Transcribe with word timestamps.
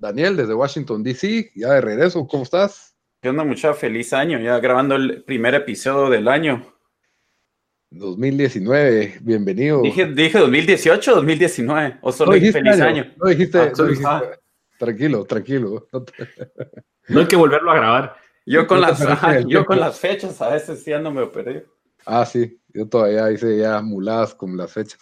Daniel, 0.00 0.34
desde 0.34 0.54
Washington, 0.54 1.02
D.C., 1.02 1.52
ya 1.54 1.74
de 1.74 1.80
regreso, 1.82 2.26
¿cómo 2.26 2.42
estás? 2.42 2.96
¿Qué 3.20 3.28
onda, 3.28 3.44
mucha 3.44 3.74
feliz 3.74 4.14
año, 4.14 4.40
ya 4.40 4.58
grabando 4.58 4.96
el 4.96 5.22
primer 5.24 5.54
episodio 5.54 6.08
del 6.08 6.26
año. 6.26 6.66
2019, 7.90 9.18
bienvenido. 9.20 9.82
Dije, 9.82 10.06
dije 10.06 10.38
2018 10.38 11.12
o 11.12 11.16
2019, 11.16 11.98
o 12.00 12.12
solo 12.12 12.32
feliz 12.32 12.80
año. 12.80 13.12
No 13.18 13.28
dijiste, 13.28 13.58
ah, 13.58 13.66
dijiste 13.66 14.08
tranquilo, 14.78 15.24
tranquilo. 15.26 15.86
No 17.08 17.20
hay 17.20 17.26
que 17.26 17.36
volverlo 17.36 17.70
a 17.70 17.74
grabar. 17.74 18.16
Yo 18.46 18.66
con, 18.66 18.80
las, 18.80 18.98
yo 19.46 19.66
con 19.66 19.78
las 19.78 20.00
fechas 20.00 20.40
a 20.40 20.48
veces 20.48 20.82
sí 20.82 20.94
ando 20.94 21.10
me 21.10 21.20
operé. 21.20 21.66
Ah, 22.06 22.24
sí, 22.24 22.58
yo 22.68 22.88
todavía 22.88 23.30
hice 23.30 23.58
ya 23.58 23.82
muladas 23.82 24.34
con 24.34 24.56
las 24.56 24.72
fechas. 24.72 24.98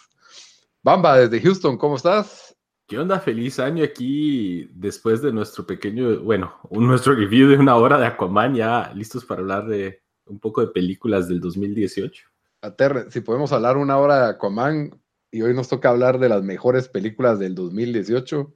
Bamba, 0.83 1.19
desde 1.19 1.39
Houston, 1.39 1.77
¿cómo 1.77 1.95
estás? 1.95 2.48
¿Qué 2.89 2.97
onda? 2.97 3.19
Feliz 3.19 3.59
año 3.59 3.83
aquí 3.83 4.67
después 4.73 5.21
de 5.21 5.31
nuestro 5.31 5.63
pequeño, 5.63 6.21
bueno, 6.21 6.55
nuestro 6.71 7.13
review 7.13 7.47
de 7.47 7.57
una 7.57 7.75
hora 7.75 7.99
de 7.99 8.07
Aquaman, 8.07 8.55
ya 8.55 8.91
listos 8.95 9.23
para 9.25 9.41
hablar 9.41 9.67
de 9.67 10.01
un 10.25 10.39
poco 10.39 10.61
de 10.61 10.71
películas 10.71 11.27
del 11.27 11.39
2018. 11.39 12.23
Aterre, 12.63 13.11
si 13.11 13.21
podemos 13.21 13.51
hablar 13.51 13.77
una 13.77 13.99
hora 13.99 14.23
de 14.23 14.29
Aquaman 14.31 14.99
y 15.29 15.43
hoy 15.43 15.53
nos 15.53 15.67
toca 15.67 15.89
hablar 15.89 16.17
de 16.17 16.29
las 16.29 16.41
mejores 16.41 16.89
películas 16.89 17.37
del 17.37 17.53
2018, 17.53 18.51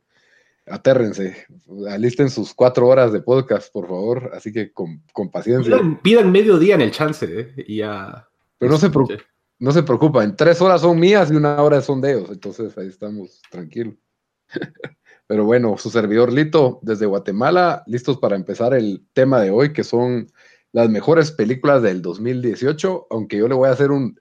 atérrense, 0.66 1.46
alisten 1.92 2.32
sus 2.32 2.56
cuatro 2.56 2.88
horas 2.88 3.14
de 3.14 3.22
podcast, 3.22 3.72
por 3.72 3.88
favor, 3.88 4.32
así 4.34 4.52
que 4.52 4.74
con, 4.74 5.04
paciencia. 5.32 5.80
Pidan, 6.02 6.32
medio 6.32 6.58
día 6.58 6.74
en 6.74 6.82
el 6.82 6.90
chance, 6.90 7.28
¿eh? 7.30 7.54
Y 7.68 7.78
ya. 7.78 8.28
Pero 8.58 8.72
no 8.72 8.78
se, 8.80 8.90
no 9.60 9.72
se 9.72 9.84
preocupen, 9.84 10.36
tres 10.36 10.60
horas 10.60 10.82
son 10.82 11.00
mías 11.00 11.30
y 11.30 11.36
una 11.36 11.62
hora 11.62 11.82
son 11.82 12.02
de 12.02 12.14
ellos, 12.14 12.32
entonces 12.32 12.76
ahí 12.80 12.88
estamos 12.88 13.40
tranquilos. 13.52 13.94
Pero 15.28 15.46
bueno, 15.46 15.78
su 15.78 15.90
servidor 15.90 16.32
Lito 16.32 16.80
desde 16.82 17.06
Guatemala, 17.06 17.84
listos 17.88 18.18
para 18.18 18.36
empezar 18.36 18.74
el 18.74 19.06
tema 19.14 19.40
de 19.42 19.52
hoy, 19.52 19.74
que 19.74 19.84
son 19.84 20.28
las 20.72 20.90
mejores 20.90 21.32
películas 21.32 21.82
del 21.82 22.02
2018, 22.02 23.08
aunque 23.10 23.38
yo 23.38 23.48
le 23.48 23.56
voy 23.56 23.70
a 23.70 23.74
hacer 23.74 23.92
un 23.92 24.20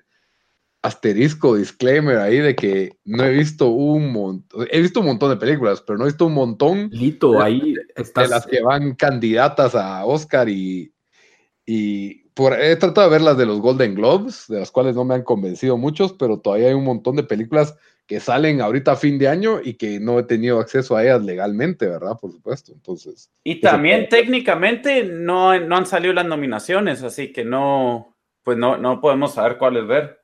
asterisco, 0.83 1.57
disclaimer 1.57 2.19
ahí 2.19 2.39
de 2.39 2.57
que 2.57 2.99
no 3.05 3.25
he 3.25 3.31
visto 3.31 3.69
un 3.69 4.13
montón, 4.13 4.67
he 4.71 4.81
visto 4.81 5.01
un 5.01 5.07
montón 5.07 5.31
de 5.31 5.37
películas, 5.37 5.81
pero 5.81 5.97
no 5.97 6.05
he 6.05 6.09
visto 6.09 6.27
un 6.27 6.35
montón. 6.35 6.91
Lito, 6.91 7.41
ahí 7.41 7.75
estás. 7.95 8.29
De 8.29 8.35
las 8.35 8.47
que 8.47 8.63
van 8.63 8.95
candidatas 8.95 9.75
a 9.75 10.05
Oscar 10.05 10.49
y, 10.49 10.93
y 11.65 12.25
por, 12.35 12.61
he 12.61 12.75
tratado 12.77 13.09
de 13.09 13.13
ver 13.13 13.23
las 13.23 13.39
de 13.39 13.47
los 13.47 13.61
Golden 13.61 13.95
Globes, 13.95 14.47
de 14.49 14.59
las 14.59 14.71
cuales 14.71 14.97
no 14.97 15.05
me 15.05 15.15
han 15.15 15.23
convencido 15.23 15.77
muchos, 15.77 16.13
pero 16.15 16.41
todavía 16.41 16.69
hay 16.69 16.75
un 16.75 16.85
montón 16.85 17.17
de 17.17 17.23
películas 17.23 17.77
que 18.13 18.21
salen 18.21 18.61
ahorita 18.61 18.93
a 18.93 18.97
fin 18.97 19.19
de 19.19 19.27
año 19.27 19.59
y 19.65 19.73
que 19.73 19.99
no 19.99 20.19
he 20.19 20.25
tenido 20.25 20.61
acceso 20.61 20.95
a 20.95 21.03
ellas 21.03 21.25
legalmente, 21.25 21.87
¿verdad? 21.87 22.19
Por 22.21 22.31
supuesto. 22.31 22.71
Entonces. 22.71 23.33
Y 23.43 23.63
también 23.63 24.07
técnicamente 24.11 25.05
no, 25.05 25.59
no 25.59 25.77
han 25.79 25.87
salido 25.87 26.13
las 26.13 26.27
nominaciones, 26.27 27.03
así 27.03 27.33
que 27.33 27.42
no, 27.42 28.14
pues 28.42 28.59
no, 28.59 28.77
no 28.77 29.01
podemos 29.01 29.33
saber 29.33 29.57
cuáles 29.57 29.86
ver. 29.86 30.20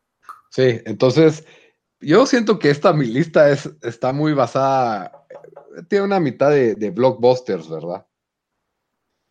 Sí, 0.51 0.83
entonces 0.85 1.47
yo 1.99 2.27
siento 2.27 2.59
que 2.59 2.69
esta 2.69 2.93
mi 2.93 3.07
lista 3.07 3.51
es, 3.51 3.71
está 3.81 4.13
muy 4.13 4.35
basada, 4.35 5.25
tiene 5.89 6.05
una 6.05 6.21
mitad 6.21 6.51
de, 6.51 6.75
de 6.75 6.91
blockbusters, 6.91 7.71
¿verdad? 7.71 8.07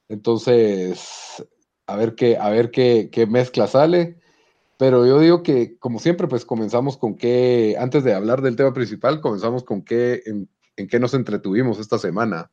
Entonces, 0.10 1.46
a 1.86 1.96
ver 1.96 2.16
qué, 2.16 2.38
a 2.38 2.50
ver 2.50 2.72
qué, 2.72 3.10
qué 3.12 3.28
mezcla 3.28 3.68
sale. 3.68 4.17
Pero 4.78 5.08
yo 5.08 5.20
digo 5.20 5.42
que, 5.42 5.78
como 5.80 6.00
siempre, 6.00 6.28
pues 6.28 6.46
comenzamos 6.46 6.98
con 6.98 7.18
qué, 7.18 7.76
antes 7.80 8.04
de 8.04 8.14
hablar 8.14 8.42
del 8.42 8.56
tema 8.56 8.74
principal, 8.74 9.22
comenzamos 9.22 9.64
con 9.64 9.84
qué, 9.84 10.22
en, 10.26 10.88
qué 10.88 11.00
nos 11.00 11.16
entretuvimos 11.16 11.80
esta 11.80 11.98
semana. 11.98 12.52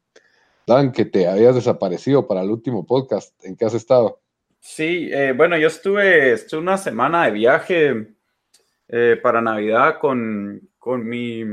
Dan, 0.67 0.93
que 0.93 1.05
te 1.05 1.29
habías 1.29 1.55
desaparecido 1.55 2.27
para 2.27 2.43
el 2.43 2.51
último 2.51 2.87
podcast, 2.87 3.35
¿en 3.45 3.55
qué 3.55 3.67
has 3.67 3.75
estado? 3.75 4.23
Sí, 4.59 5.11
eh, 5.13 5.35
bueno, 5.37 5.59
yo 5.59 5.69
estuve, 5.69 6.33
estuve, 6.33 6.63
una 6.63 6.79
semana 6.79 7.27
de 7.27 7.31
viaje 7.33 8.15
eh, 8.89 9.21
para 9.23 9.43
Navidad 9.43 9.99
con, 10.01 10.71
con 10.79 11.07
mi 11.07 11.45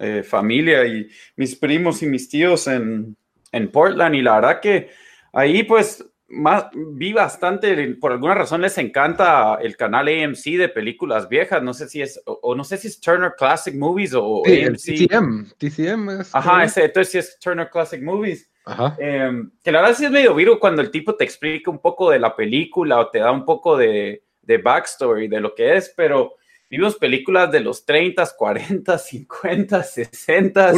eh, 0.00 0.24
familia 0.24 0.84
y 0.84 1.08
mis 1.36 1.54
primos 1.54 2.02
y 2.02 2.06
mis 2.06 2.28
tíos 2.28 2.66
en, 2.66 3.16
en 3.52 3.70
Portland 3.70 4.16
y 4.16 4.22
la 4.22 4.34
verdad 4.34 4.60
que 4.60 4.90
ahí 5.32 5.62
pues 5.62 6.04
más, 6.30 6.66
vi 6.72 7.12
bastante, 7.12 7.94
por 7.94 8.12
alguna 8.12 8.34
razón 8.34 8.62
les 8.62 8.78
encanta 8.78 9.58
el 9.60 9.76
canal 9.76 10.08
AMC 10.08 10.56
de 10.56 10.68
películas 10.68 11.28
viejas, 11.28 11.62
no 11.62 11.74
sé 11.74 11.88
si 11.88 12.00
es, 12.02 12.20
o, 12.24 12.54
no 12.54 12.62
sé 12.64 12.78
si 12.78 12.88
es 12.88 13.00
Turner 13.00 13.34
Classic 13.36 13.74
Movies 13.74 14.14
o 14.14 14.42
AMC. 14.46 15.08
TCM, 15.08 15.50
TCM 15.58 16.20
es. 16.20 16.34
Ajá, 16.34 16.64
ese, 16.64 16.84
entonces 16.84 17.12
sí 17.12 17.18
es 17.18 17.38
Turner 17.38 17.68
Classic 17.68 18.00
Movies. 18.00 18.48
Ajá. 18.64 18.96
Em, 18.98 19.50
que 19.62 19.72
la 19.72 19.80
verdad 19.80 19.96
sí 19.96 20.04
es 20.04 20.10
medio 20.10 20.34
vivo 20.34 20.60
cuando 20.60 20.82
el 20.82 20.90
tipo 20.90 21.16
te 21.16 21.24
explica 21.24 21.70
un 21.70 21.80
poco 21.80 22.10
de 22.10 22.20
la 22.20 22.36
película 22.36 23.00
o 23.00 23.10
te 23.10 23.18
da 23.18 23.32
un 23.32 23.44
poco 23.44 23.76
de, 23.76 24.22
de 24.42 24.58
backstory 24.58 25.26
de 25.26 25.40
lo 25.40 25.54
que 25.54 25.76
es, 25.76 25.92
pero 25.96 26.34
vimos 26.70 26.94
películas 26.96 27.50
de 27.50 27.60
los 27.60 27.84
30, 27.84 28.24
40, 28.36 28.96
50, 28.96 29.82
60. 29.82 30.72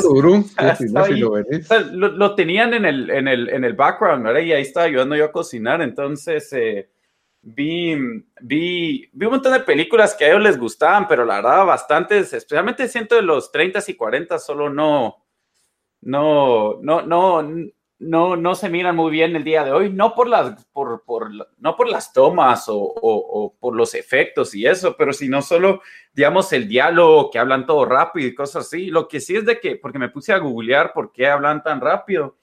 lo, 1.92 2.08
lo, 2.08 2.34
tenían 2.34 2.72
en 2.72 2.86
el, 2.86 3.10
en 3.10 3.28
el, 3.28 3.48
en 3.50 3.64
el 3.64 3.74
background, 3.74 4.24
¿verdad? 4.24 4.40
Y 4.40 4.52
ahí 4.52 4.62
estaba 4.62 4.86
ayudando 4.86 5.14
yo 5.14 5.26
a 5.26 5.32
cocinar. 5.32 5.82
Entonces, 5.82 6.50
eh, 6.54 6.88
vi, 7.42 7.94
vi, 8.40 9.08
vi 9.12 9.26
un 9.26 9.32
montón 9.32 9.52
de 9.52 9.60
películas 9.60 10.14
que 10.14 10.24
a 10.24 10.28
ellos 10.28 10.42
les 10.42 10.58
gustaban, 10.58 11.06
pero 11.06 11.26
la 11.26 11.36
verdad, 11.36 11.66
bastantes, 11.66 12.32
especialmente 12.32 12.88
siento 12.88 13.14
de 13.14 13.22
los 13.22 13.52
30 13.52 13.80
y 13.86 13.94
40, 13.94 14.38
solo 14.38 14.70
no, 14.70 15.22
no, 16.00 16.80
no, 16.80 17.02
no, 17.02 17.42
no, 18.02 18.36
no 18.36 18.54
se 18.54 18.68
miran 18.68 18.96
muy 18.96 19.10
bien 19.10 19.36
el 19.36 19.44
día 19.44 19.64
de 19.64 19.72
hoy, 19.72 19.90
no 19.90 20.14
por 20.14 20.28
las, 20.28 20.64
por, 20.66 21.04
por, 21.04 21.30
no 21.58 21.76
por 21.76 21.88
las 21.88 22.12
tomas 22.12 22.68
o, 22.68 22.76
o, 22.76 23.54
por 23.58 23.76
los 23.76 23.94
efectos 23.94 24.54
y 24.54 24.66
eso, 24.66 24.96
pero 24.96 25.12
sino 25.12 25.40
solo, 25.40 25.82
digamos, 26.12 26.52
el 26.52 26.68
diálogo, 26.68 27.30
que 27.30 27.38
hablan 27.38 27.64
todo 27.64 27.84
rápido 27.84 28.28
y 28.28 28.34
cosas 28.34 28.66
así. 28.66 28.86
Lo 28.86 29.06
que 29.06 29.20
sí 29.20 29.36
es 29.36 29.46
de 29.46 29.60
que, 29.60 29.76
porque 29.76 29.98
me 29.98 30.08
puse 30.08 30.32
a 30.32 30.38
googlear 30.38 30.92
por 30.92 31.12
qué 31.12 31.28
hablan 31.28 31.62
tan 31.62 31.80
rápido 31.80 32.36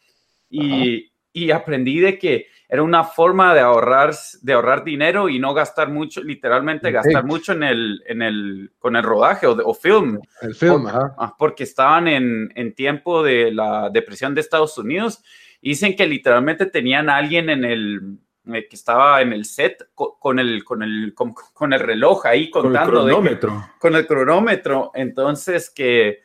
y, 0.50 1.12
y 1.34 1.52
aprendí 1.52 2.00
de 2.00 2.18
que 2.18 2.48
era 2.70 2.84
una 2.84 3.04
forma 3.04 3.54
de 3.54 3.62
ahorrar, 3.62 4.14
de 4.42 4.54
ahorrar 4.54 4.84
dinero 4.84 5.28
y 5.28 5.40
no 5.40 5.54
gastar 5.54 5.90
mucho, 5.90 6.22
literalmente 6.22 6.92
gastar 6.92 7.26
mucho 7.26 7.52
en 7.52 7.64
el, 7.64 8.04
en 8.06 8.22
el, 8.22 8.72
con 8.80 8.96
el 8.96 9.04
rodaje 9.04 9.48
o, 9.48 9.58
o 9.66 9.74
film. 9.74 10.20
El 10.42 10.56
film, 10.56 10.88
ajá. 10.88 11.16
Ah, 11.18 11.36
porque 11.38 11.64
estaban 11.64 12.08
en, 12.08 12.52
en 12.56 12.74
tiempo 12.76 13.24
de 13.24 13.52
la 13.52 13.90
depresión 13.90 14.36
de 14.36 14.42
Estados 14.42 14.78
Unidos 14.78 15.24
Dicen 15.62 15.96
que 15.96 16.08
literalmente 16.08 16.66
tenían 16.66 17.10
a 17.10 17.18
alguien 17.18 17.50
en 17.50 17.66
el 17.66 18.20
eh, 18.54 18.68
que 18.68 18.76
estaba 18.76 19.22
en 19.22 19.34
el 19.34 19.46
set 19.46 19.90
con, 19.94 20.40
el, 20.40 20.64
con, 20.64 20.82
el, 20.82 21.14
con, 21.14 21.74
el 21.74 21.80
reloj 21.80 22.26
ahí 22.26 22.50
contando. 22.50 22.80
Con 22.80 23.10
el 23.10 23.16
cronómetro. 23.16 23.70
con 23.80 23.96
el 23.96 24.08
cronómetro. 24.08 24.92
Entonces 24.94 25.70
que... 25.70 26.22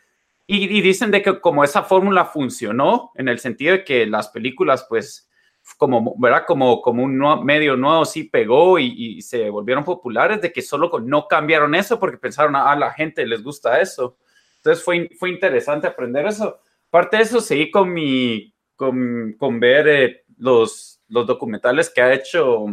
Y, 0.47 0.83
dicen 0.83 1.11
de 1.11 1.23
que 1.23 1.41
como 1.41 1.65
esa 1.65 1.83
fórmula 1.83 2.27
funcionó, 2.27 3.13
en 3.15 3.29
el 3.29 3.39
sentido 3.39 3.73
de 3.73 3.85
que 3.85 4.05
las 4.05 4.29
películas, 4.29 4.85
pues, 4.91 5.31
como, 5.79 6.15
¿verdad? 6.19 6.45
Como, 6.47 6.83
como 6.83 7.03
un 7.03 7.45
medio 7.45 7.79
nuevo 7.79 8.05
sí 8.05 8.25
pegó 8.25 8.79
y, 8.79 9.23
se 9.23 9.49
volvieron 9.49 9.85
populares, 9.85 10.43
de 10.43 10.53
que 10.53 10.61
solo 10.61 10.91
no 11.01 11.29
cambiaron 11.29 11.75
eso 11.75 11.99
porque 11.99 12.19
pensaron, 12.19 12.57
ah, 12.57 12.71
a 12.71 12.77
la 12.77 12.93
gente 12.93 13.27
les 13.27 13.43
gusta 13.43 13.81
eso. 13.81 14.19
Entonces 14.57 14.85
fue, 14.85 15.11
fue 15.19 15.31
interesante 15.31 15.87
aprender 15.87 16.27
eso. 16.27 16.61
Aparte 16.89 17.17
de 17.17 17.23
eso, 17.23 17.41
seguí 17.41 17.71
con 17.71 17.91
mi, 17.91 18.54
con, 18.77 19.35
con 19.39 19.61
ver 19.61 19.89
eh, 19.89 20.25
los, 20.39 21.01
los 21.09 21.27
documentales 21.27 21.91
que 21.91 22.03
ha 22.03 22.13
hecho 22.13 22.67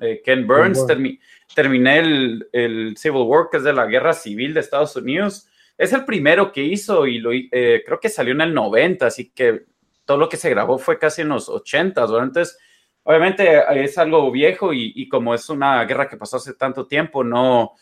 eh, 0.00 0.20
Ken 0.24 0.46
Burns. 0.46 0.86
terminé 1.54 1.98
el, 1.98 2.48
el, 2.52 2.96
Civil 2.96 3.22
War, 3.22 3.48
que 3.50 3.58
es 3.58 3.64
de 3.64 3.72
la 3.72 3.86
Guerra 3.86 4.12
Civil 4.12 4.54
de 4.54 4.60
Estados 4.60 4.96
Unidos. 4.96 5.48
Es 5.76 5.92
el 5.92 6.04
primero 6.04 6.52
que 6.52 6.62
hizo 6.62 7.06
y 7.06 7.18
lo, 7.18 7.32
eh, 7.32 7.82
creo 7.84 8.00
que 8.00 8.08
salió 8.08 8.32
en 8.32 8.40
el 8.40 8.54
90, 8.54 9.06
así 9.06 9.30
que 9.30 9.64
todo 10.04 10.18
lo 10.18 10.28
que 10.28 10.36
se 10.36 10.50
grabó 10.50 10.78
fue 10.78 10.98
casi 10.98 11.22
en 11.22 11.28
los 11.28 11.48
80. 11.48 12.02
Entonces, 12.02 12.58
obviamente 13.02 13.62
es 13.82 13.98
algo 13.98 14.30
viejo 14.30 14.72
y, 14.72 14.92
y, 14.94 15.08
como 15.08 15.34
es 15.34 15.48
una 15.48 15.84
guerra 15.84 16.08
que 16.08 16.16
pasó 16.16 16.36
hace 16.36 16.54
tanto 16.54 16.86
tiempo, 16.86 17.24
no 17.24 17.72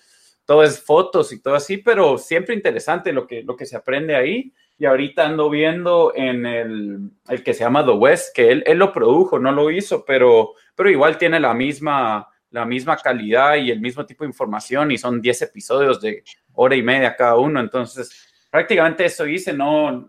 todo 0.45 0.65
es 0.65 0.83
fotos 0.83 1.33
y 1.33 1.41
todo 1.41 1.55
así, 1.55 1.79
pero 1.79 2.19
siempre 2.19 2.55
interesante 2.55 3.13
lo 3.13 3.27
que, 3.27 3.43
lo 3.43 3.57
que 3.57 3.67
se 3.67 3.77
aprende 3.77 4.17
ahí. 4.17 4.53
Y 4.83 4.85
ahorita 4.85 5.27
ando 5.27 5.49
viendo 5.49 6.13
en 6.17 6.45
el, 6.45 7.11
el 7.29 7.45
que 7.45 7.55
se 7.55 7.61
llama 7.61 7.87
The 7.87 7.93
West, 7.93 8.35
que 8.35 8.51
él, 8.51 8.65
él, 8.67 8.79
lo 8.79 8.93
produjo, 8.93 9.39
no 9.39 9.53
lo 9.53 9.71
hizo, 9.71 10.05
pero, 10.05 10.55
pero 10.75 10.91
igual 10.91 11.19
tiene 11.19 11.39
la 11.39 11.55
misma, 11.55 12.29
la 12.51 12.65
misma 12.65 12.97
calidad 12.97 13.55
y 13.55 13.71
el 13.71 13.81
mismo 13.81 14.05
tipo 14.05 14.25
de 14.25 14.31
información 14.31 14.91
y 14.91 14.99
son 14.99 15.23
10 15.23 15.43
episodios 15.43 16.01
de 16.01 16.25
hora 16.55 16.75
y 16.75 16.83
media 16.83 17.15
cada 17.15 17.37
uno, 17.37 17.61
entonces 17.61 18.27
prácticamente 18.51 19.05
eso 19.05 19.25
hice, 19.25 19.53
no, 19.53 20.09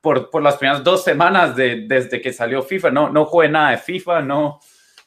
por, 0.00 0.30
por, 0.30 0.42
las 0.42 0.56
primeras 0.56 0.82
dos 0.82 1.04
semanas 1.04 1.54
de, 1.54 1.84
desde 1.86 2.22
que 2.22 2.32
salió 2.32 2.62
FIFA, 2.62 2.90
no, 2.90 3.10
no 3.10 3.26
jugué 3.26 3.50
nada 3.50 3.72
de 3.72 3.76
FIFA, 3.76 4.22
no, 4.22 4.60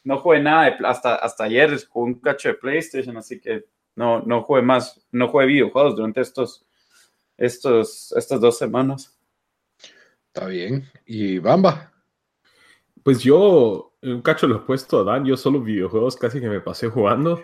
no 0.04 0.20
jugué 0.20 0.40
nada 0.40 0.66
de, 0.66 0.76
hasta, 0.86 1.16
hasta 1.16 1.46
ayer, 1.46 1.76
jugué 1.90 2.14
un 2.14 2.20
cacho 2.20 2.50
de 2.50 2.54
PlayStation, 2.54 3.18
así 3.18 3.42
que 3.42 3.66
no, 3.96 4.22
no 4.22 4.44
jugué 4.44 4.62
más, 4.62 5.04
no 5.12 5.30
jugué 5.30 5.48
videojuegos 5.48 5.96
durante 5.96 6.22
estos, 6.22 6.67
estos, 7.38 8.14
estas 8.18 8.42
dos 8.42 8.58
semanas. 8.58 9.18
Está 10.28 10.48
bien. 10.48 10.86
¿Y 11.06 11.40
Bamba? 11.40 11.94
Pues 13.04 13.20
yo, 13.20 13.94
un 14.02 14.22
cacho 14.22 14.48
lo 14.48 14.58
he 14.58 14.60
puesto 14.60 15.00
a 15.00 15.04
Dan, 15.04 15.26
yo 15.26 15.38
solo 15.38 15.62
videojuegos 15.62 16.16
casi 16.16 16.40
que 16.40 16.50
me 16.50 16.62
pasé 16.62 16.90
jugando. 16.90 17.42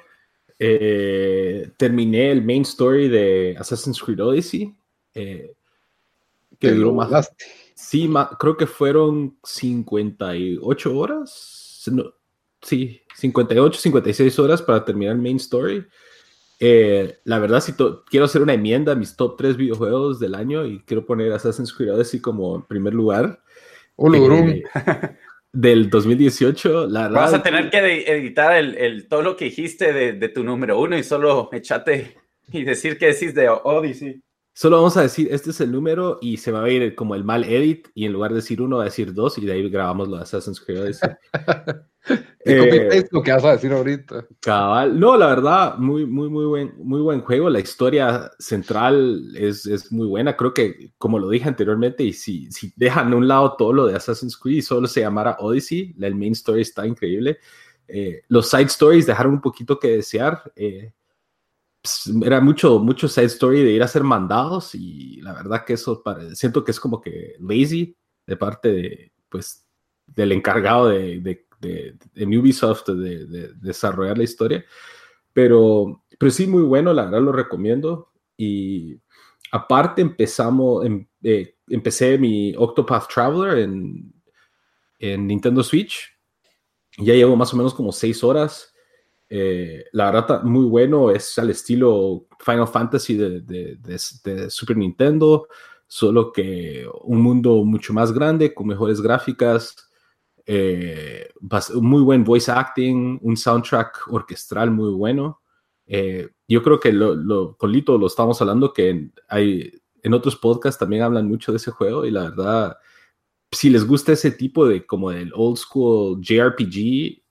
Eh, 0.59 1.71
terminé 1.77 2.31
el 2.31 2.43
main 2.43 2.63
story 2.63 3.09
de 3.09 3.55
Assassin's 3.57 4.01
Creed 4.01 4.19
Odyssey, 4.21 4.75
eh, 5.13 5.55
que 6.59 6.71
duró 6.71 6.93
más. 6.93 7.33
Sí, 7.75 8.09
creo 8.39 8.55
que 8.55 8.67
fueron 8.67 9.37
58 9.43 10.97
horas. 10.97 11.89
sí, 12.61 13.01
58, 13.15 13.79
56 13.79 14.39
horas 14.39 14.61
para 14.61 14.85
terminar 14.85 15.15
el 15.15 15.21
main 15.21 15.37
story. 15.37 15.85
Eh, 16.65 17.19
la 17.25 17.39
verdad, 17.39 17.59
si 17.59 17.73
quiero 18.09 18.25
hacer 18.25 18.41
una 18.41 18.53
enmienda 18.53 18.93
a 18.93 18.95
mis 18.95 19.17
top 19.17 19.35
3 19.35 19.57
videojuegos 19.57 20.17
del 20.17 20.33
año 20.33 20.65
y 20.65 20.79
quiero 20.85 21.05
poner 21.05 21.33
Assassin's 21.33 21.73
Creed 21.73 21.93
Odyssey 21.93 22.21
como 22.21 22.55
en 22.55 22.61
primer 22.61 22.93
lugar. 22.93 23.41
Eh, 23.97 24.63
del 25.51 25.89
2018, 25.89 26.87
la 26.87 27.09
verdad. 27.09 27.19
Vas 27.19 27.33
a 27.33 27.43
tener 27.43 27.69
que 27.69 28.05
editar 28.07 28.55
el, 28.55 28.77
el 28.77 29.09
todo 29.09 29.23
lo 29.23 29.35
que 29.35 29.45
dijiste 29.45 29.91
de, 29.91 30.13
de, 30.13 30.29
tu 30.29 30.45
número 30.45 30.79
uno 30.79 30.97
y 30.97 31.03
solo 31.03 31.49
echate 31.51 32.15
y 32.53 32.63
decir 32.63 32.97
que 32.97 33.07
decís 33.07 33.35
de 33.35 33.49
Odyssey. 33.49 34.23
Solo 34.53 34.77
vamos 34.77 34.95
a 34.95 35.01
decir, 35.01 35.27
este 35.31 35.49
es 35.49 35.59
el 35.59 35.69
número 35.69 36.17
y 36.21 36.37
se 36.37 36.53
va 36.53 36.63
a 36.63 36.69
ir 36.69 36.95
como 36.95 37.15
el 37.15 37.25
mal 37.25 37.43
edit 37.43 37.89
y 37.93 38.05
en 38.05 38.13
lugar 38.13 38.31
de 38.31 38.37
decir 38.37 38.61
uno 38.61 38.77
va 38.77 38.83
a 38.83 38.85
decir 38.85 39.13
dos 39.13 39.37
y 39.37 39.45
de 39.45 39.51
ahí 39.51 39.69
grabamos 39.69 40.07
lo 40.07 40.15
de 40.15 40.23
Assassin's 40.23 40.61
Creed. 40.61 40.95
eh, 42.45 43.05
lo 43.11 43.23
que 43.23 43.31
vas 43.31 43.45
a 43.45 43.51
decir 43.53 43.71
ahorita. 43.71 44.27
Cabal. 44.39 44.99
No, 44.99 45.15
la 45.17 45.27
verdad, 45.27 45.77
muy, 45.77 46.05
muy, 46.05 46.29
muy 46.29 46.45
buen, 46.45 46.73
muy 46.77 47.01
buen 47.01 47.21
juego. 47.21 47.49
La 47.49 47.59
historia 47.59 48.31
central 48.39 49.33
es, 49.35 49.65
es 49.65 49.91
muy 49.91 50.07
buena. 50.07 50.35
Creo 50.35 50.53
que, 50.53 50.91
como 50.97 51.19
lo 51.19 51.29
dije 51.29 51.47
anteriormente, 51.47 52.03
y 52.03 52.13
si, 52.13 52.51
si 52.51 52.73
dejan 52.75 53.13
a 53.13 53.15
un 53.15 53.27
lado 53.27 53.55
todo 53.57 53.73
lo 53.73 53.87
de 53.87 53.95
Assassin's 53.95 54.37
Creed 54.37 54.57
y 54.57 54.61
solo 54.61 54.87
se 54.87 55.01
llamara 55.01 55.37
Odyssey, 55.39 55.95
el 55.99 56.15
main 56.15 56.33
story 56.33 56.61
está 56.61 56.85
increíble. 56.85 57.39
Eh, 57.87 58.23
los 58.27 58.49
side 58.49 58.63
stories 58.63 59.05
dejaron 59.05 59.33
un 59.33 59.41
poquito 59.41 59.79
que 59.79 59.89
desear. 59.89 60.51
Eh, 60.55 60.91
pues, 61.81 62.09
era 62.23 62.39
mucho, 62.39 62.79
mucho 62.79 63.07
side 63.07 63.25
story 63.25 63.61
de 63.61 63.71
ir 63.71 63.83
a 63.83 63.87
ser 63.87 64.03
mandados 64.03 64.73
y 64.73 65.19
la 65.21 65.33
verdad 65.33 65.65
que 65.65 65.73
eso 65.73 66.01
siento 66.33 66.63
que 66.63 66.71
es 66.71 66.79
como 66.79 67.01
que 67.01 67.35
lazy 67.39 67.95
de 68.25 68.37
parte 68.37 68.71
de, 68.71 69.11
pues, 69.29 69.67
del 70.07 70.31
encargado 70.31 70.87
de, 70.87 71.19
de, 71.19 71.45
de, 71.63 72.37
Ubisoft 72.37 72.87
de, 72.89 73.53
desarrollar 73.55 74.17
la 74.17 74.23
historia. 74.23 74.65
Pero, 75.31 76.03
pero 76.19 76.31
sí, 76.31 76.45
muy 76.47 76.63
bueno, 76.63 76.93
la 76.93 77.05
verdad 77.05 77.21
lo 77.21 77.31
recomiendo. 77.31 78.11
Y 78.37 78.99
aparte 79.51 80.01
empezamos, 80.01 80.85
em, 80.85 81.07
eh, 81.23 81.55
empecé 81.67 82.17
mi 82.17 82.53
Octopath 82.55 83.07
Traveler 83.11 83.59
en, 83.59 84.13
en 84.99 85.27
Nintendo 85.27 85.63
Switch. 85.63 86.09
Ya 86.97 87.13
llevo 87.13 87.35
más 87.35 87.53
o 87.53 87.57
menos 87.57 87.73
como 87.73 87.91
seis 87.91 88.23
horas 88.23 88.73
eh, 89.35 89.85
la 89.93 90.11
verdad, 90.11 90.43
muy 90.43 90.65
bueno, 90.65 91.09
es 91.09 91.39
al 91.39 91.49
estilo 91.49 92.27
Final 92.37 92.67
Fantasy 92.67 93.15
de, 93.15 93.97
Super 94.47 94.77
Nintendo, 94.77 95.47
solo 95.87 96.31
que 96.31 96.85
un 97.01 97.19
mundo 97.19 97.63
mucho 97.65 97.93
más 97.93 98.11
grande, 98.11 98.53
con 98.53 98.67
mejores 98.67 99.01
gráficas, 99.01 99.89
eh, 100.45 101.29
muy 101.75 102.01
buen 102.01 102.23
voice 102.23 102.51
acting, 102.51 103.19
un 103.21 103.37
soundtrack 103.37 104.07
orquestral 104.07 104.71
muy 104.71 104.91
bueno. 104.93 105.41
Eh, 105.85 106.29
yo 106.47 106.63
creo 106.63 106.79
que 106.79 106.91
lo, 106.91 107.15
lo, 107.15 107.57
con 107.57 107.71
Lito 107.71 107.97
lo 107.97 108.07
estamos 108.07 108.41
hablando, 108.41 108.73
que 108.73 109.09
hay, 109.27 109.71
en 110.01 110.13
otros 110.13 110.35
podcasts 110.35 110.79
también 110.79 111.03
hablan 111.03 111.27
mucho 111.27 111.51
de 111.51 111.57
ese 111.57 111.71
juego 111.71 112.05
y 112.05 112.11
la 112.11 112.23
verdad, 112.23 112.77
si 113.51 113.69
les 113.69 113.85
gusta 113.85 114.13
ese 114.13 114.31
tipo 114.31 114.67
de 114.67 114.85
como 114.85 115.11
del 115.11 115.31
old 115.35 115.57
school 115.57 116.21
JRPG, 116.21 117.23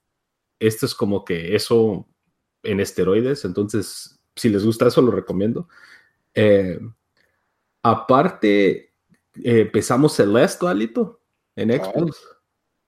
esto 0.58 0.86
es 0.86 0.94
como 0.94 1.24
que 1.24 1.54
eso 1.54 2.06
en 2.62 2.80
esteroides, 2.80 3.44
entonces 3.44 4.22
si 4.36 4.48
les 4.48 4.64
gusta 4.64 4.86
eso 4.86 5.02
lo 5.02 5.10
recomiendo. 5.10 5.68
Eh, 6.34 6.78
aparte, 7.82 8.94
empezamos 9.34 10.14
Celeste, 10.14 10.66
Alito, 10.66 11.20
en 11.56 11.70
Xbox, 11.70 12.16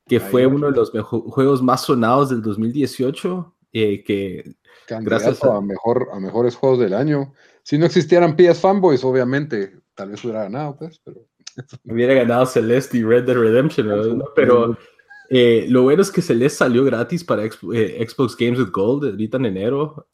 que 0.07 0.21
fue 0.21 0.47
uno 0.47 0.71
de 0.71 0.77
los 0.77 0.91
juegos 0.91 1.63
más 1.63 1.83
sonados 1.83 2.31
del 2.31 2.43
2018, 2.43 3.55
eh, 3.73 4.05
que 4.05 4.55
gracias 5.01 5.43
a... 5.43 5.61
mejor 5.61 6.09
a 6.13 6.21
mejores 6.21 6.57
juegos 6.57 6.79
del 6.79 6.95
año. 6.95 7.33
Si 7.63 7.79
no 7.79 7.87
existieran 7.87 8.37
PS 8.37 8.61
Fanboys, 8.61 9.05
obviamente, 9.05 9.81
tal 9.95 10.11
vez 10.11 10.23
hubiera 10.25 10.43
ganado, 10.45 10.77
pues, 10.77 11.01
pero 11.03 11.27
hubiera 11.85 12.15
ganado 12.15 12.47
Celeste 12.47 12.99
y 12.99 13.03
Red 13.03 13.25
Dead 13.25 13.37
Redemption, 13.37 14.23
pero 14.37 14.77
eh, 15.31 15.67
lo 15.69 15.83
bueno 15.83 16.03
es 16.03 16.11
que 16.11 16.21
se 16.21 16.35
les 16.35 16.55
salió 16.55 16.85
gratis 16.85 17.25
para 17.25 17.45
eh, 17.45 18.07
Xbox 18.07 18.37
Games 18.37 18.59
with 18.59 18.71
Gold 18.71 19.05
ahorita 19.05 19.39
en 19.39 19.47
enero. 19.47 20.07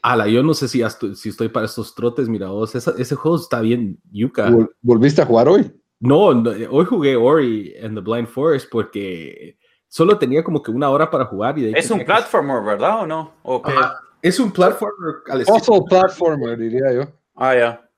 Ala, 0.00 0.28
yo 0.28 0.42
no 0.42 0.54
sé 0.54 0.68
si, 0.68 0.80
si 1.16 1.28
estoy 1.28 1.48
para 1.48 1.66
estos 1.66 1.94
trotes, 1.94 2.28
mira 2.28 2.48
vos, 2.48 2.74
ese 2.74 3.14
juego 3.14 3.36
está 3.36 3.60
bien 3.60 3.98
yuca. 4.10 4.50
¿Volviste 4.80 5.20
a 5.20 5.26
jugar 5.26 5.48
hoy? 5.48 5.70
No, 6.00 6.26
hoy 6.26 6.84
jugué 6.84 7.16
Ori 7.16 7.74
en 7.76 7.94
The 7.94 8.00
Blind 8.00 8.28
Forest 8.28 8.68
porque 8.70 9.58
solo 9.88 10.18
tenía 10.18 10.44
como 10.44 10.62
que 10.62 10.70
una 10.70 10.90
hora 10.90 11.10
para 11.10 11.24
jugar. 11.24 11.58
Y 11.58 11.72
es 11.76 11.90
un 11.90 12.04
platformer, 12.04 12.62
¿verdad 12.62 13.02
o 13.02 13.06
no? 13.06 13.34
Es 14.22 14.38
un 14.38 14.52
platformer. 14.52 15.16
Al 15.28 15.44
platformer, 15.88 16.58
diría 16.58 16.92
yo. 16.92 17.02
Ah, 17.34 17.54
ya 17.54 17.88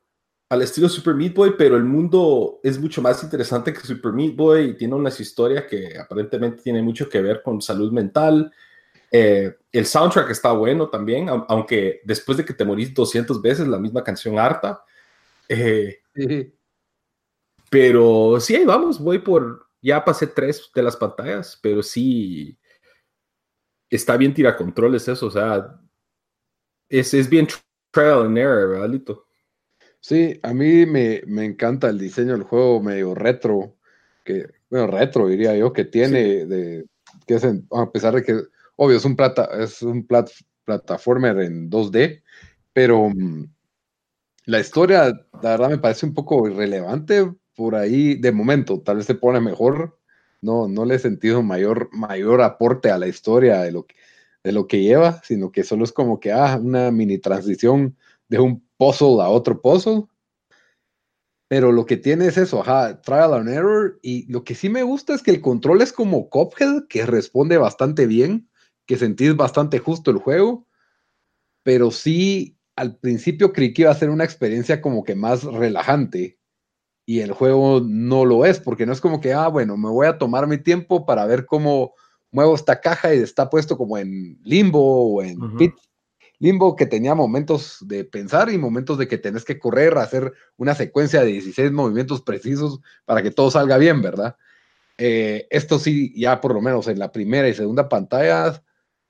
al 0.50 0.62
estilo 0.62 0.88
Super 0.88 1.14
Meat 1.14 1.32
Boy, 1.32 1.54
pero 1.56 1.76
el 1.76 1.84
mundo 1.84 2.58
es 2.64 2.78
mucho 2.78 3.00
más 3.00 3.22
interesante 3.22 3.72
que 3.72 3.80
Super 3.80 4.12
Meat 4.12 4.34
Boy 4.34 4.70
y 4.70 4.74
tiene 4.74 4.96
unas 4.96 5.18
historias 5.20 5.64
que 5.64 5.96
aparentemente 5.96 6.60
tienen 6.60 6.84
mucho 6.84 7.08
que 7.08 7.22
ver 7.22 7.40
con 7.40 7.62
salud 7.62 7.92
mental. 7.92 8.52
Eh, 9.12 9.54
el 9.70 9.86
soundtrack 9.86 10.28
está 10.30 10.50
bueno 10.50 10.88
también, 10.88 11.28
aunque 11.28 12.00
después 12.04 12.36
de 12.36 12.44
que 12.44 12.52
te 12.52 12.64
morís 12.64 12.92
200 12.92 13.40
veces 13.40 13.68
la 13.68 13.78
misma 13.78 14.02
canción 14.02 14.40
harta. 14.40 14.82
Eh, 15.48 16.00
pero 17.70 18.40
sí, 18.40 18.56
ahí 18.56 18.64
vamos, 18.64 18.98
voy 18.98 19.20
por, 19.20 19.68
ya 19.80 20.04
pasé 20.04 20.26
tres 20.26 20.70
de 20.74 20.82
las 20.82 20.96
pantallas, 20.96 21.58
pero 21.62 21.82
sí, 21.82 22.58
está 23.88 24.16
bien 24.16 24.34
tiracontroles 24.34 25.06
eso, 25.08 25.26
o 25.26 25.30
sea, 25.30 25.80
es, 26.88 27.14
es 27.14 27.30
bien 27.30 27.46
trial 27.92 28.26
and 28.26 28.38
error, 28.38 28.70
¿verdad, 28.70 28.88
Lito? 28.88 29.26
Sí, 30.00 30.38
a 30.42 30.52
mí 30.52 30.84
me, 30.86 31.22
encanta 31.44 31.88
el 31.88 31.98
diseño 31.98 32.32
del 32.32 32.42
juego 32.42 32.82
medio 32.82 33.14
retro, 33.14 33.76
que, 34.24 34.46
bueno, 34.68 34.88
retro 34.88 35.28
diría 35.28 35.56
yo, 35.56 35.72
que 35.72 35.84
tiene, 35.84 36.46
de, 36.46 36.86
que 37.26 37.34
es 37.34 37.44
a 37.44 37.92
pesar 37.92 38.14
de 38.14 38.24
que, 38.24 38.40
obvio, 38.76 38.96
es 38.96 39.04
un, 39.04 39.14
plata, 39.14 39.48
es 39.62 39.82
un 39.82 40.06
plat, 40.06 40.28
plataformer 40.64 41.38
en 41.40 41.70
2D, 41.70 42.22
pero 42.72 43.10
mm, 43.10 43.44
la 44.46 44.58
historia, 44.60 45.04
la 45.42 45.50
verdad, 45.50 45.70
me 45.70 45.78
parece 45.78 46.06
un 46.06 46.14
poco 46.14 46.48
irrelevante 46.48 47.30
por 47.60 47.74
ahí 47.74 48.14
de 48.14 48.32
momento, 48.32 48.80
tal 48.80 48.96
vez 48.96 49.04
se 49.04 49.14
pone 49.14 49.38
mejor, 49.38 49.98
no, 50.40 50.66
no 50.66 50.86
le 50.86 50.94
he 50.94 50.98
sentido 50.98 51.42
mayor, 51.42 51.90
mayor 51.92 52.40
aporte 52.40 52.90
a 52.90 52.96
la 52.96 53.06
historia 53.06 53.60
de 53.60 53.70
lo, 53.70 53.86
que, 53.86 53.96
de 54.42 54.52
lo 54.52 54.66
que 54.66 54.80
lleva, 54.80 55.20
sino 55.24 55.52
que 55.52 55.62
solo 55.62 55.84
es 55.84 55.92
como 55.92 56.20
que, 56.20 56.32
ah, 56.32 56.58
una 56.58 56.90
mini 56.90 57.18
transición 57.18 57.98
de 58.30 58.40
un 58.40 58.66
puzzle 58.78 59.20
a 59.20 59.28
otro 59.28 59.60
puzzle. 59.60 60.06
Pero 61.48 61.70
lo 61.70 61.84
que 61.84 61.98
tiene 61.98 62.28
es 62.28 62.38
eso, 62.38 62.62
ajá, 62.62 63.02
trial 63.02 63.34
and 63.34 63.50
error. 63.50 63.98
Y 64.00 64.24
lo 64.32 64.42
que 64.42 64.54
sí 64.54 64.70
me 64.70 64.82
gusta 64.82 65.12
es 65.12 65.22
que 65.22 65.30
el 65.30 65.42
control 65.42 65.82
es 65.82 65.92
como 65.92 66.30
Cophead, 66.30 66.86
que 66.88 67.04
responde 67.04 67.58
bastante 67.58 68.06
bien, 68.06 68.48
que 68.86 68.96
sentís 68.96 69.36
bastante 69.36 69.80
justo 69.80 70.10
el 70.10 70.16
juego. 70.16 70.66
Pero 71.62 71.90
sí, 71.90 72.56
al 72.74 72.96
principio 72.96 73.52
creí 73.52 73.74
que 73.74 73.82
iba 73.82 73.90
a 73.90 73.96
ser 73.96 74.08
una 74.08 74.24
experiencia 74.24 74.80
como 74.80 75.04
que 75.04 75.14
más 75.14 75.44
relajante. 75.44 76.39
Y 77.10 77.22
el 77.22 77.32
juego 77.32 77.82
no 77.84 78.24
lo 78.24 78.46
es, 78.46 78.60
porque 78.60 78.86
no 78.86 78.92
es 78.92 79.00
como 79.00 79.20
que, 79.20 79.32
ah, 79.32 79.48
bueno, 79.48 79.76
me 79.76 79.88
voy 79.88 80.06
a 80.06 80.16
tomar 80.16 80.46
mi 80.46 80.58
tiempo 80.58 81.04
para 81.04 81.26
ver 81.26 81.44
cómo 81.44 81.92
muevo 82.30 82.54
esta 82.54 82.80
caja 82.80 83.12
y 83.12 83.18
está 83.18 83.50
puesto 83.50 83.76
como 83.76 83.98
en 83.98 84.38
limbo 84.44 85.14
o 85.14 85.20
en 85.20 85.56
pit 85.56 85.74
Limbo 86.38 86.76
que 86.76 86.86
tenía 86.86 87.16
momentos 87.16 87.78
de 87.80 88.04
pensar 88.04 88.48
y 88.48 88.58
momentos 88.58 88.96
de 88.96 89.08
que 89.08 89.18
tenés 89.18 89.44
que 89.44 89.58
correr, 89.58 89.98
hacer 89.98 90.32
una 90.56 90.76
secuencia 90.76 91.22
de 91.22 91.32
16 91.32 91.72
movimientos 91.72 92.22
precisos 92.22 92.78
para 93.04 93.24
que 93.24 93.32
todo 93.32 93.50
salga 93.50 93.76
bien, 93.76 94.02
¿verdad? 94.02 94.36
Eh, 94.96 95.48
esto 95.50 95.80
sí, 95.80 96.14
ya 96.14 96.40
por 96.40 96.54
lo 96.54 96.60
menos 96.60 96.86
en 96.86 97.00
la 97.00 97.10
primera 97.10 97.48
y 97.48 97.54
segunda 97.54 97.88
pantalla, 97.88 98.62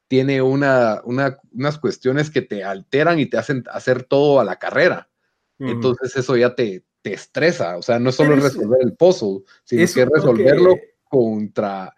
tiene 0.08 0.40
una, 0.40 1.02
unas 1.04 1.78
cuestiones 1.78 2.30
que 2.30 2.40
te 2.40 2.64
alteran 2.64 3.20
y 3.20 3.26
te 3.26 3.36
hacen 3.36 3.62
hacer 3.70 4.04
todo 4.04 4.40
a 4.40 4.44
la 4.44 4.56
carrera. 4.56 5.10
Entonces 5.58 6.16
eso 6.16 6.38
ya 6.38 6.54
te, 6.54 6.86
te 7.02 7.14
estresa, 7.14 7.76
o 7.76 7.82
sea, 7.82 7.98
no 7.98 8.10
es 8.10 8.16
solo 8.16 8.36
resolver 8.36 8.78
el 8.82 8.94
puzzle, 8.94 9.42
sino 9.64 9.86
que 9.92 10.04
resolverlo 10.04 10.76
contra 11.08 11.94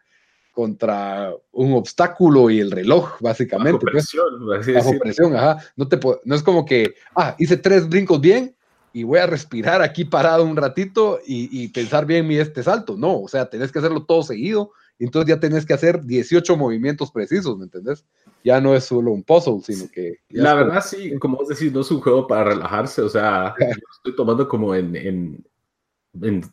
contra 0.52 1.32
un 1.52 1.72
obstáculo 1.72 2.50
y 2.50 2.60
el 2.60 2.70
reloj, 2.70 3.18
básicamente. 3.20 3.72
Bajo 3.72 3.80
pues. 3.80 3.92
presión, 3.92 4.74
bajo 4.74 4.98
presión, 4.98 5.36
ajá. 5.36 5.58
No, 5.76 5.88
te, 5.88 5.98
no 6.24 6.34
es 6.34 6.42
como 6.42 6.64
que, 6.66 6.94
ah, 7.16 7.34
hice 7.38 7.56
tres 7.56 7.88
brincos 7.88 8.20
bien 8.20 8.54
y 8.92 9.04
voy 9.04 9.18
a 9.18 9.26
respirar 9.26 9.80
aquí 9.80 10.04
parado 10.04 10.44
un 10.44 10.56
ratito 10.56 11.20
y, 11.26 11.68
pensar 11.68 12.04
bien 12.04 12.28
mi 12.28 12.36
este 12.36 12.62
salto. 12.62 12.96
No, 12.96 13.20
o 13.20 13.28
sea, 13.28 13.48
tenés 13.48 13.72
que 13.72 13.78
hacerlo 13.78 14.04
todo 14.04 14.22
seguido, 14.22 14.72
y 14.98 15.04
entonces 15.04 15.30
ya 15.30 15.40
tenés 15.40 15.64
que 15.64 15.72
hacer 15.72 16.04
18 16.04 16.56
movimientos 16.56 17.10
precisos, 17.10 17.56
¿me 17.56 17.64
entendés? 17.64 18.04
Ya 18.44 18.60
no 18.60 18.74
es 18.74 18.84
solo 18.84 19.12
un 19.12 19.22
puzzle, 19.22 19.60
sino 19.62 19.90
que... 19.90 20.16
La 20.30 20.54
verdad, 20.54 20.82
sí, 20.84 21.18
como 21.18 21.36
vos 21.36 21.48
decís, 21.48 21.72
no 21.72 21.80
es 21.80 21.90
un 21.90 22.00
juego 22.00 22.26
para 22.26 22.44
relajarse, 22.44 23.02
o 23.02 23.08
sea, 23.08 23.54
lo 23.58 23.66
estoy 23.96 24.16
tomando 24.16 24.48
como 24.48 24.74
en, 24.74 24.96
en, 24.96 25.44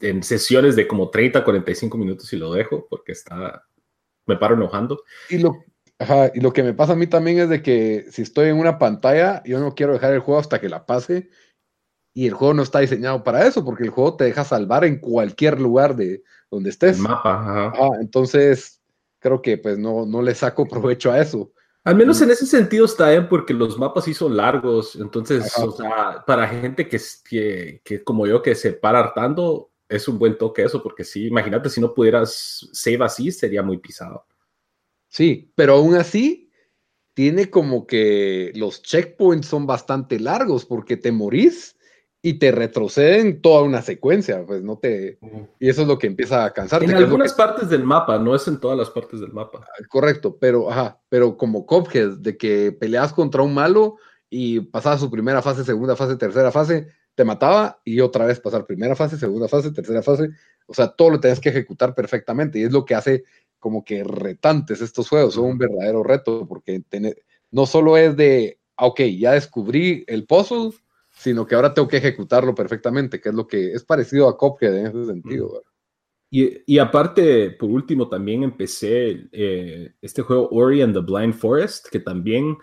en 0.01 0.23
sesiones 0.23 0.75
de 0.75 0.87
como 0.87 1.09
30, 1.09 1.43
45 1.43 1.97
minutos 1.97 2.31
y 2.33 2.37
lo 2.37 2.53
dejo 2.53 2.87
porque 2.89 3.13
está 3.13 3.65
me 4.29 4.37
paro 4.37 4.55
enojando. 4.55 5.03
Y 5.29 5.39
lo, 5.39 5.65
y 6.33 6.39
lo 6.39 6.53
que 6.53 6.63
me 6.63 6.73
pasa 6.73 6.93
a 6.93 6.95
mí 6.95 7.07
también 7.07 7.39
es 7.39 7.49
de 7.49 7.61
que 7.61 8.05
si 8.11 8.21
estoy 8.21 8.49
en 8.49 8.57
una 8.57 8.79
pantalla, 8.79 9.43
yo 9.43 9.59
no 9.59 9.75
quiero 9.75 9.93
dejar 9.93 10.13
el 10.13 10.19
juego 10.19 10.39
hasta 10.39 10.61
que 10.61 10.69
la 10.69 10.85
pase. 10.85 11.29
Y 12.13 12.27
el 12.27 12.33
juego 12.33 12.53
no 12.53 12.63
está 12.63 12.79
diseñado 12.79 13.23
para 13.23 13.45
eso, 13.45 13.63
porque 13.65 13.83
el 13.83 13.89
juego 13.89 14.15
te 14.15 14.25
deja 14.25 14.43
salvar 14.43 14.85
en 14.85 14.99
cualquier 14.99 15.59
lugar 15.59 15.95
de 15.95 16.23
donde 16.49 16.69
estés. 16.69 16.97
El 16.97 17.03
mapa, 17.03 17.73
entonces, 17.99 18.81
creo 19.19 19.41
que 19.41 19.57
pues 19.57 19.77
no, 19.77 20.05
no 20.05 20.21
le 20.21 20.35
saco 20.35 20.65
provecho 20.67 21.11
a 21.11 21.19
eso. 21.19 21.51
Al 21.83 21.95
menos 21.95 22.21
en 22.21 22.29
ese 22.29 22.45
sentido 22.45 22.85
está 22.85 23.09
bien, 23.09 23.29
porque 23.29 23.53
los 23.53 23.77
mapas 23.77 24.05
sí 24.05 24.13
son 24.13 24.35
largos. 24.35 24.95
Entonces, 24.95 25.51
o 25.57 25.71
sea, 25.71 26.23
para 26.25 26.47
gente 26.47 26.87
que, 26.87 26.99
que, 27.27 27.81
que 27.83 28.03
como 28.03 28.27
yo 28.27 28.41
que 28.41 28.53
se 28.55 28.73
para 28.73 28.99
hartando, 28.99 29.71
es 29.87 30.07
un 30.07 30.19
buen 30.19 30.37
toque 30.37 30.63
eso, 30.63 30.83
porque 30.83 31.03
sí, 31.03 31.27
imagínate 31.27 31.69
si 31.69 31.81
no 31.81 31.93
pudieras 31.93 32.69
save 32.73 33.03
así, 33.03 33.31
sería 33.31 33.63
muy 33.63 33.77
pisado. 33.77 34.25
Sí, 35.07 35.51
pero 35.55 35.75
aún 35.75 35.95
así, 35.95 36.51
tiene 37.13 37.49
como 37.49 37.87
que 37.87 38.51
los 38.55 38.83
checkpoints 38.83 39.47
son 39.47 39.65
bastante 39.65 40.19
largos 40.19 40.65
porque 40.65 40.95
te 40.95 41.11
morís 41.11 41.75
y 42.21 42.33
te 42.33 42.51
retroceden 42.51 43.41
toda 43.41 43.63
una 43.63 43.81
secuencia, 43.81 44.45
pues 44.45 44.61
no 44.61 44.77
te... 44.77 45.19
Y 45.59 45.69
eso 45.69 45.83
es 45.83 45.87
lo 45.87 45.97
que 45.97 46.07
empieza 46.07 46.43
a 46.43 46.51
cansarte. 46.51 46.85
En 46.85 46.95
algunas 46.95 47.33
partes 47.33 47.69
del 47.69 47.83
mapa, 47.83 48.19
no 48.19 48.35
es 48.35 48.47
en 48.47 48.59
todas 48.59 48.77
las 48.77 48.89
partes 48.89 49.21
del 49.21 49.31
mapa. 49.31 49.61
Ah, 49.63 49.83
correcto, 49.87 50.37
pero, 50.39 50.69
ajá, 50.69 50.99
pero 51.07 51.37
como 51.37 51.65
Cophead, 51.65 52.17
de 52.17 52.37
que 52.37 52.73
peleas 52.73 53.13
contra 53.13 53.41
un 53.41 53.53
malo 53.53 53.95
y 54.29 54.59
pasas 54.59 54.99
su 54.99 55.09
primera 55.09 55.41
fase, 55.41 55.63
segunda 55.63 55.95
fase, 55.95 56.17
tercera 56.17 56.51
fase, 56.51 56.87
te 57.15 57.23
mataba 57.23 57.79
y 57.85 58.01
otra 58.01 58.25
vez 58.25 58.39
pasar 58.39 58.65
primera 58.65 58.95
fase, 58.95 59.17
segunda 59.17 59.47
fase, 59.47 59.71
tercera 59.71 60.03
fase. 60.03 60.29
O 60.67 60.73
sea, 60.73 60.89
todo 60.89 61.11
lo 61.11 61.19
tenías 61.21 61.39
que 61.39 61.49
ejecutar 61.49 61.95
perfectamente 61.95 62.59
y 62.59 62.63
es 62.63 62.71
lo 62.73 62.83
que 62.83 62.95
hace 62.95 63.23
como 63.59 63.83
que 63.85 64.03
retantes 64.03 64.81
estos 64.81 65.07
juegos. 65.07 65.35
Son 65.35 65.45
un 65.45 65.57
verdadero 65.57 66.03
reto 66.03 66.45
porque 66.47 66.81
no 67.51 67.65
solo 67.65 67.95
es 67.95 68.15
de, 68.17 68.59
ah, 68.75 68.87
ok, 68.87 69.01
ya 69.17 69.31
descubrí 69.31 70.03
el 70.07 70.25
puzzle, 70.25 70.71
sino 71.19 71.45
que 71.45 71.53
ahora 71.53 71.73
tengo 71.73 71.87
que 71.87 71.97
ejecutarlo 71.97 72.55
perfectamente, 72.55 73.21
que 73.21 73.29
es 73.29 73.35
lo 73.35 73.45
que 73.45 73.73
es 73.73 73.83
parecido 73.83 74.27
a 74.27 74.37
Cuphead 74.37 74.75
en 74.75 74.87
ese 74.87 75.05
sentido. 75.05 75.63
Y, 76.31 76.61
y, 76.65 76.79
aparte, 76.79 77.51
por 77.51 77.69
último, 77.69 78.07
también 78.07 78.43
empecé 78.43 79.27
eh, 79.31 79.93
este 80.01 80.21
juego 80.21 80.47
Ori 80.51 80.81
and 80.81 80.93
the 80.93 80.99
Blind 80.99 81.33
Forest, 81.33 81.87
que 81.89 81.99
también 81.99 82.57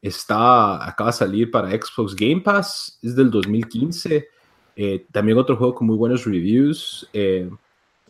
Está, 0.00 0.86
acaba 0.86 1.10
de 1.10 1.16
salir 1.16 1.50
para 1.50 1.70
Xbox 1.70 2.14
Game 2.14 2.40
Pass, 2.40 2.98
es 3.02 3.16
del 3.16 3.30
2015. 3.30 4.28
Eh, 4.76 5.06
también 5.10 5.38
otro 5.38 5.56
juego 5.56 5.74
con 5.74 5.88
muy 5.88 5.96
buenos 5.96 6.24
reviews. 6.24 7.08
Eh, 7.12 7.50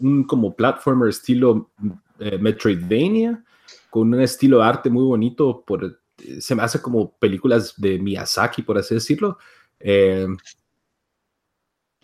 un 0.00 0.24
como 0.24 0.54
platformer 0.54 1.08
estilo 1.08 1.70
eh, 2.18 2.36
Metroidvania, 2.38 3.42
con 3.88 4.12
un 4.12 4.20
estilo 4.20 4.58
de 4.58 4.64
arte 4.64 4.90
muy 4.90 5.04
bonito. 5.04 5.64
Por, 5.66 5.98
se 6.40 6.54
me 6.54 6.62
hace 6.62 6.82
como 6.82 7.12
películas 7.12 7.72
de 7.78 7.98
Miyazaki, 7.98 8.60
por 8.62 8.76
así 8.76 8.94
decirlo. 8.94 9.38
Y 9.80 10.26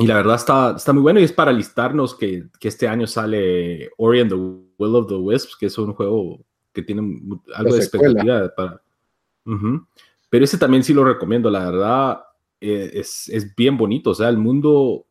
la 0.07 0.17
verdad 0.17 0.37
está, 0.37 0.75
está 0.77 0.93
muy 0.93 1.03
bueno 1.03 1.21
y 1.21 1.25
es 1.25 1.33
para 1.33 1.53
listarnos 1.53 2.15
que, 2.15 2.49
que 2.59 2.69
este 2.69 2.89
año 2.89 3.07
sale 3.07 3.91
Ori 3.97 4.21
and 4.21 4.31
the 4.31 4.37
Will 4.37 4.97
of 4.97 5.09
the 5.09 5.15
Wisps, 5.15 5.57
que 5.57 5.67
es 5.67 5.79
un 5.79 5.95
juego 5.95 6.45
que 6.73 6.83
tiene 6.83 7.21
algo 7.55 7.75
de 7.75 7.79
expectativa 7.79 8.53
para, 8.55 8.83
pero 10.31 10.45
ese 10.45 10.59
también 10.59 10.83
sí 10.83 10.93
lo 10.93 11.05
recomiendo, 11.05 11.49
la 11.49 11.71
verdad 11.71 12.25
eh, 12.61 12.91
es, 12.95 13.29
es, 13.29 13.55
bien 13.55 13.77
bonito, 13.77 14.11
o 14.11 14.15
sea, 14.15 14.29
el 14.29 14.39
mundo 14.39 15.07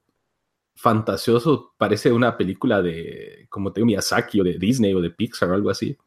fantasioso 0.75 1.73
parece 1.77 2.11
una 2.11 2.35
película 2.35 2.81
de, 2.81 3.47
como 3.49 3.71
te 3.71 3.79
digo, 3.79 3.85
Miyazaki 3.85 4.41
o 4.41 4.43
de 4.43 4.57
Disney 4.57 4.93
o 4.93 5.01
de 5.01 5.11
Pixar 5.11 5.49
o 5.49 5.53
algo 5.53 5.69
así. 5.69 5.97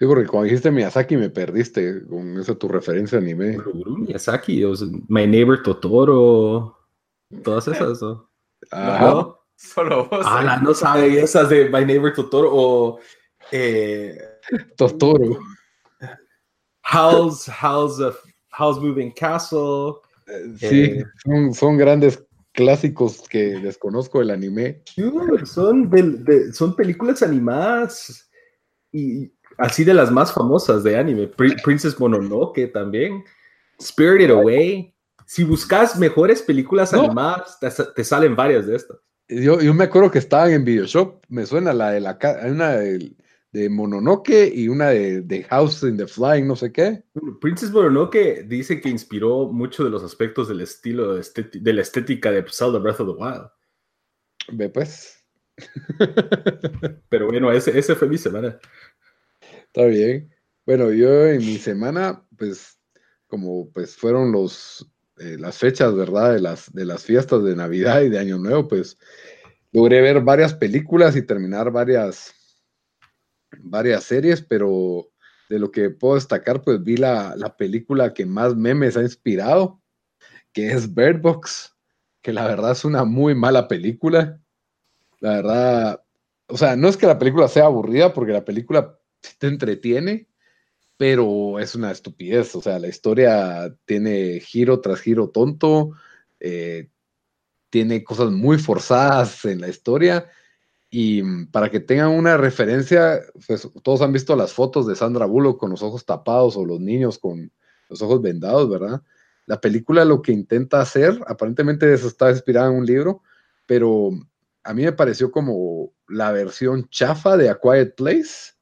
Sí, 0.00 0.06
porque 0.06 0.26
cuando 0.26 0.44
dijiste 0.44 0.70
Miyazaki 0.70 1.18
me 1.18 1.28
perdiste 1.28 2.06
con 2.06 2.38
esa 2.38 2.54
tu 2.54 2.68
referencia 2.68 3.18
anime. 3.18 3.58
Miyazaki, 3.98 4.64
o 4.64 4.72
My 5.08 5.26
Neighbor 5.26 5.62
Totoro, 5.62 6.74
todas 7.44 7.68
esas. 7.68 8.00
¿no? 8.00 8.30
Ah, 8.72 9.36
Solo 9.56 10.08
vos. 10.08 10.24
Ah, 10.24 10.58
no 10.62 10.72
sabe 10.72 11.20
esas 11.20 11.50
de 11.50 11.68
My 11.68 11.84
Neighbor 11.84 12.14
Totoro 12.14 12.48
o 12.50 12.98
eh, 13.52 14.18
Totoro. 14.78 15.38
Howl's, 16.82 17.46
Howl's, 17.62 18.00
Howl's 18.58 18.80
Moving 18.80 19.12
Castle. 19.12 19.96
Eh, 20.28 20.54
sí, 20.56 20.82
eh, 20.82 21.04
son, 21.22 21.52
son, 21.52 21.76
grandes 21.76 22.24
clásicos 22.52 23.28
que 23.28 23.58
desconozco 23.60 24.22
el 24.22 24.30
anime. 24.30 24.82
Son, 25.44 25.90
son 26.54 26.74
películas 26.74 27.22
animadas 27.22 28.30
y 28.92 29.30
así 29.60 29.84
de 29.84 29.94
las 29.94 30.10
más 30.10 30.32
famosas 30.32 30.82
de 30.82 30.96
anime. 30.96 31.28
Princess 31.64 31.98
Mononoke 31.98 32.66
también. 32.72 33.24
Spirited 33.80 34.30
Away. 34.30 34.94
Si 35.26 35.44
buscas 35.44 35.98
mejores 35.98 36.42
películas 36.42 36.92
animadas, 36.92 37.58
te, 37.94 38.04
salen 38.04 38.34
varias 38.34 38.66
de 38.66 38.76
estas. 38.76 38.98
Yo, 39.28 39.60
yo 39.60 39.72
me 39.72 39.84
acuerdo 39.84 40.10
que 40.10 40.18
estaban 40.18 40.50
en 40.50 40.64
Videoshop, 40.64 41.22
me 41.28 41.46
suena 41.46 41.72
la 41.72 41.92
de 41.92 42.00
la 42.00 42.18
una 42.44 42.70
del 42.70 43.16
de 43.52 43.68
Mononoke 43.68 44.50
y 44.54 44.68
una 44.68 44.90
de, 44.90 45.46
House 45.50 45.82
in 45.82 45.96
the 45.96 46.06
Flying, 46.06 46.46
no 46.46 46.56
sé 46.56 46.72
qué. 46.72 47.02
Princess 47.40 47.70
Mononoke 47.70 48.44
dice 48.46 48.80
que 48.80 48.88
inspiró 48.88 49.48
mucho 49.48 49.84
de 49.84 49.90
los 49.90 50.02
aspectos 50.02 50.48
del 50.48 50.60
estilo 50.60 51.14
de 51.14 51.72
la 51.72 51.82
estética 51.82 52.30
de 52.30 52.44
Zelda 52.48 52.78
Breath 52.78 53.00
of 53.00 53.16
the 53.16 53.22
Wild. 53.22 53.50
Ve 54.52 54.68
pues. 54.68 55.16
Pero 57.08 57.26
bueno, 57.26 57.52
ese, 57.52 57.76
ese 57.76 57.94
fue 57.94 58.08
mi 58.08 58.18
semana. 58.18 58.58
Está 59.72 59.86
bien. 59.86 60.28
Bueno, 60.66 60.90
yo 60.92 61.26
en 61.26 61.38
mi 61.38 61.56
semana, 61.56 62.24
pues, 62.36 62.80
como 63.28 63.70
pues 63.70 63.96
fueron 63.96 64.32
los, 64.32 64.84
eh, 65.18 65.36
las 65.38 65.58
fechas, 65.58 65.94
¿verdad? 65.94 66.34
De 66.34 66.40
las, 66.40 66.72
de 66.72 66.84
las 66.84 67.04
fiestas 67.04 67.44
de 67.44 67.54
Navidad 67.54 68.02
y 68.02 68.08
de 68.08 68.18
Año 68.18 68.36
Nuevo, 68.38 68.66
pues 68.66 68.98
logré 69.70 70.00
ver 70.00 70.22
varias 70.22 70.54
películas 70.54 71.14
y 71.14 71.22
terminar 71.22 71.70
varias 71.70 72.34
varias 73.58 74.04
series, 74.04 74.42
pero 74.42 75.08
de 75.48 75.58
lo 75.58 75.70
que 75.70 75.90
puedo 75.90 76.16
destacar, 76.16 76.62
pues 76.62 76.82
vi 76.82 76.96
la, 76.96 77.54
película 77.56 78.12
que 78.12 78.26
más 78.26 78.56
memes 78.56 78.96
ha 78.96 79.02
inspirado, 79.02 79.80
que 80.52 80.72
es 80.72 80.92
Bird 80.92 81.20
Box, 81.20 81.76
que 82.22 82.32
la 82.32 82.46
verdad 82.46 82.72
es 82.72 82.84
una 82.84 83.04
muy 83.04 83.34
mala 83.34 83.68
película. 83.68 84.40
La 85.20 85.30
verdad, 85.36 86.04
o 86.48 86.56
sea, 86.56 86.76
no 86.76 86.88
es 86.88 86.96
que 86.96 87.06
la 87.06 87.18
película 87.18 87.48
sea 87.48 87.66
aburrida, 87.66 88.12
porque 88.12 88.32
la 88.32 88.44
película 88.44 88.99
te 89.38 89.46
entretiene, 89.46 90.28
pero 90.96 91.58
es 91.58 91.74
una 91.74 91.90
estupidez. 91.90 92.54
O 92.54 92.62
sea, 92.62 92.78
la 92.78 92.88
historia 92.88 93.74
tiene 93.84 94.40
giro 94.40 94.80
tras 94.80 95.00
giro 95.00 95.30
tonto, 95.30 95.92
eh, 96.40 96.90
tiene 97.70 98.04
cosas 98.04 98.30
muy 98.30 98.58
forzadas 98.58 99.44
en 99.44 99.60
la 99.60 99.68
historia 99.68 100.28
y 100.90 101.22
mm, 101.22 101.46
para 101.52 101.70
que 101.70 101.80
tengan 101.80 102.10
una 102.10 102.36
referencia, 102.36 103.20
pues, 103.46 103.68
todos 103.82 104.02
han 104.02 104.12
visto 104.12 104.34
las 104.36 104.52
fotos 104.52 104.86
de 104.86 104.96
Sandra 104.96 105.24
Bullock 105.24 105.58
con 105.58 105.70
los 105.70 105.82
ojos 105.82 106.04
tapados 106.04 106.56
o 106.56 106.64
los 106.64 106.80
niños 106.80 107.18
con 107.18 107.52
los 107.88 108.02
ojos 108.02 108.20
vendados, 108.20 108.68
¿verdad? 108.68 109.02
La 109.46 109.60
película 109.60 110.04
lo 110.04 110.20
que 110.20 110.32
intenta 110.32 110.80
hacer, 110.80 111.18
aparentemente 111.26 111.92
eso 111.92 112.08
está 112.08 112.30
inspirada 112.30 112.68
en 112.68 112.78
un 112.78 112.86
libro, 112.86 113.22
pero 113.66 114.10
a 114.64 114.74
mí 114.74 114.82
me 114.82 114.92
pareció 114.92 115.30
como 115.30 115.92
la 116.08 116.32
versión 116.32 116.88
chafa 116.88 117.36
de 117.36 117.48
A 117.48 117.58
Quiet 117.58 117.94
Place, 117.94 118.54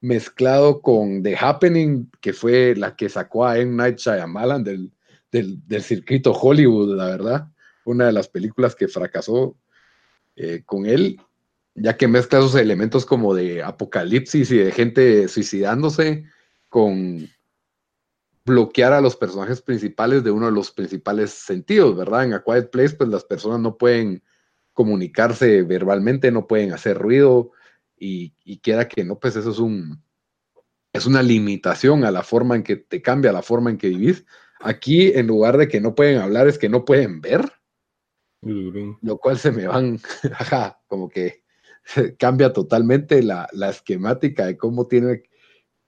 mezclado 0.00 0.80
con 0.80 1.22
The 1.22 1.36
Happening, 1.36 2.10
que 2.20 2.32
fue 2.32 2.74
la 2.76 2.94
que 2.94 3.08
sacó 3.08 3.46
a 3.46 3.58
M. 3.58 3.74
Night 3.74 3.98
Shyamalan 3.98 4.64
del, 4.64 4.92
del, 5.32 5.66
del 5.66 5.82
circuito 5.82 6.32
Hollywood, 6.32 6.96
la 6.96 7.06
verdad. 7.06 7.48
Una 7.84 8.06
de 8.06 8.12
las 8.12 8.28
películas 8.28 8.74
que 8.74 8.88
fracasó 8.88 9.56
eh, 10.36 10.62
con 10.64 10.86
él, 10.86 11.20
ya 11.74 11.96
que 11.96 12.06
mezcla 12.06 12.38
esos 12.38 12.54
elementos 12.54 13.04
como 13.04 13.34
de 13.34 13.62
apocalipsis 13.62 14.50
y 14.50 14.58
de 14.58 14.72
gente 14.72 15.26
suicidándose 15.28 16.24
con 16.68 17.28
bloquear 18.44 18.92
a 18.92 19.00
los 19.00 19.16
personajes 19.16 19.60
principales 19.60 20.24
de 20.24 20.30
uno 20.30 20.46
de 20.46 20.52
los 20.52 20.70
principales 20.70 21.30
sentidos, 21.30 21.96
¿verdad? 21.96 22.24
En 22.24 22.34
A 22.34 22.42
Quiet 22.42 22.70
Place, 22.70 22.96
pues 22.96 23.10
las 23.10 23.24
personas 23.24 23.60
no 23.60 23.76
pueden 23.76 24.22
comunicarse 24.72 25.62
verbalmente, 25.62 26.30
no 26.30 26.46
pueden 26.46 26.72
hacer 26.72 26.96
ruido 26.96 27.52
y, 27.98 28.34
y 28.44 28.58
quiera 28.58 28.88
que 28.88 29.04
no, 29.04 29.18
pues 29.18 29.36
eso 29.36 29.50
es 29.50 29.58
un 29.58 30.02
es 30.92 31.06
una 31.06 31.22
limitación 31.22 32.04
a 32.04 32.10
la 32.10 32.22
forma 32.22 32.56
en 32.56 32.62
que 32.62 32.76
te 32.76 33.02
cambia 33.02 33.32
la 33.32 33.42
forma 33.42 33.70
en 33.70 33.78
que 33.78 33.88
vivís. 33.88 34.24
Aquí, 34.60 35.12
en 35.14 35.26
lugar 35.26 35.56
de 35.56 35.68
que 35.68 35.80
no 35.80 35.94
pueden 35.94 36.18
hablar, 36.18 36.48
es 36.48 36.58
que 36.58 36.68
no 36.68 36.84
pueden 36.84 37.20
ver, 37.20 37.52
lo 38.40 39.18
cual 39.18 39.38
se 39.38 39.52
me 39.52 39.66
van, 39.66 40.00
ajá, 40.32 40.80
como 40.86 41.08
que 41.08 41.42
cambia 42.18 42.52
totalmente 42.52 43.22
la, 43.22 43.48
la 43.52 43.70
esquemática 43.70 44.46
de 44.46 44.56
cómo 44.56 44.86
tiene 44.86 45.22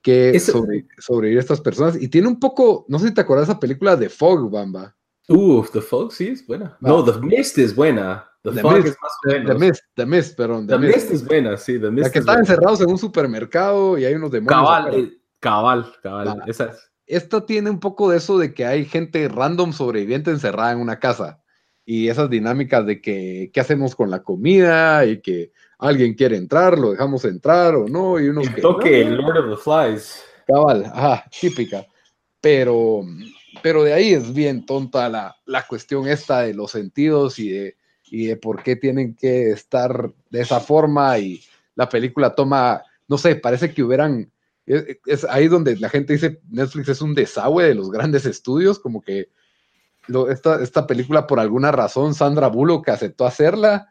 que 0.01 0.39
sobre, 0.39 0.87
sobrevivir 0.97 1.39
estas 1.39 1.61
personas. 1.61 2.01
Y 2.01 2.07
tiene 2.07 2.27
un 2.27 2.39
poco, 2.39 2.85
no 2.87 2.97
sé 2.99 3.09
si 3.09 3.13
te 3.13 3.21
acuerdas 3.21 3.47
de 3.47 3.53
esa 3.53 3.59
película 3.59 3.95
de 3.95 4.09
Fog, 4.09 4.49
Bamba. 4.49 4.95
Uh, 5.27 5.63
The 5.71 5.81
Fog 5.81 6.11
sí 6.11 6.29
es 6.29 6.45
buena. 6.45 6.77
No, 6.81 7.03
The 7.03 7.19
Mist 7.19 7.57
es 7.57 7.75
buena. 7.75 8.30
The, 8.43 8.51
The 8.51 8.61
Fog 8.61 8.73
Mist, 8.73 8.87
es 8.87 8.97
más 9.01 9.11
o 9.11 9.29
The, 9.29 9.39
menos. 9.39 9.47
The 9.59 9.65
Mist, 9.65 9.83
The 9.95 10.05
Mist, 10.05 10.37
perdón. 10.37 10.67
The 10.67 10.77
Mist 10.77 11.11
es 11.11 11.25
buena, 11.25 11.57
sí. 11.57 11.79
The 11.79 11.91
Mist 11.91 12.07
La 12.07 12.11
que 12.11 12.19
es 12.19 12.23
están 12.23 12.35
buena. 12.37 12.39
encerrados 12.41 12.81
en 12.81 12.89
un 12.89 12.97
supermercado 12.97 13.97
y 13.97 14.05
hay 14.05 14.13
unos 14.15 14.31
demonios. 14.31 14.61
Cabal, 14.61 14.93
eh, 14.95 15.11
cabal, 15.39 15.93
cabal. 16.01 16.27
Va. 16.27 16.43
Esa 16.47 16.65
es. 16.65 16.91
Esta 17.05 17.45
tiene 17.45 17.69
un 17.69 17.79
poco 17.79 18.09
de 18.09 18.17
eso 18.17 18.37
de 18.37 18.53
que 18.53 18.65
hay 18.65 18.85
gente 18.85 19.27
random 19.27 19.73
sobreviviente 19.73 20.31
encerrada 20.31 20.71
en 20.71 20.79
una 20.79 20.99
casa. 20.99 21.41
Y 21.83 22.07
esas 22.07 22.29
dinámicas 22.29 22.85
de 22.85 23.01
que 23.01 23.49
qué 23.53 23.59
hacemos 23.59 23.95
con 23.95 24.09
la 24.09 24.23
comida 24.23 25.05
y 25.05 25.19
que 25.21 25.51
alguien 25.77 26.13
quiere 26.13 26.37
entrar, 26.37 26.79
lo 26.79 26.91
dejamos 26.91 27.25
entrar 27.25 27.75
o 27.75 27.87
no. 27.87 28.19
Y 28.19 28.29
unos 28.29 28.47
El 28.47 28.55
que 28.55 28.61
toque, 28.61 29.03
no, 29.05 29.15
Lord 29.17 29.37
of 29.39 29.57
the 29.57 29.63
Flies. 29.63 30.23
Cabal, 30.47 30.85
ajá, 30.85 31.25
típica. 31.39 31.85
Pero, 32.39 33.01
pero 33.61 33.83
de 33.83 33.93
ahí 33.93 34.13
es 34.13 34.33
bien 34.33 34.65
tonta 34.65 35.09
la, 35.09 35.35
la 35.45 35.67
cuestión 35.67 36.07
esta 36.07 36.41
de 36.41 36.53
los 36.53 36.71
sentidos 36.71 37.39
y 37.39 37.49
de, 37.49 37.75
y 38.11 38.25
de 38.27 38.35
por 38.35 38.61
qué 38.61 38.75
tienen 38.75 39.15
que 39.15 39.51
estar 39.51 40.11
de 40.29 40.41
esa 40.41 40.59
forma. 40.59 41.17
Y 41.17 41.41
la 41.75 41.87
película 41.87 42.35
toma, 42.35 42.83
no 43.07 43.17
sé, 43.17 43.35
parece 43.37 43.73
que 43.73 43.81
hubieran. 43.81 44.29
Es, 44.65 44.97
es 45.05 45.23
ahí 45.23 45.47
donde 45.47 45.77
la 45.77 45.89
gente 45.89 46.13
dice 46.13 46.41
Netflix 46.49 46.89
es 46.89 47.01
un 47.01 47.15
desagüe 47.15 47.63
de 47.63 47.73
los 47.73 47.89
grandes 47.89 48.25
estudios, 48.25 48.79
como 48.79 49.01
que 49.01 49.29
lo- 50.07 50.29
esta, 50.29 50.61
esta 50.61 50.85
película, 50.85 51.25
por 51.25 51.39
alguna 51.39 51.71
razón, 51.71 52.13
Sandra 52.13 52.47
Bullock 52.47 52.89
aceptó 52.89 53.25
hacerla 53.25 53.89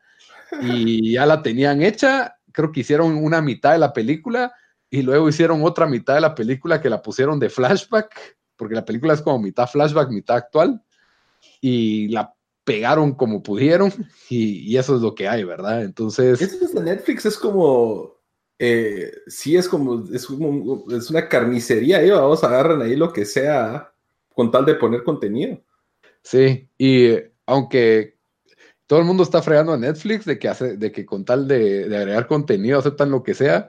y 0.63 1.13
ya 1.15 1.25
la 1.25 1.43
tenían 1.43 1.83
hecha. 1.83 2.37
Creo 2.53 2.71
que 2.73 2.81
hicieron 2.81 3.17
una 3.17 3.41
mitad 3.41 3.73
de 3.73 3.79
la 3.79 3.95
película 3.95 4.53
y 4.91 5.01
luego 5.01 5.31
hicieron 5.31 5.65
otra 5.65 5.87
mitad 5.87 6.15
de 6.15 6.21
la 6.21 6.35
película 6.35 6.83
que 6.83 6.91
la 6.91 7.01
pusieron 7.01 7.41
de 7.41 7.49
flashback, 7.49 8.37
porque 8.55 8.75
la 8.75 8.85
película 8.85 9.15
es 9.15 9.23
como 9.23 9.39
mitad 9.39 9.67
flashback, 9.67 10.11
mitad 10.11 10.37
actual, 10.37 10.83
y 11.63 12.09
la 12.09 12.35
pegaron 12.73 13.15
como 13.15 13.43
pudieron, 13.43 13.93
y, 14.29 14.61
y 14.73 14.77
eso 14.77 14.97
es 14.97 15.03
lo 15.03 15.15
que 15.15 15.29
hay, 15.29 15.45
¿verdad? 15.45 15.83
Entonces, 15.83 16.41
Eso 16.41 16.67
de 16.79 16.83
Netflix 16.83 17.27
es 17.27 17.37
como. 17.37 18.17
eh, 18.59 19.11
sí, 19.27 19.57
es 19.57 19.69
como. 19.69 20.05
Es, 20.13 20.27
como- 20.27 20.85
es 20.91 21.11
una 21.11 21.29
carnicería. 21.29 22.03
¿eh? 22.03 22.11
Vamos, 22.11 22.43
agarran 22.45 22.83
ahí 22.83 22.97
lo 22.97 23.13
que 23.13 23.25
sea 23.25 23.93
con 24.35 24.51
tal 24.51 24.65
de 24.65 24.75
poner 24.75 25.03
contenido. 25.05 25.61
sí, 26.23 26.69
y 26.79 27.05
eh, 27.07 27.33
aunque 27.47 28.17
todo 28.87 28.99
el 29.01 29.05
mundo 29.05 29.23
está 29.23 29.41
fregando 29.43 29.73
a 29.73 29.77
Netflix 29.79 30.25
de 30.25 30.39
que, 30.39 30.49
hace, 30.49 30.77
de 30.77 30.91
que 30.93 31.05
con 31.07 31.25
tal 31.25 31.47
de, 31.47 31.89
de 31.89 31.97
agregar 31.97 32.27
contenido 32.27 32.79
aceptan 32.79 33.11
lo 33.11 33.23
que 33.23 33.35
sea, 33.35 33.69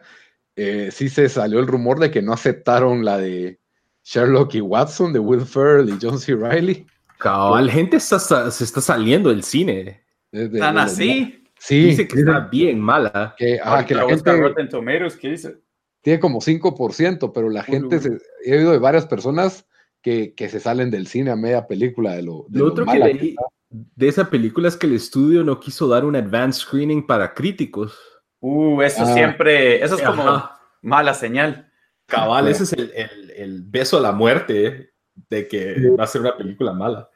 eh, 0.55 0.89
sí 0.91 1.09
se 1.09 1.29
salió 1.29 1.59
el 1.59 1.67
rumor 1.67 1.99
de 1.99 2.09
que 2.11 2.21
no 2.21 2.33
aceptaron 2.33 3.05
la 3.05 3.17
de 3.17 3.59
Sherlock 4.03 4.55
y 4.55 4.61
Watson, 4.61 5.13
de 5.13 5.19
Will 5.19 5.45
Ferrell 5.45 5.89
y 5.89 5.97
John 6.01 6.17
C. 6.19 6.35
Reilly. 6.35 6.87
Cabal, 7.21 7.69
gente 7.69 7.97
está- 7.97 8.15
está- 8.17 8.51
se 8.51 8.63
está 8.63 8.81
saliendo 8.81 9.29
del 9.29 9.43
cine. 9.43 10.03
De- 10.31 10.49
de- 10.49 10.59
¿Tan 10.59 10.75
de- 10.75 10.81
así? 10.81 11.43
Sí, 11.59 11.83
Dice 11.87 12.07
que 12.07 12.19
está 12.19 12.39
bien 12.51 12.79
mala. 12.79 13.35
que, 13.37 13.59
Ahorita 13.59 13.85
que 13.87 13.95
la 13.95 14.09
gente 14.09 14.35
Rotten 14.37 14.69
Tomatoes, 14.69 15.15
¿qué 15.17 15.29
dice? 15.29 15.57
tiene 16.01 16.19
como 16.19 16.41
5%, 16.41 17.31
pero 17.31 17.49
la 17.49 17.61
gente, 17.61 17.97
Uy, 17.97 18.01
uy. 18.09 18.17
se- 18.43 18.51
he 18.51 18.57
oído 18.57 18.71
de 18.71 18.79
varias 18.79 19.05
personas 19.05 19.67
que, 20.01 20.33
que 20.33 20.49
se 20.49 20.59
salen 20.59 20.89
del 20.89 21.05
cine 21.05 21.29
a 21.29 21.35
media 21.35 21.67
película 21.67 22.13
de 22.15 22.23
lo, 22.23 22.45
de 22.49 22.57
Lo 22.57 22.65
lo 22.65 22.71
otro 22.71 22.85
que 22.85 22.91
mala 22.91 23.05
leí 23.05 23.29
está. 23.29 23.43
de 23.69 24.07
esa 24.07 24.27
película 24.31 24.67
es 24.67 24.75
que 24.75 24.87
el 24.87 24.93
estudio 24.95 25.43
no 25.43 25.59
quiso 25.59 25.87
dar 25.87 26.03
un 26.05 26.15
advanced 26.15 26.61
screening 26.63 27.05
para 27.05 27.35
críticos. 27.35 27.95
Uh, 28.39 28.81
eso 28.81 29.03
Ah. 29.03 29.13
siempre, 29.13 29.83
eso 29.83 29.93
es 29.93 30.01
como 30.01 30.23
Ajá. 30.23 30.59
mala 30.81 31.13
señal. 31.13 31.71
Cabal, 32.07 32.47
ese 32.47 32.63
es 32.63 32.73
el, 32.73 32.91
el- 32.95 33.31
el 33.37 33.61
beso 33.63 33.99
a 33.99 34.01
la 34.01 34.11
muerte 34.11 34.65
¿eh? 34.65 34.89
de 35.29 35.47
que 35.47 35.75
va 35.91 36.05
a 36.05 36.07
ser 36.07 36.21
una 36.21 36.35
película 36.35 36.73
mala. 36.73 37.07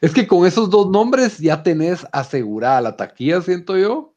Es 0.00 0.12
que 0.12 0.26
con 0.26 0.46
esos 0.46 0.70
dos 0.70 0.90
nombres 0.90 1.38
ya 1.38 1.62
tenés 1.62 2.06
asegurada 2.12 2.80
la 2.80 2.96
taquilla, 2.96 3.40
siento 3.42 3.76
yo, 3.76 4.14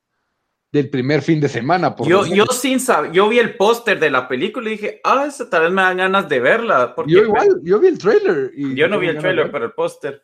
del 0.71 0.89
primer 0.89 1.21
fin 1.21 1.39
de 1.39 1.49
semana. 1.49 1.95
por 1.95 2.07
Yo, 2.07 2.25
yo 2.25 2.45
sin 2.45 2.79
saber, 2.79 3.11
yo 3.11 3.29
vi 3.29 3.39
el 3.39 3.55
póster 3.55 3.99
de 3.99 4.09
la 4.09 4.27
película 4.27 4.69
y 4.69 4.73
dije, 4.73 5.01
ah, 5.03 5.25
esa 5.27 5.49
tal 5.49 5.63
vez 5.63 5.71
me 5.71 5.81
dan 5.81 5.97
ganas 5.97 6.29
de 6.29 6.39
verla. 6.39 6.93
Porque 6.93 7.13
Yo 7.13 7.23
igual, 7.23 7.61
yo 7.63 7.79
vi 7.79 7.87
el 7.87 7.97
trailer. 7.97 8.51
Y 8.55 8.75
yo 8.75 8.87
no 8.87 8.99
vi 8.99 9.07
el 9.07 9.17
trailer, 9.17 9.51
pero 9.51 9.65
el 9.65 9.71
póster. 9.71 10.23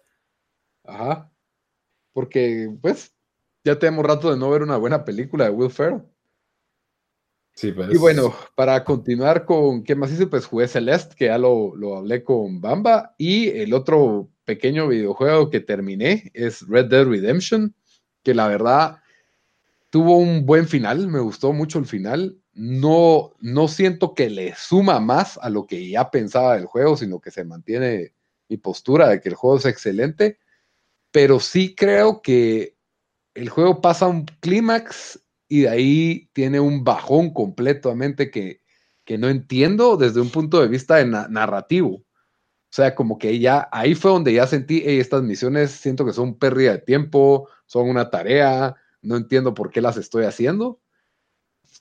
Ajá. 0.84 1.32
Porque, 2.14 2.70
pues, 2.82 3.16
ya 3.64 3.80
tenemos 3.80 4.06
rato 4.06 4.30
de 4.30 4.38
no 4.38 4.50
ver 4.52 4.62
una 4.62 4.78
buena 4.78 5.04
película 5.04 5.46
de 5.46 5.52
Will 5.52 5.72
Ferrell. 5.72 6.04
Pues. 7.60 7.94
Y 7.94 7.98
bueno, 7.98 8.34
para 8.56 8.84
continuar 8.84 9.46
con 9.46 9.84
qué 9.84 9.96
más 9.96 10.12
hice, 10.12 10.28
pues 10.28 10.46
jugué 10.46 10.68
Celeste, 10.68 11.16
que 11.16 11.26
ya 11.26 11.38
lo, 11.38 11.76
lo 11.76 11.98
hablé 11.98 12.24
con 12.24 12.60
Bamba. 12.60 13.14
Y 13.18 13.50
el 13.50 13.74
otro 13.74 14.30
pequeño 14.44 14.88
videojuego 14.88 15.50
que 15.50 15.60
terminé 15.60 16.32
es 16.34 16.68
Red 16.68 16.88
Dead 16.88 17.06
Redemption, 17.06 17.76
que 18.24 18.34
la 18.34 18.48
verdad 18.48 18.98
tuvo 19.90 20.18
un 20.18 20.46
buen 20.46 20.68
final, 20.68 21.08
me 21.08 21.20
gustó 21.20 21.54
mucho 21.54 21.78
el 21.78 21.86
final. 21.86 22.40
No, 22.54 23.34
no 23.40 23.68
siento 23.68 24.16
que 24.16 24.30
le 24.30 24.56
suma 24.56 25.00
más 25.00 25.38
a 25.42 25.50
lo 25.50 25.68
que 25.68 25.88
ya 25.88 26.10
pensaba 26.10 26.56
del 26.56 26.66
juego, 26.66 26.98
sino 26.98 27.20
que 27.20 27.32
se 27.32 27.46
mantiene 27.46 28.14
mi 28.50 28.58
postura 28.58 29.10
de 29.10 29.22
que 29.22 29.30
el 29.30 29.36
juego 29.36 29.58
es 29.58 29.66
excelente. 29.66 30.40
Pero 31.12 31.40
sí 31.40 31.76
creo 31.76 32.22
que 32.22 32.76
el 33.36 33.50
juego 33.50 33.82
pasa 33.82 34.08
un 34.08 34.26
clímax 34.26 35.23
y 35.54 35.62
de 35.62 35.70
ahí 35.70 36.30
tiene 36.34 36.60
un 36.60 36.84
bajón 36.84 37.32
completamente 37.32 38.32
que, 38.32 38.62
que 39.06 39.20
no 39.20 39.30
entiendo 39.30 39.98
desde 39.98 40.20
un 40.20 40.32
punto 40.32 40.60
de 40.60 40.68
vista 40.68 40.96
de 40.96 41.06
na- 41.06 41.28
narrativo. 41.28 41.98
O 41.98 42.06
sea, 42.72 42.96
como 42.96 43.20
que 43.20 43.40
ya 43.40 43.70
ahí 43.72 43.96
fue 43.96 44.12
donde 44.12 44.34
ya 44.34 44.48
sentí, 44.48 44.84
"Ey, 44.86 45.00
estas 45.00 45.24
misiones 45.24 45.72
siento 45.72 46.06
que 46.06 46.14
son 46.14 46.40
pérdida 46.40 46.74
de 46.74 46.80
tiempo, 46.80 47.50
son 47.68 47.90
una 47.90 48.10
tarea, 48.10 48.76
no 49.04 49.18
entiendo 49.18 49.54
por 49.54 49.72
qué 49.72 49.82
las 49.82 49.98
estoy 49.98 50.26
haciendo. 50.26 50.82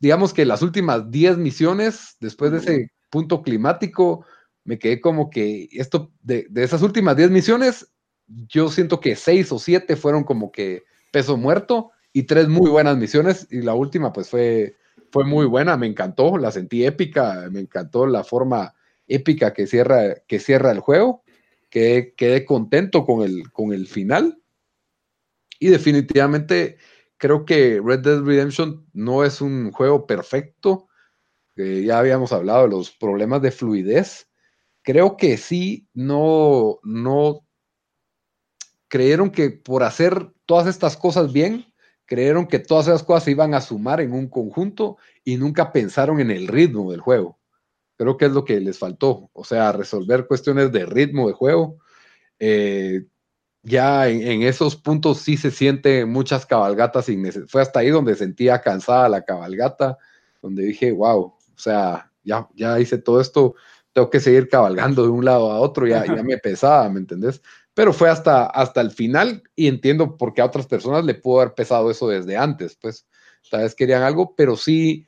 Digamos 0.00 0.32
que 0.34 0.44
las 0.46 0.62
últimas 0.62 1.10
10 1.10 1.36
misiones, 1.36 2.16
después 2.20 2.50
de 2.52 2.58
ese 2.58 2.90
punto 3.10 3.42
climático, 3.42 4.24
me 4.64 4.78
quedé 4.78 5.00
como 5.00 5.30
que 5.30 5.68
esto, 5.72 6.12
de, 6.22 6.46
de 6.50 6.64
esas 6.64 6.82
últimas 6.82 7.16
10 7.16 7.30
misiones, 7.30 7.92
yo 8.26 8.68
siento 8.68 9.00
que 9.00 9.16
6 9.16 9.52
o 9.52 9.58
7 9.58 9.96
fueron 9.96 10.24
como 10.24 10.50
que 10.50 10.84
peso 11.12 11.36
muerto 11.36 11.90
y 12.12 12.24
tres 12.24 12.48
muy 12.48 12.70
buenas 12.70 12.96
misiones 12.96 13.46
y 13.50 13.62
la 13.62 13.74
última 13.74 14.12
pues 14.12 14.28
fue, 14.28 14.76
fue 15.10 15.24
muy 15.24 15.46
buena, 15.46 15.76
me 15.76 15.86
encantó, 15.86 16.36
la 16.36 16.50
sentí 16.50 16.84
épica, 16.84 17.48
me 17.50 17.60
encantó 17.60 18.06
la 18.06 18.24
forma 18.24 18.74
épica 19.06 19.52
que 19.52 19.66
cierra, 19.66 20.16
que 20.26 20.38
cierra 20.38 20.70
el 20.70 20.80
juego, 20.80 21.22
que 21.70 22.14
quedé 22.16 22.44
contento 22.44 23.04
con 23.04 23.22
el, 23.22 23.50
con 23.50 23.72
el 23.72 23.86
final 23.86 24.42
y 25.58 25.68
definitivamente 25.68 26.76
creo 27.16 27.44
que 27.44 27.80
Red 27.82 28.00
Dead 28.00 28.20
Redemption 28.20 28.84
no 28.92 29.24
es 29.24 29.40
un 29.40 29.70
juego 29.70 30.06
perfecto, 30.06 30.88
eh, 31.56 31.84
ya 31.86 31.98
habíamos 31.98 32.32
hablado 32.32 32.64
de 32.64 32.70
los 32.70 32.90
problemas 32.90 33.40
de 33.42 33.52
fluidez, 33.52 34.28
creo 34.82 35.16
que 35.16 35.36
sí, 35.36 35.88
no, 35.94 36.80
no 36.82 37.46
creyeron 38.88 39.30
que 39.30 39.50
por 39.50 39.84
hacer 39.84 40.32
todas 40.46 40.66
estas 40.66 40.96
cosas 40.96 41.32
bien, 41.32 41.71
creyeron 42.06 42.46
que 42.46 42.58
todas 42.58 42.88
esas 42.88 43.02
cosas 43.02 43.24
se 43.24 43.30
iban 43.30 43.54
a 43.54 43.60
sumar 43.60 44.00
en 44.00 44.12
un 44.12 44.28
conjunto 44.28 44.98
y 45.24 45.36
nunca 45.36 45.72
pensaron 45.72 46.20
en 46.20 46.30
el 46.30 46.48
ritmo 46.48 46.90
del 46.90 47.00
juego. 47.00 47.38
Creo 47.96 48.16
que 48.16 48.26
es 48.26 48.32
lo 48.32 48.44
que 48.44 48.60
les 48.60 48.78
faltó, 48.78 49.30
o 49.32 49.44
sea, 49.44 49.72
resolver 49.72 50.26
cuestiones 50.26 50.72
de 50.72 50.86
ritmo 50.86 51.28
de 51.28 51.34
juego. 51.34 51.78
Eh, 52.38 53.06
ya 53.62 54.08
en, 54.08 54.22
en, 54.22 54.42
esos 54.42 54.74
puntos 54.76 55.18
sí 55.18 55.36
se 55.36 55.50
siente 55.52 56.04
muchas 56.04 56.46
cabalgatas 56.46 57.08
innecesarias. 57.08 57.50
Fue 57.50 57.62
hasta 57.62 57.80
ahí 57.80 57.90
donde 57.90 58.16
sentía 58.16 58.60
cansada 58.60 59.08
la 59.08 59.22
cabalgata, 59.22 59.98
donde 60.40 60.64
dije, 60.64 60.90
wow, 60.90 61.20
o 61.20 61.38
sea, 61.54 62.10
ya, 62.24 62.48
ya 62.54 62.80
hice 62.80 62.98
todo 62.98 63.20
esto, 63.20 63.54
tengo 63.92 64.10
que 64.10 64.20
seguir 64.20 64.48
cabalgando 64.48 65.02
de 65.02 65.08
un 65.08 65.24
lado 65.24 65.50
a 65.50 65.60
otro, 65.60 65.86
ya, 65.86 66.04
ya 66.04 66.22
me 66.22 66.38
pesaba, 66.38 66.88
¿me 66.88 67.00
entendés? 67.00 67.42
Pero 67.74 67.92
fue 67.92 68.10
hasta, 68.10 68.46
hasta 68.46 68.80
el 68.80 68.90
final 68.90 69.42
y 69.56 69.68
entiendo 69.68 70.16
por 70.16 70.34
qué 70.34 70.42
a 70.42 70.46
otras 70.46 70.66
personas 70.66 71.04
le 71.04 71.14
pudo 71.14 71.40
haber 71.40 71.54
pesado 71.54 71.90
eso 71.90 72.08
desde 72.08 72.36
antes, 72.36 72.76
pues 72.80 73.06
tal 73.50 73.62
vez 73.62 73.74
querían 73.74 74.02
algo, 74.02 74.34
pero 74.36 74.56
sí, 74.56 75.06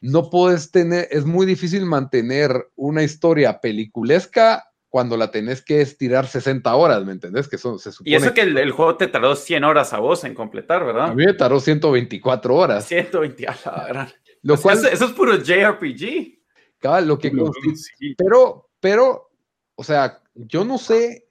no 0.00 0.30
puedes 0.30 0.70
tener, 0.70 1.08
es 1.10 1.24
muy 1.24 1.46
difícil 1.46 1.86
mantener 1.86 2.68
una 2.74 3.02
historia 3.02 3.60
peliculesca 3.60 4.72
cuando 4.88 5.16
la 5.16 5.30
tenés 5.30 5.62
que 5.62 5.80
estirar 5.80 6.26
60 6.26 6.74
horas, 6.74 7.04
¿me 7.06 7.12
entendés? 7.12 7.48
Que 7.48 7.56
son, 7.56 7.78
se 7.78 7.92
supone 7.92 8.10
y 8.10 8.14
eso 8.14 8.34
que 8.34 8.42
el, 8.42 8.58
el, 8.58 8.72
juego 8.72 8.96
te 8.96 9.06
tardó 9.06 9.34
100 9.34 9.64
horas 9.64 9.94
a 9.94 10.00
vos 10.00 10.22
en 10.24 10.34
completar, 10.34 10.84
¿verdad? 10.84 11.06
A 11.06 11.14
mí 11.14 11.24
me 11.24 11.32
tardó 11.32 11.60
124 11.60 12.54
horas. 12.54 12.84
120, 12.86 13.46
a 13.46 13.56
la 13.64 13.84
verdad. 13.84 14.12
Lo 14.42 14.60
cual, 14.60 14.76
eso, 14.76 14.88
eso, 14.88 15.04
es 15.06 15.12
puro 15.12 15.36
JRPG. 15.36 16.40
Cabal, 16.78 17.08
lo 17.08 17.18
que 17.18 17.32
sí. 17.74 18.14
pero, 18.18 18.68
pero, 18.80 19.30
o 19.76 19.84
sea, 19.84 20.20
yo 20.34 20.64
no 20.64 20.76
sé 20.76 21.26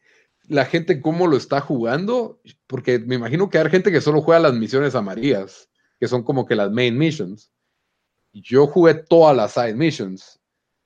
la 0.52 0.66
gente 0.66 1.00
cómo 1.00 1.28
lo 1.28 1.38
está 1.38 1.62
jugando, 1.62 2.42
porque 2.68 3.00
me 3.00 3.16
imagino 3.16 3.50
que 3.50 3.58
hay 3.58 3.70
gente 3.70 3.90
que 3.90 4.02
solo 4.02 4.22
juega 4.22 4.42
las 4.42 4.54
misiones 4.54 4.96
amarillas, 4.96 5.70
que 5.98 6.10
son 6.10 6.24
como 6.24 6.46
que 6.46 6.56
las 6.56 6.70
main 6.72 6.98
missions. 6.98 7.54
Yo 8.34 8.68
jugué 8.68 8.96
todas 8.96 9.36
las 9.36 9.54
side 9.54 9.76
missions, 9.76 10.42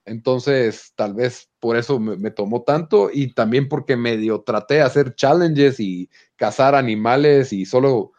entonces 0.06 0.94
tal 0.96 1.16
vez 1.16 1.50
por 1.60 1.78
eso 1.78 2.00
me, 2.00 2.30
tomó 2.30 2.62
tanto 2.62 3.10
y 3.12 3.34
también 3.34 3.68
porque 3.68 3.98
medio 3.98 4.42
traté 4.42 4.76
de 4.76 4.82
hacer 4.84 5.16
challenges 5.16 5.80
y 5.80 6.12
cazar 6.36 6.76
animales 6.76 7.52
y 7.52 7.66
solo 7.66 8.12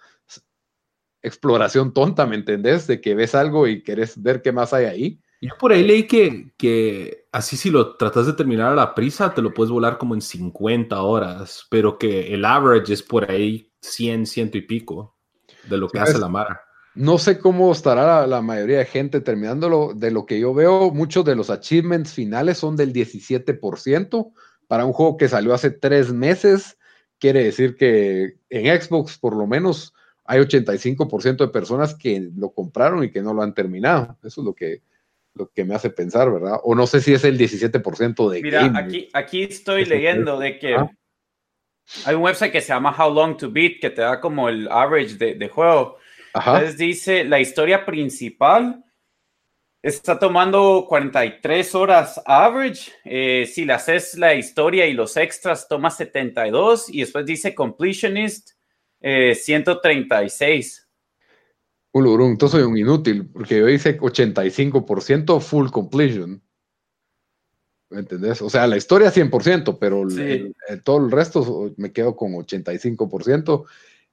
exploración 1.23 1.95
tonta, 1.95 2.27
¿me 2.27 2.35
entendés? 2.35 2.89
De 2.89 3.01
que 3.01 3.15
ves 3.15 3.37
algo 3.37 3.69
y 3.69 3.85
querés 3.85 4.21
ver 4.21 4.43
qué 4.43 4.51
más 4.51 4.73
hay 4.73 4.87
ahí. 4.87 5.21
Yo 5.41 5.53
por 5.59 5.73
ahí 5.73 5.85
leí 5.85 6.07
que, 6.07 6.53
que 6.57 7.27
así 7.33 7.57
si 7.57 7.71
lo 7.71 7.97
tratas 7.97 8.27
de 8.27 8.33
terminar 8.33 8.73
a 8.73 8.75
la 8.75 8.95
prisa, 8.95 9.35
te 9.35 9.43
lo 9.43 9.53
puedes 9.53 9.71
volar 9.71 9.99
como 9.99 10.15
en 10.15 10.23
50 10.23 11.01
horas, 11.03 11.67
pero 11.71 11.99
que 11.99 12.33
el 12.33 12.45
average 12.45 12.93
es 12.93 13.03
por 13.03 13.31
ahí 13.31 13.71
100, 13.81 14.27
ciento 14.27 14.59
y 14.59 14.63
pico 14.63 15.17
de 15.69 15.77
lo 15.77 15.89
que 15.89 15.99
hace 15.99 16.19
la 16.19 16.29
Mara. 16.29 16.63
No 16.95 17.19
sé 17.19 17.39
cómo 17.39 17.71
estará 17.73 18.23
la, 18.23 18.27
la, 18.27 18.41
mayoría 18.41 18.79
de 18.79 18.87
gente 18.87 19.21
terminándolo. 19.21 19.93
De 19.95 20.11
lo 20.11 20.25
que 20.25 20.41
yo 20.41 20.55
veo, 20.55 20.91
muchos 20.91 21.27
de 21.27 21.37
los 21.37 21.51
achievements 21.51 22.15
finales 22.15 22.57
son 22.57 22.75
del 22.75 22.95
17%. 22.95 24.33
Para 24.67 24.87
un 24.87 24.95
juego 24.95 25.19
que 25.19 25.29
salió 25.29 25.53
hace 25.53 25.71
tres 25.71 26.13
meses, 26.13 26.79
quiere 27.19 27.45
decir 27.45 27.77
que 27.77 28.39
en 28.49 28.81
Xbox, 28.81 29.19
por 29.19 29.37
lo 29.37 29.47
menos, 29.47 29.93
hay 30.25 30.41
85% 30.41 31.37
de 31.37 31.49
personas 31.49 31.95
que 31.95 32.31
lo 32.35 32.51
compraron 32.51 33.05
y 33.05 33.11
que 33.11 33.23
no 33.23 33.35
lo 33.35 33.43
han 33.43 33.55
terminado. 33.55 34.17
Eso 34.23 34.41
es 34.41 34.45
lo 34.45 34.55
que, 34.55 34.83
lo 35.37 35.51
que 35.53 35.65
me 35.65 35.75
hace 35.75 35.91
pensar, 35.91 36.33
¿verdad? 36.33 36.59
O 36.65 36.75
no 36.75 36.87
sé 36.87 37.01
si 37.01 37.13
es 37.13 37.23
el 37.25 37.39
17% 37.39 38.31
de 38.31 38.43
Mira, 38.43 38.73
aquí, 38.75 39.09
aquí 39.13 39.43
estoy 39.43 39.85
leyendo 39.85 40.39
de 40.39 40.59
que 40.59 40.75
ah. 40.75 40.91
hay 42.07 42.15
un 42.15 42.23
website 42.23 42.51
que 42.51 42.63
se 42.63 42.69
llama 42.69 42.97
How 42.99 43.13
Long 43.13 43.37
to 43.37 43.51
Beat 43.51 43.81
que 43.81 43.91
te 43.91 44.01
da 44.01 44.21
como 44.21 44.49
el 44.49 44.67
average 44.71 45.17
de, 45.17 45.35
de 45.35 45.49
juego. 45.49 45.99
Ajá. 46.33 46.55
Entonces 46.55 46.79
dice, 46.79 47.25
la 47.25 47.39
historia 47.39 47.85
principal 47.85 48.83
está 49.83 50.19
tomando 50.19 50.85
43 50.89 51.75
horas 51.75 52.21
average. 52.25 52.91
Eh, 53.05 53.47
si 53.47 53.65
le 53.65 53.75
haces 53.75 54.17
la 54.17 54.35
historia 54.35 54.87
y 54.87 54.95
los 54.95 55.17
extras, 55.17 55.69
toma 55.69 55.91
72. 55.91 56.89
Y 56.89 57.01
después 57.01 57.27
dice 57.27 57.55
completionist 57.55 58.53
eh, 59.01 59.35
136. 59.35 60.86
Entonces 61.99 62.61
soy 62.61 62.63
un 62.63 62.77
inútil, 62.77 63.27
porque 63.33 63.59
yo 63.59 63.69
hice 63.69 63.99
85% 63.99 65.41
full 65.41 65.71
completion. 65.71 66.43
¿Me 67.89 68.01
entendés? 68.01 68.43
O 68.43 68.51
sea, 68.51 68.67
la 68.67 68.77
historia 68.77 69.13
100%, 69.13 69.79
pero 69.79 70.09
sí. 70.11 70.21
el, 70.21 70.57
el, 70.69 70.83
todo 70.83 71.05
el 71.05 71.11
resto 71.11 71.73
me 71.77 71.93
quedo 71.93 72.17
con 72.17 72.33
85%. 72.33 73.65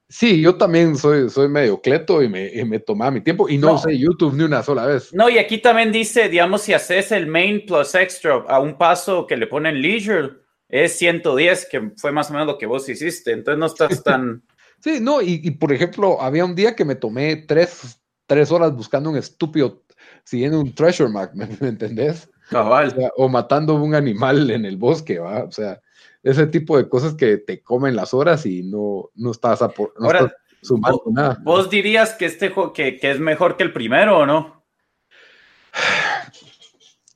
Sí, 0.08 0.40
yo 0.40 0.56
también 0.56 0.96
soy, 0.96 1.28
soy 1.30 1.48
medio 1.48 1.80
cleto 1.80 2.22
y 2.22 2.28
me, 2.28 2.46
y 2.46 2.64
me 2.64 2.78
tomaba 2.78 3.10
mi 3.10 3.20
tiempo 3.22 3.48
y 3.48 3.58
no, 3.58 3.68
no, 3.68 3.74
usé 3.74 3.98
YouTube 3.98 4.34
ni 4.34 4.44
una 4.44 4.62
sola 4.62 4.86
vez. 4.86 5.12
No, 5.12 5.28
y 5.28 5.38
aquí 5.38 5.58
también 5.58 5.90
dice, 5.92 6.28
digamos, 6.28 6.62
si 6.62 6.72
haces 6.72 7.10
el 7.10 7.26
main 7.26 7.64
plus 7.66 7.94
extra 7.94 8.44
a 8.48 8.60
un 8.60 8.78
paso 8.78 9.26
que 9.26 9.36
le 9.36 9.46
ponen 9.46 9.80
leisure, 9.80 10.34
es 10.68 10.96
110, 10.98 11.68
que 11.70 11.90
fue 11.96 12.12
más 12.12 12.30
o 12.30 12.34
menos 12.34 12.46
lo 12.46 12.58
que 12.58 12.66
vos 12.66 12.88
hiciste. 12.88 13.32
Entonces 13.32 13.58
no 13.58 13.66
estás 13.66 14.02
tan... 14.02 14.42
Sí, 14.84 14.98
no, 15.00 15.22
y, 15.22 15.40
y, 15.42 15.50
por 15.52 15.72
ejemplo, 15.72 16.20
había 16.20 16.44
un 16.44 16.54
día 16.54 16.76
que 16.76 16.84
me 16.84 16.94
tomé 16.94 17.36
tres, 17.36 18.02
tres 18.26 18.52
horas 18.52 18.76
buscando 18.76 19.08
un 19.08 19.16
estúpido, 19.16 19.82
siguiendo 20.24 20.60
un 20.60 20.74
treasure 20.74 21.08
map, 21.08 21.32
¿me, 21.34 21.48
¿me 21.58 21.68
entendés? 21.68 22.30
Cabal. 22.50 22.88
O, 22.88 22.90
sea, 22.90 23.10
o, 23.16 23.30
matando 23.30 23.76
un 23.76 23.94
animal 23.94 24.50
en 24.50 24.66
el 24.66 24.76
bosque, 24.76 25.18
¿va? 25.18 25.44
O 25.44 25.50
sea, 25.50 25.80
ese 26.22 26.46
tipo 26.48 26.76
de 26.76 26.86
cosas 26.86 27.14
que 27.14 27.38
te 27.38 27.62
comen 27.62 27.96
las 27.96 28.12
horas 28.12 28.44
y 28.44 28.62
no, 28.62 29.08
no 29.14 29.30
estás, 29.30 29.62
a, 29.62 29.68
no 29.68 30.04
Ahora, 30.04 30.18
estás 30.18 30.36
sumando 30.60 31.00
vos, 31.02 31.14
nada. 31.14 31.38
¿Vos 31.42 31.70
dirías 31.70 32.12
que 32.12 32.26
este 32.26 32.50
juego 32.50 32.74
que, 32.74 32.98
que 32.98 33.10
es 33.10 33.18
mejor 33.18 33.56
que 33.56 33.62
el 33.62 33.72
primero 33.72 34.18
o 34.18 34.26
no? 34.26 34.66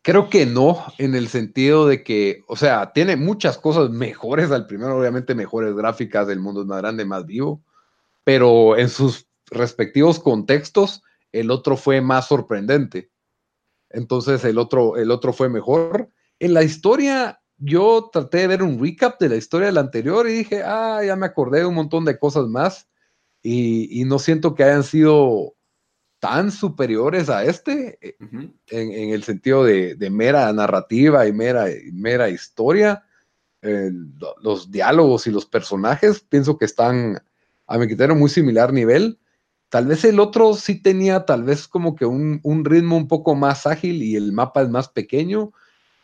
Creo 0.08 0.30
que 0.30 0.46
no, 0.46 0.86
en 0.96 1.14
el 1.14 1.28
sentido 1.28 1.86
de 1.86 2.02
que, 2.02 2.42
o 2.48 2.56
sea, 2.56 2.94
tiene 2.94 3.16
muchas 3.16 3.58
cosas 3.58 3.90
mejores 3.90 4.50
al 4.50 4.66
primero, 4.66 4.98
obviamente 4.98 5.34
mejores 5.34 5.74
gráficas, 5.74 6.30
el 6.30 6.40
mundo 6.40 6.62
es 6.62 6.66
más 6.66 6.78
grande, 6.78 7.04
más 7.04 7.26
vivo, 7.26 7.62
pero 8.24 8.78
en 8.78 8.88
sus 8.88 9.28
respectivos 9.50 10.18
contextos, 10.18 11.02
el 11.30 11.50
otro 11.50 11.76
fue 11.76 12.00
más 12.00 12.26
sorprendente. 12.26 13.10
Entonces 13.90 14.42
el 14.46 14.56
otro, 14.56 14.96
el 14.96 15.10
otro 15.10 15.34
fue 15.34 15.50
mejor. 15.50 16.08
En 16.38 16.54
la 16.54 16.62
historia, 16.62 17.42
yo 17.58 18.08
traté 18.10 18.38
de 18.38 18.46
ver 18.46 18.62
un 18.62 18.82
recap 18.82 19.20
de 19.20 19.28
la 19.28 19.36
historia 19.36 19.66
del 19.66 19.76
anterior 19.76 20.26
y 20.26 20.32
dije, 20.32 20.62
ah, 20.64 21.02
ya 21.04 21.16
me 21.16 21.26
acordé 21.26 21.58
de 21.58 21.66
un 21.66 21.74
montón 21.74 22.06
de 22.06 22.18
cosas 22.18 22.46
más 22.46 22.88
y, 23.42 24.00
y 24.00 24.06
no 24.06 24.18
siento 24.18 24.54
que 24.54 24.64
hayan 24.64 24.84
sido 24.84 25.57
tan 26.18 26.50
superiores 26.50 27.28
a 27.28 27.44
este, 27.44 27.98
uh 28.20 28.24
-huh. 28.24 28.52
en, 28.68 28.92
en, 28.92 29.10
el 29.10 29.22
sentido 29.22 29.64
de, 29.64 29.94
de, 29.94 30.10
mera 30.10 30.52
narrativa 30.52 31.26
y 31.26 31.32
mera, 31.32 31.66
mera 31.92 32.28
historia. 32.28 33.04
Eh, 33.62 33.90
los 34.40 34.70
diálogos 34.70 35.26
y 35.26 35.30
los 35.30 35.44
personajes 35.44 36.20
pienso 36.20 36.58
que 36.58 36.64
están 36.64 37.20
a 37.66 37.78
mi 37.78 37.86
criterio 37.86 38.14
muy 38.14 38.30
similar 38.30 38.72
nivel. 38.72 39.18
Tal 39.68 39.86
vez 39.86 40.04
el 40.04 40.20
otro 40.20 40.54
sí 40.54 40.80
tenía 40.80 41.26
tal 41.26 41.42
vez 41.42 41.68
como 41.68 41.94
que 41.94 42.06
un, 42.06 42.40
un 42.42 42.64
ritmo 42.64 42.96
un 42.96 43.08
poco 43.08 43.34
más 43.34 43.66
ágil 43.66 44.02
y 44.02 44.16
el 44.16 44.32
mapa 44.32 44.62
es 44.62 44.68
más 44.68 44.88
pequeño 44.88 45.52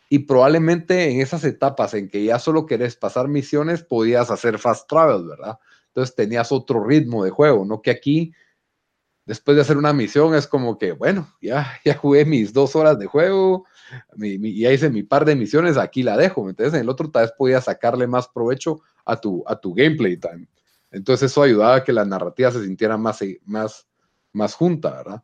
y 0.09 0.19
probablemente 0.19 1.09
en 1.09 1.21
esas 1.21 1.43
etapas 1.43 1.93
en 1.93 2.09
que 2.09 2.23
ya 2.23 2.37
solo 2.39 2.65
querés 2.65 2.95
pasar 2.95 3.27
misiones 3.27 3.83
podías 3.83 4.29
hacer 4.29 4.59
fast 4.59 4.87
travel, 4.87 5.27
¿verdad? 5.27 5.57
Entonces 5.87 6.15
tenías 6.15 6.51
otro 6.51 6.83
ritmo 6.83 7.23
de 7.23 7.31
juego, 7.31 7.65
¿no? 7.65 7.81
Que 7.81 7.91
aquí 7.91 8.33
después 9.25 9.55
de 9.55 9.61
hacer 9.61 9.77
una 9.77 9.93
misión 9.93 10.35
es 10.35 10.47
como 10.47 10.77
que, 10.77 10.91
bueno, 10.91 11.33
ya, 11.41 11.79
ya 11.83 11.95
jugué 11.95 12.25
mis 12.25 12.53
dos 12.53 12.75
horas 12.75 12.99
de 12.99 13.07
juego, 13.07 13.65
mi, 14.15 14.37
mi, 14.37 14.55
ya 14.57 14.71
hice 14.71 14.89
mi 14.89 15.03
par 15.03 15.25
de 15.25 15.35
misiones, 15.35 15.75
aquí 15.77 16.03
la 16.03 16.15
dejo, 16.17 16.49
entonces 16.49 16.73
en 16.75 16.81
el 16.81 16.89
otro 16.89 17.09
tal 17.09 17.23
vez 17.23 17.33
podía 17.37 17.61
sacarle 17.61 18.07
más 18.07 18.27
provecho 18.27 18.81
a 19.05 19.19
tu, 19.19 19.43
a 19.47 19.55
tu 19.55 19.73
gameplay 19.73 20.17
time. 20.17 20.47
Entonces 20.91 21.31
eso 21.31 21.41
ayudaba 21.43 21.75
a 21.75 21.83
que 21.83 21.91
la 21.91 22.05
narrativa 22.05 22.51
se 22.51 22.63
sintiera 22.63 22.97
más, 22.97 23.19
más, 23.45 23.87
más 24.31 24.53
junta, 24.55 24.91
¿verdad? 24.91 25.23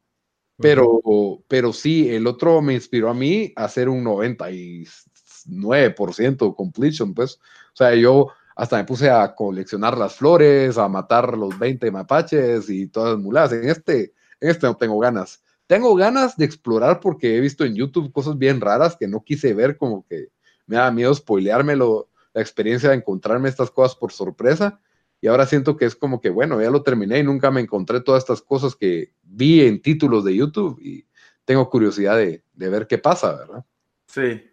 Pero, 0.57 1.01
pero 1.47 1.71
sí, 1.73 2.09
el 2.09 2.27
otro 2.27 2.61
me 2.61 2.73
inspiró 2.73 3.09
a 3.09 3.15
mí 3.15 3.51
a 3.55 3.63
hacer 3.65 3.89
un 3.89 4.03
99% 4.03 6.55
completion, 6.55 7.15
pues. 7.15 7.39
O 7.73 7.75
sea, 7.75 7.95
yo 7.95 8.27
hasta 8.55 8.77
me 8.77 8.83
puse 8.83 9.09
a 9.09 9.33
coleccionar 9.35 9.97
las 9.97 10.15
flores, 10.15 10.77
a 10.77 10.87
matar 10.87 11.37
los 11.37 11.57
20 11.57 11.91
mapaches 11.91 12.69
y 12.69 12.87
todas 12.87 13.13
las 13.13 13.19
mulas. 13.19 13.51
En 13.51 13.69
este, 13.69 14.13
en 14.39 14.49
este 14.49 14.67
no 14.67 14.75
tengo 14.75 14.99
ganas. 14.99 15.43
Tengo 15.67 15.95
ganas 15.95 16.35
de 16.37 16.45
explorar 16.45 16.99
porque 16.99 17.37
he 17.37 17.39
visto 17.39 17.63
en 17.63 17.75
YouTube 17.75 18.11
cosas 18.11 18.37
bien 18.37 18.59
raras 18.59 18.97
que 18.97 19.07
no 19.07 19.23
quise 19.23 19.53
ver, 19.53 19.77
como 19.77 20.05
que 20.05 20.27
me 20.67 20.75
da 20.75 20.91
miedo 20.91 21.13
spoileármelo, 21.13 22.09
la 22.33 22.41
experiencia 22.41 22.89
de 22.89 22.95
encontrarme 22.95 23.49
estas 23.49 23.71
cosas 23.71 23.95
por 23.95 24.11
sorpresa. 24.11 24.79
Y 25.21 25.27
ahora 25.27 25.45
siento 25.45 25.77
que 25.77 25.85
es 25.85 25.95
como 25.95 26.19
que, 26.19 26.29
bueno, 26.29 26.61
ya 26.61 26.69
lo 26.69 26.83
terminé 26.83 27.19
y 27.19 27.23
nunca 27.23 27.51
me 27.51 27.61
encontré 27.61 28.01
todas 28.01 28.23
estas 28.23 28.41
cosas 28.41 28.75
que 28.75 29.13
vi 29.21 29.61
en 29.61 29.81
títulos 29.81 30.25
de 30.25 30.35
YouTube 30.35 30.79
y 30.81 31.07
tengo 31.45 31.69
curiosidad 31.69 32.17
de, 32.17 32.43
de 32.53 32.69
ver 32.69 32.87
qué 32.87 32.97
pasa, 32.97 33.35
¿verdad? 33.35 33.65
Sí. 34.07 34.50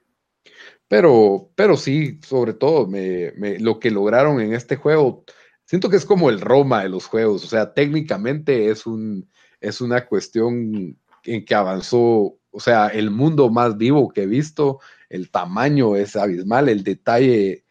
Pero, 0.88 1.50
pero 1.54 1.76
sí, 1.76 2.18
sobre 2.26 2.54
todo, 2.54 2.86
me, 2.86 3.32
lo 3.60 3.78
que 3.78 3.90
lograron 3.90 4.40
en 4.40 4.54
este 4.54 4.76
juego, 4.76 5.24
siento 5.64 5.90
que 5.90 5.96
es 5.96 6.06
como 6.06 6.30
el 6.30 6.40
Roma 6.40 6.82
de 6.82 6.88
los 6.88 7.06
juegos, 7.06 7.44
o 7.44 7.46
sea, 7.46 7.74
técnicamente 7.74 8.70
es, 8.70 8.86
un, 8.86 9.28
es 9.60 9.82
una 9.82 10.06
cuestión 10.06 10.96
en 11.24 11.44
que 11.44 11.54
avanzó, 11.54 12.38
o 12.50 12.60
sea, 12.60 12.88
el 12.88 13.10
mundo 13.10 13.50
más 13.50 13.76
vivo 13.76 14.08
que 14.08 14.22
he 14.22 14.26
visto, 14.26 14.80
el 15.10 15.30
tamaño 15.30 15.94
es 15.94 16.16
abismal, 16.16 16.70
el 16.70 16.82
detalle 16.84 17.64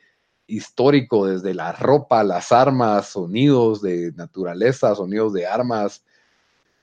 histórico 0.45 1.25
desde 1.27 1.55
la 1.55 1.71
ropa, 1.71 2.23
las 2.23 2.51
armas, 2.51 3.09
sonidos 3.09 3.81
de 3.81 4.13
naturaleza, 4.13 4.95
sonidos 4.95 5.33
de 5.33 5.47
armas, 5.47 6.03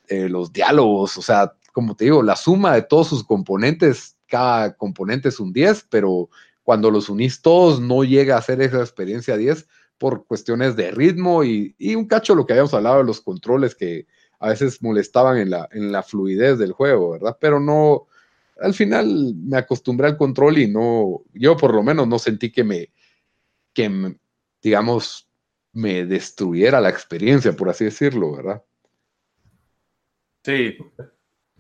eh, 0.09 0.29
los 0.29 0.53
diálogos, 0.53 1.17
o 1.17 1.23
sea, 1.23 1.55
como 1.73 1.97
te 1.97 2.05
digo, 2.07 2.23
la 2.23 2.37
suma 2.37 2.75
de 2.75 2.83
todos 2.83 3.09
sus 3.09 3.25
componentes 3.25 4.14
cada 4.27 4.75
componente 4.77 5.29
es 5.29 5.41
un 5.41 5.53
10, 5.53 5.87
pero 5.91 6.29
cuando 6.63 6.91
los 6.91 7.09
unís 7.09 7.43
todos 7.43 7.81
no 7.81 8.05
llega 8.05 8.37
a 8.37 8.43
ser 8.43 8.61
esa 8.63 8.81
experiencia 8.81 9.37
10 9.37 9.69
por 9.99 10.27
cuestiones 10.27 10.77
de 10.77 10.91
ritmo 10.91 11.45
y, 11.45 11.75
un 11.95 12.07
cacho 12.07 12.35
lo 12.35 12.47
que 12.47 12.53
habíamos 12.53 12.75
hablado 12.75 12.99
de 12.99 13.05
los 13.05 13.21
controles 13.21 13.75
que 13.75 14.07
a 14.41 14.49
veces 14.49 14.83
molestaban 14.83 15.39
en 15.39 15.51
la, 15.51 15.69
en 15.73 15.93
la 15.93 16.03
fluidez 16.03 16.59
del 16.59 16.73
juego, 16.73 17.13
¿verdad? 17.13 17.37
Pero 17.41 17.61
no, 17.61 18.07
al 18.61 18.75
final 18.75 19.35
me 19.37 19.59
acostumbré 19.59 20.09
al 20.09 20.17
control 20.17 20.59
y 20.59 20.69
no, 20.69 21.23
yo 21.33 21.57
por 21.57 21.75
lo 21.75 21.83
menos 21.83 22.09
no 22.09 22.19
sentí 22.19 22.51
que 22.51 22.65
me, 22.65 22.91
que 23.73 24.17
digamos, 24.63 25.29
me 25.73 26.05
destruyera 26.05 26.81
la 26.81 26.89
experiencia, 26.89 27.53
por 27.53 27.69
así 27.69 27.85
decirlo, 27.85 28.37
¿verdad? 28.37 28.63
Sí. 30.45 30.77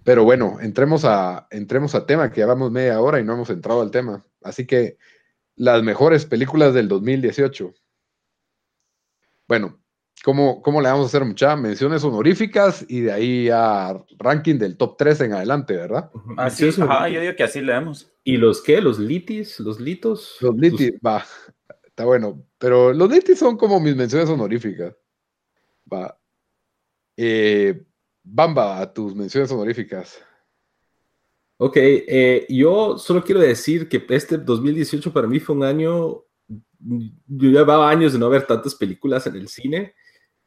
Pero 0.04 0.24
bueno, 0.24 0.58
entremos 0.60 1.04
a, 1.04 1.48
entremos 1.50 1.94
a 1.94 2.04
tema, 2.04 2.30
que 2.30 2.40
ya 2.40 2.46
vamos 2.46 2.70
media 2.70 3.00
hora 3.00 3.18
y 3.18 3.24
no 3.24 3.32
hemos 3.32 3.48
entrado 3.48 3.80
al 3.80 3.90
tema. 3.90 4.24
Así 4.42 4.66
que 4.66 4.98
las 5.56 5.82
mejores 5.82 6.26
películas 6.26 6.74
del 6.74 6.88
2018. 6.88 7.72
Bueno, 9.48 9.80
¿cómo, 10.22 10.60
cómo 10.60 10.82
le 10.82 10.88
vamos 10.88 11.04
a 11.04 11.06
hacer 11.06 11.24
muchas 11.24 11.58
menciones 11.58 12.04
honoríficas 12.04 12.84
y 12.86 13.00
de 13.00 13.12
ahí 13.12 13.48
a 13.50 13.98
ranking 14.18 14.58
del 14.58 14.76
top 14.76 14.96
3 14.98 15.20
en 15.22 15.32
adelante, 15.32 15.74
¿verdad? 15.74 16.10
Así 16.36 16.66
es, 16.66 16.78
ajá, 16.78 17.08
yo 17.08 17.20
digo 17.20 17.34
que 17.34 17.42
así 17.42 17.62
leemos. 17.62 18.12
¿Y 18.22 18.36
los 18.36 18.62
qué? 18.62 18.82
¿Los 18.82 18.98
litis? 18.98 19.58
¿Los 19.60 19.80
litos? 19.80 20.36
Los 20.40 20.54
litis, 20.56 20.92
va, 21.04 21.24
está 21.82 22.04
bueno. 22.04 22.44
Pero 22.58 22.92
los 22.92 23.10
litis 23.10 23.38
son 23.38 23.56
como 23.56 23.80
mis 23.80 23.96
menciones 23.96 24.28
honoríficas. 24.28 24.94
Va. 25.90 26.18
Eh, 27.16 27.84
Bamba, 28.24 28.80
a 28.80 28.92
tus 28.92 29.14
menciones 29.14 29.52
honoríficas. 29.52 30.22
Ok, 31.58 31.76
eh, 31.76 32.46
yo 32.48 32.98
solo 32.98 33.22
quiero 33.22 33.40
decir 33.40 33.88
que 33.88 34.04
este 34.08 34.38
2018 34.38 35.12
para 35.12 35.28
mí 35.28 35.38
fue 35.38 35.54
un 35.54 35.62
año, 35.62 36.24
yo 36.78 37.50
llevaba 37.50 37.88
años 37.88 38.14
de 38.14 38.18
no 38.18 38.28
ver 38.28 38.46
tantas 38.46 38.74
películas 38.74 39.26
en 39.26 39.36
el 39.36 39.48
cine, 39.48 39.94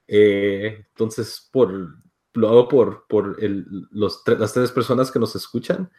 eh, 0.07 0.85
entonces 0.89 1.47
por, 1.51 1.71
lo 2.33 2.49
hago 2.49 2.67
por, 2.67 3.05
por 3.07 3.37
los, 3.41 4.21
las 4.25 4.53
tres 4.53 4.71
personas 4.71 5.11
que 5.11 5.19
nos 5.19 5.35
escuchan. 5.35 5.89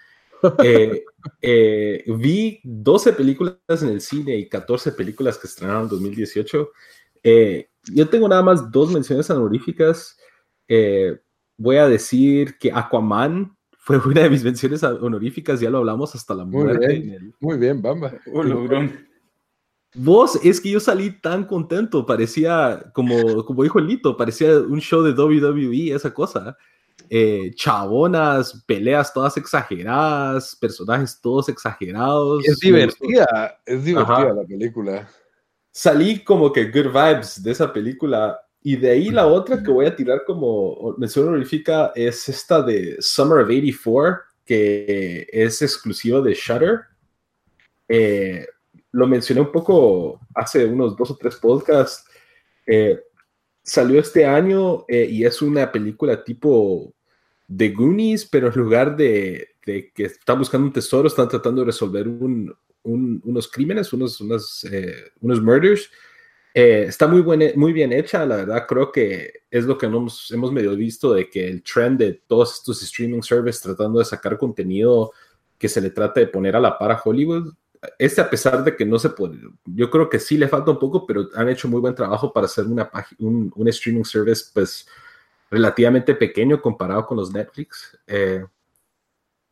Eh, 0.62 2.04
vi 2.06 2.60
12 2.64 3.12
películas 3.14 3.82
en 3.82 3.88
el 3.88 4.00
cine 4.00 4.36
y 4.36 4.48
14 4.48 4.92
películas 4.92 5.38
que 5.38 5.46
estrenaron 5.46 5.84
en 5.84 5.88
2018. 5.88 6.70
yo 7.92 8.08
tengo 8.08 8.28
nada 8.28 8.42
más 8.42 8.70
dos 8.70 8.92
menciones 8.92 9.30
honoríficas 9.30 10.18
voy 11.58 11.76
a 11.76 11.88
decir 11.88 12.56
que 12.56 12.72
Aquaman 12.72 13.54
fue 13.76 13.98
una 13.98 14.22
de 14.22 14.30
mis 14.30 14.44
menciones 14.44 14.82
honoríficas, 14.82 15.60
ya 15.60 15.70
lo 15.70 15.78
hablamos 15.78 16.14
hasta 16.14 16.34
la 16.34 16.44
muerte. 16.44 17.32
Muy 17.40 17.58
bien, 17.58 17.82
Bamba. 17.82 18.14
Vos, 19.94 20.38
es 20.44 20.60
que 20.60 20.70
yo 20.70 20.80
salí 20.80 21.10
tan 21.20 21.44
contento, 21.44 22.04
parecía, 22.04 22.90
como, 22.92 23.44
como 23.44 23.62
dijo 23.62 23.80
Lito, 23.80 24.16
parecía 24.16 24.58
un 24.58 24.80
show 24.80 25.02
de 25.02 25.12
WWE, 25.12 25.94
esa 25.94 26.12
cosa. 26.12 26.56
Eh, 27.08 27.52
chabonas, 27.54 28.62
peleas 28.66 29.14
todas 29.14 29.36
exageradas, 29.38 30.54
personajes 30.56 31.18
todos 31.22 31.48
exagerados. 31.48 32.46
Es 32.46 32.58
divertida, 32.58 33.58
es 33.64 33.84
divertida 33.84 34.34
la 34.34 34.44
película. 34.44 35.08
Salí 35.70 36.22
como 36.22 36.52
que 36.52 36.70
good 36.70 36.92
vibes 36.92 37.42
de 37.42 37.52
esa 37.52 37.72
película 37.72 38.38
y 38.62 38.76
de 38.76 38.90
ahí 38.90 39.10
la 39.10 39.26
otra 39.26 39.62
que 39.62 39.70
voy 39.70 39.86
a 39.86 39.94
tirar 39.94 40.24
como 40.26 40.94
mención 40.98 41.28
honorífica 41.28 41.92
es 41.94 42.28
esta 42.28 42.60
de 42.62 42.96
Summer 42.98 43.38
of 43.38 43.48
84, 43.48 44.18
que 44.44 45.28
es 45.32 45.62
exclusiva 45.62 46.20
de 46.20 46.34
Shutter. 46.34 46.80
Eh, 47.88 48.46
lo 48.92 49.06
mencioné 49.06 49.42
un 49.42 49.52
poco 49.52 50.20
hace 50.34 50.64
unos 50.64 50.96
dos 50.96 51.12
o 51.12 51.16
tres 51.16 51.36
podcasts. 51.36 52.04
Eh, 52.66 53.00
salió 53.62 54.00
este 54.00 54.26
año 54.26 54.84
eh, 54.88 55.06
y 55.08 55.24
es 55.24 55.40
una 55.40 55.70
película 55.70 56.24
tipo 56.24 56.92
de 57.46 57.70
Goonies, 57.70 58.26
pero 58.26 58.48
en 58.48 58.58
lugar 58.58 58.96
de, 58.96 59.50
que 59.62 59.92
están 59.96 60.38
buscando 60.38 60.66
un 60.66 60.72
tesoro, 60.72 61.06
están 61.06 61.28
tratando 61.28 61.60
de 61.60 61.66
resolver 61.66 62.08
unos 62.82 63.48
crímenes, 63.48 63.92
unos, 63.92 64.20
unos, 64.20 64.66
unos 65.20 65.42
murders 65.42 65.88
eh, 66.60 66.86
está 66.88 67.06
muy, 67.06 67.22
muy 67.54 67.72
bien 67.72 67.92
hecha, 67.92 68.26
la 68.26 68.34
verdad 68.34 68.66
creo 68.66 68.90
que 68.90 69.42
es 69.48 69.64
lo 69.64 69.78
que 69.78 69.86
hemos, 69.86 70.28
hemos 70.32 70.50
medio 70.50 70.74
visto 70.74 71.14
de 71.14 71.30
que 71.30 71.46
el 71.46 71.62
trend 71.62 72.00
de 72.00 72.14
todos 72.26 72.54
estos 72.54 72.82
streaming 72.82 73.22
services 73.22 73.62
tratando 73.62 74.00
de 74.00 74.04
sacar 74.04 74.36
contenido 74.36 75.12
que 75.56 75.68
se 75.68 75.80
le 75.80 75.90
trata 75.90 76.18
de 76.18 76.26
poner 76.26 76.56
a 76.56 76.60
la 76.60 76.76
par 76.76 76.90
a 76.90 77.00
Hollywood, 77.00 77.54
este 77.96 78.20
a 78.20 78.28
pesar 78.28 78.64
de 78.64 78.74
que 78.74 78.84
no 78.84 78.98
se 78.98 79.10
puede, 79.10 79.38
yo 79.66 79.88
creo 79.88 80.08
que 80.08 80.18
sí 80.18 80.36
le 80.36 80.48
falta 80.48 80.72
un 80.72 80.80
poco, 80.80 81.06
pero 81.06 81.28
han 81.36 81.48
hecho 81.48 81.68
muy 81.68 81.80
buen 81.80 81.94
trabajo 81.94 82.32
para 82.32 82.46
hacer 82.46 82.66
una 82.66 82.90
un, 83.20 83.52
un 83.54 83.68
streaming 83.68 84.02
service 84.02 84.46
pues 84.52 84.88
relativamente 85.52 86.12
pequeño 86.16 86.60
comparado 86.60 87.06
con 87.06 87.18
los 87.18 87.32
Netflix. 87.32 87.96
Eh, 88.04 88.44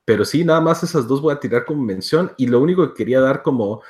pero 0.04 0.24
sí, 0.24 0.44
nada 0.44 0.60
más 0.60 0.82
esas 0.82 1.06
dos 1.06 1.22
voy 1.22 1.32
a 1.32 1.38
tirar 1.38 1.66
como 1.66 1.84
mención 1.84 2.32
y 2.36 2.48
lo 2.48 2.60
único 2.60 2.88
que 2.88 2.94
quería 2.94 3.20
dar 3.20 3.42
como 3.42 3.80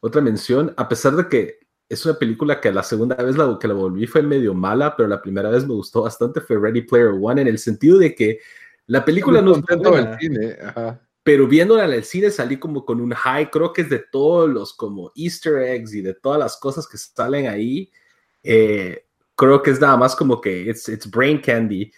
otra 0.00 0.20
mención, 0.20 0.74
a 0.76 0.90
pesar 0.90 1.16
de 1.16 1.26
que 1.26 1.65
es 1.88 2.04
una 2.04 2.18
película 2.18 2.60
que 2.60 2.72
la 2.72 2.82
segunda 2.82 3.16
vez 3.16 3.36
la, 3.36 3.58
que 3.60 3.68
la 3.68 3.74
volví 3.74 4.06
fue 4.06 4.22
medio 4.22 4.54
mala, 4.54 4.96
pero 4.96 5.08
la 5.08 5.22
primera 5.22 5.50
vez 5.50 5.66
me 5.66 5.74
gustó 5.74 6.02
bastante, 6.02 6.40
fue 6.40 6.58
Ready 6.58 6.82
Player 6.82 7.12
One, 7.20 7.42
en 7.42 7.48
el 7.48 7.58
sentido 7.58 7.98
de 7.98 8.14
que 8.14 8.40
la 8.86 9.04
película 9.04 9.40
no 9.40 9.52
es 9.52 9.62
el 9.68 10.18
cine, 10.18 10.56
pero 11.22 11.46
viéndola 11.46 11.84
en 11.84 11.92
el 11.92 12.04
cine 12.04 12.30
salí 12.30 12.56
como 12.56 12.84
con 12.84 13.00
un 13.00 13.12
high, 13.12 13.50
creo 13.50 13.72
que 13.72 13.82
es 13.82 13.90
de 13.90 13.98
todos 13.98 14.48
los 14.48 14.74
como 14.74 15.12
easter 15.14 15.58
eggs 15.58 15.94
y 15.94 16.02
de 16.02 16.14
todas 16.14 16.38
las 16.38 16.56
cosas 16.56 16.86
que 16.86 16.98
salen 16.98 17.48
ahí, 17.48 17.90
eh, 18.42 19.06
creo 19.34 19.62
que 19.62 19.70
es 19.70 19.80
nada 19.80 19.96
más 19.96 20.14
como 20.16 20.40
que 20.40 20.62
it's, 20.62 20.88
it's 20.88 21.08
brain 21.08 21.40
candy, 21.40 21.90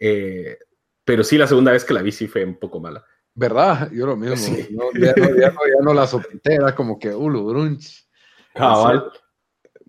eh, 0.00 0.58
pero 1.04 1.22
sí 1.22 1.36
la 1.36 1.46
segunda 1.46 1.72
vez 1.72 1.84
que 1.84 1.94
la 1.94 2.02
vi 2.02 2.12
sí 2.12 2.26
fue 2.28 2.44
un 2.44 2.58
poco 2.58 2.80
mala. 2.80 3.04
¿Verdad? 3.34 3.90
Yo 3.90 4.06
lo 4.06 4.16
mismo. 4.16 4.56
ya, 4.94 5.14
no, 5.82 5.92
la 5.92 6.06
sopité, 6.06 6.54
era 6.54 6.74
como 6.74 6.98
que, 6.98 7.12
ulu, 7.12 7.48
brunch. 7.48 8.06
O 8.54 8.86
sea, 8.86 9.04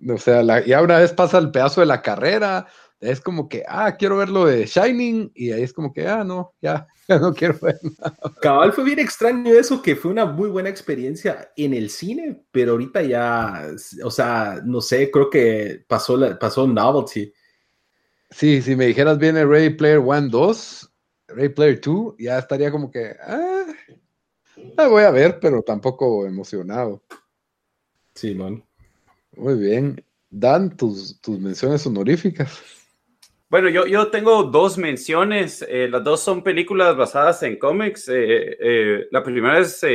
la, 0.06 0.66
ya 0.66 0.82
una 0.82 1.00
vez 1.00 1.14
pasa 1.14 1.38
el 1.38 1.52
pedazo 1.52 1.82
de 1.82 1.88
la 1.88 2.02
carrera, 2.02 2.68
es 3.00 3.22
como 3.22 3.50
que, 3.50 3.64
ah, 3.68 3.96
quiero 3.98 4.18
ver 4.18 4.30
lo 4.30 4.46
de 4.46 4.66
Shining, 4.66 5.32
y 5.36 5.52
ahí 5.52 5.64
es 5.64 5.74
como 5.74 5.94
que, 5.94 6.08
ah, 6.08 6.24
no, 6.24 6.54
ya, 6.62 6.88
ya 7.08 7.20
no 7.20 7.34
quiero 7.34 7.58
ver 7.62 7.80
nada. 8.00 8.18
Cabal, 8.42 8.74
fue 8.74 8.84
bien 8.84 9.00
extraño 9.00 9.54
eso, 9.54 9.82
que 9.82 9.96
fue 9.96 10.12
una 10.12 10.26
muy 10.26 10.50
buena 10.50 10.70
experiencia 10.70 11.52
en 11.56 11.74
el 11.74 11.90
cine, 11.90 12.46
pero 12.52 12.74
ahorita 12.74 13.02
ya, 13.04 13.70
o 14.04 14.12
sea, 14.12 14.62
no 14.64 14.82
sé, 14.82 15.12
creo 15.12 15.30
que 15.30 15.84
pasó, 15.88 16.18
la, 16.18 16.38
pasó 16.38 16.68
Novelty. 16.68 17.32
Sí, 18.30 18.62
si 18.62 18.76
me 18.76 18.88
dijeras 18.88 19.18
viene 19.18 19.46
Ready 19.46 19.72
Player 19.72 20.00
One 20.00 20.30
2, 20.30 20.94
Ready 21.28 21.50
Player 21.50 21.80
2, 21.80 22.16
ya 22.18 22.40
estaría 22.40 22.72
como 22.72 22.90
que, 22.90 23.16
ah, 23.22 23.66
la 24.78 24.88
voy 24.88 25.04
a 25.04 25.12
ver, 25.12 25.40
pero 25.40 25.62
tampoco 25.62 26.26
emocionado. 26.26 27.04
Sí, 28.16 28.34
man. 28.34 28.65
Muy 29.38 29.56
bien. 29.56 30.04
Dan, 30.30 30.76
tus, 30.76 31.20
tus 31.22 31.40
menciones 31.40 31.86
honoríficas. 31.86 32.62
Bueno, 33.50 33.70
yo, 33.70 33.86
yo 33.86 34.08
tengo 34.08 34.44
dos 34.44 34.78
menciones. 34.78 35.66
Eh, 35.70 35.88
las 35.90 36.04
dos 36.04 36.22
son 36.22 36.44
películas 36.44 36.98
basadas 36.98 37.44
en 37.44 37.58
cómics. 37.58 38.08
Eh, 38.10 38.58
eh, 38.60 39.08
la 39.12 39.24
primera 39.24 39.60
es 39.60 39.86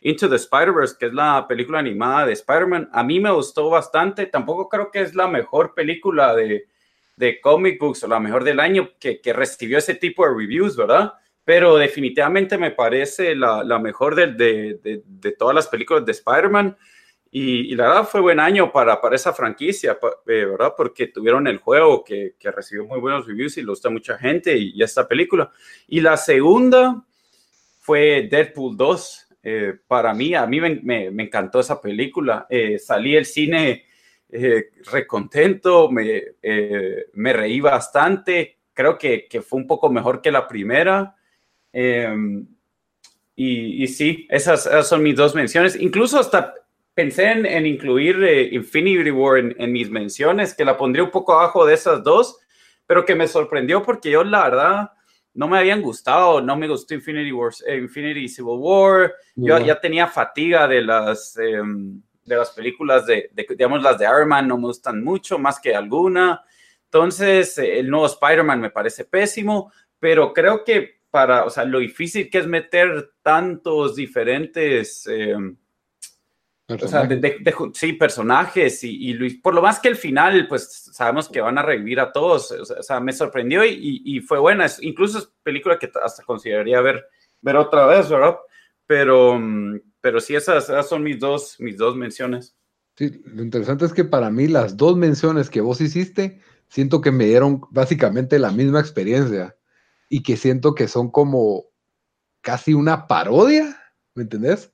Into 0.00 0.28
the 0.28 0.36
Spider-Verse, 0.36 0.96
que 0.98 1.06
es 1.06 1.14
la 1.14 1.46
película 1.46 1.78
animada 1.78 2.26
de 2.26 2.32
Spider-Man. 2.32 2.90
A 2.92 3.02
mí 3.02 3.20
me 3.20 3.30
gustó 3.30 3.70
bastante. 3.70 4.26
Tampoco 4.26 4.68
creo 4.68 4.90
que 4.90 5.02
es 5.02 5.14
la 5.14 5.28
mejor 5.28 5.74
película 5.74 6.34
de, 6.34 6.66
de 7.16 7.40
comic 7.40 7.80
books 7.80 8.04
o 8.04 8.08
la 8.08 8.20
mejor 8.20 8.44
del 8.44 8.60
año 8.60 8.90
que, 8.98 9.20
que, 9.20 9.32
recibió 9.32 9.78
ese 9.78 9.94
tipo 9.94 10.26
de 10.26 10.34
reviews, 10.34 10.76
¿verdad? 10.76 11.12
Pero 11.44 11.76
definitivamente 11.76 12.58
me 12.58 12.70
parece 12.70 13.34
la, 13.34 13.62
la 13.62 13.78
mejor 13.78 14.14
de, 14.14 14.32
de, 14.32 15.02
de, 15.04 15.32
todas 15.32 15.54
las 15.54 15.68
películas 15.68 16.04
de 16.04 16.12
Spider-Man. 16.12 16.76
Y, 17.36 17.74
la 17.74 17.88
verdad 17.88 18.04
fue 18.04 18.20
buen 18.20 18.38
año 18.38 18.70
para, 18.70 19.00
para 19.00 19.16
esa 19.16 19.32
franquicia, 19.32 19.98
eh, 20.00 20.44
¿verdad? 20.44 20.72
Porque 20.76 21.08
tuvieron 21.08 21.48
el 21.48 21.58
juego 21.58 22.04
que, 22.04 22.36
que, 22.38 22.52
recibió 22.52 22.84
muy 22.84 23.00
buenos 23.00 23.26
reviews 23.26 23.58
y 23.58 23.62
lo 23.62 23.72
gusta 23.72 23.90
mucha 23.90 24.16
gente 24.16 24.56
y, 24.56 24.80
esta 24.80 25.08
película. 25.08 25.50
Y 25.88 26.00
la 26.00 26.16
segunda 26.16 27.04
fue 27.80 28.28
Deadpool 28.30 28.76
2. 28.76 29.28
Eh, 29.42 29.74
para 29.88 30.14
mí, 30.14 30.32
a 30.36 30.46
mí 30.46 30.60
me, 30.60 30.76
me, 31.10 31.24
encantó 31.24 31.58
esa 31.58 31.80
película. 31.80 32.46
Eh, 32.48 32.78
salí 32.78 33.14
del 33.14 33.26
cine 33.26 33.84
recontento, 34.92 35.90
me, 35.90 36.22
me 37.14 37.32
reí 37.32 37.58
bastante. 37.58 38.58
Creo 38.72 38.96
que, 38.96 39.26
que, 39.26 39.42
fue 39.42 39.58
un 39.58 39.66
poco 39.66 39.90
mejor 39.90 40.22
que 40.22 40.30
la 40.30 40.46
primera. 40.46 41.16
Em, 41.72 42.46
y, 43.34 43.82
y, 43.82 43.88
sí, 43.88 44.24
esas, 44.30 44.66
esas, 44.66 44.86
son 44.86 45.02
mis 45.02 45.16
dos 45.16 45.34
menciones. 45.34 45.74
Incluso 45.74 46.20
hasta 46.20 46.54
pensé 46.94 47.32
en, 47.32 47.66
incluir 47.66 48.22
eh, 48.22 48.48
Infinity 48.52 49.10
War 49.10 49.38
en, 49.38 49.72
mis 49.72 49.90
menciones, 49.90 50.54
que 50.54 50.64
la 50.64 50.76
pondría 50.76 51.04
un 51.04 51.10
poco 51.10 51.32
abajo 51.32 51.66
de 51.66 51.74
esas 51.74 52.02
dos, 52.02 52.38
pero 52.86 53.04
que 53.04 53.16
me 53.16 53.26
sorprendió 53.26 53.82
porque 53.82 54.10
yo 54.10 54.22
la 54.22 54.44
verdad 54.44 54.90
no 55.34 55.48
me 55.48 55.58
habían 55.58 55.82
gustado, 55.82 56.40
no 56.40 56.56
me 56.56 56.68
gustó 56.68 56.94
Infinity, 56.94 57.32
Wars, 57.32 57.64
eh, 57.66 57.76
Infinity 57.76 58.28
Civil 58.28 58.58
War, 58.58 59.12
yo 59.34 59.58
ya 59.58 59.80
tenía 59.80 60.06
fatiga 60.06 60.68
de 60.68 60.82
las, 60.82 61.36
em, 61.36 62.00
de 62.24 62.36
las 62.36 62.50
películas 62.52 63.04
de, 63.06 63.30
digamos, 63.34 63.82
las 63.82 63.98
de 63.98 64.04
Iron 64.04 64.28
Man 64.28 64.46
no 64.46 64.56
me 64.56 64.68
gustan 64.68 65.02
mucho, 65.02 65.36
más 65.38 65.58
que 65.58 65.74
alguna. 65.74 66.42
Entonces, 66.84 67.58
eh, 67.58 67.80
el 67.80 67.90
nuevo 67.90 68.06
Spider-Man 68.06 68.60
me 68.60 68.70
parece 68.70 69.04
pésimo, 69.04 69.72
pero 69.98 70.32
creo 70.32 70.62
que 70.62 71.00
para, 71.10 71.44
o 71.44 71.50
sea, 71.50 71.64
lo 71.64 71.80
difícil 71.80 72.30
que 72.30 72.38
es 72.38 72.46
meter 72.46 73.10
tantos 73.22 73.96
diferentes... 73.96 75.08
O 76.66 76.88
sea, 76.88 77.06
sí, 77.74 77.92
personajes 77.92 78.84
y, 78.84 79.12
Luis, 79.12 79.38
por 79.42 79.54
lo 79.54 79.60
más 79.60 79.80
que 79.80 79.88
el 79.88 79.96
final, 79.96 80.46
pues 80.48 80.88
sabemos 80.92 81.28
que 81.28 81.42
van 81.42 81.58
a 81.58 81.62
revivir 81.62 82.00
a 82.00 82.10
todos, 82.10 82.50
o 82.52 82.82
sea, 82.82 83.00
me 83.00 83.12
sorprendió 83.12 83.62
y, 83.66 84.20
fue 84.20 84.38
buena, 84.38 84.66
incluso 84.80 85.18
es 85.18 85.30
película 85.42 85.78
que 85.78 85.90
hasta 86.02 86.22
consideraría 86.24 86.80
ver, 86.80 87.04
ver 87.42 87.56
otra 87.56 87.86
vez, 87.86 88.08
¿verdad? 88.08 88.36
Pero, 88.86 89.38
pero 90.00 90.20
sí, 90.20 90.34
esas, 90.34 90.88
son 90.88 91.02
mis 91.02 91.20
dos, 91.20 91.56
mis 91.60 91.76
dos 91.76 91.96
menciones. 91.96 92.56
Sí, 92.96 93.22
lo 93.26 93.42
interesante 93.42 93.84
es 93.84 93.92
que 93.92 94.04
para 94.04 94.30
mí 94.30 94.48
las 94.48 94.76
dos 94.76 94.96
menciones 94.96 95.50
que 95.50 95.60
vos 95.60 95.82
hiciste, 95.82 96.40
siento 96.68 97.02
que 97.02 97.12
me 97.12 97.26
dieron 97.26 97.60
básicamente 97.70 98.38
la 98.38 98.52
misma 98.52 98.80
experiencia 98.80 99.54
y 100.08 100.22
que 100.22 100.38
siento 100.38 100.74
que 100.74 100.88
son 100.88 101.10
como 101.10 101.64
casi 102.40 102.72
una 102.72 103.06
parodia, 103.06 103.76
¿me 104.14 104.22
entendés? 104.22 104.73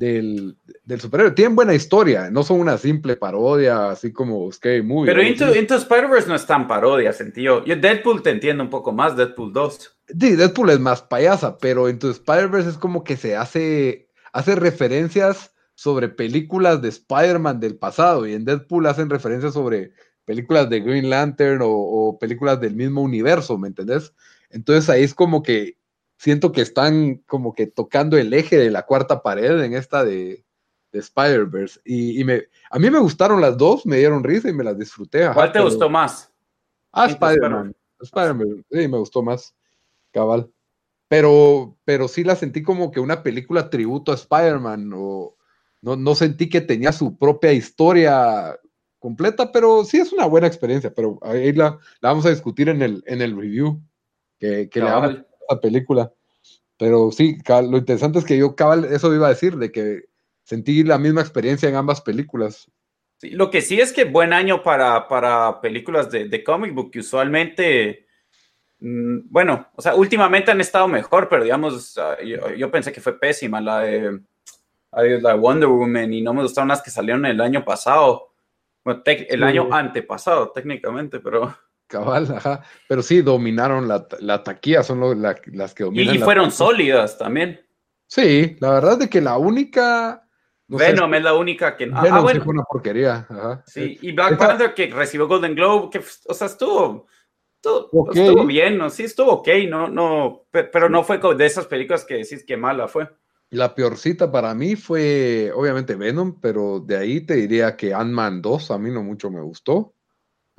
Del, 0.00 0.56
del 0.82 1.00
superhéroe. 1.00 1.32
Tienen 1.32 1.54
buena 1.54 1.74
historia, 1.74 2.30
no 2.30 2.42
son 2.42 2.58
una 2.58 2.78
simple 2.78 3.16
parodia, 3.16 3.90
así 3.90 4.12
como 4.12 4.50
Scary 4.50 4.82
Movie. 4.82 5.12
Pero 5.12 5.22
Into, 5.22 5.54
Into 5.54 5.76
Spider-Verse 5.76 6.26
no 6.26 6.34
es 6.34 6.46
tan 6.46 6.66
parodia, 6.66 7.12
sentido. 7.12 7.62
Yo 7.66 7.76
Deadpool 7.76 8.22
te 8.22 8.30
entiendo 8.30 8.64
un 8.64 8.70
poco 8.70 8.92
más, 8.92 9.14
Deadpool 9.14 9.52
2. 9.52 9.98
Sí, 10.18 10.36
Deadpool 10.36 10.70
es 10.70 10.80
más 10.80 11.02
payasa, 11.02 11.58
pero 11.58 11.90
Into 11.90 12.10
Spider-Verse 12.10 12.70
es 12.70 12.78
como 12.78 13.04
que 13.04 13.18
se 13.18 13.36
hace, 13.36 14.08
hace 14.32 14.54
referencias 14.54 15.54
sobre 15.74 16.08
películas 16.08 16.80
de 16.80 16.88
Spider-Man 16.88 17.60
del 17.60 17.76
pasado, 17.76 18.26
y 18.26 18.32
en 18.32 18.46
Deadpool 18.46 18.86
hacen 18.86 19.10
referencias 19.10 19.52
sobre 19.52 19.92
películas 20.24 20.70
de 20.70 20.80
Green 20.80 21.10
Lantern 21.10 21.60
o, 21.60 21.68
o 21.68 22.18
películas 22.18 22.58
del 22.58 22.74
mismo 22.74 23.02
universo, 23.02 23.58
¿me 23.58 23.68
entendés? 23.68 24.14
Entonces 24.48 24.88
ahí 24.88 25.02
es 25.02 25.14
como 25.14 25.42
que 25.42 25.76
siento 26.20 26.52
que 26.52 26.60
están 26.60 27.16
como 27.26 27.54
que 27.54 27.66
tocando 27.66 28.18
el 28.18 28.34
eje 28.34 28.58
de 28.58 28.70
la 28.70 28.84
cuarta 28.84 29.22
pared 29.22 29.62
en 29.62 29.72
esta 29.72 30.04
de, 30.04 30.44
Spider-Verse. 30.92 31.80
Y, 31.84 32.22
me, 32.24 32.42
a 32.70 32.78
mí 32.78 32.90
me 32.90 32.98
gustaron 32.98 33.40
las 33.40 33.56
dos, 33.56 33.86
me 33.86 33.98
dieron 33.98 34.24
risa 34.24 34.50
y 34.50 34.52
me 34.52 34.64
las 34.64 34.76
disfruté. 34.76 35.30
¿Cuál 35.32 35.52
te 35.52 35.60
gustó 35.60 35.88
más? 35.88 36.30
Ah, 36.92 37.06
Spider-Man. 37.06 37.74
Spider-Man, 38.00 38.66
sí, 38.70 38.88
me 38.88 38.98
gustó 38.98 39.22
más. 39.22 39.54
Cabal. 40.10 40.50
Pero, 41.08 41.78
pero 41.84 42.06
sí 42.08 42.24
la 42.24 42.36
sentí 42.36 42.62
como 42.62 42.90
que 42.90 43.00
una 43.00 43.22
película 43.22 43.70
tributo 43.70 44.12
a 44.12 44.16
Spider-Man. 44.16 44.90
O 44.94 45.36
no, 45.80 45.96
no 45.96 46.14
sentí 46.14 46.50
que 46.50 46.60
tenía 46.60 46.92
su 46.92 47.16
propia 47.16 47.52
historia 47.52 48.58
completa, 48.98 49.52
pero 49.52 49.84
sí 49.84 49.98
es 49.98 50.12
una 50.12 50.26
buena 50.26 50.48
experiencia. 50.48 50.92
Pero 50.92 51.18
ahí 51.22 51.52
la, 51.52 51.78
la 52.00 52.10
vamos 52.10 52.26
a 52.26 52.30
discutir 52.30 52.68
en 52.68 52.82
el, 52.82 53.02
en 53.06 53.22
el 53.22 53.34
review 53.36 53.80
que, 54.38 54.68
que 54.68 54.80
le 54.80 55.29
película. 55.58 56.12
Pero 56.80 57.10
sí, 57.12 57.36
lo 57.46 57.76
interesante 57.76 58.18
es 58.18 58.24
que 58.24 58.38
yo 58.38 58.54
cabal, 58.54 58.86
eso 58.86 59.14
iba 59.14 59.26
a 59.26 59.30
decir, 59.30 59.56
de 59.56 59.70
que 59.70 60.04
sentí 60.44 60.82
la 60.82 60.98
misma 60.98 61.20
experiencia 61.20 61.68
en 61.68 61.76
ambas 61.76 62.00
películas. 62.00 62.70
Sí, 63.18 63.30
lo 63.32 63.50
que 63.50 63.60
sí 63.60 63.78
es 63.78 63.92
que 63.92 64.04
buen 64.04 64.32
año 64.32 64.62
para, 64.62 65.06
para 65.06 65.60
películas 65.60 66.10
de, 66.10 66.26
de 66.28 66.42
comic 66.42 66.72
book, 66.72 66.90
que 66.90 67.00
usualmente, 67.00 68.06
mm, 68.78 69.18
bueno, 69.24 69.68
o 69.76 69.82
sea, 69.82 69.94
últimamente 69.94 70.50
han 70.50 70.60
estado 70.62 70.88
mejor, 70.88 71.28
pero 71.28 71.44
digamos, 71.44 71.98
yo, 72.56 72.70
pensé 72.70 72.92
que 72.92 73.02
fue 73.02 73.20
pésima 73.20 73.60
la 73.60 73.80
de, 73.80 74.20
la 75.20 75.34
Wonder 75.34 75.68
Woman 75.68 76.14
y 76.14 76.22
no 76.22 76.32
me 76.32 76.42
gustaron 76.42 76.68
las 76.68 76.80
que 76.80 76.90
salieron 76.90 77.26
el 77.26 77.42
año 77.42 77.62
pasado, 77.62 78.32
el 79.04 79.42
año 79.42 79.68
antepasado 79.70 80.50
técnicamente, 80.50 81.20
pero... 81.20 81.54
Cabal, 81.90 82.32
ajá. 82.36 82.62
Pero 82.88 83.02
sí, 83.02 83.20
dominaron 83.20 83.88
la, 83.88 84.06
la 84.20 84.44
taquilla, 84.44 84.84
son 84.84 85.20
las 85.20 85.74
que 85.74 85.84
dominan. 85.84 86.14
Y, 86.14 86.18
fueron 86.18 86.52
sólidas 86.52 87.18
también. 87.18 87.60
Sí, 88.06 88.56
la 88.60 88.70
verdad 88.70 88.98
de 88.98 89.10
que 89.10 89.20
la 89.20 89.36
única. 89.36 90.24
No 90.68 90.78
Venom 90.78 91.12
es 91.14 91.22
la 91.24 91.34
única 91.34 91.76
que. 91.76 91.90
Ah, 91.92 92.02
Venom 92.02 92.44
fue 92.44 92.54
una 92.54 92.62
porquería. 92.62 93.26
Ajá. 93.28 93.64
Sí, 93.66 93.98
y 94.00 94.12
Black 94.12 94.38
Panther 94.38 94.72
que 94.72 94.86
recibió 94.86 95.26
Golden 95.26 95.56
Globe, 95.56 95.90
que, 95.90 95.98
o 95.98 96.34
sea, 96.34 96.46
estuvo. 96.46 97.06
Estuvo, 97.62 98.46
bien, 98.46 98.78
¿no? 98.78 98.88
Sí, 98.88 99.02
estuvo 99.02 99.32
ok, 99.32 99.48
no, 99.68 99.86
no, 99.88 100.46
pero 100.50 100.88
no 100.88 101.02
fue 101.02 101.18
de 101.18 101.44
esas 101.44 101.66
películas 101.66 102.06
que 102.06 102.14
decís 102.14 102.42
que 102.46 102.56
mala 102.56 102.88
fue. 102.88 103.06
La 103.50 103.74
peorcita 103.74 104.30
para 104.32 104.54
mí 104.54 104.76
fue, 104.76 105.52
obviamente, 105.54 105.94
Venom, 105.94 106.40
pero 106.40 106.80
de 106.80 106.96
ahí 106.96 107.20
te 107.20 107.34
diría 107.34 107.76
que 107.76 107.92
Ant-Man 107.92 108.40
2 108.40 108.70
a 108.70 108.78
mí 108.78 108.90
no 108.90 109.02
mucho 109.02 109.30
me 109.30 109.42
gustó 109.42 109.92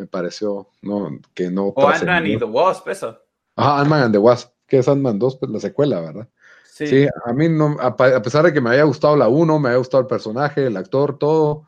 me 0.01 0.07
pareció 0.07 0.67
no, 0.81 1.19
que 1.35 1.51
no. 1.51 1.67
O 1.67 1.87
Ant-Man 1.87 2.25
y 2.25 2.37
The 2.37 2.45
Wasp, 2.45 2.87
eso. 2.87 3.19
Ajá, 3.55 3.81
Ant-Man 3.81 4.03
and 4.03 4.13
the 4.13 4.17
Wasp, 4.17 4.51
que 4.67 4.79
es 4.79 4.87
Ant-Man 4.87 5.19
2, 5.19 5.37
pues 5.37 5.51
la 5.51 5.59
secuela, 5.59 6.01
¿verdad? 6.01 6.27
Sí. 6.63 7.05
a 7.25 7.33
mí 7.33 7.47
no, 7.47 7.77
a, 7.79 7.95
pesar 7.95 8.43
de 8.43 8.53
que 8.53 8.61
me 8.61 8.71
haya 8.71 8.83
gustado 8.83 9.15
la 9.15 9.27
1, 9.27 9.59
me 9.59 9.69
haya 9.69 9.77
gustado 9.77 10.01
el 10.01 10.07
personaje, 10.07 10.65
el 10.65 10.77
actor, 10.77 11.19
todo, 11.19 11.67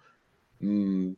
mm, 0.60 1.12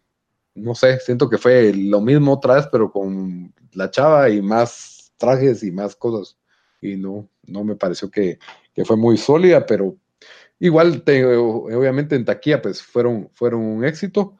no 0.56 0.75
sé, 0.75 0.99
siento 0.99 1.30
que 1.30 1.38
fue 1.38 1.71
lo 1.73 2.01
mismo 2.01 2.34
otra 2.34 2.56
vez, 2.56 2.67
pero 2.69 2.91
con 2.91 3.54
la 3.71 3.89
chava 3.89 4.30
y 4.30 4.41
más 4.41 5.13
trajes 5.15 5.63
y 5.63 5.71
más 5.71 5.95
cosas. 5.95 6.38
Y 6.82 6.97
no, 6.97 7.30
no 7.43 7.63
me 7.63 7.75
pareció 7.75 8.12
que, 8.12 8.39
que 8.73 8.84
fue 8.84 8.97
muy 8.97 9.17
sólida, 9.17 9.65
pero 9.65 9.95
igual, 10.60 11.04
te, 11.04 11.25
obviamente 11.25 12.17
en 12.17 12.25
taquilla, 12.25 12.62
pues 12.62 12.82
fueron, 12.82 13.30
fueron 13.34 13.62
un 13.62 13.86
éxito. 13.86 14.36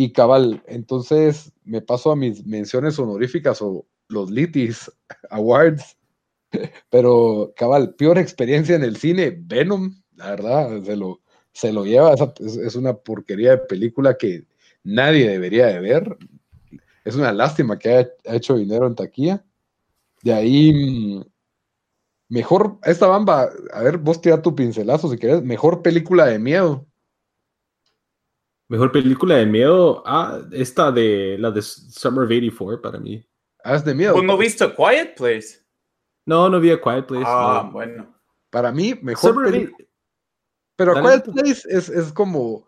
Y 0.00 0.12
cabal, 0.12 0.62
entonces 0.68 1.52
me 1.64 1.82
paso 1.82 2.12
a 2.12 2.14
mis 2.14 2.46
menciones 2.46 2.96
honoríficas 3.00 3.60
o 3.60 3.84
los 4.06 4.30
Litis 4.30 4.92
Awards. 5.30 5.98
Pero 6.88 7.52
cabal, 7.56 7.96
peor 7.96 8.16
experiencia 8.16 8.76
en 8.76 8.84
el 8.84 8.96
cine, 8.96 9.36
Venom, 9.36 10.00
la 10.14 10.30
verdad, 10.30 10.84
se 10.84 10.94
lo, 10.94 11.20
se 11.50 11.72
lo 11.72 11.84
lleva. 11.84 12.14
Es, 12.14 12.76
una 12.76 12.94
porquería 12.94 13.50
de 13.50 13.58
película 13.58 14.16
que 14.16 14.46
nadie 14.84 15.28
debería 15.28 15.66
de 15.66 15.80
ver. 15.80 16.16
Es 17.04 17.16
una 17.16 17.32
lástima 17.32 17.76
que 17.76 17.88
haya, 17.88 18.08
hecho 18.22 18.54
dinero 18.54 18.86
en 18.86 18.94
taquilla. 18.94 19.44
De 20.22 20.32
ahí, 20.32 20.72
mm, 20.72 21.24
mejor, 22.28 22.78
esta 22.84 23.08
bamba, 23.08 23.50
a 23.72 23.82
ver, 23.82 23.98
vos 23.98 24.20
tira 24.20 24.42
tu 24.42 24.54
pincelazo 24.54 25.10
si 25.10 25.18
querés, 25.18 25.42
mejor 25.42 25.82
película 25.82 26.26
de 26.26 26.38
miedo. 26.38 26.86
Mejor 28.68 28.92
película 28.92 29.36
de 29.36 29.46
miedo. 29.46 30.02
Ah, 30.06 30.40
esta 30.52 30.92
de 30.92 31.36
la 31.38 31.50
de 31.50 31.62
Summer 31.62 32.24
of 32.24 32.30
84 32.30 32.82
para 32.82 33.00
mí. 33.00 33.24
Ah, 33.64 33.74
es 33.74 33.84
de 33.84 33.94
miedo. 33.94 34.12
¿Pues 34.12 34.24
no 34.24 34.36
visto 34.36 34.74
Quiet 34.74 35.16
Place? 35.16 35.64
No, 36.26 36.50
no 36.50 36.60
vi 36.60 36.70
a 36.70 36.80
Quiet 36.80 37.06
Place. 37.06 37.24
Ah, 37.26 37.68
bueno. 37.72 38.14
Para 38.50 38.70
mí, 38.70 38.94
mejor 39.02 39.42
película. 39.42 39.86
Pero 40.76 40.94
Quiet 40.94 41.24
Place 41.24 41.62
es, 41.68 41.88
es 41.88 42.12
como 42.12 42.66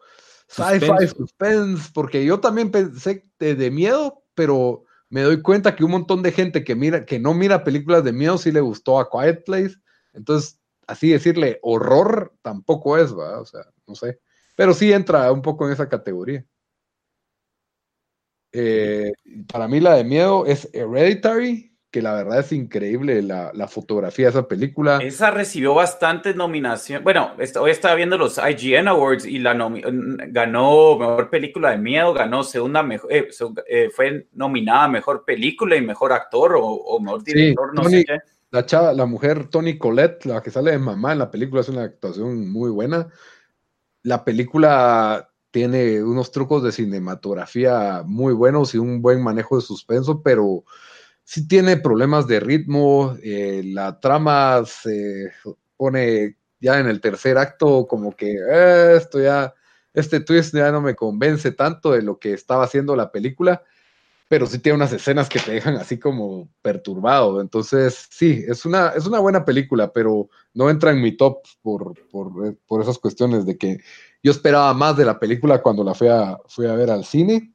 sci-fi 0.48 1.06
suspense. 1.16 1.90
porque 1.94 2.24
yo 2.24 2.40
también 2.40 2.70
pensé 2.70 3.24
de, 3.38 3.70
miedo, 3.70 4.24
pero 4.34 4.84
me 5.10 5.22
doy 5.22 5.42
cuenta 5.42 5.76
que 5.76 5.84
un 5.84 5.92
montón 5.92 6.22
de 6.22 6.32
gente 6.32 6.64
que 6.64 6.74
mira, 6.74 7.04
que 7.04 7.20
no 7.20 7.34
mira 7.34 7.62
películas 7.62 8.02
de 8.04 8.12
miedo 8.12 8.38
sí 8.38 8.50
le 8.50 8.60
gustó 8.60 8.98
a 8.98 9.08
Quiet 9.10 9.44
Place. 9.44 9.76
Entonces, 10.14 10.58
así 10.86 11.10
decirle 11.10 11.58
horror 11.62 12.34
tampoco 12.42 12.96
es, 12.96 13.16
¿va? 13.16 13.40
O 13.40 13.44
sea, 13.44 13.60
no 13.86 13.94
sé. 13.94 14.18
Pero 14.60 14.74
sí 14.74 14.92
entra 14.92 15.32
un 15.32 15.40
poco 15.40 15.66
en 15.66 15.72
esa 15.72 15.88
categoría. 15.88 16.44
Eh, 18.52 19.10
para 19.50 19.66
mí 19.68 19.80
la 19.80 19.94
de 19.94 20.04
miedo 20.04 20.44
es 20.44 20.68
Hereditary, 20.74 21.78
que 21.90 22.02
la 22.02 22.12
verdad 22.12 22.40
es 22.40 22.52
increíble 22.52 23.22
la, 23.22 23.68
fotografía 23.68 24.26
de 24.26 24.32
esa 24.32 24.46
película. 24.46 24.98
Esa 24.98 25.30
recibió 25.30 25.72
bastantes 25.72 26.36
nominaciones. 26.36 27.02
Bueno, 27.02 27.32
hoy 27.58 27.70
estaba 27.70 27.94
viendo 27.94 28.18
los 28.18 28.36
IGN 28.36 28.88
Awards 28.88 29.24
y 29.24 29.38
la 29.38 29.54
ganó 29.54 30.98
mejor 30.98 31.30
película 31.30 31.70
de 31.70 31.78
miedo, 31.78 32.12
ganó 32.12 32.44
segunda 32.44 32.82
mejor, 32.82 33.10
eh, 33.10 33.30
eh, 33.66 33.88
fue 33.90 34.26
nominada 34.32 34.88
mejor 34.88 35.24
película 35.24 35.74
y 35.74 35.80
mejor 35.80 36.12
actor 36.12 36.58
o, 36.60 37.00
mejor 37.00 37.24
director, 37.24 37.74
no 37.74 37.84
sé 37.84 38.04
qué. 38.04 38.18
La 38.50 38.66
chava, 38.66 38.92
la 38.92 39.06
mujer 39.06 39.48
Tony 39.48 39.78
Collette, 39.78 40.26
la 40.26 40.42
que 40.42 40.50
sale 40.50 40.72
de 40.72 40.78
mamá 40.78 41.12
en 41.12 41.20
la 41.20 41.30
película, 41.30 41.62
es 41.62 41.70
una 41.70 41.84
actuación 41.84 42.50
muy 42.50 42.68
buena 42.68 43.08
la 44.02 44.24
película 44.24 45.30
tiene 45.50 46.02
unos 46.02 46.30
trucos 46.30 46.62
de 46.62 46.72
cinematografía 46.72 48.02
muy 48.06 48.32
buenos 48.32 48.74
y 48.74 48.78
un 48.78 49.02
buen 49.02 49.22
manejo 49.22 49.56
de 49.56 49.62
suspenso, 49.62 50.22
pero 50.22 50.64
sí 51.24 51.46
tiene 51.48 51.76
problemas 51.76 52.26
de 52.26 52.40
ritmo. 52.40 53.16
Eh, 53.22 53.62
la 53.64 53.98
trama 54.00 54.62
se 54.64 55.32
pone 55.76 56.36
ya 56.60 56.78
en 56.78 56.86
el 56.86 57.00
tercer 57.00 57.38
acto 57.38 57.86
como 57.88 58.14
que 58.14 58.32
eh, 58.32 58.96
esto 58.96 59.20
ya, 59.20 59.54
este 59.92 60.20
twist 60.20 60.54
ya 60.54 60.70
no 60.70 60.80
me 60.80 60.94
convence 60.94 61.52
tanto 61.52 61.92
de 61.92 62.02
lo 62.02 62.18
que 62.18 62.32
estaba 62.32 62.64
haciendo 62.64 62.94
la 62.94 63.10
película. 63.10 63.62
Pero 64.30 64.46
sí 64.46 64.60
tiene 64.60 64.76
unas 64.76 64.92
escenas 64.92 65.28
que 65.28 65.40
te 65.40 65.50
dejan 65.50 65.74
así 65.74 65.98
como 65.98 66.48
perturbado. 66.62 67.40
Entonces, 67.40 68.06
sí, 68.12 68.44
es 68.46 68.64
una, 68.64 68.90
es 68.90 69.04
una 69.04 69.18
buena 69.18 69.44
película, 69.44 69.92
pero 69.92 70.28
no 70.54 70.70
entra 70.70 70.92
en 70.92 71.02
mi 71.02 71.16
top 71.16 71.38
por, 71.62 71.94
por, 72.10 72.56
por 72.68 72.80
esas 72.80 72.96
cuestiones 73.00 73.44
de 73.44 73.58
que 73.58 73.78
yo 74.22 74.30
esperaba 74.30 74.72
más 74.72 74.96
de 74.96 75.04
la 75.04 75.18
película 75.18 75.60
cuando 75.60 75.82
la 75.82 75.94
fui 75.94 76.06
a, 76.06 76.38
fui 76.46 76.68
a 76.68 76.74
ver 76.74 76.92
al 76.92 77.04
cine. 77.04 77.52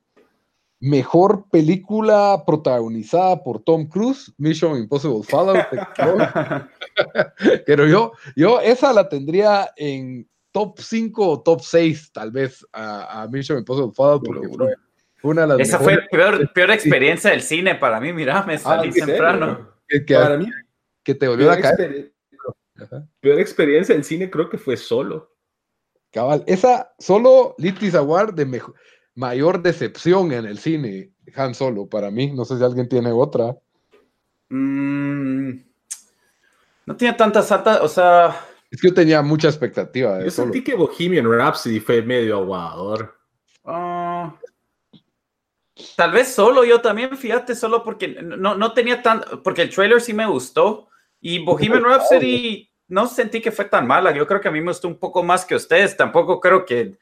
Mejor 0.81 1.45
película 1.49 2.43
protagonizada 2.45 3.41
por 3.41 3.61
Tom 3.61 3.87
Cruise, 3.87 4.33
Mission 4.37 4.77
Impossible 4.77 5.23
Fallout. 5.23 5.65
Pero 7.65 7.87
yo, 7.87 8.11
yo 8.35 8.59
esa 8.59 8.91
la 8.91 9.07
tendría 9.07 9.71
en 9.77 10.27
top 10.51 10.77
5 10.81 11.29
o 11.29 11.41
top 11.41 11.61
6, 11.61 12.11
tal 12.11 12.31
vez, 12.31 12.67
a, 12.73 13.25
Mission 13.31 13.59
Impossible 13.59 13.93
Fallout, 13.93 14.25
porque 14.25 14.49
fue 14.49 14.75
una 15.25 15.41
de 15.41 15.47
las 15.47 15.59
Esa 15.59 15.79
fue 15.79 15.95
la 15.95 16.07
peor, 16.07 16.53
peor 16.53 16.71
experiencia 16.71 17.31
del 17.31 17.41
cine 17.41 17.75
para 17.75 17.99
mí, 17.99 18.13
mira, 18.13 18.43
me 18.43 18.55
ah, 18.55 18.59
salí 18.59 18.91
temprano. 18.91 19.75
Que, 19.87 20.01
para 20.15 20.37
mí, 20.37 20.49
que 21.03 21.15
te 21.15 21.27
volvió 21.27 21.51
a 21.51 21.57
caer. 21.59 22.11
Peor 23.19 23.39
experiencia 23.39 23.95
en 23.95 24.03
cine 24.03 24.29
creo 24.29 24.49
que 24.49 24.57
fue 24.57 24.77
solo. 24.77 25.31
Cabal, 26.11 26.43
esa 26.47 26.93
solo 26.97 27.55
Litis 27.57 27.95
Award 27.95 28.33
de 28.33 28.45
mejor 28.45 28.75
mayor 29.15 29.61
decepción 29.61 30.31
en 30.31 30.45
el 30.45 30.59
cine, 30.59 31.11
Han 31.35 31.55
Solo, 31.55 31.87
para 31.87 32.11
mí. 32.11 32.31
No 32.31 32.45
sé 32.45 32.57
si 32.57 32.63
alguien 32.63 32.87
tiene 32.87 33.11
otra. 33.11 33.57
Mm, 34.49 35.51
no 36.85 36.95
tiene 36.95 37.15
tantas 37.15 37.51
altas, 37.51 37.79
o 37.81 37.87
sea... 37.87 38.35
Es 38.69 38.81
que 38.81 38.89
yo 38.89 38.93
tenía 38.93 39.21
mucha 39.21 39.47
expectativa. 39.47 40.23
yo 40.23 40.29
sentí 40.29 40.63
que 40.63 40.75
Bohemian 40.75 41.31
Rhapsody 41.31 41.79
fue 41.79 42.01
medio 42.01 42.37
aguador. 42.37 43.15
Ah, 43.63 43.94
tal 45.95 46.11
vez 46.11 46.33
solo 46.33 46.63
yo 46.63 46.81
también, 46.81 47.17
fíjate, 47.17 47.55
solo 47.55 47.83
porque 47.83 48.07
no, 48.07 48.55
no 48.55 48.73
tenía 48.73 49.01
tan... 49.01 49.23
Porque 49.43 49.63
el 49.63 49.69
trailer 49.69 50.01
sí 50.01 50.13
me 50.13 50.27
gustó. 50.27 50.87
Y 51.21 51.39
Bohemian 51.39 51.83
Rhapsody 51.83 52.69
no 52.87 53.07
sentí 53.07 53.41
que 53.41 53.51
fue 53.51 53.65
tan 53.65 53.87
mala. 53.87 54.11
Yo 54.11 54.27
creo 54.27 54.41
que 54.41 54.47
a 54.47 54.51
mí 54.51 54.61
me 54.61 54.71
gustó 54.71 54.87
un 54.87 54.97
poco 54.97 55.23
más 55.23 55.45
que 55.45 55.55
ustedes. 55.55 55.97
Tampoco 55.97 56.39
creo 56.39 56.65
que 56.65 56.97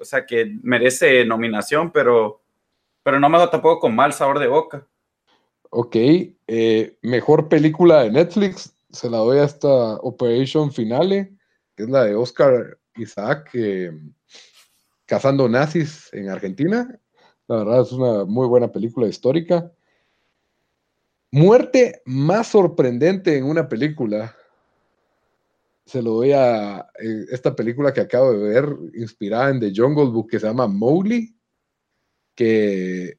o 0.00 0.04
sea, 0.04 0.26
que 0.26 0.56
merece 0.62 1.24
nominación, 1.24 1.90
pero, 1.90 2.42
pero 3.02 3.18
no 3.18 3.28
me 3.28 3.38
da 3.38 3.50
tampoco 3.50 3.80
con 3.80 3.94
mal 3.94 4.12
sabor 4.12 4.38
de 4.38 4.46
boca. 4.46 4.86
Ok, 5.70 5.96
eh, 5.96 6.96
mejor 7.02 7.48
película 7.48 8.02
de 8.02 8.10
Netflix, 8.10 8.74
se 8.90 9.08
la 9.08 9.18
doy 9.18 9.38
hasta 9.38 9.68
Operation 9.68 10.72
Finale, 10.72 11.32
que 11.76 11.84
es 11.84 11.88
la 11.88 12.04
de 12.04 12.14
Oscar 12.14 12.78
Isaac, 12.96 13.50
eh, 13.54 13.92
cazando 15.06 15.48
nazis 15.48 16.08
en 16.12 16.28
Argentina. 16.28 16.98
La 17.50 17.56
verdad 17.56 17.80
es 17.80 17.90
una 17.90 18.24
muy 18.26 18.46
buena 18.46 18.70
película 18.70 19.08
histórica. 19.08 19.72
Muerte 21.32 22.00
más 22.04 22.46
sorprendente 22.46 23.36
en 23.36 23.44
una 23.44 23.68
película 23.68 24.36
se 25.84 26.00
lo 26.00 26.12
doy 26.12 26.30
a 26.30 26.86
eh, 27.02 27.26
esta 27.32 27.56
película 27.56 27.92
que 27.92 28.02
acabo 28.02 28.32
de 28.32 28.38
ver, 28.38 28.68
inspirada 28.94 29.50
en 29.50 29.58
The 29.58 29.72
Jungle 29.74 30.12
Book, 30.12 30.30
que 30.30 30.38
se 30.38 30.46
llama 30.46 30.68
Mowgli, 30.68 31.34
que, 32.36 33.18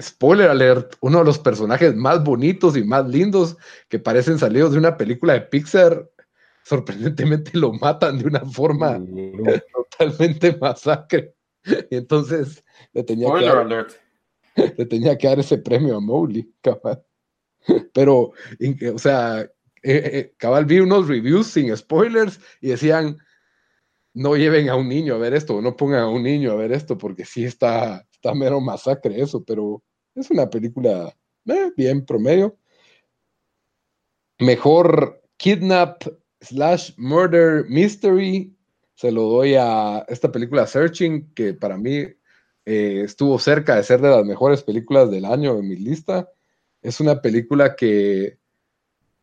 spoiler 0.00 0.48
alert, 0.48 0.94
uno 1.00 1.18
de 1.18 1.24
los 1.24 1.40
personajes 1.40 1.92
más 1.96 2.22
bonitos 2.22 2.76
y 2.76 2.84
más 2.84 3.08
lindos 3.08 3.56
que 3.88 3.98
parecen 3.98 4.38
salidos 4.38 4.70
de 4.70 4.78
una 4.78 4.96
película 4.96 5.32
de 5.32 5.40
Pixar, 5.40 6.08
sorprendentemente 6.62 7.58
lo 7.58 7.72
matan 7.72 8.18
de 8.18 8.26
una 8.28 8.46
forma 8.46 9.00
totalmente 9.74 10.56
masacre. 10.56 11.34
Y 11.90 11.96
entonces 11.96 12.64
le 12.92 13.04
tenía, 13.04 13.28
que 13.32 13.44
dar, 13.44 13.86
le 14.76 14.86
tenía 14.86 15.16
que 15.16 15.28
dar 15.28 15.40
ese 15.40 15.58
premio 15.58 15.96
a 15.96 16.00
Mowgli, 16.00 16.52
Pero, 17.94 18.32
o 18.94 18.98
sea, 18.98 19.40
eh, 19.40 19.50
eh, 19.82 20.34
cabal 20.36 20.64
vi 20.64 20.80
unos 20.80 21.08
reviews 21.08 21.48
sin 21.48 21.76
spoilers 21.76 22.40
y 22.60 22.68
decían, 22.68 23.18
no 24.14 24.36
lleven 24.36 24.68
a 24.68 24.76
un 24.76 24.88
niño 24.88 25.14
a 25.14 25.18
ver 25.18 25.34
esto, 25.34 25.60
no 25.62 25.76
pongan 25.76 26.00
a 26.00 26.08
un 26.08 26.22
niño 26.22 26.52
a 26.52 26.56
ver 26.56 26.72
esto, 26.72 26.98
porque 26.98 27.24
sí 27.24 27.44
está, 27.44 28.06
está 28.12 28.34
mero 28.34 28.60
masacre 28.60 29.20
eso, 29.20 29.44
pero 29.44 29.82
es 30.14 30.30
una 30.30 30.50
película 30.50 31.16
eh, 31.46 31.72
bien 31.76 32.04
promedio. 32.04 32.56
Mejor 34.38 35.22
kidnap 35.36 36.02
slash 36.40 36.92
murder 36.96 37.64
mystery, 37.68 38.54
se 38.94 39.10
lo 39.10 39.22
doy 39.22 39.54
a 39.54 40.04
esta 40.08 40.30
película 40.30 40.66
Searching, 40.66 41.32
que 41.34 41.54
para 41.54 41.76
mí 41.76 42.06
estuvo 42.64 43.38
cerca 43.38 43.74
de 43.76 43.82
ser 43.82 44.00
de 44.00 44.10
las 44.10 44.24
mejores 44.24 44.62
películas 44.62 45.10
del 45.10 45.24
año 45.24 45.58
en 45.58 45.68
mi 45.68 45.76
lista. 45.76 46.28
Es 46.80 47.00
una 47.00 47.20
película 47.20 47.74
que 47.74 48.38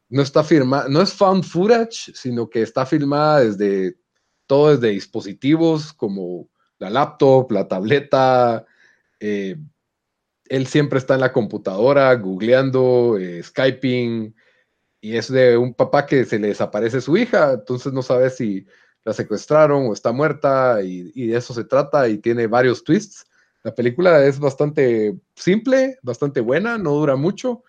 no 0.10 0.22
está 0.22 0.44
firmada, 0.44 0.90
no 0.90 1.02
es 1.02 1.14
found 1.14 1.44
footage, 1.44 2.12
sino 2.14 2.50
que 2.50 2.62
está 2.62 2.86
filmada 2.86 3.42
desde 3.42 3.98
todo 4.48 4.76
desde 4.76 4.94
dispositivos 4.94 5.94
como 5.94 6.50
la 6.80 6.90
laptop, 6.90 7.52
la 7.52 7.68
tableta. 7.68 8.66
Eh, 9.20 9.56
él 10.46 10.66
siempre 10.66 10.98
está 10.98 11.14
en 11.14 11.22
la 11.22 11.32
computadora, 11.32 12.14
googleando, 12.16 13.18
eh, 13.20 13.44
skyping, 13.44 14.36
y 15.00 15.16
es 15.16 15.32
de 15.32 15.56
un 15.56 15.76
papá 15.76 16.08
que 16.08 16.26
se 16.26 16.40
le 16.40 16.48
desaparece 16.48 17.00
su 17.02 17.16
hija, 17.16 17.54
entonces 17.54 17.94
no 17.94 18.02
sabe 18.02 18.32
si 18.32 18.66
la 19.10 19.14
secuestraron 19.14 19.88
o 19.88 19.94
está 19.94 20.12
muerta, 20.12 20.84
y, 20.84 21.28
de 21.28 21.36
eso 21.36 21.52
se 21.52 21.64
trata, 21.64 22.08
y 22.08 22.20
tiene 22.20 22.46
varios 22.46 22.84
twists. 22.84 23.26
La 23.64 23.74
película 23.74 24.24
es 24.24 24.40
bastante 24.40 25.18
simple, 25.36 25.98
bastante 26.04 26.42
buena, 26.42 26.78
no 26.78 26.92
dura 26.92 27.16
mucho, 27.16 27.64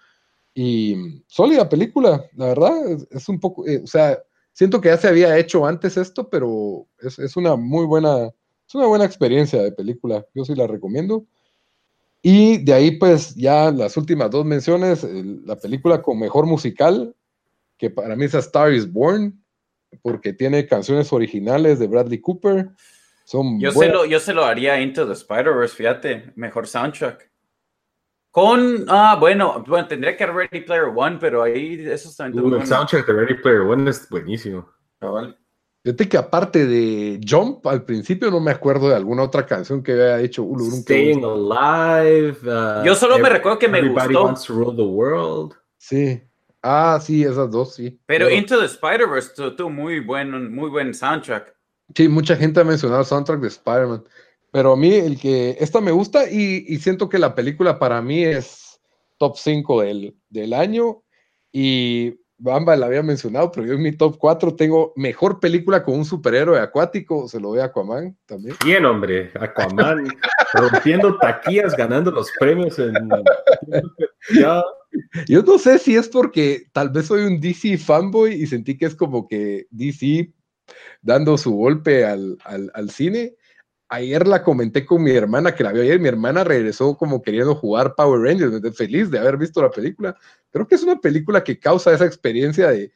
y 0.55 1.23
sólida 1.29 1.67
película, 1.67 2.23
la 2.37 2.49
verdad, 2.49 2.73
es, 3.11 3.29
un 3.31 3.41
poco, 3.41 3.67
eh, 3.67 3.81
o 3.83 3.87
sea, 3.87 4.19
siento 4.53 4.83
que 4.83 4.91
ya 4.91 4.99
se 4.99 5.09
había 5.09 5.39
hecho 5.39 5.65
antes 5.65 5.97
esto, 5.97 6.29
pero 6.29 6.87
es, 6.99 7.35
una 7.37 7.57
muy 7.57 7.87
buena, 7.87 8.27
es 8.27 8.75
una 8.75 8.87
buena 8.87 9.07
experiencia 9.07 9.63
de 9.63 9.73
película, 9.73 10.27
yo 10.35 10.45
sí 10.45 10.55
la 10.55 10.67
recomiendo. 10.67 11.25
Y 12.21 12.59
de 12.59 12.75
ahí, 12.75 12.99
pues, 12.99 13.35
ya 13.35 13.71
las 13.71 13.97
últimas 13.97 14.31
dos 14.31 14.45
menciones, 14.45 15.05
la 15.05 15.57
película 15.57 16.03
con 16.03 16.19
mejor 16.19 16.45
musical, 16.45 17.17
que 17.79 17.89
para 17.89 18.15
mí 18.15 18.27
es 18.27 18.35
Star 18.35 18.75
is 18.75 18.93
Born, 18.93 19.40
porque 20.03 20.33
tiene 20.33 20.67
canciones 20.67 21.13
originales 21.13 21.79
de 21.79 21.87
Bradley 21.87 22.21
Cooper. 22.21 22.71
Son 23.25 23.61
yo, 23.61 23.71
se 23.71 23.89
lo, 23.89 24.05
yo 24.05 24.19
se 24.19 24.35
lo 24.35 24.45
haría 24.45 24.81
Into 24.81 25.07
the 25.07 25.13
Spider-Verse, 25.13 25.77
fíjate, 25.77 26.33
mejor 26.37 26.67
soundtrack. 26.67 27.31
Con, 28.31 28.85
ah, 28.89 29.17
bueno, 29.19 29.65
bueno, 29.67 29.89
tendría 29.89 30.17
que 30.17 30.25
Ready 30.25 30.61
Player 30.61 30.93
One, 30.95 31.19
pero 31.21 31.43
ahí 31.43 31.85
eso 31.89 32.09
está 32.09 32.29
uh, 32.29 32.55
El 32.55 32.67
soundtrack 32.67 33.07
de 33.07 33.13
Ready 33.13 33.35
Player 33.35 33.61
One 33.63 33.91
es 33.91 34.09
buenísimo. 34.09 34.69
Fíjate 35.83 36.09
que 36.09 36.17
aparte 36.17 36.67
de 36.67 37.21
Jump, 37.27 37.67
al 37.67 37.85
principio 37.85 38.31
no 38.31 38.39
me 38.39 38.51
acuerdo 38.51 38.89
de 38.89 38.97
alguna 38.97 39.23
otra 39.23 39.47
canción 39.47 39.83
que 39.83 39.93
había 39.93 40.21
hecho 40.21 40.45
Ulurun. 40.45 40.83
Staying 40.83 41.25
Alive. 41.25 42.37
Uh, 42.45 42.85
Yo 42.85 42.95
solo 42.95 43.19
me 43.19 43.29
recuerdo 43.31 43.59
que 43.59 43.69
me 43.69 43.79
Everybody 43.79 44.15
Wants 44.15 44.45
to 44.45 44.55
Rule 44.55 44.77
the 44.77 44.83
World. 44.83 45.55
Sí. 45.79 46.23
Ah, 46.63 46.99
sí, 47.03 47.23
esas 47.25 47.51
dos, 47.51 47.75
sí. 47.75 47.99
Pero 48.07 48.29
Into 48.29 48.59
the 48.59 48.67
Spider-Verse 48.67 49.33
tuvo 49.57 49.71
muy 49.71 50.01
buen, 50.01 50.53
muy 50.53 50.69
buen 50.69 50.93
soundtrack. 50.93 51.55
Sí, 51.95 52.09
mucha 52.09 52.37
gente 52.37 52.61
ha 52.61 52.65
mencionado 52.65 53.01
el 53.01 53.07
soundtrack 53.07 53.41
de 53.41 53.49
Spider-Man. 53.49 54.05
Pero 54.53 54.73
a 54.73 54.77
mí 54.77 54.93
el 54.93 55.19
que, 55.19 55.57
esta 55.61 55.81
me 55.81 55.93
gusta 55.93 56.29
y, 56.29 56.77
siento 56.79 57.09
que 57.09 57.19
la 57.19 57.35
película 57.35 57.79
para 57.79 58.03
mí 58.03 58.25
es 58.25 58.81
top 59.17 59.37
5 59.37 59.83
del, 59.83 60.17
del 60.29 60.53
año 60.53 61.03
y 61.53 62.21
Bamba 62.43 62.75
la 62.75 62.87
había 62.87 63.03
mencionado, 63.03 63.53
pero 63.53 63.67
yo 63.67 63.75
en 63.75 63.83
mi 63.83 63.93
top 63.93 64.17
4 64.19 64.57
tengo 64.57 64.95
mejor 64.97 65.41
película 65.41 65.85
con 65.85 65.95
un 65.95 66.05
superhéroe 66.07 66.59
acuático, 66.59 67.29
se 67.29 67.39
lo 67.39 67.51
doy 67.51 67.61
a 67.61 67.65
Aquaman 67.65 68.17
también. 68.25 68.57
Bien, 68.65 68.85
hombre, 68.87 69.31
Aquaman 69.39 70.09
rompiendo 70.55 71.19
taquillas, 71.19 71.77
ganando 71.77 72.11
los 72.11 72.31
premios 72.39 72.79
en... 72.79 72.95
Yo 75.27 75.43
no 75.43 75.59
sé 75.59 75.79
si 75.79 75.97
es 75.97 76.09
porque 76.09 76.67
tal 76.73 76.91
vez 76.91 77.07
soy 77.07 77.23
un 77.23 77.41
DC 77.41 77.79
fanboy 77.79 78.35
y 78.35 78.47
sentí 78.47 78.77
que 78.77 78.87
es 78.87 78.95
como 78.95 79.27
que 79.27 79.67
DC 79.71 80.33
dando 81.03 81.37
su 81.37 81.53
golpe 81.53 82.05
al, 82.05 82.39
al, 82.45 82.91
cine, 82.91 83.35
ayer 83.89 84.27
la 84.27 84.43
comenté 84.43 84.87
con 84.87 85.03
mi 85.03 85.11
hermana 85.11 85.55
que 85.55 85.65
la 85.65 85.73
vio 85.73 85.83
ayer. 85.83 85.99
Mi 85.99 86.09
hermana 86.09 86.45
regresó 86.45 86.97
como 86.97 87.23
queriendo 87.23 87.57
jugar 87.57 87.95
Power 87.97 88.21
Rangers, 88.21 88.77
feliz 88.77 89.11
de 89.11 89.19
haber 89.19 89.37
visto 89.37 89.61
la 89.61 89.71
película. 89.71 90.17
Creo 90.51 90.67
que 90.67 90.77
es 90.77 90.83
una 90.83 91.01
película 91.01 91.43
que 91.43 91.59
causa 91.59 91.93
esa 91.93 92.07
experiencia 92.07 92.71
de, 92.71 92.93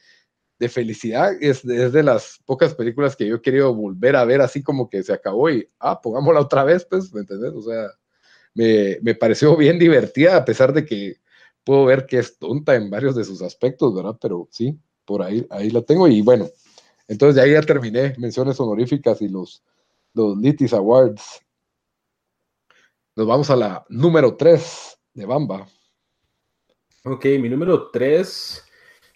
felicidad. 0.69 1.33
Es, 1.43 1.67
de 1.67 2.03
las 2.03 2.41
pocas 2.47 2.75
películas 2.75 3.17
que 3.17 3.27
yo 3.27 3.37
he 3.37 3.43
querido 3.43 3.75
volver 3.75 4.17
a 4.17 4.25
ver 4.25 4.41
así 4.41 4.62
como 4.62 4.89
que 4.89 5.03
se 5.03 5.12
acabó 5.12 5.51
y, 5.51 5.69
ah, 5.79 6.01
pongámosla 6.01 6.41
otra 6.41 6.65
vez, 6.65 6.87
pues, 6.89 7.12
¿me 7.12 7.21
entendés? 7.21 7.53
O 7.53 7.61
sea, 7.61 7.89
me, 8.55 8.99
me 9.03 9.15
pareció 9.15 9.57
bien 9.57 9.79
divertida 9.79 10.37
a 10.37 10.45
pesar 10.45 10.73
de 10.73 10.87
que 10.87 11.17
puedo 11.65 11.85
ver 11.87 12.07
que 12.07 12.19
es 12.19 12.39
tonta 12.39 12.75
en 12.75 12.91
varios 12.91 13.17
de 13.17 13.25
sus 13.25 13.43
aspectos, 13.43 13.95
¿verdad? 13.95 14.17
Pero 14.21 14.49
sí, 14.51 14.79
por 15.05 15.23
ahí, 15.23 15.47
ahí 15.51 15.71
la 15.71 15.83
tengo 15.83 16.07
y 16.09 16.23
bueno, 16.23 16.49
entonces 17.09 17.37
de 17.37 17.43
ahí 17.43 17.53
ya 17.53 17.62
terminé 17.62 18.15
menciones 18.19 18.61
honoríficas 18.61 19.21
y 19.23 19.29
los 19.29 19.62
los 20.15 20.39
Litis 20.39 20.73
Awards. 20.73 21.43
Nos 23.17 23.27
vamos 23.27 23.51
a 23.51 23.57
la 23.57 23.85
número 23.89 24.37
3, 24.37 24.99
de 25.15 25.27
Bamba. 25.27 25.69
Ok, 27.05 27.25
mi 27.39 27.49
número 27.49 27.91
3 27.91 28.65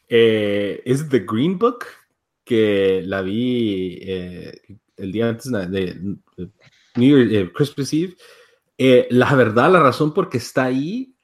eh, 0.08 0.82
es 0.84 1.08
The 1.08 1.20
Green 1.20 1.58
Book, 1.58 1.86
que 2.44 3.02
la 3.04 3.22
vi 3.22 3.98
eh, 4.02 4.60
el 4.96 5.12
día 5.12 5.28
antes 5.28 5.50
de, 5.50 5.94
New 6.96 7.28
Year, 7.28 7.44
eh, 7.44 7.52
Christmas 7.52 7.92
Eve. 7.92 8.16
la 9.10 9.34
verdad, 9.34 9.72
la 9.72 9.80
razón 9.80 10.12
por 10.12 10.28
qué 10.28 10.38
está 10.38 10.64
ahí, 10.64 11.14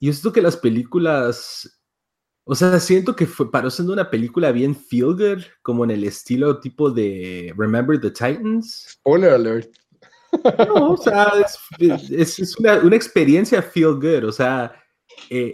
yo 0.00 0.12
siento 0.12 0.32
que 0.32 0.42
las 0.42 0.56
películas, 0.56 1.80
o 2.44 2.54
sea, 2.54 2.78
siento 2.80 3.16
que 3.16 3.26
fue, 3.26 3.50
paró 3.50 3.70
siendo 3.70 3.92
una 3.92 4.10
película 4.10 4.52
bien 4.52 4.74
feel 4.74 5.14
good, 5.14 5.42
como 5.62 5.84
en 5.84 5.90
el 5.90 6.04
estilo 6.04 6.60
tipo 6.60 6.90
de 6.90 7.52
Remember 7.56 8.00
the 8.00 8.10
Titans. 8.10 8.86
Spoiler 8.90 9.32
alert. 9.32 9.70
No, 10.68 10.92
o 10.92 10.96
sea, 10.96 11.32
es, 12.10 12.56
una, 12.58 12.80
una, 12.80 12.96
experiencia 12.96 13.62
feel 13.62 13.94
good, 13.94 14.24
o 14.24 14.32
sea, 14.32 14.74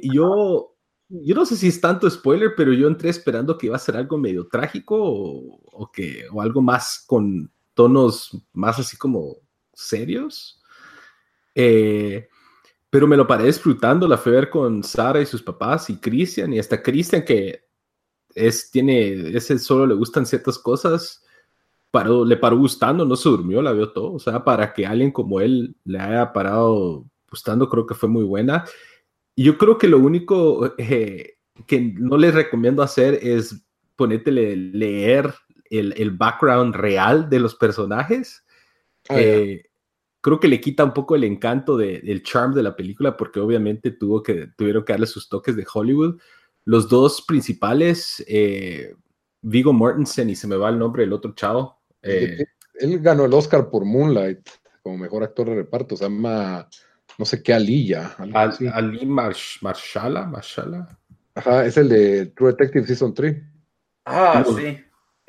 yo 0.02 0.74
yo 1.08 1.34
no 1.34 1.44
sé 1.44 1.56
si 1.56 1.68
es 1.68 1.80
tanto 1.80 2.08
spoiler, 2.10 2.54
pero 2.56 2.72
yo 2.72 2.88
entré 2.88 3.10
esperando 3.10 3.56
que 3.56 3.66
iba 3.66 3.76
a 3.76 3.80
ser 3.80 3.96
algo 3.96 4.18
medio 4.18 4.48
trágico 4.48 4.96
o, 4.98 5.90
que, 5.92 6.26
o 6.32 6.40
algo 6.40 6.62
más 6.62 7.04
con 7.06 7.52
tonos 7.74 8.30
más 8.52 8.78
así 8.78 8.96
como 8.96 9.36
serios. 9.72 10.62
Eh, 11.54 12.28
pero 12.94 13.08
me 13.08 13.16
lo 13.16 13.26
paré 13.26 13.46
disfrutando, 13.46 14.06
la 14.06 14.16
fui 14.16 14.30
a 14.30 14.36
ver 14.36 14.50
con 14.50 14.84
Sara 14.84 15.20
y 15.20 15.26
sus 15.26 15.42
papás 15.42 15.90
y 15.90 15.96
Christian, 15.96 16.52
y 16.52 16.60
hasta 16.60 16.80
Christian 16.80 17.24
que 17.24 17.64
es, 18.36 18.70
tiene, 18.70 19.36
ese 19.36 19.58
solo 19.58 19.84
le 19.84 19.94
gustan 19.94 20.24
ciertas 20.24 20.60
cosas, 20.60 21.24
paró, 21.90 22.24
le 22.24 22.36
paró 22.36 22.56
gustando, 22.56 23.04
no 23.04 23.16
se 23.16 23.28
durmió, 23.28 23.62
la 23.62 23.72
vio 23.72 23.90
todo. 23.90 24.12
O 24.12 24.20
sea, 24.20 24.44
para 24.44 24.72
que 24.72 24.86
alguien 24.86 25.10
como 25.10 25.40
él 25.40 25.74
le 25.82 25.98
haya 25.98 26.32
parado 26.32 27.04
gustando, 27.28 27.68
creo 27.68 27.84
que 27.84 27.96
fue 27.96 28.08
muy 28.08 28.22
buena. 28.22 28.64
Yo 29.34 29.58
creo 29.58 29.76
que 29.76 29.88
lo 29.88 29.98
único 29.98 30.72
eh, 30.78 31.38
que 31.66 31.80
no 31.98 32.16
les 32.16 32.32
recomiendo 32.32 32.80
hacer 32.80 33.18
es 33.20 33.60
ponértele 33.96 34.54
leer 34.54 35.34
el, 35.68 35.94
el, 35.96 36.12
background 36.12 36.76
real 36.76 37.28
de 37.28 37.40
los 37.40 37.56
personajes. 37.56 38.44
Ah, 39.08 39.16
eh, 39.18 39.64
creo 40.24 40.40
que 40.40 40.48
le 40.48 40.58
quita 40.58 40.82
un 40.84 40.94
poco 40.94 41.14
el 41.14 41.24
encanto 41.24 41.76
de, 41.76 42.00
del 42.00 42.22
charm 42.22 42.54
de 42.54 42.62
la 42.62 42.74
película 42.74 43.14
porque 43.14 43.40
obviamente 43.40 43.90
tuvo 43.90 44.22
que, 44.22 44.48
tuvieron 44.56 44.82
que 44.82 44.94
darle 44.94 45.06
sus 45.06 45.28
toques 45.28 45.54
de 45.54 45.66
Hollywood. 45.70 46.18
Los 46.64 46.88
dos 46.88 47.20
principales, 47.20 48.24
eh, 48.26 48.94
Vigo 49.42 49.74
Mortensen 49.74 50.30
y 50.30 50.34
se 50.34 50.46
me 50.46 50.56
va 50.56 50.70
el 50.70 50.78
nombre 50.78 51.02
del 51.02 51.12
otro 51.12 51.34
chavo. 51.34 51.78
Él 52.00 53.00
ganó 53.00 53.26
el 53.26 53.34
Oscar 53.34 53.68
por 53.68 53.84
Moonlight 53.84 54.48
como 54.82 54.96
mejor 54.96 55.24
actor 55.24 55.46
de 55.46 55.56
reparto. 55.56 55.94
Se 55.94 56.04
llama 56.04 56.70
no 57.18 57.24
sé 57.26 57.42
qué 57.42 57.52
Alilla. 57.52 58.16
Ali 58.72 59.04
Marshala, 59.04 60.24
Marshala. 60.24 60.98
Ajá, 61.34 61.66
es 61.66 61.76
el 61.76 61.90
de 61.90 62.26
True 62.34 62.52
Detective 62.52 62.86
Season 62.86 63.12
3. 63.12 63.42
Ah, 64.06 64.42
sí. 64.56 64.78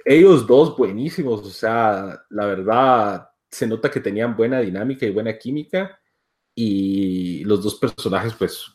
Ellos 0.06 0.48
dos 0.48 0.78
buenísimos, 0.78 1.41
o 1.41 1.50
sea, 1.50 2.18
la 2.30 2.46
verdad 2.46 3.28
se 3.56 3.68
nota 3.68 3.89
que 3.89 3.99
tenían 3.99 4.36
buena 4.36 4.60
dinámica 4.60 5.06
y 5.06 5.12
buena 5.12 5.38
química 5.38 5.99
y 6.56 7.43
los 7.43 7.62
dos 7.64 7.76
personajes, 7.76 8.34
pues, 8.34 8.74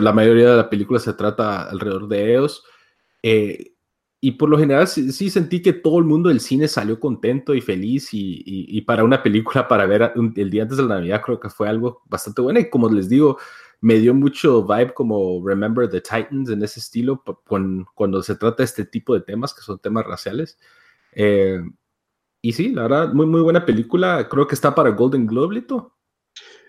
la 0.00 0.12
mayoría 0.12 0.50
de 0.50 0.56
la 0.56 0.70
película 0.70 1.00
se 1.00 1.12
trata 1.12 1.68
alrededor 1.68 2.06
de 2.06 2.30
ellos. 2.30 2.64
Eh, 3.22 3.72
y 4.20 4.32
por 4.32 4.48
lo 4.48 4.58
general 4.58 4.88
sí, 4.88 5.30
sentí 5.30 5.60
que 5.60 5.72
todo 5.72 5.98
el 5.98 6.04
mundo 6.04 6.28
del 6.30 6.40
cine 6.40 6.68
salió 6.68 6.98
contento 6.98 7.54
y 7.54 7.60
feliz 7.60 8.08
y, 8.12 8.80
para 8.82 9.04
una 9.04 9.22
película 9.22 9.68
para 9.68 9.86
ver 9.86 10.12
el 10.36 10.50
día 10.50 10.62
antes 10.62 10.78
de 10.78 10.84
la 10.84 10.96
Navidad 10.96 11.22
creo 11.24 11.38
que 11.38 11.50
fue 11.50 11.68
algo 11.68 12.02
bastante 12.06 12.40
bueno 12.40 12.58
y 12.58 12.70
como 12.70 12.88
les 12.88 13.08
digo, 13.08 13.38
me 13.80 13.98
dio 13.98 14.14
mucho 14.14 14.64
vibe 14.66 14.94
como 14.94 15.46
Remember 15.46 15.88
the 15.88 16.00
Titans 16.00 16.48
en 16.50 16.62
ese 16.62 16.80
estilo 16.80 17.22
con, 17.44 17.86
cuando 17.94 18.22
se 18.22 18.36
trata 18.36 18.58
de 18.58 18.64
este 18.64 18.84
tipo 18.84 19.14
de 19.14 19.20
temas 19.20 19.52
que 19.54 19.60
son 19.62 19.78
temas 19.78 20.06
raciales. 20.06 20.58
Eh, 21.12 21.60
y 22.46 22.52
sí, 22.52 22.68
la 22.68 22.82
verdad, 22.82 23.12
muy, 23.12 23.26
muy 23.26 23.40
buena 23.40 23.66
película. 23.66 24.28
Creo 24.28 24.46
que 24.46 24.54
está 24.54 24.72
para 24.72 24.90
Golden 24.90 25.26
Globe, 25.26 25.56
Lito. 25.56 25.96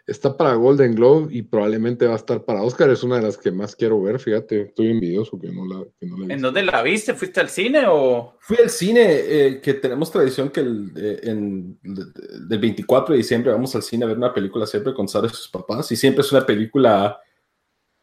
Está 0.08 0.36
para 0.36 0.56
Golden 0.56 0.96
Globe 0.96 1.28
y 1.30 1.44
probablemente 1.44 2.08
va 2.08 2.14
a 2.14 2.16
estar 2.16 2.44
para 2.46 2.64
Oscar. 2.64 2.90
Es 2.90 3.04
una 3.04 3.18
de 3.18 3.22
las 3.22 3.38
que 3.38 3.52
más 3.52 3.76
quiero 3.76 4.02
ver. 4.02 4.20
Fíjate, 4.20 4.62
estoy 4.62 4.90
envidioso 4.90 5.40
que 5.40 5.52
no 5.52 5.68
la, 5.68 5.86
que 6.00 6.08
no 6.08 6.34
¿En 6.34 6.42
dónde 6.42 6.64
la 6.64 6.82
viste? 6.82 7.14
¿Fuiste 7.14 7.42
al 7.42 7.50
cine 7.50 7.86
o...? 7.88 8.38
Fui 8.40 8.58
al 8.58 8.72
cine, 8.72 9.06
eh, 9.08 9.62
que 9.62 9.76
tenemos 9.76 10.10
tradición 10.10 10.50
que 10.50 10.62
el, 10.62 10.94
eh, 10.96 11.20
en, 11.22 11.78
del 11.84 12.58
24 12.60 13.14
de 13.14 13.18
diciembre 13.20 13.52
vamos 13.52 13.76
al 13.76 13.84
cine 13.84 14.06
a 14.06 14.08
ver 14.08 14.18
una 14.18 14.34
película 14.34 14.66
siempre 14.66 14.96
con 14.96 15.08
Sara 15.08 15.28
y 15.28 15.30
sus 15.30 15.48
papás. 15.48 15.92
Y 15.92 15.96
siempre 15.96 16.22
es 16.22 16.32
una 16.32 16.44
película 16.44 17.22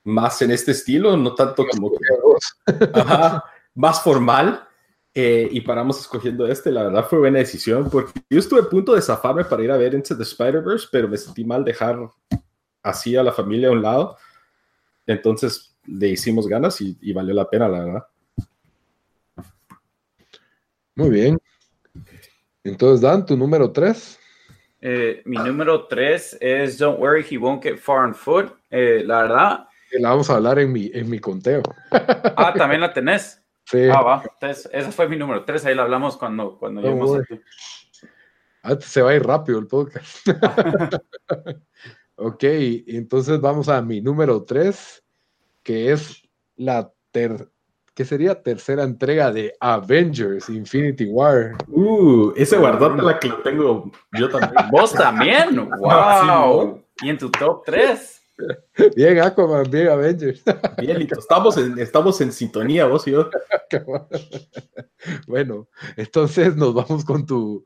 más 0.05 0.41
en 0.43 0.53
este 0.53 0.71
estilo, 0.71 1.17
no 1.17 1.35
tanto 1.35 1.67
como... 1.67 1.91
ajá, 2.93 3.43
más 3.75 4.01
formal. 4.01 4.69
Eh, 5.17 5.49
y 5.49 5.61
paramos 5.61 6.01
escogiendo 6.01 6.45
este, 6.49 6.73
la 6.73 6.85
verdad 6.85 7.07
fue 7.09 7.21
buena 7.21 7.39
decisión, 7.39 7.89
porque 7.89 8.21
yo 8.29 8.39
estuve 8.41 8.63
a 8.63 8.69
punto 8.69 8.95
de 8.95 9.01
zafarme 9.01 9.45
para 9.45 9.63
ir 9.63 9.71
a 9.71 9.77
ver 9.77 9.95
Into 9.95 10.17
the 10.17 10.25
Spider-Verse, 10.25 10.89
pero 10.91 11.07
me 11.07 11.17
sentí 11.17 11.45
mal 11.45 11.65
dejar 11.65 12.01
así 12.83 13.15
a 13.17 13.23
la 13.23 13.33
familia 13.33 13.69
a 13.69 13.73
un 13.73 13.83
lado. 13.83 14.17
Entonces 15.07 15.77
le 15.87 16.09
hicimos 16.09 16.49
ganas 16.49 16.81
y, 16.81 17.13
valió 17.13 17.33
la 17.33 17.49
pena, 17.49 17.69
la 17.69 17.85
verdad. 17.85 18.07
Muy 20.97 21.11
bien. 21.11 21.39
Entonces, 22.65 23.01
Dan, 23.01 23.25
tu 23.25 23.37
número 23.37 23.71
3. 23.71 24.19
Eh, 24.81 25.23
mi 25.27 25.37
número 25.37 25.87
3 25.87 26.39
es 26.41 26.79
Don't 26.79 26.99
Worry, 26.99 27.25
He 27.29 27.39
Won't 27.39 27.63
Get 27.63 27.79
Far 27.79 28.05
on 28.05 28.15
Foot. 28.15 28.53
Eh, 28.71 29.03
la 29.05 29.23
verdad. 29.23 29.69
La 29.93 30.11
vamos 30.11 30.29
a 30.29 30.37
hablar 30.37 30.59
en 30.59 30.73
mi, 30.73 30.91
en 30.93 31.09
mi 31.09 31.21
conteo. 31.21 31.63
Ah, 31.91 32.53
también 32.57 32.81
la 32.81 32.93
tenés. 32.93 33.44
Ah, 33.93 34.03
va. 34.03 34.23
Entonces, 34.23 34.69
ese 34.73 34.93
fue 34.93 35.09
mi 35.09 35.17
número 35.17 35.45
3. 35.45 35.67
Ahí 35.67 35.75
lo 35.75 35.83
hablamos 35.83 36.17
cuando, 36.17 36.59
cuando 36.59 36.81
no, 36.81 37.23
ah, 38.63 38.77
se 38.81 39.03
va 39.03 39.11
a 39.11 39.15
ir 39.15 39.23
rápido 39.23 39.59
el 39.59 39.67
podcast. 39.67 40.27
ok, 42.17 42.45
entonces 42.87 43.41
vamos 43.41 43.69
a 43.69 43.83
mi 43.83 44.01
número 44.01 44.43
3, 44.45 45.05
que 45.63 45.93
es 45.93 46.23
la 46.57 46.93
ter 47.11 47.49
que 47.95 48.05
sería 48.05 48.43
tercera 48.43 48.83
entrega 48.83 49.31
de 49.31 49.55
Avengers 49.61 50.49
Infinity 50.49 51.07
War. 51.07 51.57
Uh, 51.69 52.33
ese 52.37 52.59
guardate 52.59 53.01
la 53.01 53.19
que 53.19 53.29
lo 53.29 53.37
tengo 53.39 53.93
yo 54.13 54.29
también. 54.29 54.53
¿Vos 54.73 54.93
también? 54.93 55.71
¡Wow! 55.79 56.83
¿Y 57.01 57.09
en 57.09 57.19
tu 57.19 57.31
top 57.31 57.63
3? 57.65 58.23
Bien, 58.97 59.21
Aquaman, 59.21 59.71
bien, 59.71 59.89
Avengers. 59.89 60.43
Bien, 60.79 61.03
Estamos 61.03 61.57
en, 61.57 61.79
estamos 61.79 62.21
en 62.21 62.33
sintonía, 62.33 62.87
vos 62.87 63.07
y 63.07 63.13
yo. 63.13 63.31
bueno, 65.27 65.69
entonces 65.97 66.57
nos 66.57 66.75
vamos 66.75 67.05
con 67.05 67.25
tu 67.25 67.65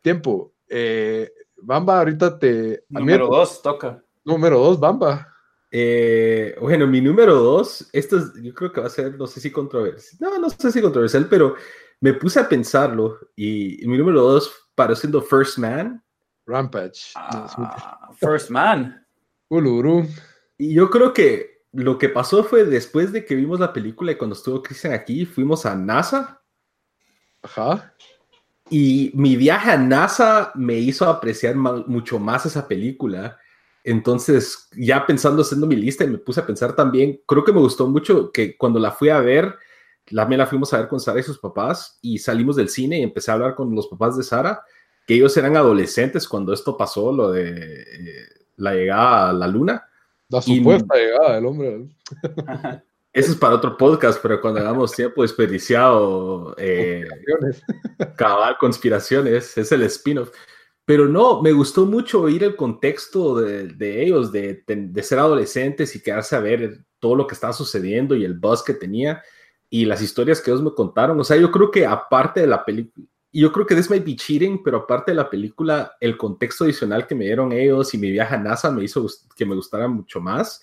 tiempo. 0.00 0.54
Eh, 0.68 1.32
Bamba, 1.56 1.98
ahorita 1.98 2.38
te. 2.38 2.84
Número 2.88 3.28
dos, 3.28 3.62
toca. 3.62 4.02
Número 4.24 4.58
dos, 4.58 4.80
Bamba. 4.80 5.28
Eh, 5.70 6.54
bueno, 6.60 6.86
mi 6.86 7.00
número 7.00 7.34
dos, 7.34 7.88
esto 7.92 8.18
es, 8.18 8.34
yo 8.42 8.52
creo 8.52 8.72
que 8.72 8.80
va 8.82 8.88
a 8.88 8.90
ser, 8.90 9.16
no 9.16 9.26
sé 9.26 9.40
si 9.40 9.50
controversial, 9.50 10.18
no, 10.20 10.38
no 10.38 10.50
sé 10.50 10.70
si 10.70 10.82
controversial, 10.82 11.28
pero 11.30 11.54
me 11.98 12.12
puse 12.12 12.40
a 12.40 12.48
pensarlo 12.48 13.18
y 13.34 13.80
mi 13.86 13.96
número 13.96 14.20
dos 14.20 14.52
paró 14.74 14.94
siendo 14.94 15.22
First 15.22 15.58
Man. 15.58 16.02
Rampage. 16.44 17.12
Ah, 17.14 18.10
First 18.18 18.50
Man. 18.50 19.01
Y 20.58 20.74
yo 20.74 20.88
creo 20.88 21.12
que 21.12 21.62
lo 21.72 21.98
que 21.98 22.08
pasó 22.08 22.44
fue 22.44 22.64
después 22.64 23.12
de 23.12 23.24
que 23.24 23.34
vimos 23.34 23.60
la 23.60 23.72
película 23.72 24.12
y 24.12 24.16
cuando 24.16 24.34
estuvo 24.34 24.62
Christian 24.62 24.92
aquí, 24.92 25.26
fuimos 25.26 25.66
a 25.66 25.74
NASA. 25.74 26.42
Ajá. 27.42 27.94
Y 28.70 29.10
mi 29.14 29.36
viaje 29.36 29.70
a 29.70 29.76
NASA 29.76 30.52
me 30.54 30.78
hizo 30.78 31.06
apreciar 31.06 31.54
mucho 31.56 32.18
más 32.18 32.46
esa 32.46 32.66
película. 32.66 33.38
Entonces, 33.84 34.68
ya 34.76 35.04
pensando, 35.04 35.42
haciendo 35.42 35.66
mi 35.66 35.76
lista, 35.76 36.04
y 36.04 36.08
me 36.08 36.18
puse 36.18 36.40
a 36.40 36.46
pensar 36.46 36.74
también, 36.74 37.20
creo 37.26 37.44
que 37.44 37.52
me 37.52 37.60
gustó 37.60 37.86
mucho 37.88 38.30
que 38.30 38.56
cuando 38.56 38.78
la 38.78 38.92
fui 38.92 39.08
a 39.08 39.20
ver, 39.20 39.56
la, 40.06 40.24
me 40.24 40.36
la 40.36 40.46
fuimos 40.46 40.72
a 40.72 40.78
ver 40.78 40.88
con 40.88 41.00
Sara 41.00 41.20
y 41.20 41.24
sus 41.24 41.38
papás, 41.38 41.98
y 42.00 42.18
salimos 42.18 42.56
del 42.56 42.68
cine 42.68 43.00
y 43.00 43.02
empecé 43.02 43.30
a 43.30 43.34
hablar 43.34 43.54
con 43.54 43.74
los 43.74 43.88
papás 43.88 44.16
de 44.16 44.22
Sara, 44.22 44.62
que 45.06 45.14
ellos 45.14 45.36
eran 45.36 45.56
adolescentes 45.56 46.28
cuando 46.28 46.52
esto 46.52 46.76
pasó, 46.76 47.12
lo 47.12 47.32
de 47.32 47.50
eh, 47.50 48.28
la 48.62 48.74
llegada 48.74 49.30
a 49.30 49.32
la 49.32 49.48
luna. 49.48 49.86
La 50.28 50.40
supuesta 50.40 50.94
llegada 50.94 51.34
del 51.34 51.46
hombre. 51.46 51.88
Eso 53.12 53.32
es 53.32 53.36
para 53.36 53.56
otro 53.56 53.76
podcast, 53.76 54.20
pero 54.22 54.40
cuando 54.40 54.60
hagamos 54.60 54.92
tiempo 54.92 55.20
desperdiciado, 55.20 56.54
eh, 56.56 57.04
cabal 58.16 58.56
conspiraciones, 58.58 59.58
es 59.58 59.70
el 59.70 59.82
spin-off. 59.82 60.30
Pero 60.86 61.06
no, 61.06 61.42
me 61.42 61.52
gustó 61.52 61.84
mucho 61.84 62.22
oír 62.22 62.42
el 62.42 62.56
contexto 62.56 63.36
de, 63.36 64.02
ellos, 64.02 64.32
de, 64.32 64.64
ser 65.02 65.18
adolescentes 65.18 65.94
y 65.94 66.02
quedarse 66.02 66.34
a 66.34 66.40
ver 66.40 66.84
todo 66.98 67.14
lo 67.14 67.26
que 67.26 67.34
estaba 67.34 67.52
sucediendo 67.52 68.16
y 68.16 68.24
el 68.24 68.38
buzz 68.38 68.62
que 68.62 68.74
tenía 68.74 69.22
y 69.68 69.84
las 69.84 70.00
historias 70.00 70.40
que 70.40 70.50
ellos 70.50 70.62
me 70.62 70.74
contaron. 70.74 71.20
O 71.20 71.24
sea, 71.24 71.36
yo 71.36 71.52
creo 71.52 71.70
que 71.70 71.86
aparte 71.86 72.40
de 72.40 72.46
la 72.46 72.64
película, 72.64 73.06
yo 73.32 73.50
creo 73.50 73.66
que 73.66 73.74
this 73.74 73.88
might 73.88 74.04
be 74.04 74.14
cheating, 74.14 74.62
pero 74.62 74.78
aparte 74.78 75.12
de 75.12 75.16
la 75.16 75.30
película, 75.30 75.96
el 76.00 76.16
contexto 76.16 76.64
adicional 76.64 77.06
que 77.06 77.14
me 77.14 77.24
dieron 77.24 77.52
ellos 77.52 77.94
y 77.94 77.98
mi 77.98 78.10
viaje 78.10 78.34
a 78.34 78.38
NASA 78.38 78.70
me 78.70 78.84
hizo 78.84 79.06
que 79.34 79.46
me 79.46 79.54
gustara 79.54 79.88
mucho 79.88 80.20
más. 80.20 80.62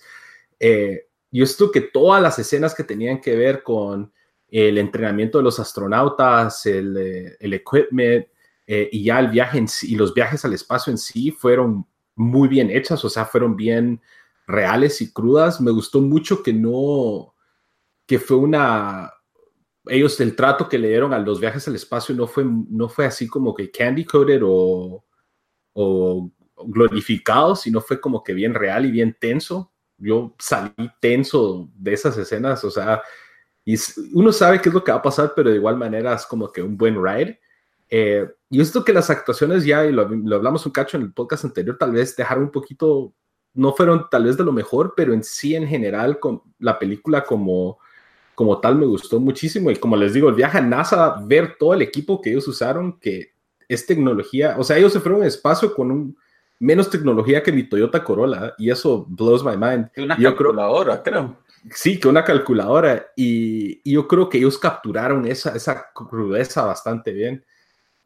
Eh, 0.58 1.06
yo 1.32 1.44
esto 1.44 1.70
que 1.70 1.80
todas 1.80 2.22
las 2.22 2.38
escenas 2.38 2.74
que 2.74 2.84
tenían 2.84 3.20
que 3.20 3.34
ver 3.34 3.62
con 3.62 4.12
el 4.48 4.78
entrenamiento 4.78 5.38
de 5.38 5.44
los 5.44 5.58
astronautas, 5.58 6.66
el, 6.66 6.96
eh, 6.96 7.36
el 7.40 7.54
equipment 7.54 8.26
eh, 8.66 8.88
y 8.92 9.04
ya 9.04 9.18
el 9.18 9.28
viaje 9.28 9.58
en 9.58 9.68
sí, 9.68 9.92
y 9.92 9.96
los 9.96 10.14
viajes 10.14 10.44
al 10.44 10.54
espacio 10.54 10.92
en 10.92 10.98
sí 10.98 11.32
fueron 11.32 11.86
muy 12.14 12.48
bien 12.48 12.70
hechas, 12.70 13.04
o 13.04 13.10
sea, 13.10 13.24
fueron 13.24 13.56
bien 13.56 14.00
reales 14.46 15.00
y 15.00 15.12
crudas. 15.12 15.60
Me 15.60 15.70
gustó 15.72 16.00
mucho 16.00 16.42
que 16.42 16.52
no, 16.52 17.34
que 18.06 18.18
fue 18.18 18.36
una, 18.36 19.12
ellos 19.90 20.20
el 20.20 20.36
trato 20.36 20.68
que 20.68 20.78
le 20.78 20.88
dieron 20.88 21.12
a 21.12 21.18
los 21.18 21.40
viajes 21.40 21.66
al 21.66 21.74
espacio 21.74 22.14
no 22.14 22.26
fue, 22.26 22.44
no 22.44 22.88
fue 22.88 23.06
así 23.06 23.26
como 23.26 23.52
que 23.54 23.70
candy 23.70 24.04
coated 24.04 24.40
o, 24.44 25.04
o 25.72 26.30
glorificado, 26.64 27.56
sino 27.56 27.80
fue 27.80 28.00
como 28.00 28.22
que 28.22 28.32
bien 28.32 28.54
real 28.54 28.86
y 28.86 28.92
bien 28.92 29.16
tenso. 29.18 29.72
Yo 29.98 30.34
salí 30.38 30.72
tenso 31.00 31.68
de 31.74 31.92
esas 31.92 32.16
escenas, 32.16 32.64
o 32.64 32.70
sea, 32.70 33.02
y 33.64 33.76
uno 34.14 34.32
sabe 34.32 34.60
qué 34.60 34.68
es 34.68 34.74
lo 34.74 34.82
que 34.82 34.92
va 34.92 34.98
a 34.98 35.02
pasar, 35.02 35.32
pero 35.34 35.50
de 35.50 35.56
igual 35.56 35.76
manera 35.76 36.14
es 36.14 36.24
como 36.24 36.50
que 36.50 36.62
un 36.62 36.76
buen 36.76 37.02
ride. 37.02 37.40
Eh, 37.88 38.28
y 38.48 38.60
esto 38.60 38.84
que 38.84 38.92
las 38.92 39.10
actuaciones 39.10 39.64
ya, 39.64 39.84
y 39.84 39.92
lo, 39.92 40.08
lo, 40.08 40.36
hablamos 40.36 40.64
un 40.64 40.72
cacho 40.72 40.96
en 40.96 41.02
el 41.02 41.12
podcast 41.12 41.44
anterior, 41.44 41.76
tal 41.76 41.92
vez 41.92 42.14
dejaron 42.16 42.44
un 42.44 42.50
poquito, 42.50 43.12
no 43.54 43.72
fueron 43.74 44.06
tal 44.08 44.24
vez 44.24 44.36
de 44.36 44.44
lo 44.44 44.52
mejor, 44.52 44.94
pero 44.96 45.12
en 45.12 45.24
sí 45.24 45.56
en 45.56 45.66
general 45.66 46.20
con 46.20 46.42
la 46.58 46.78
película 46.78 47.24
como 47.24 47.78
como 48.40 48.58
tal 48.58 48.74
me 48.76 48.86
gustó 48.86 49.20
muchísimo 49.20 49.70
y 49.70 49.76
como 49.76 49.98
les 49.98 50.14
digo, 50.14 50.30
el 50.30 50.34
viaje 50.34 50.56
a 50.56 50.62
NASA, 50.62 51.16
ver 51.26 51.56
todo 51.58 51.74
el 51.74 51.82
equipo 51.82 52.22
que 52.22 52.30
ellos 52.30 52.48
usaron, 52.48 52.98
que 52.98 53.34
es 53.68 53.84
tecnología, 53.84 54.56
o 54.58 54.64
sea, 54.64 54.78
ellos 54.78 54.94
se 54.94 55.00
fueron 55.00 55.22
a 55.22 55.26
espacio 55.26 55.74
con 55.74 55.90
un 55.90 56.16
menos 56.58 56.88
tecnología 56.88 57.42
que 57.42 57.52
mi 57.52 57.68
Toyota 57.68 58.02
Corolla 58.02 58.54
y 58.56 58.70
eso 58.70 59.04
blows 59.10 59.44
my 59.44 59.58
mind. 59.58 59.90
Una 59.98 60.16
calculadora, 60.16 61.02
creo, 61.02 61.36
Sí, 61.74 62.00
que 62.00 62.08
una 62.08 62.24
calculadora 62.24 63.08
y, 63.14 63.82
y, 63.84 63.92
yo 63.92 64.08
creo 64.08 64.30
que 64.30 64.38
ellos 64.38 64.56
capturaron 64.56 65.26
esa, 65.26 65.54
esa 65.54 65.88
crudeza 65.92 66.64
bastante 66.64 67.12
bien. 67.12 67.44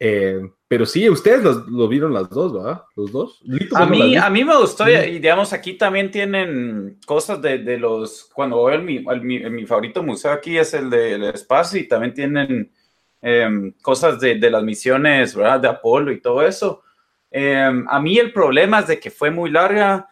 Eh, 0.07 0.39
pero 0.67 0.85
sí, 0.85 1.09
ustedes 1.09 1.41
lo, 1.41 1.87
vieron 1.87 2.13
las 2.13 2.29
dos, 2.29 2.53
¿verdad? 2.53 2.83
Los 2.95 3.11
dos. 3.11 3.41
A 3.73 3.87
mí, 3.87 4.15
a 4.15 4.29
mí 4.29 4.43
me 4.43 4.55
gustó, 4.55 4.87
y 4.87 5.19
digamos, 5.19 5.51
aquí 5.51 5.73
también 5.73 6.11
tienen 6.11 6.99
cosas 7.07 7.41
de, 7.41 7.57
de 7.59 7.77
los, 7.77 8.29
cuando 8.31 8.57
voy 8.57 8.73
al 8.73 8.83
mi, 8.83 8.99
mi, 8.99 9.65
favorito 9.65 10.03
museo 10.03 10.31
aquí 10.31 10.59
es 10.59 10.75
el 10.75 10.91
del 10.91 11.23
espacio, 11.23 11.79
y 11.79 11.87
también 11.87 12.13
tienen 12.13 12.71
em, 13.19 13.71
cosas 13.81 14.19
de, 14.19 14.35
de, 14.35 14.51
las 14.51 14.63
misiones, 14.63 15.33
¿verdad? 15.33 15.59
De 15.59 15.69
Apolo 15.69 16.11
y 16.11 16.21
todo 16.21 16.45
eso. 16.45 16.83
Em, 17.31 17.85
a 17.89 17.99
mí 17.99 18.19
el 18.19 18.31
problema 18.31 18.81
es 18.81 18.87
de 18.87 18.99
que 18.99 19.09
fue 19.09 19.31
muy 19.31 19.49
larga, 19.49 20.07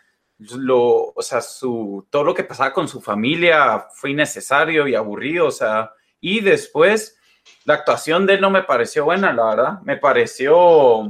lo, 0.57 1.13
o 1.15 1.21
sea, 1.21 1.41
su, 1.41 2.07
todo 2.09 2.23
lo 2.23 2.33
que 2.33 2.43
pasaba 2.43 2.73
con 2.73 2.87
su 2.87 2.99
familia 2.99 3.85
fue 3.93 4.09
innecesario 4.09 4.87
y 4.87 4.95
aburrido, 4.95 5.47
o 5.47 5.51
sea, 5.51 5.91
y 6.19 6.39
después 6.39 7.17
la 7.65 7.75
actuación 7.75 8.25
de 8.25 8.35
él 8.35 8.41
no 8.41 8.49
me 8.49 8.63
pareció 8.63 9.05
buena, 9.05 9.31
la 9.33 9.45
verdad. 9.45 9.81
Me 9.83 9.97
pareció. 9.97 11.09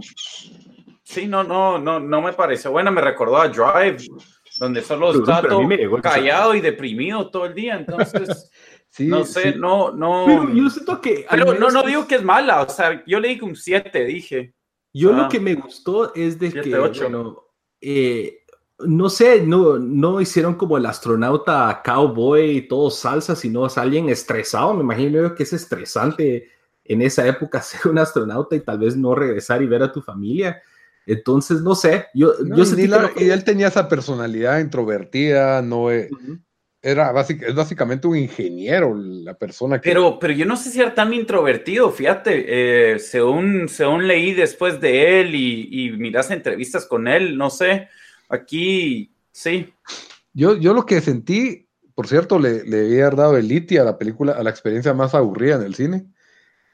Sí, 1.04 1.28
no, 1.28 1.44
no, 1.44 1.80
no, 1.80 2.00
no 2.00 2.22
me 2.22 2.34
pareció 2.34 2.72
buena. 2.72 2.92
Me 2.92 3.02
recordó 3.02 3.38
a 3.38 3.48
Drive, 3.48 4.06
donde 4.60 4.82
solo 4.82 5.14
está 5.14 5.42
todo 5.42 5.68
callado 6.02 6.56
y 6.56 6.62
deprimido 6.62 7.30
todo 7.30 7.46
el 7.46 7.54
día. 7.54 7.76
Entonces. 7.76 8.50
Sí, 8.94 9.08
no 9.08 9.26
sé, 9.26 9.56
no, 9.56 9.92
no. 9.92 10.26
Pero 10.28 10.54
yo 10.54 10.70
siento 10.70 11.02
que. 11.02 11.26
Pero 11.28 11.56
no, 11.56 11.72
no 11.72 11.82
digo 11.82 12.06
que 12.06 12.14
es 12.14 12.22
mala, 12.22 12.62
o 12.62 12.70
sea, 12.70 13.04
yo 13.08 13.20
le 13.20 13.30
di 13.30 13.42
un 13.42 13.56
7, 13.56 14.06
dije. 14.06 14.54
Yo 14.94 15.12
lo 15.12 15.28
que 15.30 15.40
me 15.40 15.56
gustó 15.56 16.14
es 16.14 16.38
de 16.38 16.52
que, 16.52 16.78
bueno, 16.78 17.44
eh, 17.82 18.43
no 18.80 19.10
sé, 19.10 19.42
no, 19.42 19.78
no 19.78 20.20
hicieron 20.22 20.56
como 20.56 20.78
el 20.78 20.86
astronauta 20.86 21.82
cowboy 21.84 22.58
y 22.58 22.68
todo 22.68 22.90
salsa, 22.90 23.36
sino 23.36 23.66
es 23.66 23.78
alguien 23.78 24.10
estresado. 24.10 24.74
Me 24.74 24.84
imagino 24.84 25.36
que 25.36 25.44
es 25.44 25.54
estresante 25.54 26.50
en 26.86 27.02
esa 27.02 27.28
época 27.28 27.62
ser 27.62 27.92
un 27.92 28.00
astronauta 28.00 28.56
y 28.56 28.62
tal 28.62 28.80
vez 28.80 28.96
no 28.96 29.16
regresar 29.16 29.62
y 29.62 29.68
ver 29.68 29.84
a 29.84 29.92
tu 29.92 30.02
familia. 30.02 30.62
Entonces, 31.06 31.62
no 31.62 31.76
sé, 31.76 32.08
yo, 32.14 32.34
yo 32.46 32.64
y, 33.18 33.30
él 33.30 33.44
tenía 33.44 33.68
esa 33.68 33.90
personalidad 33.90 34.60
introvertida, 34.60 35.62
no 35.62 35.92
e, 35.92 36.10
era 36.82 37.14
es 37.22 37.56
básicamente 37.56 38.08
un 38.08 38.16
ingeniero 38.16 38.96
la 38.96 39.34
persona 39.34 39.82
que... 39.82 39.90
Pero, 39.90 40.18
pero 40.18 40.32
yo 40.32 40.46
no 40.46 40.56
sé 40.56 40.70
si 40.70 40.80
era 40.80 40.96
tan 40.96 41.14
introvertido, 41.14 41.92
fíjate, 41.92 42.94
eh, 42.94 43.00
según, 43.00 43.68
según 43.68 44.08
leí 44.08 44.34
después 44.34 44.80
de 44.80 45.20
él 45.20 45.36
y, 45.36 45.68
y 45.72 45.92
miras 45.92 46.32
entrevistas 46.32 46.86
con 46.86 47.10
él, 47.10 47.38
no 47.38 47.50
sé, 47.50 47.90
Aquí, 48.34 49.14
sí. 49.32 49.74
Yo, 50.34 50.56
yo 50.58 50.74
lo 50.74 50.86
que 50.86 51.02
sentí, 51.02 51.70
por 51.96 52.08
cierto, 52.08 52.40
le, 52.40 52.64
le 52.64 52.86
había 52.86 53.10
dado 53.10 53.38
el 53.38 53.52
iti 53.52 53.78
a 53.78 53.84
la 53.84 53.98
película, 53.98 54.34
a 54.34 54.44
la 54.44 54.50
experiencia 54.50 54.94
más 54.94 55.14
aburrida 55.14 55.56
en 55.56 55.64
el 55.64 55.76
cine. 55.76 56.06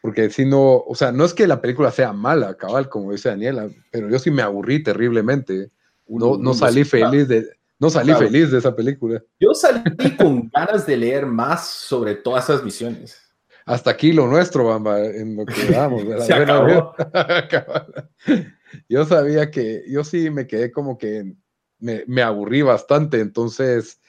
Porque 0.01 0.29
si 0.29 0.45
no, 0.45 0.77
o 0.77 0.95
sea, 0.95 1.11
no 1.11 1.25
es 1.25 1.33
que 1.33 1.47
la 1.47 1.61
película 1.61 1.91
sea 1.91 2.13
mala, 2.13 2.55
cabal, 2.55 2.87
como 2.87 3.11
dice 3.11 3.29
Daniela, 3.29 3.69
pero 3.91 4.09
yo 4.09 4.17
sí 4.17 4.31
me 4.31 4.41
aburrí 4.41 4.81
terriblemente. 4.81 5.71
No, 6.07 6.37
no 6.37 6.53
salí 6.53 6.85
feliz 6.85 7.27
de, 7.27 7.47
no 7.79 7.89
salí 7.89 8.13
feliz 8.13 8.51
de 8.51 8.59
esa 8.59 8.75
película. 8.75 9.21
Yo 9.39 9.53
salí 9.53 10.15
con 10.17 10.49
ganas 10.53 10.85
de 10.85 10.97
leer 10.97 11.25
más 11.25 11.67
sobre 11.67 12.15
todas 12.15 12.45
esas 12.45 12.63
misiones. 12.63 13.21
Hasta 13.65 13.91
aquí 13.91 14.13
lo 14.13 14.27
nuestro, 14.27 14.65
Bamba, 14.65 14.99
en 15.05 15.35
lo 15.35 15.45
que 15.45 15.65
damos. 15.65 16.03
Se 16.25 16.33
acabó. 16.33 16.93
yo 18.89 19.05
sabía 19.05 19.51
que, 19.51 19.83
yo 19.87 20.03
sí 20.03 20.29
me 20.29 20.47
quedé 20.47 20.71
como 20.71 20.97
que 20.97 21.35
me, 21.79 22.21
aburrí 22.21 22.61
bastante, 22.61 23.19
entonces, 23.19 23.99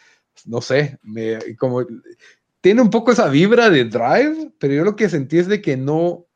no 0.44 0.60
sé, 0.60 0.98
me, 1.02 1.38
como, 1.56 1.84
tiene 2.60 2.82
un 2.82 2.90
poco 2.90 3.12
esa 3.12 3.28
vibra 3.28 3.70
de 3.70 3.84
Drive, 3.84 4.52
pero 4.58 4.74
yo 4.74 4.84
lo 4.84 4.96
que 4.96 5.08
sentí 5.08 5.38
es 5.38 5.48
de 5.48 5.62
que 5.62 5.76
no, 5.76 6.26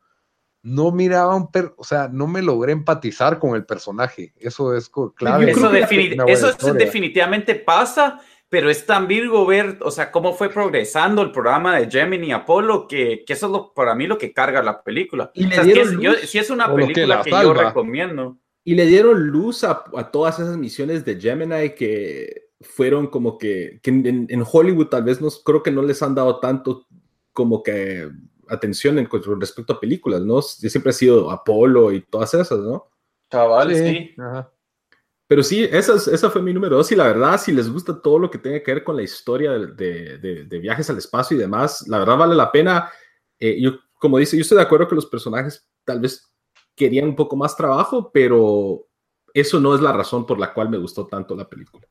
no 0.63 0.91
miraba 0.91 1.35
un, 1.35 1.51
per, 1.51 1.73
o 1.77 1.83
sea, 1.83 2.09
no 2.11 2.27
me 2.27 2.41
logré 2.41 2.71
empatizar 2.71 3.39
con 3.39 3.55
el 3.55 3.65
personaje, 3.65 4.33
eso 4.37 4.75
es 4.75 4.89
clave. 5.15 5.51
Eso, 5.51 6.49
eso 6.49 6.73
definitivamente 6.73 7.55
pasa, 7.55 8.19
pero 8.49 8.69
es 8.69 8.85
tan 8.85 9.07
Virgo 9.07 9.45
ver, 9.45 9.77
o 9.81 9.91
sea, 9.91 10.11
cómo 10.11 10.33
fue 10.33 10.49
progresando 10.49 11.21
el 11.21 11.31
programa 11.31 11.77
de 11.77 11.89
Gemini 11.89 12.31
Apolo, 12.31 12.87
que, 12.87 13.23
que 13.25 13.33
eso 13.33 13.47
es 13.47 13.51
lo, 13.51 13.73
para 13.73 13.95
mí 13.95 14.07
lo 14.07 14.17
que 14.17 14.33
carga 14.33 14.63
la 14.63 14.81
película. 14.81 15.31
Y 15.33 15.43
si, 15.43 16.37
es, 16.37 16.49
una 16.49 16.73
película 16.73 17.21
que, 17.21 17.31
yo 17.31 17.53
recomiendo. 17.53 18.37
Y 18.67 18.73
le 18.75 18.87
dieron 18.87 19.27
luz 19.27 19.63
a, 19.63 19.85
a, 19.95 20.11
todas 20.11 20.39
esas 20.39 20.57
misiones 20.57 21.05
de 21.05 21.21
Gemini 21.21 21.75
que 21.75 22.49
fueron 22.61 23.07
como 23.07 23.37
que, 23.37 23.79
que 23.81 23.91
en, 23.91 24.25
en, 24.27 24.43
Hollywood 24.51 24.87
tal 24.87 25.03
vez 25.03 25.21
no, 25.21 25.29
creo 25.45 25.61
que 25.61 25.71
no 25.71 25.83
les 25.83 26.01
han 26.01 26.15
dado 26.15 26.39
tanto 26.39 26.87
como 27.31 27.61
que 27.61 28.09
atención 28.47 28.97
en, 28.97 29.05
con 29.05 29.21
respecto 29.39 29.73
a 29.73 29.79
películas, 29.79 30.21
¿no? 30.21 30.41
Siempre 30.41 30.89
ha 30.89 30.93
sido 30.93 31.29
Apolo 31.29 31.91
y 31.91 32.01
todas 32.01 32.33
esas, 32.33 32.59
¿no? 32.59 32.89
Chavales, 33.31 33.77
sí. 33.77 34.15
Pero 35.27 35.43
sí, 35.43 35.63
esa, 35.63 35.95
esa 35.95 36.29
fue 36.29 36.41
mi 36.41 36.53
número 36.53 36.77
dos 36.77 36.91
y 36.91 36.95
la 36.95 37.05
verdad, 37.05 37.39
si 37.39 37.51
les 37.51 37.71
gusta 37.71 37.99
todo 37.99 38.19
lo 38.19 38.29
que 38.29 38.37
tenga 38.37 38.61
que 38.61 38.73
ver 38.73 38.83
con 38.83 38.95
la 38.95 39.03
historia 39.03 39.51
de, 39.53 40.17
de, 40.17 40.45
de 40.45 40.59
viajes 40.59 40.89
al 40.89 40.97
espacio 40.97 41.37
y 41.37 41.39
demás, 41.39 41.87
la 41.87 41.99
verdad 41.99 42.17
vale 42.17 42.35
la 42.35 42.51
pena. 42.51 42.91
Eh, 43.39 43.59
yo, 43.61 43.79
como 43.99 44.17
dice, 44.17 44.37
yo 44.37 44.41
estoy 44.41 44.57
de 44.57 44.63
acuerdo 44.63 44.87
que 44.87 44.95
los 44.95 45.07
personajes 45.07 45.67
tal 45.83 45.99
vez 45.99 46.31
querían 46.75 47.07
un 47.07 47.15
poco 47.15 47.35
más 47.35 47.55
trabajo, 47.55 48.11
pero 48.13 48.87
eso 49.33 49.59
no 49.59 49.75
es 49.75 49.81
la 49.81 49.91
razón 49.91 50.25
por 50.25 50.39
la 50.39 50.53
cual 50.53 50.69
me 50.69 50.77
gustó 50.77 51.07
tanto 51.07 51.35
la 51.35 51.47
película. 51.47 51.87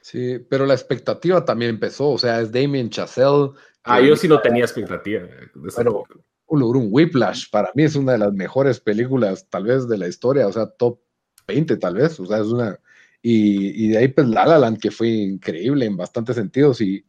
Sí, 0.00 0.38
pero 0.48 0.66
la 0.66 0.74
expectativa 0.74 1.44
también 1.44 1.70
empezó, 1.70 2.10
o 2.10 2.18
sea, 2.18 2.40
es 2.40 2.50
Damien 2.50 2.90
Chazelle. 2.90 3.50
Ah, 3.84 4.00
yo 4.00 4.16
sí 4.16 4.28
no 4.28 4.40
tenía 4.40 4.64
expectativa. 4.64 5.28
pero 5.76 6.04
un 6.46 6.88
Whiplash 6.90 7.50
para 7.50 7.70
mí 7.74 7.84
es 7.84 7.94
una 7.94 8.12
de 8.12 8.18
las 8.18 8.32
mejores 8.32 8.80
películas 8.80 9.46
tal 9.48 9.64
vez 9.64 9.88
de 9.88 9.98
la 9.98 10.08
historia, 10.08 10.46
o 10.46 10.52
sea, 10.52 10.66
top 10.66 11.00
20 11.46 11.76
tal 11.76 11.94
vez, 11.94 12.18
o 12.18 12.26
sea, 12.26 12.38
es 12.38 12.46
una... 12.46 12.78
Y, 13.22 13.86
y 13.86 13.88
de 13.90 13.98
ahí 13.98 14.08
pues 14.08 14.26
La 14.28 14.46
La 14.46 14.58
Land, 14.58 14.78
que 14.78 14.90
fue 14.90 15.08
increíble 15.08 15.84
en 15.84 15.96
bastantes 15.96 16.36
sentidos, 16.36 16.80
y, 16.80 17.04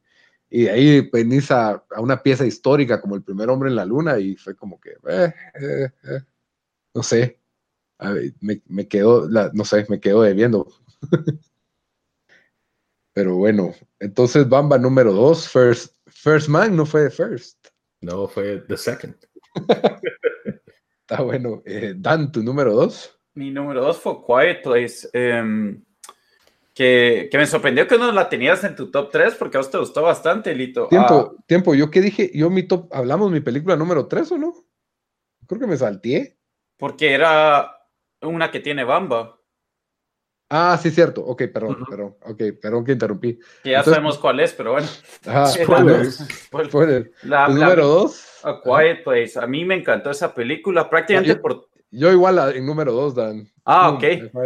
y 0.49 0.63
de 0.63 0.69
ahí 0.69 1.09
venís 1.11 1.49
a, 1.51 1.83
a, 1.89 2.01
una 2.01 2.21
pieza 2.21 2.45
histórica 2.45 2.99
como 2.99 3.15
El 3.15 3.23
primer 3.23 3.49
hombre 3.49 3.69
en 3.69 3.77
la 3.77 3.85
luna, 3.85 4.19
y 4.19 4.35
fue 4.35 4.55
como 4.55 4.79
que... 4.79 4.91
Eh, 5.07 5.33
eh, 5.61 5.89
eh 6.03 6.19
no 6.93 7.03
sé, 7.03 7.39
me, 8.39 8.61
me 8.67 8.87
quedo, 8.87 9.27
no 9.53 9.65
sé, 9.65 9.85
me 9.89 9.99
quedo 9.99 10.21
debiendo. 10.21 10.67
Pero 13.13 13.35
bueno, 13.35 13.73
entonces 13.99 14.47
Bamba 14.47 14.77
número 14.77 15.11
dos, 15.11 15.49
First, 15.49 15.95
first 16.07 16.47
Man, 16.47 16.75
no 16.75 16.85
fue 16.85 17.09
First. 17.09 17.67
No, 18.01 18.27
fue 18.27 18.59
The 18.67 18.77
Second. 18.77 19.15
Está 21.01 21.21
bueno. 21.21 21.61
Eh, 21.65 21.93
Dan, 21.97 22.31
tu 22.31 22.41
número 22.41 22.73
dos. 22.73 23.19
Mi 23.33 23.51
número 23.51 23.81
dos 23.81 23.97
fue 23.99 24.25
Quiet 24.25 24.63
Place. 24.63 25.09
Em, 25.13 25.83
que, 26.73 27.27
que, 27.29 27.37
me 27.37 27.45
sorprendió 27.45 27.85
que 27.87 27.97
no 27.97 28.11
la 28.11 28.29
tenías 28.29 28.63
en 28.63 28.75
tu 28.75 28.89
top 28.89 29.11
3 29.11 29.35
porque 29.35 29.57
a 29.57 29.59
vos 29.59 29.69
te 29.69 29.77
gustó 29.77 30.01
bastante, 30.01 30.55
Lito. 30.55 30.87
Tiempo, 30.87 31.35
ah. 31.37 31.43
tiempo. 31.45 31.75
¿Yo 31.75 31.91
qué 31.91 32.01
dije? 32.01 32.31
¿Yo 32.33 32.49
mi 32.49 32.63
top, 32.63 32.87
hablamos 32.93 33.29
mi 33.29 33.41
película 33.41 33.75
número 33.75 34.07
3 34.07 34.31
o 34.31 34.37
no? 34.37 34.53
creo 35.47 35.59
que 35.59 35.67
me 35.67 35.77
salté. 35.77 36.39
Porque 36.81 37.13
era 37.13 37.77
una 38.23 38.49
que 38.49 38.59
tiene 38.59 38.83
Bamba. 38.83 39.37
Ah, 40.49 40.79
sí, 40.81 40.89
cierto. 40.89 41.21
Ok, 41.23 41.43
perdón, 41.53 41.85
perdón. 41.87 42.15
Ok, 42.23 42.41
perdón 42.59 42.83
que 42.83 42.93
interrumpí. 42.93 43.37
Que 43.63 43.69
ya 43.69 43.83
sabemos 43.83 44.17
cuál 44.17 44.39
es, 44.39 44.51
pero 44.51 44.71
bueno. 44.71 44.87
Ah, 45.27 45.45
spoilers. 45.45 46.25
Spoilers. 46.65 47.11
La, 47.23 47.45
Pues 47.45 47.57
número 47.59 47.85
dos. 47.85 48.25
A 48.43 48.59
Quiet 48.63 49.03
Place. 49.03 49.39
A 49.39 49.45
mí 49.45 49.63
me 49.63 49.75
encantó 49.75 50.09
esa 50.09 50.33
película, 50.33 50.89
prácticamente 50.89 51.35
Yo- 51.35 51.41
por... 51.41 51.69
Yo 51.91 52.11
igual 52.11 52.39
a- 52.39 52.49
en 52.49 52.65
número 52.65 52.93
dos, 52.93 53.13
Dan. 53.13 53.47
Ah, 53.63 53.91
Mm, 53.91 53.95
ok. 53.95 54.03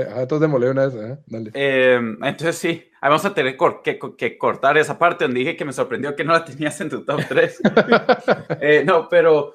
Ajá, 0.09 0.21
entonces 0.23 0.41
démosle 0.41 0.69
una 0.71 0.87
vez. 0.87 0.95
ajá, 0.95 1.19
Dale. 1.27 1.51
Eh, 1.53 1.99
entonces 2.23 2.57
sí, 2.57 2.91
vamos 3.01 3.23
a 3.23 3.33
tener 3.33 3.55
que, 3.81 3.97
que 4.17 4.37
cortar 4.37 4.77
esa 4.77 4.99
parte 4.99 5.23
donde 5.23 5.39
dije 5.39 5.55
que 5.55 5.63
me 5.63 5.71
sorprendió 5.71 6.13
que 6.17 6.25
no 6.25 6.33
la 6.33 6.43
tenías 6.43 6.79
en 6.81 6.89
tu 6.89 7.05
top 7.05 7.21
3. 7.29 7.61
Eh, 8.61 8.83
no, 8.85 9.07
pero 9.07 9.53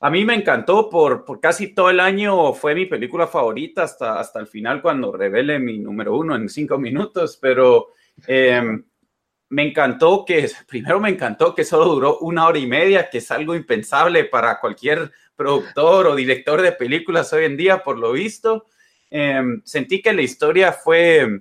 a 0.00 0.10
mí 0.10 0.24
me 0.24 0.34
encantó 0.34 0.88
por, 0.88 1.24
por 1.24 1.40
casi 1.40 1.74
todo 1.74 1.90
el 1.90 1.98
año, 2.00 2.52
fue 2.52 2.74
mi 2.74 2.86
película 2.86 3.26
favorita 3.26 3.82
hasta, 3.82 4.20
hasta 4.20 4.38
el 4.38 4.46
final 4.46 4.80
cuando 4.80 5.12
revele 5.12 5.58
mi 5.58 5.78
número 5.78 6.16
uno 6.16 6.36
en 6.36 6.48
cinco 6.48 6.78
minutos, 6.78 7.36
pero 7.40 7.88
eh, 8.26 8.62
me 9.50 9.62
encantó 9.62 10.24
que, 10.24 10.50
primero 10.68 11.00
me 11.00 11.08
encantó 11.08 11.54
que 11.54 11.64
solo 11.64 11.86
duró 11.86 12.18
una 12.18 12.46
hora 12.46 12.58
y 12.58 12.66
media, 12.66 13.10
que 13.10 13.18
es 13.18 13.30
algo 13.30 13.54
impensable 13.54 14.24
para 14.24 14.60
cualquier 14.60 15.10
productor 15.34 16.06
o 16.06 16.14
director 16.14 16.62
de 16.62 16.72
películas 16.72 17.32
hoy 17.32 17.46
en 17.46 17.56
día, 17.56 17.82
por 17.82 17.98
lo 17.98 18.12
visto. 18.12 18.66
Eh, 19.10 19.42
sentí 19.64 20.02
que 20.02 20.12
la 20.12 20.22
historia 20.22 20.72
fue, 20.72 21.40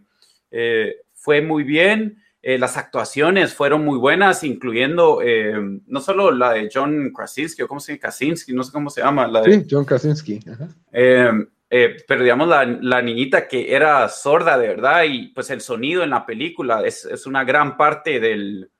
eh, 0.51 0.95
fue 1.13 1.41
muy 1.41 1.63
bien. 1.63 2.23
Eh, 2.41 2.57
las 2.57 2.77
actuaciones 2.77 3.53
fueron 3.53 3.83
muy 3.83 3.97
buenas, 3.97 4.43
incluyendo 4.43 5.21
eh, 5.23 5.55
no 5.88 5.99
solo 5.99 6.31
la 6.31 6.53
de 6.53 6.69
John 6.71 7.11
Krasinski, 7.11 7.63
o 7.63 7.67
cómo 7.67 7.79
se 7.79 7.93
llama, 7.93 8.01
Krasinski, 8.01 8.53
no 8.53 8.63
sé 8.63 8.71
cómo 8.71 8.89
se 8.89 9.01
llama, 9.01 9.27
la 9.27 9.41
de, 9.41 9.53
Sí, 9.61 9.67
John 9.69 9.85
Krasinski. 9.85 10.39
ajá. 10.49 10.69
eh, 10.91 11.97
pero 12.07 12.23
digamos 12.23 12.47
la, 12.47 12.63
la, 12.63 13.01
niñita 13.01 13.47
que 13.47 13.75
era 13.75 14.07
sorda 14.07 14.57
de 14.57 14.67
verdad 14.67 15.03
y 15.03 15.29
pues 15.29 15.49
el 15.49 15.61
sonido 15.61 16.03
en 16.03 16.11
la 16.11 16.25
película 16.25 16.85
es, 16.85 17.05
es 17.05 17.25
una 17.25 17.43
gran 17.43 17.75
parte 17.75 18.19
del, 18.19 18.71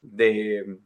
de, 0.00 0.78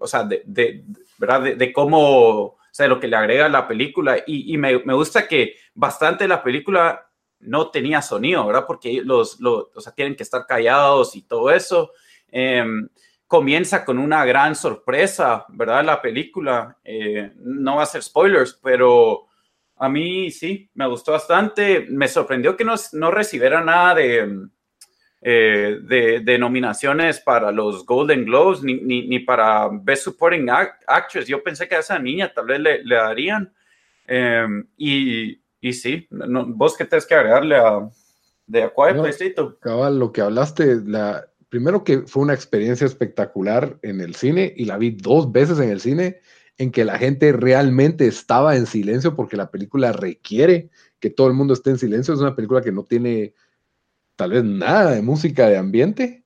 o 0.00 0.06
sea, 0.06 0.24
de, 0.24 0.42
de 0.46 0.84
¿verdad? 1.18 1.42
De, 1.42 1.54
de, 1.56 1.72
cómo, 1.72 2.40
o 2.40 2.58
sea, 2.72 2.88
lo 2.88 2.98
que 2.98 3.08
le 3.08 3.16
agrega 3.16 3.46
a 3.46 3.50
la 3.50 3.68
película 3.68 4.18
y, 4.26 4.52
y 4.52 4.58
me, 4.58 4.78
me, 4.84 4.94
gusta 4.94 5.28
que 5.28 5.56
bastante 5.74 6.26
la 6.26 6.42
película 6.42 7.06
no 7.40 7.70
tenía 7.70 8.02
sonido, 8.02 8.46
¿verdad? 8.46 8.64
Porque 8.66 9.02
los, 9.04 9.40
los 9.40 9.66
o 9.74 9.80
sea, 9.80 9.92
tienen 9.92 10.16
que 10.16 10.22
estar 10.22 10.46
callados 10.46 11.16
y 11.16 11.22
todo 11.22 11.50
eso. 11.50 11.92
Eh, 12.30 12.64
comienza 13.26 13.84
con 13.84 13.98
una 13.98 14.24
gran 14.24 14.54
sorpresa, 14.54 15.44
¿verdad? 15.48 15.84
La 15.84 16.00
película, 16.00 16.76
eh, 16.84 17.32
no 17.36 17.76
va 17.76 17.82
a 17.82 17.86
ser 17.86 18.02
spoilers, 18.02 18.58
pero 18.62 19.26
a 19.76 19.88
mí 19.88 20.30
sí, 20.30 20.70
me 20.74 20.86
gustó 20.86 21.12
bastante. 21.12 21.86
Me 21.88 22.08
sorprendió 22.08 22.56
que 22.56 22.64
no, 22.64 22.74
no 22.92 23.10
recibiera 23.10 23.62
nada 23.62 23.94
de, 23.94 24.48
eh, 25.20 25.78
de, 26.22 26.38
nominaciones 26.38 27.20
para 27.20 27.50
los 27.50 27.84
Golden 27.84 28.24
Globes 28.24 28.62
ni, 28.62 28.74
ni, 28.74 29.06
ni, 29.08 29.18
para 29.18 29.68
Best 29.72 30.04
Supporting 30.04 30.48
Actress. 30.86 31.26
Yo 31.26 31.42
pensé 31.42 31.68
que 31.68 31.74
a 31.74 31.80
esa 31.80 31.98
niña 31.98 32.32
tal 32.32 32.46
vez 32.46 32.60
le, 32.60 32.84
le 32.84 32.94
darían. 32.94 33.52
Eh, 34.06 34.46
y, 34.76 35.40
y, 35.68 35.72
sí, 35.72 36.06
no, 36.10 36.46
¿vos 36.46 36.76
qué 36.76 36.84
tenés 36.84 37.06
que 37.06 37.14
agregarle 37.14 37.56
a, 37.56 37.88
de 38.46 38.62
A 38.62 38.72
Quiet 38.74 38.96
no, 38.96 39.02
Place, 39.02 39.34
Cabal, 39.60 39.98
lo 39.98 40.12
que 40.12 40.20
hablaste, 40.20 40.80
la, 40.84 41.26
primero 41.48 41.84
que 41.84 42.02
fue 42.02 42.22
una 42.22 42.34
experiencia 42.34 42.86
espectacular 42.86 43.78
en 43.82 44.00
el 44.00 44.14
cine 44.14 44.52
y 44.56 44.64
la 44.64 44.78
vi 44.78 44.90
dos 44.90 45.30
veces 45.32 45.58
en 45.58 45.70
el 45.70 45.80
cine 45.80 46.20
en 46.58 46.70
que 46.70 46.84
la 46.84 46.98
gente 46.98 47.32
realmente 47.32 48.06
estaba 48.06 48.56
en 48.56 48.66
silencio 48.66 49.14
porque 49.14 49.36
la 49.36 49.50
película 49.50 49.92
requiere 49.92 50.70
que 51.00 51.10
todo 51.10 51.26
el 51.26 51.34
mundo 51.34 51.54
esté 51.54 51.70
en 51.70 51.78
silencio. 51.78 52.14
Es 52.14 52.20
una 52.20 52.34
película 52.34 52.62
que 52.62 52.72
no 52.72 52.84
tiene 52.84 53.34
tal 54.16 54.30
vez 54.30 54.44
nada 54.44 54.92
de 54.92 55.02
música 55.02 55.48
de 55.48 55.58
ambiente. 55.58 56.24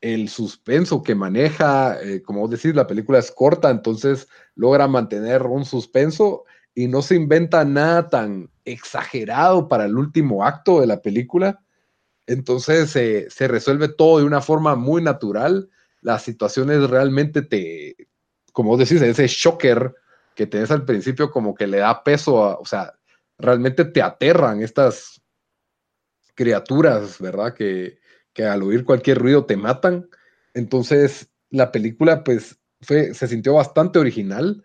El 0.00 0.28
suspenso 0.28 1.02
que 1.02 1.14
maneja, 1.14 2.00
eh, 2.02 2.22
como 2.22 2.40
vos 2.40 2.50
decís, 2.50 2.74
la 2.74 2.86
película 2.86 3.18
es 3.18 3.32
corta, 3.32 3.70
entonces 3.70 4.28
logra 4.54 4.86
mantener 4.86 5.42
un 5.42 5.64
suspenso 5.64 6.44
y 6.74 6.88
no 6.88 7.02
se 7.02 7.14
inventa 7.14 7.64
nada 7.64 8.08
tan 8.08 8.50
exagerado 8.64 9.68
para 9.68 9.84
el 9.84 9.96
último 9.96 10.44
acto 10.44 10.80
de 10.80 10.86
la 10.86 11.00
película. 11.02 11.60
Entonces 12.26 12.94
eh, 12.96 13.26
se 13.30 13.48
resuelve 13.48 13.88
todo 13.88 14.18
de 14.18 14.24
una 14.24 14.40
forma 14.40 14.74
muy 14.74 15.02
natural. 15.02 15.70
Las 16.00 16.22
situaciones 16.22 16.88
realmente 16.90 17.42
te, 17.42 17.96
como 18.52 18.70
vos 18.70 18.78
decís, 18.78 19.02
ese 19.02 19.26
shocker 19.26 19.94
que 20.34 20.46
tenés 20.46 20.70
al 20.70 20.84
principio 20.84 21.30
como 21.30 21.54
que 21.54 21.66
le 21.66 21.78
da 21.78 22.02
peso 22.02 22.44
a, 22.44 22.58
o 22.58 22.64
sea, 22.64 22.94
realmente 23.38 23.84
te 23.84 24.02
aterran 24.02 24.62
estas 24.62 25.22
criaturas, 26.34 27.20
¿verdad? 27.20 27.54
Que, 27.54 27.98
que 28.32 28.44
al 28.44 28.62
oír 28.62 28.84
cualquier 28.84 29.18
ruido 29.18 29.44
te 29.46 29.56
matan. 29.56 30.08
Entonces 30.54 31.30
la 31.50 31.70
película 31.70 32.24
pues 32.24 32.58
fue, 32.80 33.14
se 33.14 33.28
sintió 33.28 33.54
bastante 33.54 33.98
original. 33.98 34.64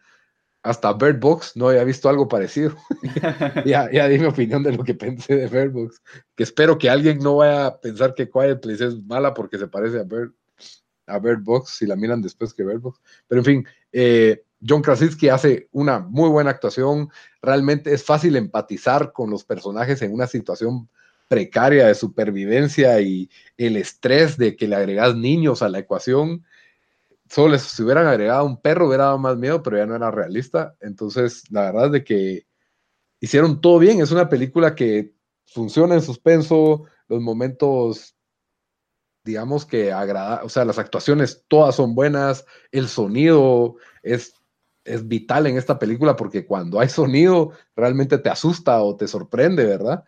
Hasta 0.62 0.92
Bird 0.94 1.20
Box 1.20 1.56
no 1.56 1.70
había 1.70 1.84
visto 1.84 2.10
algo 2.10 2.28
parecido. 2.28 2.76
ya, 3.66 3.90
ya 3.92 4.08
di 4.08 4.20
mi 4.20 4.26
opinión 4.26 4.62
de 4.62 4.74
lo 4.74 4.84
que 4.84 4.94
pensé 4.94 5.36
de 5.36 5.48
Bird 5.48 5.72
Box. 5.72 6.02
Que 6.36 6.44
espero 6.44 6.78
que 6.78 6.90
alguien 6.90 7.20
no 7.20 7.38
vaya 7.38 7.68
a 7.68 7.80
pensar 7.80 8.14
que 8.14 8.30
Quiet 8.30 8.60
Place 8.62 8.86
es 8.86 9.04
mala 9.06 9.34
porque 9.34 9.58
se 9.58 9.68
parece 9.68 10.00
a 10.00 10.04
Bird, 10.04 10.34
a 11.08 11.20
Bird 11.20 11.44
Box 11.44 11.78
si 11.78 11.86
la 11.86 11.96
miran 11.96 12.22
después 12.22 12.54
que 12.54 12.64
Bird 12.64 12.82
Box. 12.82 13.00
Pero 13.28 13.42
en 13.42 13.46
fin, 13.46 13.68
eh, 13.94 14.44
John 14.68 14.82
Krasinski 14.82 15.30
hace 15.30 15.70
una 15.72 16.00
muy 16.00 16.30
buena 16.30 16.52
actuación. 16.52 17.10
Realmente 17.42 17.94
es 17.94 18.04
fácil 18.04 18.36
empatizar 18.36 19.14
con 19.14 19.30
los 19.30 19.46
personajes 19.46 20.02
en 20.02 20.14
una 20.14 20.28
situación 20.28 20.90
precaria 21.30 21.88
de 21.88 21.96
supervivencia 21.96 23.00
y 23.00 23.30
el 23.56 23.78
estrés 23.78 24.38
de 24.38 24.56
que 24.56 24.68
le 24.68 24.76
agregas 24.76 25.16
niños 25.16 25.62
a 25.62 25.70
la 25.70 25.80
ecuación. 25.80 26.44
Solo 27.30 27.50
les, 27.50 27.62
si 27.62 27.84
hubieran 27.84 28.08
agregado 28.08 28.46
un 28.46 28.60
perro 28.60 28.88
hubiera 28.88 29.06
dado 29.06 29.20
más 29.20 29.38
miedo, 29.38 29.62
pero 29.62 29.78
ya 29.78 29.86
no 29.86 29.96
era 29.96 30.12
realista. 30.12 30.76
Entonces, 30.80 31.44
la 31.52 31.72
verdad 31.72 31.86
es 31.88 31.92
de 31.92 32.04
que 32.04 32.48
hicieron 33.20 33.62
todo 33.62 33.80
bien. 33.80 34.02
Es 34.02 34.12
una 34.12 34.30
película 34.30 34.76
que 34.76 35.14
funciona 35.46 35.96
en 35.96 36.02
suspenso, 36.02 36.86
los 37.08 37.22
momentos 37.22 38.16
digamos 39.24 39.66
que 39.66 39.92
agrada, 39.92 40.42
o 40.44 40.50
sea, 40.50 40.66
las 40.66 40.80
actuaciones 40.80 41.44
todas 41.48 41.76
son 41.76 41.94
buenas, 41.94 42.46
el 42.72 42.88
sonido 42.88 43.76
es, 44.02 44.34
es 44.84 45.08
vital 45.08 45.46
en 45.46 45.58
esta 45.58 45.78
película 45.78 46.16
porque 46.16 46.46
cuando 46.46 46.80
hay 46.80 46.90
sonido 46.90 47.52
realmente 47.76 48.18
te 48.18 48.30
asusta 48.30 48.82
o 48.82 48.96
te 48.96 49.08
sorprende, 49.08 49.66
¿verdad? 49.66 50.04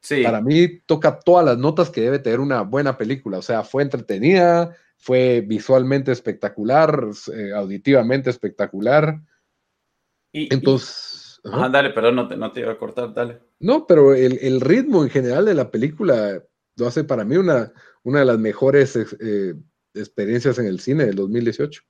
Sí. 0.00 0.24
Para 0.24 0.40
mí 0.40 0.80
toca 0.80 1.20
todas 1.20 1.44
las 1.44 1.58
notas 1.58 1.90
que 1.90 2.00
debe 2.00 2.18
tener 2.18 2.40
una 2.40 2.62
buena 2.62 2.98
película, 2.98 3.38
o 3.38 3.42
sea, 3.42 3.62
fue 3.62 3.84
entretenida, 3.84 4.74
fue 5.02 5.40
visualmente 5.40 6.12
espectacular, 6.12 7.08
eh, 7.34 7.50
auditivamente 7.52 8.30
espectacular. 8.30 9.20
Y, 10.30 10.54
Entonces... 10.54 11.40
Y... 11.42 11.48
Ajá, 11.48 11.68
dale, 11.68 11.90
perdón, 11.90 12.14
no 12.14 12.28
te, 12.28 12.36
no 12.36 12.52
te 12.52 12.60
iba 12.60 12.70
a 12.70 12.78
cortar, 12.78 13.12
dale. 13.12 13.40
No, 13.58 13.84
pero 13.84 14.14
el, 14.14 14.38
el 14.40 14.60
ritmo 14.60 15.02
en 15.02 15.10
general 15.10 15.44
de 15.44 15.54
la 15.54 15.72
película 15.72 16.40
lo 16.76 16.86
hace 16.86 17.02
para 17.02 17.24
mí 17.24 17.36
una, 17.36 17.72
una 18.04 18.20
de 18.20 18.24
las 18.26 18.38
mejores 18.38 18.94
eh, 18.94 19.54
experiencias 19.92 20.60
en 20.60 20.66
el 20.66 20.78
cine 20.78 21.04
del 21.06 21.16
2018. 21.16 21.82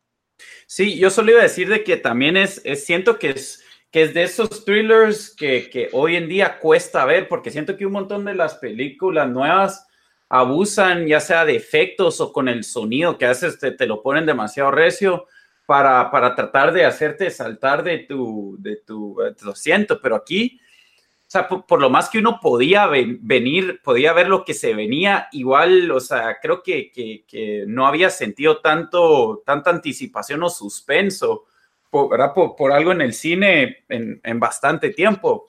Sí, 0.66 0.98
yo 0.98 1.10
solo 1.10 1.32
iba 1.32 1.40
a 1.40 1.44
decir 1.44 1.68
de 1.68 1.84
que 1.84 1.98
también 1.98 2.38
es, 2.38 2.62
es 2.64 2.86
siento 2.86 3.18
que 3.18 3.28
es, 3.28 3.62
que 3.90 4.04
es 4.04 4.14
de 4.14 4.22
esos 4.22 4.64
thrillers 4.64 5.36
que, 5.36 5.68
que, 5.68 5.90
hoy 5.92 6.16
en 6.16 6.30
día 6.30 6.58
cuesta 6.60 7.04
ver, 7.04 7.28
porque 7.28 7.50
siento 7.50 7.76
que 7.76 7.84
un 7.84 7.92
montón 7.92 8.24
de 8.24 8.34
las 8.34 8.54
películas 8.54 9.28
nuevas 9.28 9.86
abusan 10.34 11.06
ya 11.06 11.20
sea 11.20 11.44
de 11.44 11.54
efectos 11.54 12.18
o 12.22 12.32
con 12.32 12.48
el 12.48 12.64
sonido, 12.64 13.18
que 13.18 13.26
a 13.26 13.28
veces 13.28 13.58
te, 13.58 13.72
te 13.72 13.86
lo 13.86 14.00
ponen 14.00 14.24
demasiado 14.24 14.70
recio 14.70 15.26
para, 15.66 16.10
para, 16.10 16.34
tratar 16.34 16.72
de 16.72 16.86
hacerte 16.86 17.30
saltar 17.30 17.82
de 17.82 17.98
tu, 17.98 18.56
de 18.58 18.76
tu, 18.76 19.14
de 19.22 19.34
tu 19.34 19.50
asiento, 19.50 20.00
pero 20.00 20.16
aquí 20.16 20.58
o 20.58 21.30
sea, 21.32 21.46
por, 21.46 21.66
por, 21.66 21.82
lo 21.82 21.90
más 21.90 22.08
que 22.08 22.18
uno 22.18 22.40
podía 22.40 22.86
ven, 22.86 23.18
venir, 23.20 23.82
podía 23.84 24.14
ver 24.14 24.28
lo 24.28 24.42
que 24.42 24.54
se 24.54 24.72
venía, 24.72 25.28
igual, 25.32 25.90
o 25.90 26.00
sea, 26.00 26.38
creo 26.40 26.62
que, 26.62 26.90
que, 26.90 27.26
que 27.28 27.64
no 27.66 27.86
había 27.86 28.08
sentido 28.08 28.62
tanto, 28.62 29.42
tanta 29.44 29.68
anticipación 29.68 30.42
o 30.42 30.48
suspenso, 30.48 31.44
por, 31.90 32.08
¿verdad? 32.08 32.32
Por, 32.32 32.56
por 32.56 32.72
algo 32.72 32.92
en 32.92 33.02
el 33.02 33.12
cine 33.12 33.84
en, 33.90 34.18
en 34.24 34.40
bastante 34.40 34.90
tiempo. 34.90 35.46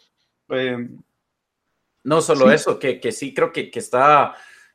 Eh, 0.50 0.90
no 2.04 2.22
solo 2.22 2.50
sí. 2.50 2.56
eso, 2.56 2.80
que, 2.80 3.00
que, 3.00 3.14
sí 3.14 3.34
creo 3.34 3.54
que, 3.54 3.72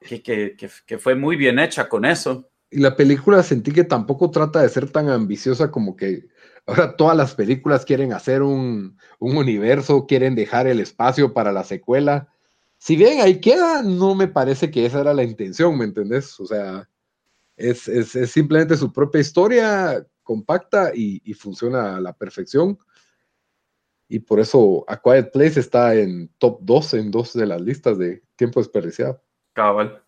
que 0.01 0.23
que, 0.23 0.57
que 0.87 0.99
fue 0.99 1.15
muy 1.15 1.37
bien 1.37 1.59
hecha 1.59 1.89
con 1.89 2.05
eso. 2.05 2.51
Y 2.71 2.81
la 2.81 2.97
película 2.97 3.43
sentí 3.43 3.73
que 3.73 3.85
tampoco 3.85 4.31
trata 4.31 4.61
de 4.63 4.69
ser 4.69 4.91
tan 4.91 5.09
ambiciosa 5.09 5.71
como 5.71 5.97
que 5.97 6.29
Ahora 6.69 6.97
todas 6.97 7.17
las 7.17 7.35
películas 7.35 7.87
quieren 7.87 8.13
hacer 8.13 8.43
un, 8.43 8.99
un, 9.19 9.37
universo, 9.39 10.07
quieren 10.07 10.35
dejar 10.35 10.67
el 10.67 10.81
espacio 10.81 11.33
para 11.33 11.51
la 11.51 11.65
secuela. 11.65 12.29
Si 12.77 12.95
bien 12.95 13.23
ahí 13.23 13.41
queda, 13.41 13.83
no 13.83 14.15
me 14.15 14.29
parece 14.29 14.71
que 14.71 14.85
esa 14.85 15.01
era 15.01 15.15
la 15.15 15.25
intención, 15.25 15.79
¿me 15.79 15.87
entendés? 15.87 16.39
O 16.39 16.45
sea, 16.45 16.87
es, 17.57 17.89
es, 17.89 18.15
es 18.15 18.31
simplemente 18.33 18.77
su 18.77 18.93
propia 18.93 19.23
historia 19.23 20.07
compacta 20.23 20.93
y, 20.95 21.23
y, 21.25 21.33
funciona 21.33 21.97
a 21.97 22.01
la 22.03 22.13
perfección. 22.13 22.79
Y 24.07 24.19
por 24.19 24.39
eso 24.39 24.85
A 24.89 25.01
Quiet 25.01 25.33
Place 25.33 25.61
está 25.61 25.95
en 25.95 26.29
top 26.37 26.61
2 26.61 26.95
en 26.95 27.11
dos 27.11 27.33
de 27.33 27.47
las 27.47 27.63
listas 27.63 27.97
de 27.97 28.23
tiempo 28.37 28.61
desperdiciado. 28.61 29.23
Cabal. 29.53 30.03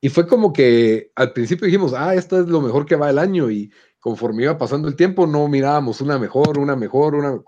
Y 0.00 0.08
fue 0.08 0.26
como 0.26 0.52
que 0.52 1.10
al 1.16 1.32
principio 1.32 1.66
dijimos, 1.66 1.92
ah, 1.94 2.14
esto 2.14 2.40
es 2.40 2.46
lo 2.46 2.60
mejor 2.60 2.86
que 2.86 2.96
va 2.96 3.10
el 3.10 3.18
año. 3.18 3.50
Y 3.50 3.72
conforme 3.98 4.44
iba 4.44 4.56
pasando 4.56 4.88
el 4.88 4.96
tiempo, 4.96 5.26
no 5.26 5.48
mirábamos 5.48 6.00
una 6.00 6.18
mejor, 6.18 6.58
una 6.58 6.76
mejor, 6.76 7.14
una. 7.14 7.40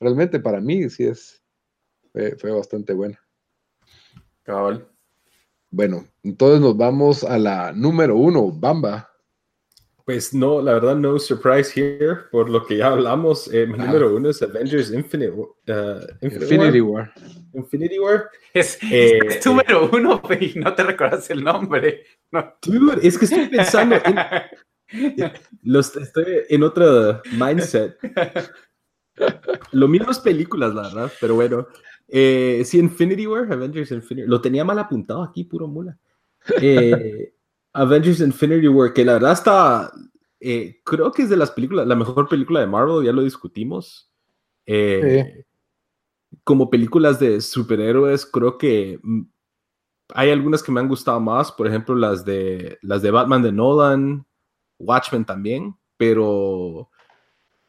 Realmente 0.00 0.40
para 0.40 0.60
mí 0.60 0.88
sí 0.88 1.04
es. 1.04 1.42
Fue, 2.12 2.36
fue 2.36 2.50
bastante 2.50 2.92
buena. 2.92 3.18
Cabal. 4.42 4.88
Bueno, 5.70 6.06
entonces 6.22 6.60
nos 6.60 6.76
vamos 6.76 7.24
a 7.24 7.38
la 7.38 7.72
número 7.72 8.16
uno, 8.16 8.50
Bamba. 8.50 9.11
Pues 10.04 10.34
no, 10.34 10.60
la 10.60 10.74
verdad, 10.74 10.96
no 10.96 11.18
surprise 11.18 11.72
here, 11.74 12.16
por 12.30 12.50
lo 12.50 12.64
que 12.66 12.78
ya 12.78 12.88
hablamos. 12.88 13.52
Eh, 13.52 13.66
mi 13.66 13.74
Ah. 13.78 13.86
número 13.86 14.14
uno 14.16 14.30
es 14.30 14.42
Avengers 14.42 14.90
Infinite, 14.90 15.30
uh, 15.32 15.54
Infinity 16.20 16.80
War. 16.80 17.12
Infinity 17.54 17.98
War. 18.00 18.28
Es, 18.52 18.78
Eh, 18.90 19.18
es 19.28 19.46
número 19.46 19.88
uno, 19.92 20.20
y 20.40 20.58
no 20.58 20.74
te 20.74 20.82
recuerdas 20.82 21.30
el 21.30 21.44
nombre. 21.44 22.04
No. 22.32 22.54
Dude, 22.66 23.06
es 23.06 23.16
que 23.18 23.26
estoy 23.26 23.46
pensando 23.48 23.96
en, 24.04 25.32
los, 25.62 25.94
estoy 25.96 26.24
en 26.48 26.62
otro 26.64 27.22
mindset. 27.38 27.96
Lo 29.72 29.86
mismo 29.88 30.10
es 30.10 30.18
películas, 30.18 30.74
la 30.74 30.82
verdad, 30.82 31.12
pero 31.20 31.34
bueno. 31.34 31.66
Eh, 32.08 32.62
sí, 32.64 32.78
Infinity 32.78 33.26
War, 33.26 33.50
Avengers 33.50 33.90
Infinity 33.90 34.28
Lo 34.28 34.40
tenía 34.40 34.64
mal 34.64 34.78
apuntado 34.78 35.22
aquí, 35.22 35.44
puro 35.44 35.66
mula. 35.68 35.96
Eh, 36.60 37.32
Avengers 37.74 38.20
Infinity 38.20 38.68
War, 38.68 38.92
que 38.92 39.04
la 39.04 39.14
verdad 39.14 39.32
está. 39.32 39.92
eh, 40.40 40.80
creo 40.84 41.12
que 41.12 41.22
es 41.22 41.28
de 41.30 41.36
las 41.36 41.50
películas, 41.52 41.86
la 41.86 41.94
mejor 41.96 42.28
película 42.28 42.60
de 42.60 42.66
Marvel, 42.66 43.04
ya 43.04 43.12
lo 43.12 43.22
discutimos. 43.22 44.10
Eh, 44.66 45.44
Como 46.44 46.70
películas 46.70 47.18
de 47.20 47.40
superhéroes, 47.40 48.26
creo 48.26 48.56
que 48.58 48.98
mm, 49.02 49.22
hay 50.14 50.30
algunas 50.30 50.62
que 50.62 50.72
me 50.72 50.80
han 50.80 50.88
gustado 50.88 51.20
más, 51.20 51.52
por 51.52 51.66
ejemplo, 51.66 51.94
las 51.94 52.24
de, 52.24 52.78
las 52.82 53.02
de 53.02 53.10
Batman 53.10 53.42
de 53.42 53.52
Nolan, 53.52 54.26
Watchmen 54.78 55.24
también, 55.24 55.74
pero 55.96 56.90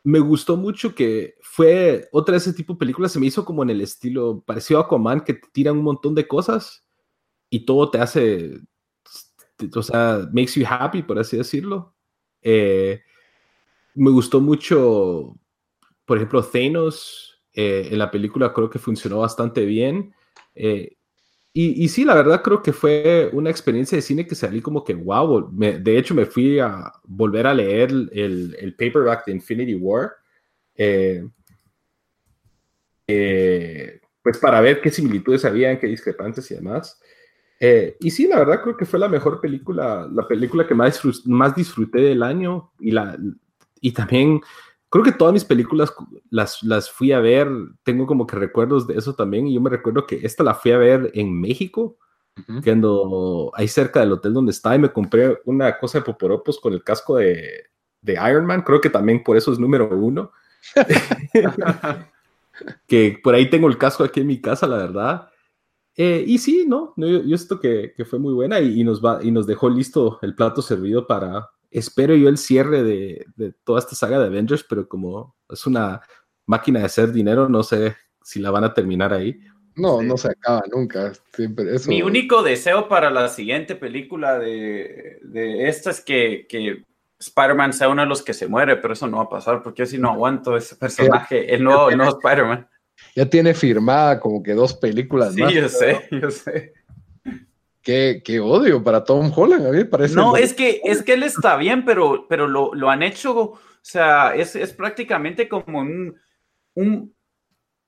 me 0.04 0.20
gustó 0.20 0.58
mucho 0.58 0.94
que 0.96 1.36
fue 1.42 2.10
otra 2.12 2.34
de 2.34 2.38
ese 2.40 2.54
tipo 2.54 2.74
de 2.74 2.80
películas, 2.80 3.12
se 3.14 3.20
me 3.20 3.28
hizo 3.28 3.46
como 3.46 3.64
en 3.64 3.70
el 3.70 3.82
estilo 3.82 4.44
parecido 4.46 4.80
a 4.80 4.84
Aquaman, 4.84 5.22
que 5.24 5.36
te 5.36 5.48
tiran 5.54 5.78
un 5.78 5.84
montón 5.84 6.16
de 6.16 6.28
cosas 6.28 6.86
y 7.50 7.66
todo 7.66 7.90
te 7.92 8.00
hace, 8.00 8.60
o 9.74 9.84
sea, 9.84 10.28
makes 10.34 10.60
you 10.60 10.66
happy, 10.68 11.02
por 11.02 11.20
así 11.20 11.38
decirlo. 11.38 11.96
Eh, 12.42 13.02
me 13.96 14.12
gustó 14.12 14.42
mucho, 14.42 15.38
por 16.06 16.18
ejemplo, 16.18 16.44
Thanos 16.44 17.42
eh, 17.54 17.90
en 17.92 18.00
la 18.00 18.10
película 18.10 18.54
creo 18.54 18.70
que 18.70 18.80
funcionó 18.80 19.20
bastante 19.20 19.66
bien. 19.66 20.14
Eh, 20.56 20.96
y, 21.56 21.88
sí, 21.90 22.04
la 22.04 22.16
verdad 22.16 22.42
creo 22.42 22.64
que 22.64 22.74
fue 22.74 23.30
una 23.32 23.52
experiencia 23.52 23.96
de 23.96 24.02
cine 24.02 24.26
que 24.26 24.34
salí 24.34 24.60
como 24.60 24.84
que, 24.84 24.96
wow, 24.96 25.52
de 25.52 25.98
hecho 26.00 26.16
me 26.16 26.26
fui 26.26 26.58
a 26.58 26.92
volver 27.04 27.46
a 27.46 27.54
leer 27.54 27.92
el, 27.92 28.58
el 28.60 28.76
paperback 28.76 29.28
de 29.28 29.34
Infinity 29.34 29.76
War, 29.76 30.14
eh, 30.76 31.24
pues 34.24 34.38
para 34.38 34.62
ver 34.62 34.82
qué 34.82 34.90
similitudes 34.90 35.46
había, 35.46 35.78
qué 35.80 35.88
discrepancias 35.88 36.50
y 36.50 36.56
demás. 36.56 37.00
Eh, 37.66 37.96
y 38.02 38.12
sí, 38.12 38.28
la 38.28 38.40
verdad 38.40 38.62
creo 38.62 38.76
que 38.76 38.86
fue 38.86 39.00
la 39.00 39.08
mejor 39.08 39.40
película, 39.40 40.06
la 40.12 40.28
película 40.28 40.68
que 40.68 40.76
más, 40.76 40.92
disfruté, 40.92 41.30
más 41.30 41.56
disfruté 41.56 42.02
del 42.02 42.22
año 42.22 42.74
y, 42.78 42.92
la, 42.92 43.18
y 43.80 43.94
también 43.94 44.42
creo 44.90 45.02
que 45.02 45.14
todas 45.14 45.34
mis 45.34 45.46
películas 45.46 45.94
las, 46.30 46.62
las 46.62 46.92
fui 46.92 47.14
a 47.14 47.22
ver, 47.22 47.48
tengo 47.84 48.06
como 48.06 48.28
que 48.28 48.36
recuerdos 48.36 48.86
de 48.86 48.98
eso 48.98 49.16
también, 49.16 49.48
y 49.48 49.54
yo 49.54 49.62
me 49.62 49.70
recuerdo 49.70 50.06
que 50.06 50.20
esta 50.24 50.44
la 50.44 50.56
fui 50.56 50.74
a 50.74 50.78
ver 50.78 51.10
en 51.14 51.40
México, 51.40 51.98
uh 52.36 52.42
-huh. 52.42 52.62
que 52.62 52.72
ando 52.72 53.50
ahí 53.56 53.70
cerca 53.70 54.02
del 54.02 54.12
hotel 54.12 54.34
donde 54.34 54.52
está, 54.52 54.76
y 54.76 54.80
me 54.80 54.92
compré 54.92 55.40
una 55.46 55.80
cosa 55.80 56.00
de 56.00 56.04
poporopos 56.04 56.60
con 56.60 56.74
el 56.74 56.84
casco 56.84 57.16
de, 57.16 57.70
de 58.02 58.14
Iron 58.30 58.46
Man, 58.46 58.64
creo 58.64 58.82
que 58.82 58.90
también 58.90 59.24
por 59.24 59.38
eso 59.38 59.54
es 59.54 59.58
número 59.58 59.88
uno. 59.88 60.34
que 62.88 63.20
por 63.24 63.36
ahí 63.36 63.50
tengo 63.50 63.70
el 63.70 63.78
casco 63.78 64.04
aquí 64.04 64.20
en 64.20 64.28
mi 64.28 64.42
casa, 64.42 64.68
la 64.68 64.76
verdad. 64.76 65.30
Eh, 65.96 66.24
y 66.26 66.40
sí, 66.40 66.66
¿no? 66.68 66.94
Yo, 66.98 67.24
yo 67.24 67.36
esto 67.36 67.60
que, 67.60 67.94
que, 67.96 68.06
fue 68.06 68.18
muy 68.20 68.34
buena 68.34 68.60
y, 68.60 68.82
y, 68.82 68.84
nos 68.84 69.04
va, 69.04 69.20
y 69.22 69.32
nos 69.32 69.46
dejó 69.46 69.70
listo 69.70 70.20
el 70.24 70.34
plato 70.34 70.62
servido 70.62 71.06
para, 71.06 71.50
espero 71.70 72.16
yo 72.16 72.30
el 72.30 72.38
cierre 72.38 72.84
de, 72.84 73.26
de, 73.36 73.54
toda 73.64 73.80
esta 73.80 73.96
saga 73.96 74.20
de 74.20 74.28
Avengers, 74.28 74.66
pero 74.68 74.88
como 74.88 75.36
es 75.50 75.68
una 75.68 76.02
máquina 76.46 76.80
de 76.80 76.86
hacer 76.86 77.12
dinero, 77.12 77.48
no 77.48 77.64
sé 77.64 77.96
si 78.24 78.40
la 78.40 78.52
van 78.52 78.64
a 78.64 78.74
terminar 78.74 79.14
ahí. 79.14 79.40
No, 79.76 80.00
sí. 80.00 80.06
no 80.06 80.18
se 80.18 80.30
acaba 80.30 80.62
nunca. 80.72 81.14
Siempre 81.34 81.76
eso... 81.76 81.90
Mi 81.90 82.02
único 82.02 82.44
deseo 82.44 82.88
para 82.88 83.10
la 83.10 83.28
siguiente 83.28 83.76
película 83.76 84.38
de, 84.38 85.20
de 85.24 85.68
esta 85.68 85.90
es 85.90 86.02
que, 86.02 86.46
que 86.48 86.84
Spider-Man 87.20 87.74
sea 87.74 87.90
uno 87.90 88.04
de 88.04 88.08
los 88.08 88.22
que 88.22 88.34
se 88.34 88.48
muere, 88.48 88.78
pero 88.78 88.94
eso 88.94 89.08
no 89.08 89.18
va 89.18 89.24
a 89.24 89.30
pasar 89.30 89.64
porque 89.64 89.84
así 89.84 89.98
no 89.98 90.12
aguanto 90.12 90.56
ese 90.56 90.76
personaje, 90.78 91.54
el 91.54 91.64
nuevo, 91.64 91.90
el 91.90 91.98
nuevo 91.98 92.18
Spider-Man. 92.20 92.68
Ya 93.16 93.30
tiene 93.30 93.54
firmada 93.54 94.20
como 94.20 94.42
que 94.42 94.54
dos 94.54 94.74
películas 94.74 95.34
sí, 95.34 95.42
más. 95.42 95.52
Sí, 95.52 95.60
yo 95.60 95.70
sé, 95.70 96.10
yo 96.12 96.32
sé. 96.32 96.74
Qué, 97.82 98.22
qué, 98.24 98.40
odio 98.40 98.82
para 98.82 99.04
Tom 99.04 99.32
Holland, 99.36 99.68
a 99.68 99.72
mí 99.72 99.78
me 99.78 99.86
parece. 99.86 100.16
No, 100.16 100.38
es 100.38 100.54
que, 100.54 100.82
es 100.86 101.04
que 101.04 101.14
él 101.14 101.24
está 101.24 101.58
bien, 101.58 101.84
pero, 101.84 102.28
pero 102.30 102.48
lo, 102.48 102.74
lo 102.74 102.90
han 102.90 103.04
hecho, 103.04 103.38
o 103.38 103.60
sea, 103.82 104.34
es, 104.36 104.56
es 104.56 104.72
prácticamente 104.72 105.50
como 105.50 105.80
un, 105.80 106.16
un, 106.76 107.14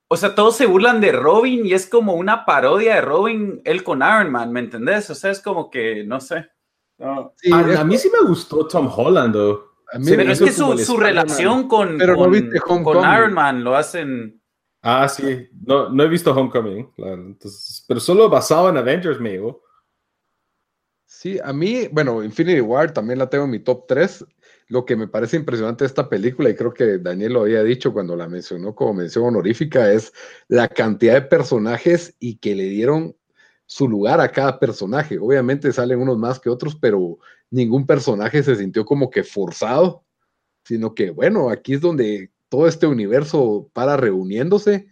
o 0.08 0.16
sea, 0.16 0.34
todos 0.34 0.56
se 0.56 0.66
burlan 0.66 1.00
de 1.00 1.12
Robin 1.12 1.64
y 1.64 1.72
es 1.72 1.86
como 1.86 2.14
una 2.14 2.44
parodia 2.44 2.96
de 2.96 3.00
Robin, 3.00 3.62
él 3.64 3.82
con 3.82 3.98
Iron 3.98 4.30
Man, 4.30 4.52
¿me 4.52 4.60
entendés? 4.60 5.08
O 5.10 5.14
sea, 5.14 5.30
es 5.30 5.40
como 5.40 5.70
que, 5.70 6.04
no 6.04 6.20
sé. 6.20 6.46
No. 6.98 7.32
Sí, 7.36 7.50
a, 7.52 7.80
a, 7.80 7.84
mí 7.84 7.98
sí 7.98 8.10
me 8.12 8.26
gustó 8.26 8.66
Tom 8.68 8.90
Holland, 8.94 9.32
though. 9.34 9.76
A 9.92 9.98
mí 9.98 10.04
pero 10.08 10.30
es 10.30 10.40
que 10.40 10.52
su, 10.52 10.76
su 10.78 10.96
relación 10.96 11.68
con, 11.68 11.96
pero 11.96 12.16
con, 12.16 12.32
no 12.32 12.82
con 12.82 12.98
Iron 12.98 13.32
Man 13.32 13.64
lo 13.64 13.76
hacen... 13.76 14.40
Ah, 14.88 15.08
sí, 15.08 15.48
no, 15.66 15.88
no 15.88 16.04
he 16.04 16.08
visto 16.08 16.32
Homecoming, 16.32 16.92
claro. 16.92 17.20
Entonces, 17.20 17.84
pero 17.88 17.98
solo 17.98 18.28
basado 18.28 18.68
en 18.68 18.76
Avengers 18.76 19.18
me 19.18 19.30
llegó. 19.30 19.64
Sí, 21.04 21.40
a 21.42 21.52
mí, 21.52 21.88
bueno, 21.90 22.22
Infinity 22.22 22.60
War 22.60 22.92
también 22.92 23.18
la 23.18 23.28
tengo 23.28 23.46
en 23.46 23.50
mi 23.50 23.58
top 23.58 23.86
3. 23.88 24.24
Lo 24.68 24.84
que 24.84 24.94
me 24.94 25.08
parece 25.08 25.36
impresionante 25.36 25.82
de 25.82 25.88
esta 25.88 26.08
película, 26.08 26.50
y 26.50 26.54
creo 26.54 26.72
que 26.72 26.98
Daniel 26.98 27.32
lo 27.32 27.40
había 27.40 27.64
dicho 27.64 27.92
cuando 27.92 28.14
la 28.14 28.28
mencionó 28.28 28.76
como 28.76 28.94
mención 28.94 29.24
honorífica, 29.24 29.90
es 29.92 30.12
la 30.46 30.68
cantidad 30.68 31.14
de 31.14 31.22
personajes 31.22 32.14
y 32.20 32.36
que 32.36 32.54
le 32.54 32.68
dieron 32.68 33.16
su 33.64 33.88
lugar 33.88 34.20
a 34.20 34.30
cada 34.30 34.60
personaje. 34.60 35.18
Obviamente 35.18 35.72
salen 35.72 35.98
unos 35.98 36.16
más 36.16 36.38
que 36.38 36.48
otros, 36.48 36.76
pero 36.76 37.18
ningún 37.50 37.86
personaje 37.86 38.40
se 38.40 38.54
sintió 38.54 38.84
como 38.84 39.10
que 39.10 39.24
forzado, 39.24 40.04
sino 40.64 40.94
que, 40.94 41.10
bueno, 41.10 41.50
aquí 41.50 41.74
es 41.74 41.80
donde 41.80 42.30
todo 42.48 42.66
este 42.66 42.86
universo 42.86 43.70
para 43.72 43.96
reuniéndose. 43.96 44.88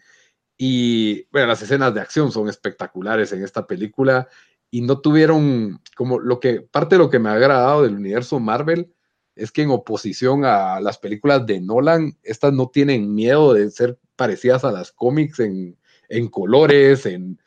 Y 0.56 1.26
bueno, 1.32 1.48
las 1.48 1.62
escenas 1.62 1.94
de 1.94 2.00
acción 2.00 2.30
son 2.32 2.48
espectaculares 2.48 3.32
en 3.32 3.42
esta 3.42 3.66
película 3.66 4.28
y 4.70 4.80
no 4.82 5.00
tuvieron 5.00 5.80
como 5.96 6.18
lo 6.18 6.40
que 6.40 6.60
parte 6.60 6.96
de 6.96 7.00
lo 7.00 7.10
que 7.10 7.18
me 7.18 7.28
ha 7.28 7.34
agradado 7.34 7.82
del 7.82 7.94
universo 7.94 8.40
Marvel 8.40 8.92
es 9.36 9.50
que 9.50 9.62
en 9.62 9.70
oposición 9.70 10.44
a 10.44 10.80
las 10.80 10.98
películas 10.98 11.44
de 11.46 11.60
Nolan, 11.60 12.16
estas 12.22 12.52
no 12.52 12.68
tienen 12.68 13.14
miedo 13.14 13.52
de 13.52 13.70
ser 13.70 13.98
parecidas 14.16 14.64
a 14.64 14.72
las 14.72 14.92
cómics 14.92 15.40
en, 15.40 15.76
en 16.08 16.28
colores, 16.28 17.06
en 17.06 17.40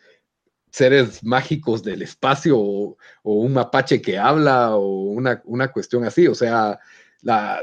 seres 0.72 1.24
mágicos 1.24 1.84
del 1.84 2.02
espacio 2.02 2.58
o, 2.60 2.98
un 3.24 3.54
mapache 3.54 4.02
que 4.02 4.18
habla 4.18 4.76
o 4.76 5.04
una, 5.04 5.42
una 5.46 5.72
cuestión 5.72 6.04
así. 6.04 6.28
O 6.28 6.36
sea, 6.36 6.80
la, 7.22 7.62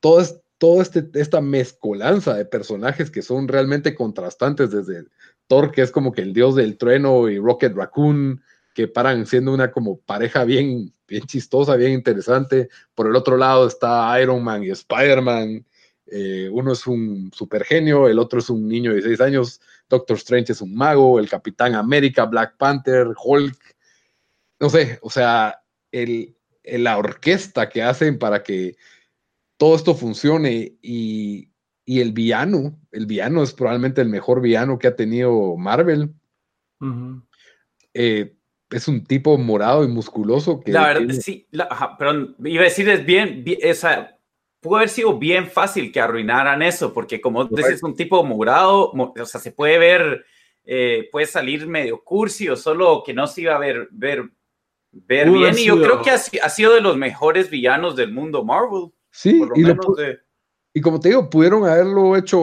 todo, 0.00 0.20
es, 0.20 0.41
todo 0.62 0.80
este, 0.80 1.04
esta 1.14 1.40
mezcolanza 1.40 2.34
de 2.34 2.44
personajes 2.44 3.10
que 3.10 3.22
son 3.22 3.48
realmente 3.48 3.96
contrastantes 3.96 4.70
desde 4.70 5.08
Thor, 5.48 5.72
que 5.72 5.82
es 5.82 5.90
como 5.90 6.12
que 6.12 6.22
el 6.22 6.32
dios 6.32 6.54
del 6.54 6.78
trueno, 6.78 7.28
y 7.28 7.40
Rocket 7.40 7.74
Raccoon, 7.74 8.40
que 8.72 8.86
paran 8.86 9.26
siendo 9.26 9.52
una 9.52 9.72
como 9.72 9.98
pareja 9.98 10.44
bien, 10.44 10.94
bien 11.08 11.24
chistosa, 11.24 11.74
bien 11.74 11.90
interesante. 11.90 12.68
Por 12.94 13.08
el 13.08 13.16
otro 13.16 13.36
lado 13.36 13.66
está 13.66 14.16
Iron 14.22 14.44
Man 14.44 14.62
y 14.62 14.70
Spider-Man. 14.70 15.66
Eh, 16.06 16.48
uno 16.52 16.74
es 16.74 16.86
un 16.86 17.32
super 17.34 17.64
genio, 17.64 18.06
el 18.06 18.20
otro 18.20 18.38
es 18.38 18.48
un 18.48 18.68
niño 18.68 18.94
de 18.94 19.02
6 19.02 19.20
años. 19.20 19.60
Doctor 19.88 20.16
Strange 20.16 20.52
es 20.52 20.60
un 20.60 20.76
mago, 20.76 21.18
el 21.18 21.28
Capitán 21.28 21.74
América, 21.74 22.24
Black 22.26 22.56
Panther, 22.56 23.08
Hulk. 23.20 23.58
No 24.60 24.70
sé, 24.70 25.00
o 25.02 25.10
sea, 25.10 25.60
el, 25.90 26.36
la 26.62 26.98
orquesta 26.98 27.68
que 27.68 27.82
hacen 27.82 28.16
para 28.16 28.44
que 28.44 28.76
todo 29.62 29.76
esto 29.76 29.94
funcione 29.94 30.76
y, 30.82 31.48
y, 31.84 32.00
el 32.00 32.10
villano, 32.10 32.80
el 32.90 33.06
villano 33.06 33.44
es 33.44 33.52
probablemente 33.52 34.00
el 34.00 34.08
mejor 34.08 34.40
villano 34.40 34.76
que 34.76 34.88
ha 34.88 34.96
tenido 34.96 35.56
Marvel. 35.56 36.10
Uh 36.80 36.86
-huh. 36.86 37.22
eh, 37.94 38.34
es 38.70 38.88
un 38.88 39.04
tipo 39.04 39.38
morado 39.38 39.84
y 39.84 39.86
musculoso 39.86 40.58
que... 40.58 40.72
La 40.72 40.88
verdad, 40.88 41.02
tiene... 41.02 41.14
sí, 41.14 41.46
la, 41.52 41.68
ajá, 41.70 41.96
perdón, 41.96 42.34
iba 42.42 42.62
a 42.62 42.64
decir 42.64 42.88
es 42.88 43.06
bien, 43.06 43.44
bien 43.44 43.60
esa, 43.62 44.18
pudo 44.58 44.78
haber 44.78 44.88
sido 44.88 45.16
bien 45.16 45.46
fácil 45.46 45.92
que 45.92 46.00
arruinaran 46.00 46.60
eso, 46.60 46.92
porque 46.92 47.20
como 47.20 47.44
dices, 47.44 47.84
un 47.84 47.94
tipo 47.94 48.24
morado, 48.24 48.90
o 48.90 49.26
sea, 49.26 49.40
se 49.40 49.52
puede 49.52 49.78
ver, 49.78 50.24
eh, 50.64 51.08
puede 51.12 51.26
salir 51.26 51.68
medio 51.68 52.02
cursi 52.02 52.48
o 52.48 52.56
solo 52.56 53.04
que 53.06 53.14
no 53.14 53.28
se 53.28 53.42
iba 53.42 53.54
a 53.54 53.60
ver, 53.60 53.86
ver, 53.92 54.28
ver 54.90 55.30
bien. 55.30 55.56
Y 55.56 55.66
yo 55.66 55.80
creo 55.80 56.02
que 56.02 56.10
ha, 56.10 56.48
sido 56.48 56.74
de 56.74 56.80
los 56.80 56.96
mejores 56.96 57.48
villanos 57.48 57.94
del 57.94 58.10
mundo 58.10 58.44
Marvel. 58.44 58.90
Sí, 59.12 59.40
y, 59.54 59.64
y, 60.74 60.80
como 60.80 60.98
te 60.98 61.10
digo, 61.10 61.30
pudieron 61.30 61.64
haberlo 61.64 62.16
hecho 62.16 62.38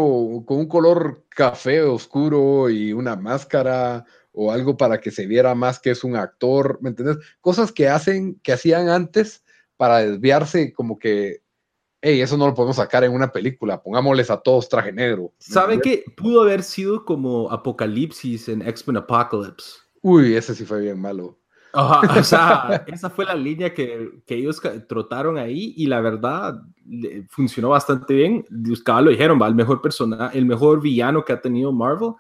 con 0.45 0.59
un 0.59 0.67
color 0.67 1.26
café 1.30 1.82
oscuro 1.82 2.70
y 2.70 2.93
una 2.93 3.15
máscara 3.15 4.05
o 4.32 4.51
algo 4.51 4.78
para 4.78 5.01
que 5.01 5.11
se 5.11 5.26
viera 5.26 5.55
más 5.55 5.80
que 5.80 5.89
es 5.89 6.03
un 6.03 6.15
actor, 6.15 6.80
¿me 6.82 6.89
entiendes? 6.89 7.17
Cosas 7.41 7.72
que 7.72 7.89
hacen, 7.89 8.39
que 8.43 8.53
hacían 8.53 8.88
antes 8.88 9.43
para 9.76 9.97
desviarse 9.99 10.72
como 10.72 10.97
que 10.99 11.41
hey, 12.01 12.22
eso 12.22 12.38
no 12.38 12.47
lo 12.47 12.53
podemos 12.53 12.78
sacar 12.78 13.03
en 13.03 13.11
una 13.11 13.32
película, 13.32 13.82
pongámosles 13.82 14.30
a 14.30 14.38
todos 14.38 14.70
traje 14.70 14.91
negro. 14.91 15.34
¿Saben 15.39 15.82
qué? 15.82 16.03
Pudo 16.15 16.41
haber 16.41 16.63
sido 16.63 17.05
como 17.05 17.51
Apocalipsis 17.51 18.49
en 18.49 18.61
X-Men 18.61 18.97
Apocalypse. 18.97 19.80
Uy, 20.01 20.36
ese 20.36 20.55
sí 20.55 20.65
fue 20.65 20.82
bien 20.82 20.99
malo. 20.99 21.38
O 21.74 22.24
sea, 22.24 22.84
esa 22.88 23.09
fue 23.09 23.26
la 23.26 23.36
línea 23.36 23.74
que, 23.74 24.22
que, 24.26 24.36
ellos 24.36 24.61
trotaron 24.88 25.38
ahí 25.38 25.74
y 25.78 25.86
la 25.86 26.01
verdad 26.01 26.61
funcionó 27.30 27.70
bastante 27.70 28.13
bien. 28.13 28.45
Ustedes 28.72 29.01
lo 29.03 29.11
dijeron, 29.11 29.39
va, 29.41 29.47
el 29.47 29.55
mejor 29.55 29.82
persona, 29.82 30.32
el 30.34 30.45
mejor 30.45 30.82
villano 30.82 31.24
que 31.24 31.34
ha 31.34 31.41
tenido 31.41 31.72
Marvel. 31.72 32.13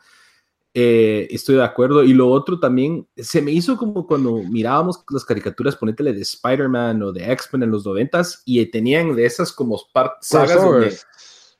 Eh, 0.73 1.27
estoy 1.31 1.55
de 1.55 1.63
acuerdo. 1.63 2.03
Y 2.03 2.13
lo 2.13 2.29
otro 2.29 2.59
también, 2.59 3.07
se 3.15 3.41
me 3.41 3.51
hizo 3.51 3.75
como 3.75 4.05
cuando 4.05 4.43
mirábamos 4.43 5.03
las 5.09 5.25
caricaturas, 5.25 5.75
ponétele 5.75 6.13
de 6.13 6.21
Spider-Man 6.21 7.01
o 7.01 7.11
de 7.11 7.31
X-Men 7.31 7.63
en 7.63 7.71
los 7.71 7.85
noventas 7.85 8.43
y 8.45 8.63
tenían 8.67 9.15
de 9.15 9.25
esas 9.25 9.51
como 9.51 9.81
sagas 10.21 11.05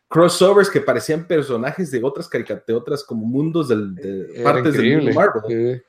crossovers 0.08 0.70
que 0.70 0.82
parecían 0.82 1.28
personajes 1.28 1.92
de 1.92 2.04
otras 2.04 2.28
caricaturas, 2.28 2.66
de 2.66 2.74
otras 2.74 3.04
como 3.04 3.26
mundos 3.26 3.68
del, 3.68 3.94
de 3.94 4.42
partes 4.44 4.74
del 4.74 4.98
mundo 4.98 5.14
Marvel 5.14 5.84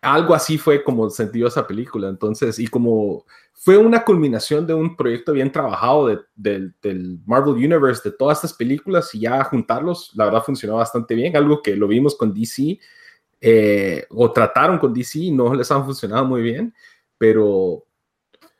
algo 0.00 0.34
así 0.34 0.58
fue 0.58 0.82
como 0.82 1.10
sentido 1.10 1.48
esa 1.48 1.66
película. 1.66 2.08
Entonces, 2.08 2.58
y 2.58 2.66
como 2.66 3.24
fue 3.52 3.76
una 3.76 4.04
culminación 4.04 4.66
de 4.66 4.74
un 4.74 4.96
proyecto 4.96 5.32
bien 5.32 5.52
trabajado 5.52 6.24
del 6.34 7.20
Marvel 7.26 7.54
Universe, 7.54 8.08
de 8.08 8.16
todas 8.16 8.38
estas 8.38 8.54
películas, 8.54 9.14
y 9.14 9.20
ya 9.20 9.44
juntarlos, 9.44 10.12
la 10.14 10.24
verdad 10.26 10.42
funcionó 10.42 10.76
bastante 10.76 11.14
bien. 11.14 11.36
Algo 11.36 11.60
que 11.62 11.76
lo 11.76 11.86
vimos 11.86 12.16
con 12.16 12.32
DC, 12.32 12.78
eh, 13.40 14.06
o 14.10 14.32
trataron 14.32 14.78
con 14.78 14.92
DC, 14.92 15.30
no 15.32 15.54
les 15.54 15.70
han 15.70 15.84
funcionado 15.84 16.24
muy 16.24 16.42
bien, 16.42 16.74
pero 17.18 17.84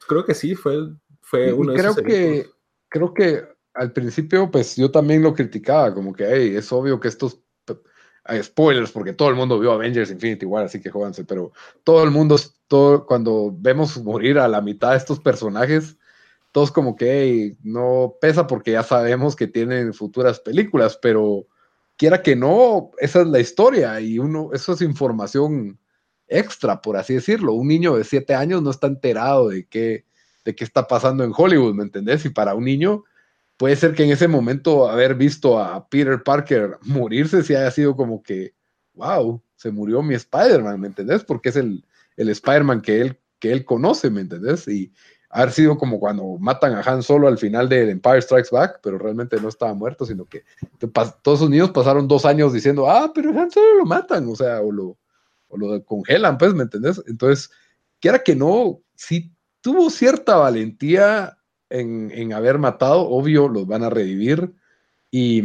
creo 0.06 0.24
que 0.24 0.34
sí, 0.34 0.54
fue, 0.54 0.90
fue 1.20 1.52
uno 1.52 1.72
de 1.72 1.78
creo 1.78 1.94
que 1.94 2.50
Creo 2.90 3.14
que 3.14 3.44
al 3.72 3.92
principio, 3.92 4.50
pues 4.50 4.74
yo 4.74 4.90
también 4.90 5.22
lo 5.22 5.32
criticaba, 5.32 5.94
como 5.94 6.12
que 6.12 6.24
hey, 6.28 6.56
es 6.56 6.72
obvio 6.72 6.98
que 6.98 7.06
estos 7.06 7.40
spoilers 8.42 8.90
porque 8.92 9.12
todo 9.12 9.28
el 9.28 9.36
mundo 9.36 9.58
vio 9.58 9.72
Avengers 9.72 10.10
Infinity 10.10 10.46
War, 10.46 10.64
así 10.64 10.80
que 10.80 10.90
jódanse, 10.90 11.24
pero 11.24 11.52
todo 11.84 12.04
el 12.04 12.10
mundo, 12.10 12.36
todo, 12.68 13.06
cuando 13.06 13.54
vemos 13.56 14.02
morir 14.02 14.38
a 14.38 14.48
la 14.48 14.60
mitad 14.60 14.92
de 14.92 14.98
estos 14.98 15.20
personajes, 15.20 15.96
todos 16.52 16.70
como 16.70 16.96
que 16.96 17.56
no 17.62 18.14
pesa 18.20 18.46
porque 18.46 18.72
ya 18.72 18.82
sabemos 18.82 19.36
que 19.36 19.46
tienen 19.46 19.94
futuras 19.94 20.40
películas, 20.40 20.98
pero 21.00 21.46
quiera 21.96 22.22
que 22.22 22.36
no, 22.36 22.90
esa 22.98 23.22
es 23.22 23.26
la 23.28 23.40
historia 23.40 24.00
y 24.00 24.18
uno, 24.18 24.50
eso 24.52 24.72
es 24.72 24.80
información 24.80 25.78
extra, 26.26 26.80
por 26.80 26.96
así 26.96 27.14
decirlo. 27.14 27.52
Un 27.54 27.68
niño 27.68 27.96
de 27.96 28.04
siete 28.04 28.34
años 28.34 28.62
no 28.62 28.70
está 28.70 28.86
enterado 28.86 29.48
de 29.48 29.66
qué, 29.66 30.06
de 30.44 30.54
qué 30.54 30.64
está 30.64 30.86
pasando 30.86 31.24
en 31.24 31.32
Hollywood, 31.36 31.74
¿me 31.74 31.82
entendés? 31.82 32.24
Y 32.24 32.30
para 32.30 32.54
un 32.54 32.64
niño 32.64 33.04
puede 33.60 33.76
ser 33.76 33.92
que 33.92 34.02
en 34.04 34.10
ese 34.10 34.26
momento 34.26 34.88
haber 34.88 35.14
visto 35.14 35.58
a 35.58 35.86
Peter 35.86 36.22
Parker 36.22 36.78
morirse 36.80 37.42
si 37.42 37.54
haya 37.54 37.70
sido 37.70 37.94
como 37.94 38.22
que, 38.22 38.54
wow, 38.94 39.42
se 39.54 39.70
murió 39.70 40.02
mi 40.02 40.14
Spider-Man, 40.14 40.80
¿me 40.80 40.86
entendés? 40.86 41.22
Porque 41.24 41.50
es 41.50 41.56
el, 41.56 41.84
el 42.16 42.30
Spider-Man 42.30 42.80
que 42.80 43.02
él, 43.02 43.20
que 43.38 43.52
él 43.52 43.66
conoce, 43.66 44.08
¿me 44.08 44.22
entendés? 44.22 44.66
Y 44.66 44.90
haber 45.28 45.52
sido 45.52 45.76
como 45.76 46.00
cuando 46.00 46.38
matan 46.38 46.72
a 46.72 46.80
Han 46.80 47.02
Solo 47.02 47.28
al 47.28 47.36
final 47.36 47.68
de 47.68 47.90
Empire 47.90 48.22
Strikes 48.22 48.48
Back, 48.50 48.80
pero 48.82 48.96
realmente 48.96 49.38
no 49.38 49.50
estaba 49.50 49.74
muerto, 49.74 50.06
sino 50.06 50.24
que 50.24 50.42
todos 51.22 51.40
esos 51.40 51.50
niños 51.50 51.70
pasaron 51.70 52.08
dos 52.08 52.24
años 52.24 52.54
diciendo, 52.54 52.90
ah, 52.90 53.12
pero 53.14 53.28
Han 53.38 53.50
Solo 53.50 53.74
lo 53.80 53.84
matan, 53.84 54.26
o 54.26 54.36
sea, 54.36 54.62
o 54.62 54.72
lo, 54.72 54.96
o 55.48 55.58
lo 55.58 55.84
congelan, 55.84 56.38
pues, 56.38 56.54
¿me 56.54 56.62
entendés? 56.62 57.02
Entonces, 57.06 57.50
quiera 58.00 58.20
que 58.20 58.34
no, 58.34 58.80
sí 58.94 59.34
tuvo 59.60 59.90
cierta 59.90 60.36
valentía 60.36 61.36
en, 61.70 62.32
haber 62.32 62.58
matado, 62.58 63.08
obvio, 63.08 63.48
los 63.48 63.66
van 63.66 63.84
a 63.84 63.90
revivir. 63.90 64.52
Y, 65.10 65.42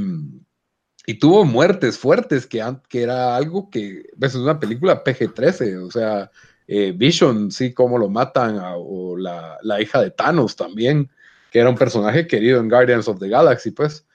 tuvo 1.20 1.46
muertes 1.46 1.98
fuertes, 1.98 2.48
que, 2.48 2.64
era 2.92 3.36
algo 3.36 3.70
que, 3.70 4.10
pues, 4.20 4.34
es 4.34 4.42
una 4.42 4.60
película 4.60 5.04
PG-13, 5.04 5.88
o 5.88 5.92
sea, 5.92 6.32
eh, 6.68 6.94
Vision, 6.96 7.52
sí, 7.52 7.74
cómo 7.74 7.98
lo 7.98 8.10
matan, 8.10 8.60
o 8.60 9.16
la, 9.18 9.82
hija 9.82 10.02
de 10.02 10.12
Thanos 10.12 10.56
también, 10.56 11.10
que 11.52 11.60
era 11.60 11.70
un 11.70 11.78
personaje 11.78 12.28
querido 12.28 12.60
en 12.60 12.70
Guardians 12.70 13.08
of 13.08 13.20
the 13.20 13.30
Galaxy, 13.30 13.72
pues. 13.72 14.06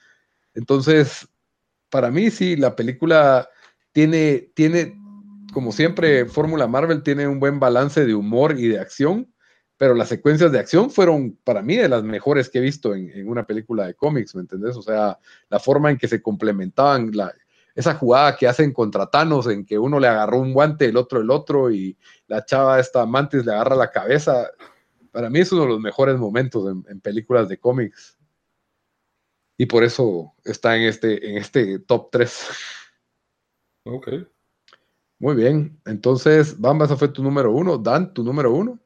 Entonces, 0.53 1.27
para 1.89 2.11
mí 2.11 2.29
sí, 2.29 2.57
la 2.57 2.75
película 2.75 3.49
tiene, 3.93 4.51
tiene, 4.53 4.97
como 5.53 5.71
siempre, 5.71 6.25
Fórmula 6.25 6.67
Marvel 6.67 7.03
tiene 7.03 7.27
un 7.27 7.39
buen 7.39 7.59
balance 7.59 8.05
de 8.05 8.15
humor 8.15 8.59
y 8.59 8.67
de 8.67 8.79
acción, 8.79 9.30
pero 9.81 9.95
las 9.95 10.09
secuencias 10.09 10.51
de 10.51 10.59
acción 10.59 10.91
fueron 10.91 11.39
para 11.43 11.63
mí 11.63 11.75
de 11.75 11.89
las 11.89 12.03
mejores 12.03 12.51
que 12.51 12.59
he 12.59 12.61
visto 12.61 12.93
en, 12.93 13.27
una 13.27 13.47
película 13.47 13.87
de 13.87 13.95
cómics, 13.95 14.35
¿me 14.35 14.41
entendés? 14.41 14.77
O 14.77 14.83
sea, 14.83 15.17
la 15.49 15.59
forma 15.59 15.89
en 15.89 15.97
que 15.97 16.07
se 16.07 16.21
complementaban, 16.21 17.09
la, 17.15 17.33
esa 17.73 17.95
jugada 17.95 18.37
que 18.37 18.47
hacen 18.47 18.73
contra 18.73 19.09
Thanos, 19.09 19.47
en 19.47 19.65
que 19.65 19.79
uno 19.79 19.99
le 19.99 20.07
agarró 20.07 20.37
un 20.37 20.53
guante, 20.53 20.85
el 20.85 20.97
otro 20.97 21.19
el 21.19 21.31
otro, 21.31 21.71
y 21.71 21.97
la 22.27 22.45
chava 22.45 22.79
esta 22.79 23.07
Mantis 23.07 23.43
le 23.43 23.53
agarra 23.53 23.75
la 23.75 23.89
cabeza, 23.89 24.51
para 25.11 25.31
mí 25.31 25.39
es 25.39 25.51
uno 25.51 25.63
de 25.63 25.69
los 25.69 25.79
mejores 25.79 26.15
momentos 26.19 26.77
en, 26.87 27.01
películas 27.01 27.49
de 27.49 27.57
cómics. 27.57 28.19
Y 29.57 29.65
por 29.65 29.83
eso 29.83 30.35
está 30.43 30.77
en 30.77 30.83
este, 30.83 31.27
en 31.27 31.37
este 31.37 31.79
top 31.79 32.11
3. 32.11 32.49
Ok. 33.85 34.09
Muy 35.17 35.35
bien. 35.35 35.81
Entonces, 35.85 36.59
Bamba, 36.61 36.85
esa 36.85 36.97
fue 36.97 37.07
tu 37.07 37.23
número 37.23 37.51
uno. 37.51 37.79
Dan, 37.79 38.13
tu 38.13 38.23
número 38.23 38.53
uno. 38.53 38.79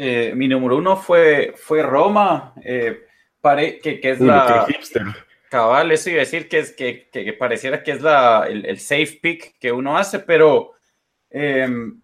Eh, 0.00 0.32
mi 0.36 0.46
número 0.46 0.76
uno 0.76 0.96
fue, 0.96 1.54
fue 1.56 1.82
Roma, 1.82 2.54
eh, 2.64 3.04
que, 3.82 3.98
que, 3.98 4.10
es 4.10 4.20
la... 4.20 4.64
Cabal, 5.50 5.90
eso 5.90 6.10
iba 6.10 6.18
a 6.18 6.20
decir 6.20 6.48
que, 6.48 6.60
es, 6.60 6.72
que, 6.72 7.08
que 7.10 7.32
pareciera 7.32 7.82
que 7.82 7.90
es 7.90 8.00
la, 8.00 8.46
el, 8.48 8.78
safe 8.78 9.18
pick 9.20 9.58
que 9.58 9.72
uno 9.72 9.98
hace, 9.98 10.20
pero 10.20 10.74
em, 11.30 12.00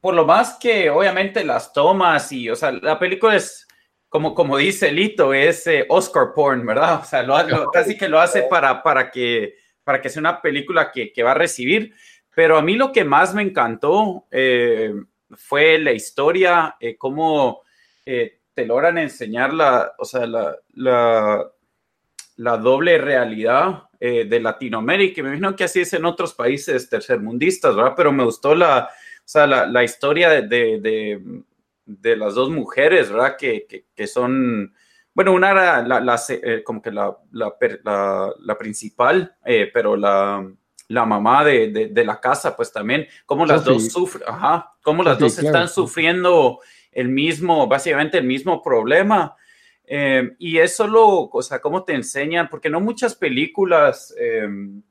por 0.00 0.14
lo 0.14 0.24
más 0.24 0.58
que 0.58 0.90
obviamente 0.90 1.44
las 1.44 1.72
tomas 1.72 2.32
y, 2.32 2.50
o 2.50 2.56
sea, 2.56 2.72
la 2.72 2.98
película 2.98 3.36
es, 3.36 3.68
como, 4.08 4.34
como 4.34 4.56
dice 4.56 4.90
Lito, 4.90 5.32
es 5.32 5.68
eh, 5.68 5.86
Oscar 5.88 6.32
porn, 6.34 6.66
¿verdad? 6.66 7.00
O 7.02 7.04
sea, 7.04 7.22
lo, 7.22 7.70
casi 7.70 7.96
que 7.96 8.08
lo 8.08 8.18
hace 8.18 8.42
para, 8.42 8.82
para, 8.82 9.08
que, 9.12 9.54
para 9.84 10.00
que 10.00 10.08
sea 10.08 10.18
una 10.18 10.42
película 10.42 10.90
que, 10.90 11.12
que 11.12 11.22
va 11.22 11.30
a 11.30 11.34
recibir, 11.34 11.94
pero 12.34 12.56
a 12.56 12.62
mí 12.62 12.74
lo 12.74 12.90
que 12.90 13.04
más 13.04 13.34
me 13.34 13.42
encantó 13.42 14.26
fue 15.34 15.78
la 15.78 15.92
historia, 15.92 16.76
eh, 16.80 16.96
cómo 16.96 17.62
eh, 18.04 18.40
te 18.54 18.64
logran 18.66 18.98
enseñar 18.98 19.52
la, 19.52 19.92
o 19.98 20.04
sea, 20.04 20.26
la, 20.26 20.56
la, 22.36 22.56
doble 22.58 22.98
realidad 22.98 23.84
eh, 24.00 24.24
de 24.24 24.40
Latinoamérica. 24.40 25.22
Me 25.22 25.28
imagino 25.28 25.56
que 25.56 25.64
así 25.64 25.80
es 25.80 25.92
en 25.92 26.04
otros 26.04 26.34
países 26.34 26.88
tercermundistas, 26.88 27.74
¿verdad? 27.74 27.94
Pero 27.96 28.12
me 28.12 28.24
gustó 28.24 28.54
la, 28.54 28.88
la, 29.34 29.84
historia 29.84 30.30
de, 30.40 30.78
de, 31.84 32.16
las 32.16 32.34
dos 32.34 32.50
mujeres, 32.50 33.10
¿verdad? 33.10 33.36
Que, 33.36 33.66
que, 33.94 34.06
son, 34.06 34.72
bueno, 35.12 35.32
una 35.32 35.50
era 35.50 35.82
la, 35.82 36.20
como 36.64 36.80
que 36.80 36.92
la, 36.92 37.16
la 37.32 38.58
principal, 38.58 39.36
pero 39.72 39.96
la 39.96 40.48
la 40.88 41.04
mamá 41.04 41.44
de, 41.44 42.04
la 42.04 42.20
casa, 42.20 42.56
pues 42.56 42.72
también, 42.72 43.06
cómo 43.24 43.44
las 43.46 43.64
dos 43.64 43.90
sufren, 43.90 44.24
ajá, 44.26 44.74
cómo 44.82 45.02
las 45.02 45.18
dos 45.18 45.38
están 45.38 45.68
sufriendo 45.68 46.60
el 46.92 47.08
mismo, 47.08 47.66
básicamente 47.66 48.18
el 48.18 48.24
mismo 48.24 48.62
problema. 48.62 49.36
Eh, 49.84 50.32
y 50.38 50.58
eso 50.58 50.86
lo, 50.86 51.28
o 51.28 51.42
sea, 51.42 51.60
cómo 51.60 51.84
te 51.84 51.94
enseñan, 51.94 52.48
porque 52.48 52.70
no 52.70 52.80
muchas 52.80 53.14
películas 53.14 54.14
em, 54.18 54.82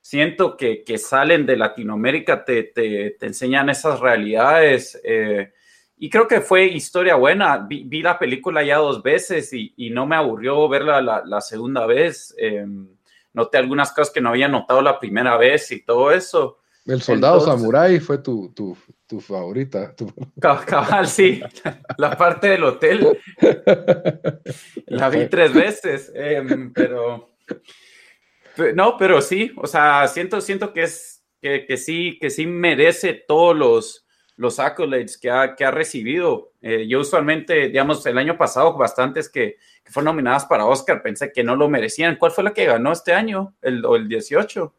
siento 0.00 0.56
que, 0.56 0.84
salen 0.98 1.46
de 1.46 1.56
Latinoamérica 1.56 2.44
te, 2.44 2.64
te, 2.64 3.16
enseñan 3.20 3.68
esas 3.68 4.00
realidades. 4.00 5.00
Eh, 5.04 5.52
y 5.98 6.10
creo 6.10 6.28
que 6.28 6.40
fue 6.40 6.66
historia 6.66 7.16
buena. 7.16 7.58
Vi, 7.58 8.02
la 8.02 8.18
película 8.18 8.62
ya 8.62 8.76
dos 8.76 9.02
veces 9.02 9.52
y, 9.52 9.90
no 9.90 10.06
me 10.06 10.16
aburrió 10.16 10.68
verla 10.68 11.00
la, 11.00 11.22
la 11.24 11.40
segunda 11.40 11.86
vez. 11.86 12.34
Em, 12.38 12.95
noté 13.36 13.58
algunas 13.58 13.92
cosas 13.92 14.12
que 14.12 14.20
no 14.22 14.30
había 14.30 14.48
notado 14.48 14.80
la 14.80 14.98
primera 14.98 15.36
vez 15.36 15.70
y 15.70 15.84
todo 15.84 16.10
eso. 16.10 16.58
El 16.86 17.02
soldado 17.02 17.40
samurái 17.40 18.00
fue 18.00 18.18
tu, 18.18 18.52
tu, 18.54 18.76
tu 19.06 19.20
favorita. 19.20 19.94
Cabal, 20.40 21.06
sí. 21.06 21.42
La 21.98 22.16
parte 22.16 22.48
del 22.48 22.64
hotel. 22.64 23.18
La 24.86 25.10
vi 25.10 25.28
tres 25.28 25.52
veces. 25.52 26.10
Em, 26.14 26.72
pero. 26.72 27.36
No, 28.74 28.96
pero 28.96 29.20
sí. 29.20 29.52
O 29.56 29.66
sea, 29.66 30.08
siento, 30.08 30.40
siento 30.40 30.72
que 30.72 30.84
es. 30.84 31.24
Que, 31.42 31.66
que 31.66 31.76
sí, 31.76 32.18
que 32.18 32.30
sí 32.30 32.46
merece 32.46 33.12
todos 33.12 33.54
los, 33.54 34.05
los 34.36 34.58
accolades 34.58 35.18
que 35.18 35.30
ha, 35.30 35.54
que 35.54 35.64
ha 35.64 35.70
recibido. 35.70 36.52
Eh, 36.60 36.86
yo 36.86 37.00
usualmente, 37.00 37.68
digamos, 37.68 38.04
el 38.06 38.18
año 38.18 38.36
pasado, 38.36 38.76
bastantes 38.76 39.28
que, 39.28 39.56
que, 39.82 39.90
fueron 39.92 40.14
nominadas 40.14 40.44
para 40.44 40.66
Oscar, 40.66 41.02
pensé 41.02 41.32
que 41.32 41.42
no 41.42 41.56
lo 41.56 41.68
merecían. 41.68 42.16
¿Cuál 42.16 42.32
fue 42.32 42.44
la 42.44 42.52
que 42.52 42.66
ganó 42.66 42.92
este 42.92 43.12
año? 43.12 43.54
¿El, 43.62 43.84
o 43.84 43.96
el 43.96 44.08
18? 44.08 44.74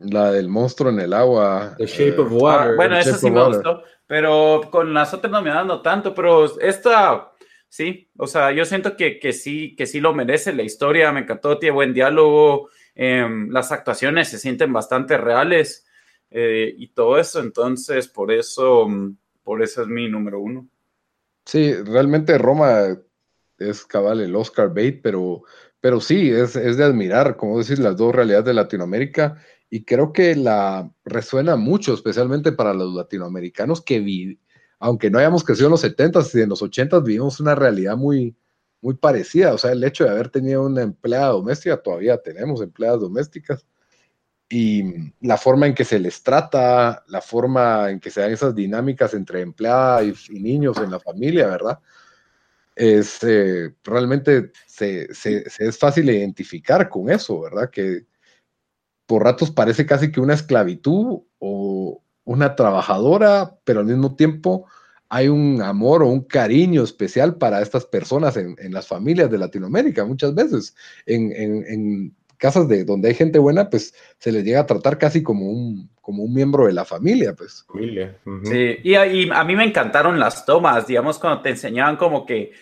La 0.00 0.32
del 0.32 0.48
monstruo 0.48 0.90
en 0.90 1.00
el 1.00 1.12
agua. 1.12 1.74
The 1.76 1.86
Shape 1.86 2.18
of 2.20 2.32
Water. 2.32 2.72
Ah, 2.72 2.74
bueno, 2.76 2.98
esa 2.98 3.18
sí 3.18 3.30
me 3.30 3.44
gustó, 3.44 3.82
pero 4.06 4.62
con 4.70 4.94
las 4.94 5.12
otras 5.12 5.30
nominadas 5.30 5.66
no 5.66 5.82
tanto, 5.82 6.14
pero 6.14 6.58
esta, 6.58 7.32
sí, 7.68 8.10
o 8.16 8.26
sea, 8.26 8.50
yo 8.50 8.64
siento 8.64 8.96
que, 8.96 9.18
que 9.18 9.34
sí, 9.34 9.76
que 9.76 9.86
sí 9.86 10.00
lo 10.00 10.14
merece. 10.14 10.54
La 10.54 10.62
historia 10.62 11.12
me 11.12 11.20
encantó, 11.20 11.58
tiene 11.58 11.74
buen 11.74 11.92
diálogo, 11.92 12.70
em, 12.94 13.50
las 13.50 13.72
actuaciones 13.72 14.28
se 14.28 14.38
sienten 14.38 14.72
bastante 14.72 15.18
reales. 15.18 15.86
Eh, 16.30 16.74
y 16.76 16.88
todo 16.88 17.18
eso. 17.18 17.40
Entonces, 17.40 18.08
por 18.08 18.30
eso, 18.32 18.86
por 19.42 19.62
eso 19.62 19.82
es 19.82 19.88
mi 19.88 20.08
número 20.08 20.40
uno. 20.40 20.68
Sí, 21.44 21.74
realmente 21.74 22.38
Roma 22.38 22.96
es 23.58 23.84
cabal 23.84 24.20
el 24.20 24.36
Oscar 24.36 24.72
bait, 24.72 25.00
pero, 25.02 25.42
pero 25.80 26.00
sí, 26.00 26.30
es, 26.30 26.54
de 26.54 26.84
admirar, 26.84 27.36
como 27.36 27.58
decís, 27.58 27.78
las 27.78 27.96
dos 27.96 28.14
realidades 28.14 28.46
de 28.46 28.54
Latinoamérica. 28.54 29.38
Y 29.68 29.84
creo 29.84 30.12
que 30.12 30.34
la 30.34 30.90
resuena 31.04 31.56
mucho, 31.56 31.94
especialmente 31.94 32.52
para 32.52 32.74
los 32.74 32.94
latinoamericanos 32.94 33.82
que 33.82 34.00
vi, 34.00 34.40
aunque 34.78 35.10
no 35.10 35.18
hayamos 35.18 35.44
crecido 35.44 35.66
en 35.66 35.72
los 35.72 35.84
70s 35.84 36.38
y 36.38 36.42
en 36.42 36.48
los 36.48 36.62
80s, 36.62 37.04
vivimos 37.04 37.40
una 37.40 37.54
realidad 37.54 37.96
muy, 37.96 38.36
muy 38.80 38.94
parecida. 38.94 39.54
O 39.54 39.58
sea, 39.58 39.72
el 39.72 39.84
hecho 39.84 40.04
de 40.04 40.10
haber 40.10 40.30
tenido 40.30 40.64
una 40.64 40.82
empleada 40.82 41.28
doméstica, 41.28 41.76
todavía 41.82 42.18
tenemos 42.18 42.62
empleadas 42.62 43.00
domésticas 43.00 43.66
y 44.52 45.12
la 45.20 45.38
forma 45.38 45.68
en 45.68 45.74
que 45.74 45.84
se 45.84 46.00
les 46.00 46.24
trata, 46.24 47.04
la 47.06 47.20
forma 47.20 47.88
en 47.88 48.00
que 48.00 48.10
se 48.10 48.20
dan 48.20 48.32
esas 48.32 48.52
dinámicas 48.52 49.14
entre 49.14 49.42
empleada 49.42 50.02
y, 50.02 50.12
niños 50.40 50.76
en 50.78 50.90
la 50.90 50.98
familia, 50.98 51.46
¿verdad? 51.46 51.78
Es 52.74 53.22
eh, 53.22 53.72
realmente 53.84 54.50
se, 54.66 55.08
es 55.12 55.78
fácil 55.78 56.10
identificar 56.10 56.88
con 56.88 57.10
eso, 57.10 57.40
¿verdad? 57.40 57.70
Que 57.70 58.06
por 59.06 59.22
ratos 59.22 59.52
parece 59.52 59.86
casi 59.86 60.10
que 60.10 60.20
una 60.20 60.34
esclavitud 60.34 61.20
o 61.38 62.02
una 62.24 62.56
trabajadora, 62.56 63.56
pero 63.64 63.80
al 63.80 63.86
mismo 63.86 64.16
tiempo 64.16 64.66
hay 65.08 65.28
un 65.28 65.62
amor 65.62 66.02
o 66.02 66.08
un 66.08 66.22
cariño 66.22 66.82
especial 66.82 67.36
para 67.36 67.62
estas 67.62 67.86
personas 67.86 68.36
en, 68.36 68.56
las 68.72 68.88
familias 68.88 69.30
de 69.30 69.38
Latinoamérica, 69.38 70.04
muchas 70.04 70.34
veces, 70.34 70.74
en, 71.06 71.32
en 71.32 72.16
casas 72.40 72.66
de 72.68 72.84
donde 72.84 73.08
hay 73.08 73.14
gente 73.14 73.38
buena, 73.38 73.68
pues 73.68 73.94
se 74.18 74.32
les 74.32 74.42
llega 74.42 74.60
a 74.60 74.66
tratar 74.66 74.98
casi 74.98 75.22
como 75.22 75.48
un, 75.50 75.90
como 76.00 76.24
un 76.24 76.34
miembro 76.34 76.66
de 76.66 76.72
la 76.72 76.86
familia, 76.86 77.34
pues. 77.34 77.64
Familia. 77.68 78.16
Sí, 78.44 78.78
y, 78.82 78.94
a 78.94 79.44
mí 79.44 79.54
me 79.54 79.64
encantaron 79.64 80.18
las 80.18 80.44
tomas, 80.46 80.86
digamos, 80.86 81.18
cuando 81.18 81.42
te 81.42 81.50
enseñaban 81.50 81.96
como 81.96 82.24
que 82.24 82.52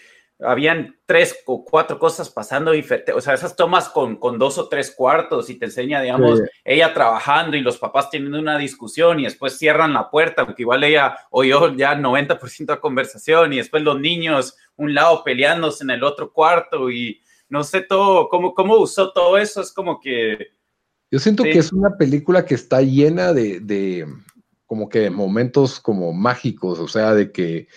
habían 0.41 0.97
tres 1.07 1.37
o 1.47 1.65
cuatro 1.65 1.99
cosas 1.99 2.29
pasando 2.29 2.73
diferentes, 2.73 3.15
o 3.15 3.21
sea, 3.21 3.35
esas 3.35 3.57
tomas 3.57 3.89
con, 3.89 4.17
con, 4.17 4.39
dos 4.39 4.59
o 4.59 4.69
tres 4.69 4.91
cuartos 4.91 5.49
y 5.49 5.57
te 5.59 5.67
enseña, 5.67 6.01
digamos, 6.01 6.41
ella 6.65 6.93
trabajando 6.93 7.57
y 7.57 7.61
los 7.61 7.79
papás 7.79 8.11
teniendo 8.11 8.39
una 8.39 8.59
discusión 8.59 9.21
y 9.21 9.25
después 9.25 9.59
cierran 9.59 9.93
la 9.93 10.11
puerta, 10.11 10.43
aunque 10.43 10.63
igual 10.63 10.85
ella 10.85 11.17
oyó 11.31 11.75
ya 11.77 11.97
90% 11.97 12.67
de 12.67 12.81
conversación 12.81 13.53
y 13.53 13.59
después 13.59 13.83
los 13.83 13.99
niños 14.01 14.57
un 14.77 14.95
lado 14.95 15.23
peleándose 15.25 15.85
en 15.85 15.91
el 15.91 16.05
otro 16.05 16.33
cuarto 16.33 16.91
y 16.91 17.21
no 17.49 17.65
sé 17.65 17.83
todo, 17.83 18.29
cómo, 18.29 18.55
cómo 18.55 18.77
usó 18.77 19.13
todo 19.13 19.39
eso, 19.39 19.61
es 19.61 19.73
como 19.73 20.01
que... 20.01 20.49
Yo 21.11 21.19
siento 21.19 21.43
que 21.43 21.59
es 21.59 21.73
una 21.73 21.97
película 21.97 22.45
que 22.45 22.55
está 22.55 22.83
llena 22.83 23.33
de, 23.33 23.61
de, 23.61 24.07
como 24.67 24.89
que 24.89 25.09
momentos 25.09 25.81
como 25.81 26.13
mágicos, 26.13 26.79
o 26.79 26.89
sea, 26.89 27.15
de 27.15 27.33
que 27.33 27.69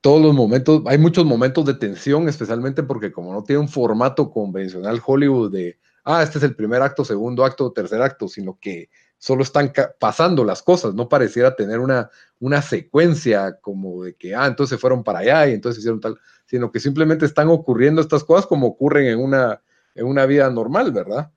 todos 0.00 0.22
los 0.22 0.34
momentos, 0.34 0.82
hay 0.86 0.98
muchos 0.98 1.24
momentos 1.24 1.64
de 1.64 1.74
tensión, 1.74 2.28
especialmente 2.28 2.84
porque 2.84 3.10
como 3.10 3.32
no 3.32 3.42
tiene 3.42 3.60
un 3.60 3.68
formato 3.68 4.30
convencional 4.30 5.02
Hollywood 5.04 5.52
de, 5.52 5.78
ah, 6.04 6.22
este 6.22 6.38
es 6.38 6.44
el 6.44 6.54
primer 6.54 6.82
acto, 6.82 7.04
segundo 7.04 7.44
acto, 7.44 7.72
tercer 7.72 8.02
acto, 8.02 8.28
sino 8.28 8.58
que 8.60 8.88
solo 9.22 9.44
están 9.44 9.72
pasando 10.00 10.44
las 10.44 10.64
cosas, 10.64 10.94
no 10.94 11.08
pareciera 11.08 11.54
tener 11.54 11.78
una, 11.78 12.10
una 12.40 12.60
secuencia 12.60 13.56
como 13.60 14.02
de 14.02 14.14
que, 14.16 14.34
ah, 14.34 14.48
entonces 14.48 14.80
fueron 14.80 15.04
para 15.04 15.20
allá 15.20 15.46
y 15.46 15.52
entonces 15.52 15.78
hicieron 15.78 16.00
tal 16.00 16.18
sino 16.44 16.72
que 16.72 16.80
simplemente 16.80 17.24
están 17.24 17.48
ocurriendo 17.48 18.00
estas 18.00 18.24
cosas 18.24 18.46
como 18.46 18.66
ocurren 18.66 19.06
en 19.06 19.20
una, 19.20 19.62
en 19.94 20.06
una 20.06 20.26
vida 20.26 20.50
normal, 20.50 20.90
¿verdad? 20.90 21.30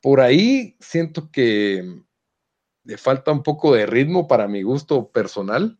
Por 0.00 0.22
ahí 0.22 0.74
siento 0.80 1.30
que 1.30 2.02
le 2.84 2.96
falta 2.96 3.30
un 3.30 3.42
poco 3.42 3.74
de 3.74 3.84
ritmo 3.84 4.26
para 4.26 4.48
mi 4.48 4.62
gusto 4.62 5.10
personal. 5.10 5.78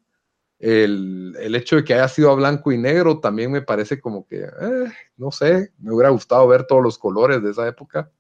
El, 0.59 1.35
hecho 1.57 1.77
de 1.77 1.85
que 1.85 1.95
haya 1.95 2.09
sido 2.09 2.31
a 2.31 2.35
blanco 2.35 2.71
y 2.71 2.77
negro 2.77 3.21
también 3.21 3.51
me 3.51 3.63
parece 3.63 3.99
como 4.01 4.27
que, 4.27 4.43
eh, 4.45 4.93
no 5.17 5.33
sé, 5.33 5.73
me 5.79 5.95
hubiera 5.95 6.11
gustado 6.11 6.47
ver 6.47 6.65
todos 6.65 6.83
los 6.83 6.99
colores 6.99 7.43
de 7.43 7.53
esa 7.53 7.67
época, 7.67 8.13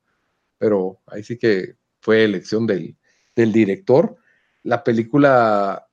pero 0.57 0.99
ahí 1.07 1.23
sí 1.23 1.37
que 1.37 1.77
fue 2.01 2.25
elección 2.25 2.67
del, 2.67 2.97
del 3.39 3.53
director. 3.53 4.17
La 4.65 4.83
película 4.83 5.89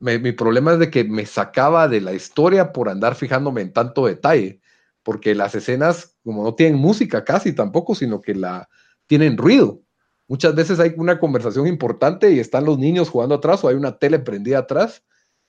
mi 0.00 0.32
problema 0.32 0.74
es 0.74 0.78
de 0.78 0.90
que 0.90 1.04
me 1.04 1.24
sacaba 1.24 1.88
de 1.88 2.00
la 2.00 2.12
historia 2.12 2.72
por 2.72 2.90
andar 2.90 3.14
fijándome 3.14 3.62
en 3.62 3.72
tanto 3.72 4.06
detalle, 4.06 4.60
porque 5.02 5.34
las 5.34 5.54
escenas, 5.54 6.16
como 6.22 6.44
no 6.44 6.54
tienen 6.54 6.78
música 6.78 7.24
casi 7.24 7.54
tampoco, 7.54 7.94
sino 7.94 8.20
que 8.20 8.34
la 8.34 8.68
tienen 9.06 9.38
ruido. 9.38 9.80
Muchas 10.28 10.54
veces 10.54 10.78
hay 10.78 10.92
una 10.96 11.18
conversación 11.18 11.66
importante 11.66 12.30
y 12.32 12.38
están 12.38 12.66
los 12.66 12.78
niños 12.78 13.08
jugando 13.08 13.36
atrás 13.36 13.64
o 13.64 13.68
hay 13.68 13.76
una 13.76 13.98
tele 13.98 14.18
prendida 14.18 14.58
atrás 14.58 15.02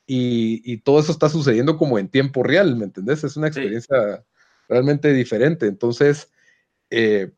y, 0.05 0.78
todo 0.82 0.99
eso 0.99 1.11
está 1.11 1.28
sucediendo 1.28 1.78
como 1.78 1.97
en 1.99 2.07
tiempo 2.09 2.43
real, 2.43 2.76
¿me 2.76 2.86
entendés? 2.86 3.23
Es 3.23 3.36
una 3.36 3.47
experiencia 3.47 4.23
realmente 4.69 5.11
diferente. 5.11 5.65
Entonces, 5.67 6.32
eh, 6.89 7.32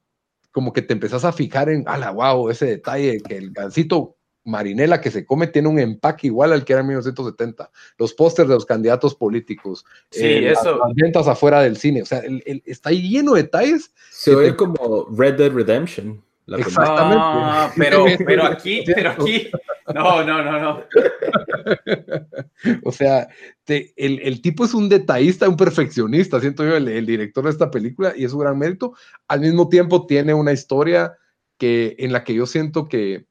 como 0.58 0.74
que 0.74 0.82
te 0.82 0.94
empezás 0.94 1.24
a 1.24 1.32
fijar 1.32 1.70
en, 1.70 1.84
ala, 1.86 2.10
wow, 2.10 2.50
ese 2.50 2.66
detalle, 2.66 3.22
que 3.22 3.38
el 3.38 3.52
gancito 3.52 4.16
marinela 4.44 5.00
que 5.00 5.12
se 5.12 5.24
come 5.24 5.46
tiene 5.46 5.68
un 5.68 5.78
empaque 5.78 6.26
igual 6.26 6.52
al 6.52 6.66
que 6.66 6.74
era 6.74 6.80
en 6.80 6.88
1970. 6.88 7.70
Los 8.00 8.16
pósters 8.16 8.50
de 8.50 8.56
los 8.56 8.66
candidatos 8.66 9.14
políticos, 9.14 9.86
sí, 10.10 10.26
eh, 10.26 10.54
eso. 10.54 10.80
Las, 10.80 10.96
ventas 10.96 11.28
afuera 11.28 11.62
del 11.62 11.78
cine, 11.78 12.02
o 12.02 12.08
sea, 12.08 12.22
el, 12.22 12.64
está 12.66 12.90
lleno 12.90 13.36
de 13.36 13.44
detalles. 13.44 13.94
Se 14.10 14.34
ve 14.34 14.56
como 14.56 15.08
Red 15.16 15.36
Dead 15.36 15.52
Redemption. 15.52 16.24
Exactamente. 16.48 17.24
Ah, 17.24 17.72
pero, 17.78 18.06
pero 18.26 18.46
aquí, 18.46 18.84
pero 18.86 19.12
aquí, 19.12 19.50
no, 19.94 20.24
no, 20.24 20.44
no, 20.44 20.60
no. 20.60 20.84
o 22.84 22.92
sea, 22.92 23.28
el, 23.68 24.42
tipo 24.42 24.66
es 24.66 24.74
un 24.74 24.88
detallista, 24.88 25.50
un 25.50 25.58
perfeccionista, 25.58 26.40
siento 26.40 26.64
yo, 26.64 26.78
el, 26.78 26.88
el 26.88 27.06
director 27.06 27.44
de 27.44 27.52
esta 27.52 27.70
película, 27.70 28.14
y 28.16 28.24
es 28.24 28.34
un 28.34 28.40
gran 28.40 28.58
mérito. 28.58 28.94
Al 29.28 29.42
mismo 29.42 29.68
tiempo 29.68 30.06
tiene 30.06 30.34
una 30.34 30.54
historia 30.54 31.18
que, 31.58 31.96
en 32.00 32.14
la 32.14 32.24
que 32.24 32.34
yo 32.34 32.46
siento 32.46 32.88
que 32.88 33.26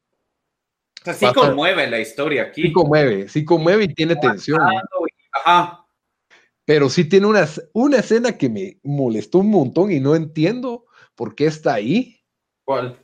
sí 1.15 1.27
conmueve 1.33 1.89
la 1.89 2.01
historia 2.01 2.45
aquí. 2.45 2.63
Sí 2.63 2.73
conmueve, 2.73 3.29
sí 3.29 3.45
conmueve 3.45 3.85
y 3.85 3.95
tiene 3.95 4.17
tensión. 4.17 4.61
Ajá. 5.33 5.87
Pero 6.65 6.89
sí 6.89 7.05
tiene 7.05 7.27
una, 7.27 7.47
una 7.73 7.99
escena 7.99 8.37
que 8.37 8.49
me 8.49 8.81
molestó 8.83 9.39
un 9.39 9.51
montón 9.51 9.93
y 9.93 10.01
no 10.01 10.17
entiendo 10.17 10.87
por 11.15 11.35
qué 11.35 11.47
está 11.47 11.75
ahí. 11.75 12.16
¿Cuál? 12.67 12.99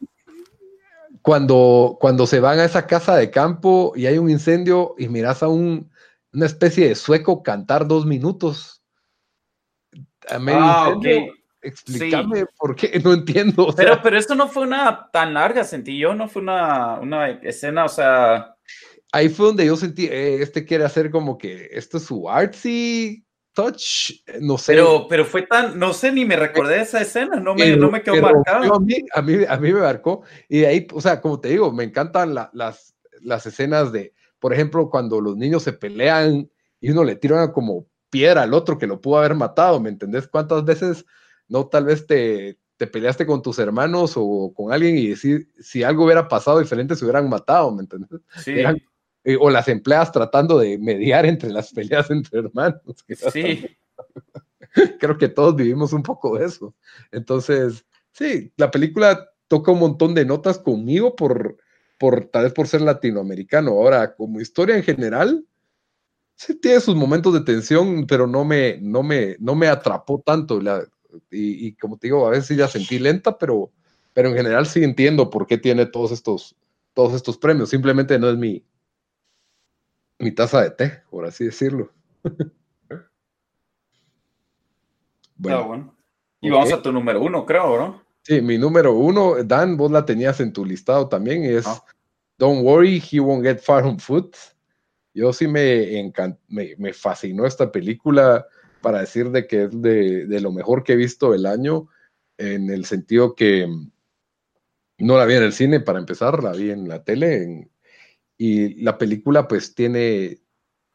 Cuando, 1.23 1.97
cuando 2.01 2.27
se 2.27 2.41
van 2.41 2.59
a 2.59 2.65
esa 2.65 2.87
casa 2.87 3.17
de 3.17 3.31
campo 3.31 3.93
y 3.95 4.07
hay 4.07 4.19
un 4.19 4.29
incendio 4.29 4.97
y 4.99 5.09
miras 5.09 5.43
a 5.45 5.49
un, 5.49 5.89
una 6.33 6.47
especie 6.47 6.89
de 6.89 6.97
sueco 6.97 7.45
cantar 7.45 7.87
dos 7.87 8.05
minutos. 8.05 8.83
ah, 10.29 10.93
ok 10.95 11.07
Explícame 11.65 12.45
por 12.59 12.75
qué, 12.75 13.01
no 13.05 13.13
entiendo. 13.13 13.73
pero, 13.77 14.03
pero 14.03 14.19
esto 14.19 14.35
no 14.35 14.49
fue 14.49 14.65
una 14.65 15.09
tan 15.13 15.33
larga, 15.33 15.63
sentí 15.63 15.97
yo, 15.97 16.13
no 16.13 16.29
fue 16.29 16.43
una, 16.43 16.99
una 16.99 17.31
escena, 17.31 17.85
o 17.85 17.89
sea. 17.89 18.57
Ahí 19.13 19.29
fue 19.29 19.47
donde 19.47 19.67
yo 19.67 19.77
sentí, 19.77 20.07
eh, 20.07 20.43
este 20.43 20.65
quiere 20.65 20.85
hacer 20.85 21.13
como 21.13 21.39
que 21.39 21.69
esto 21.71 21.99
es 21.99 22.05
su 22.05 22.29
artsy 22.29 23.25
touch, 23.53 24.13
no 24.41 24.59
sé. 24.59 24.73
Pero, 24.73 25.07
pero 25.09 25.25
fue 25.25 25.43
tan, 25.43 25.79
no 25.79 25.93
sé, 25.93 26.13
ni 26.13 26.25
me 26.25 26.37
recordé 26.37 26.81
esa 26.81 27.01
escena, 27.01 27.41
no 27.41 27.55
me, 27.55 27.77
no 27.77 27.91
me 27.91 28.03
quedó 28.03 28.21
marcado. 28.21 28.75
A 28.75 28.81
mí, 28.81 28.95
a, 29.15 29.23
mí, 29.23 29.45
a 29.49 29.57
mí 29.57 29.73
me 29.73 29.81
marcó, 29.81 30.23
y 30.49 30.61
de 30.61 30.67
ahí, 30.67 30.87
o 30.93 31.01
sea, 31.01 31.21
como 31.21 31.41
te 31.41 31.49
digo, 31.49 31.73
me 31.73 31.85
encantan 31.85 32.35
las, 32.35 32.95
las 33.21 33.47
escenas 33.47 33.93
de, 33.93 34.15
por 34.39 34.53
ejemplo, 34.53 34.91
cuando 34.91 35.21
los 35.21 35.37
niños 35.37 35.63
se 35.63 35.73
pelean 35.73 36.51
y 36.81 36.91
uno 36.91 37.05
le 37.05 37.17
tira 37.17 37.53
como 37.53 37.87
piedra 38.11 38.43
al 38.43 38.55
otro 38.55 38.77
que 38.77 38.87
lo 38.87 39.01
pudo 39.01 39.19
haber 39.19 39.35
matado, 39.35 39.81
¿me 39.81 39.89
entendés? 39.89 40.27
¿Cuántas 40.29 40.65
veces 40.65 41.07
no 41.49 41.67
tal 41.67 41.85
vez 41.85 42.07
te, 42.07 42.59
te 42.77 42.87
peleaste 42.87 43.25
con 43.25 43.43
tus 43.43 43.59
hermanos 43.59 44.15
o 44.17 44.53
con 44.55 44.73
alguien 44.73 44.99
y 44.99 45.09
decir, 45.09 45.49
si 45.61 45.83
algo 45.83 46.05
hubiera 46.05 46.27
pasado 46.27 46.59
diferente, 46.59 46.97
se 46.97 47.05
hubieran 47.05 47.29
matado, 47.29 47.71
¿me 47.71 47.83
entiendes? 47.83 48.21
Sí. 48.39 48.55
Eh, 49.25 49.37
o 49.39 49.51
las 49.51 49.69
empleas 49.69 50.11
tratando 50.11 50.59
de 50.59 50.79
mediar 50.79 51.27
entre 51.27 51.51
las 51.51 51.73
peleas 51.73 52.11
entre 52.11 52.41
hermanos. 52.41 52.81
Sí. 53.33 53.67
Creo 54.99 55.17
que 55.17 55.29
todos 55.29 55.55
vivimos 55.55 55.93
un 55.93 56.03
poco 56.03 56.37
de 56.37 56.47
eso. 56.47 56.75
Entonces, 57.13 57.85
sí, 58.13 58.53
la 58.57 58.71
película 58.71 59.29
toca 59.47 59.71
un 59.71 59.79
montón 59.79 60.15
de 60.15 60.25
notas 60.25 60.59
conmigo 60.59 61.15
por, 61.15 61.57
por 61.99 62.25
tal 62.27 62.45
vez 62.45 62.53
por 62.53 62.67
ser 62.67 62.81
latinoamericano. 62.81 63.73
Ahora, 63.73 64.15
como 64.15 64.41
historia 64.41 64.77
en 64.77 64.83
general, 64.83 65.45
sí 66.35 66.57
tiene 66.57 66.81
sus 66.81 66.97
momentos 66.97 67.33
de 67.35 67.43
tensión, 67.43 68.07
pero 68.07 68.27
no 68.27 68.45
me, 68.45 68.79
no 68.81 69.05
me, 69.05 69.37
no 69.39 69.55
me 69.55 69.69
atrapó 69.69 70.21
tanto. 70.25 70.61
La, 70.61 70.83
y, 71.31 71.69
y, 71.69 71.75
como 71.75 71.97
te 71.97 72.09
digo, 72.09 72.27
a 72.27 72.31
veces 72.31 72.47
sí 72.47 72.55
la 72.57 72.67
sentí 72.67 72.99
lenta, 72.99 73.39
pero, 73.39 73.71
pero 74.15 74.31
en 74.31 74.37
general 74.37 74.67
sí 74.67 74.83
entiendo 74.83 75.31
por 75.31 75.47
qué 75.47 75.59
tiene 75.59 75.87
todos 75.87 76.11
estos, 76.11 76.57
todos 76.93 77.13
estos 77.13 77.39
premios. 77.39 77.71
Simplemente 77.71 78.19
no 78.19 78.31
es 78.31 78.37
mi, 78.37 78.65
mi 80.23 80.31
taza 80.31 80.63
de 80.63 80.71
té, 80.71 81.03
por 81.11 81.27
así 81.27 81.45
decirlo. 81.45 81.93
bueno. 85.37 85.59
Ah, 85.59 85.63
bueno. 85.67 85.97
Y 86.41 86.49
okay. 86.49 86.59
vamos 86.59 86.73
a 86.73 86.83
tu 86.83 86.93
número 86.93 87.21
uno, 87.21 87.45
creo, 87.45 87.77
¿no? 87.77 88.03
Sí, 88.23 88.41
mi 88.41 88.57
número 88.57 88.95
uno, 88.95 89.43
Dan, 89.43 89.77
vos 89.77 89.91
la 89.91 90.07
tenías 90.07 90.39
en 90.41 90.53
tu 90.53 90.65
listado 90.65 91.09
también, 91.09 91.45
es 91.45 91.67
ah. 91.67 91.85
Don't 92.39 92.65
Worry, 92.65 93.03
He 93.03 93.19
Won't 93.19 93.45
Get 93.45 93.59
Far 93.59 93.85
on 93.85 93.99
Foot. 93.99 94.37
Yo 95.13 95.33
sí 95.33 95.49
me, 95.49 95.99
encant 95.99 96.39
me, 96.49 96.75
me, 96.79 96.93
fascinó 96.93 97.45
esta 97.45 97.71
película 97.73 98.47
para 98.81 99.01
decir 99.01 99.31
de 99.31 99.47
que 99.47 99.65
es 99.65 99.83
de, 99.83 100.27
de, 100.27 100.41
lo 100.41 100.53
mejor 100.53 100.85
que 100.85 100.93
he 100.93 100.97
visto 100.97 101.35
el 101.35 101.47
año, 101.47 101.89
en 102.39 102.71
el 102.71 102.85
sentido 102.85 103.35
que 103.35 103.69
no 104.99 105.17
la 105.17 105.27
vi 105.27 105.35
en 105.35 105.43
el 105.43 105.53
cine 105.53 105.81
para 105.81 105.99
empezar, 105.99 106.43
la 106.43 106.53
vi 106.53 106.71
en 106.71 106.89
la 106.89 107.03
tele, 107.03 107.43
en, 107.43 107.72
y 108.45 108.83
la 108.83 108.99
película 108.99 109.47
pues 109.47 109.73
tiene, 109.73 110.41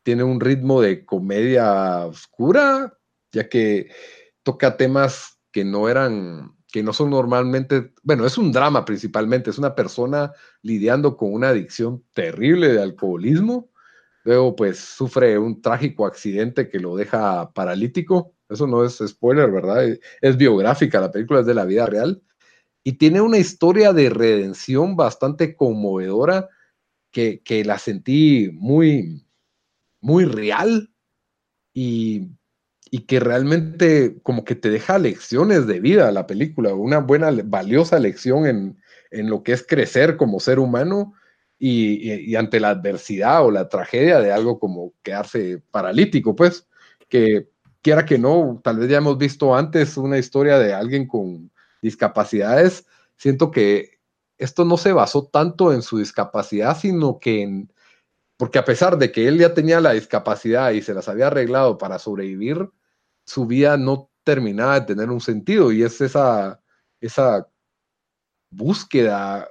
tiene 0.04 0.26
un 0.26 0.42
ritmo 0.42 0.82
de 0.82 1.06
comedia 1.06 2.06
oscura, 2.06 3.00
ya 3.32 3.48
que 3.48 3.90
toca 4.44 4.76
temas 4.76 5.40
que 5.54 5.64
no 5.64 5.88
eran, 5.88 6.58
que 6.70 6.84
no 6.84 6.92
son 6.92 7.10
normalmente, 7.10 7.94
bueno, 8.04 8.26
es 8.26 8.38
un 8.38 8.52
drama 8.52 8.84
principalmente, 8.84 9.50
es 9.50 9.58
una 9.58 9.76
persona 9.76 10.34
lidiando 10.62 11.16
con 11.16 11.34
una 11.34 11.48
adicción 11.48 12.04
terrible 12.14 12.68
de 12.68 12.82
alcoholismo, 12.82 13.72
luego 14.26 14.54
pues 14.54 14.80
sufre 14.80 15.40
un 15.40 15.62
trágico 15.62 16.06
accidente 16.06 16.68
que 16.68 16.80
lo 16.80 16.98
deja 16.98 17.54
paralítico, 17.54 18.34
eso 18.50 18.68
no 18.68 18.84
es 18.84 19.02
spoiler, 19.08 19.50
¿verdad? 19.50 19.86
Es 20.20 20.36
biográfica, 20.36 21.00
la 21.00 21.14
película 21.14 21.40
es 21.40 21.46
de 21.46 21.54
la 21.54 21.64
vida 21.64 21.86
real, 21.86 22.22
y 22.84 22.98
tiene 22.98 23.22
una 23.22 23.38
historia 23.38 23.94
de 23.94 24.10
redención 24.10 24.98
bastante 24.98 25.56
conmovedora, 25.56 26.50
que, 27.44 27.64
la 27.66 27.80
sentí 27.80 28.50
muy, 28.54 29.26
muy 30.02 30.26
real 30.26 30.92
y, 31.74 32.30
y, 32.92 33.00
que 33.06 33.20
realmente 33.20 34.20
como 34.22 34.46
que 34.46 34.54
te 34.56 34.70
deja 34.70 35.00
lecciones 35.00 35.66
de 35.66 35.80
vida 35.80 36.12
la 36.12 36.28
película, 36.28 36.76
una 36.76 37.00
buena, 37.00 37.32
valiosa 37.44 38.00
lección 38.00 38.46
en, 38.46 38.78
en 39.10 39.30
lo 39.30 39.42
que 39.42 39.54
es 39.54 39.66
crecer 39.66 40.16
como 40.16 40.40
ser 40.40 40.60
humano 40.60 41.14
y, 41.58 42.12
y, 42.12 42.36
ante 42.36 42.60
la 42.60 42.70
adversidad 42.70 43.44
o 43.44 43.52
la 43.52 43.68
tragedia 43.68 44.20
de 44.20 44.32
algo 44.32 44.60
como 44.60 44.94
quedarse 45.02 45.60
paralítico, 45.72 46.36
pues, 46.36 46.68
que 47.10 47.50
quiera 47.82 48.06
que 48.06 48.20
no, 48.20 48.62
tal 48.64 48.78
vez 48.78 48.90
ya 48.90 48.98
hemos 48.98 49.18
visto 49.18 49.56
antes 49.56 49.98
una 49.98 50.20
historia 50.20 50.60
de 50.60 50.74
alguien 50.74 51.08
con 51.08 51.50
discapacidades, 51.82 52.86
siento 53.16 53.50
que 53.50 53.97
esto 54.38 54.66
no 54.66 54.78
se 54.78 54.92
basó 54.92 55.26
tanto 55.26 55.74
en 55.74 55.82
su 55.82 55.98
discapacidad, 55.98 56.78
sino 56.78 57.20
que 57.20 57.42
en, 57.42 57.72
porque 58.38 58.60
a 58.60 58.66
pesar 58.66 58.98
de 58.98 59.12
que 59.12 59.28
él 59.28 59.40
ya 59.40 59.54
tenía 59.54 59.82
la 59.82 59.94
discapacidad 59.94 60.72
y 60.72 60.82
se 60.82 60.94
las 60.94 61.10
había 61.10 61.28
arreglado 61.28 61.78
para 61.78 62.00
sobrevivir, 62.00 62.70
su 63.26 63.48
vida 63.48 63.78
no 63.78 64.10
terminaba 64.24 64.80
de 64.80 64.86
tener 64.86 65.10
un 65.10 65.22
sentido 65.22 65.72
y 65.72 65.84
es 65.84 66.00
esa, 66.02 66.62
esa 67.02 67.48
búsqueda 68.52 69.50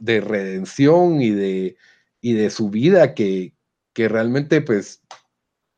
de 0.00 0.20
redención 0.20 1.22
y 1.22 1.30
de, 1.30 1.76
y 2.20 2.34
de 2.34 2.50
su 2.50 2.70
vida 2.70 3.14
que, 3.14 3.54
que 3.92 4.08
realmente 4.08 4.60
pues 4.60 5.02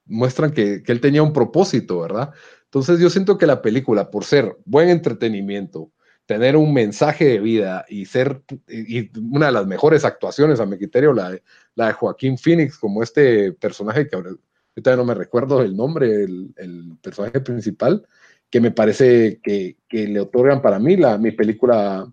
muestran 0.07 0.53
que, 0.53 0.83
que, 0.83 0.93
él 0.93 1.01
tenía 1.01 1.23
un 1.23 1.33
propósito, 1.33 2.01
¿verdad? 2.01 2.33
Entonces 2.65 3.01
yo 3.01 3.11
siento 3.11 3.37
que 3.39 3.47
la 3.47 3.63
película, 3.63 4.11
por 4.11 4.25
ser 4.25 4.57
buen 4.65 4.89
entretenimiento, 4.89 5.91
tener 6.27 6.57
un 6.57 6.75
mensaje 6.75 7.25
de 7.25 7.39
vida 7.39 7.85
y 7.89 8.05
ser 8.07 8.43
y 8.69 9.11
una 9.19 9.47
de 9.47 9.53
las 9.53 9.67
mejores 9.67 10.05
actuaciones 10.05 10.61
a 10.61 10.67
mi 10.67 10.77
criterio, 10.77 11.13
la 11.13 11.31
de, 11.31 11.43
la 11.77 11.87
de 11.87 11.93
Joaquín 11.93 12.37
Phoenix, 12.37 12.79
como 12.79 13.03
este 13.03 13.53
personaje 13.53 14.09
que 14.09 14.17
ahora 14.17 14.97
no 14.97 15.05
me 15.05 15.15
recuerdo 15.15 15.63
el 15.63 15.77
nombre, 15.77 16.25
el, 16.25 16.53
el 16.57 16.97
personaje 17.01 17.41
principal, 17.41 18.07
que 18.51 18.61
me 18.61 18.73
parece 18.73 19.41
que, 19.43 19.77
que, 19.89 20.07
le 20.09 20.21
otorgan 20.21 20.61
para 20.61 20.79
mí 20.79 20.97
la, 20.97 21.17
mi 21.17 21.31
película 21.31 22.13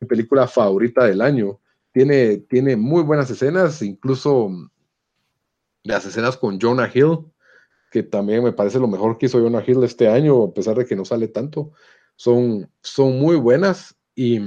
mi 0.00 0.06
película 0.06 0.46
favorita 0.46 1.04
del 1.04 1.20
año. 1.20 1.60
Tiene, 1.92 2.38
tiene 2.38 2.76
muy 2.76 3.02
buenas 3.02 3.30
escenas, 3.30 3.82
incluso 3.82 4.50
las 5.82 6.06
escenas 6.06 6.36
con 6.36 6.58
Jonah 6.60 6.90
Hill, 6.92 7.18
que 7.90 8.04
también 8.04 8.42
me 8.42 8.52
parece 8.52 8.78
lo 8.78 8.86
mejor 8.86 9.18
que 9.18 9.26
hizo 9.26 9.40
Jonah 9.40 9.64
Hill 9.66 9.82
este 9.82 10.08
año, 10.08 10.44
a 10.44 10.54
pesar 10.54 10.76
de 10.76 10.86
que 10.86 10.96
no 10.96 11.04
sale 11.04 11.28
tanto 11.28 11.72
son, 12.20 12.70
son 12.82 13.18
muy 13.18 13.36
buenas 13.36 13.96
y, 14.14 14.38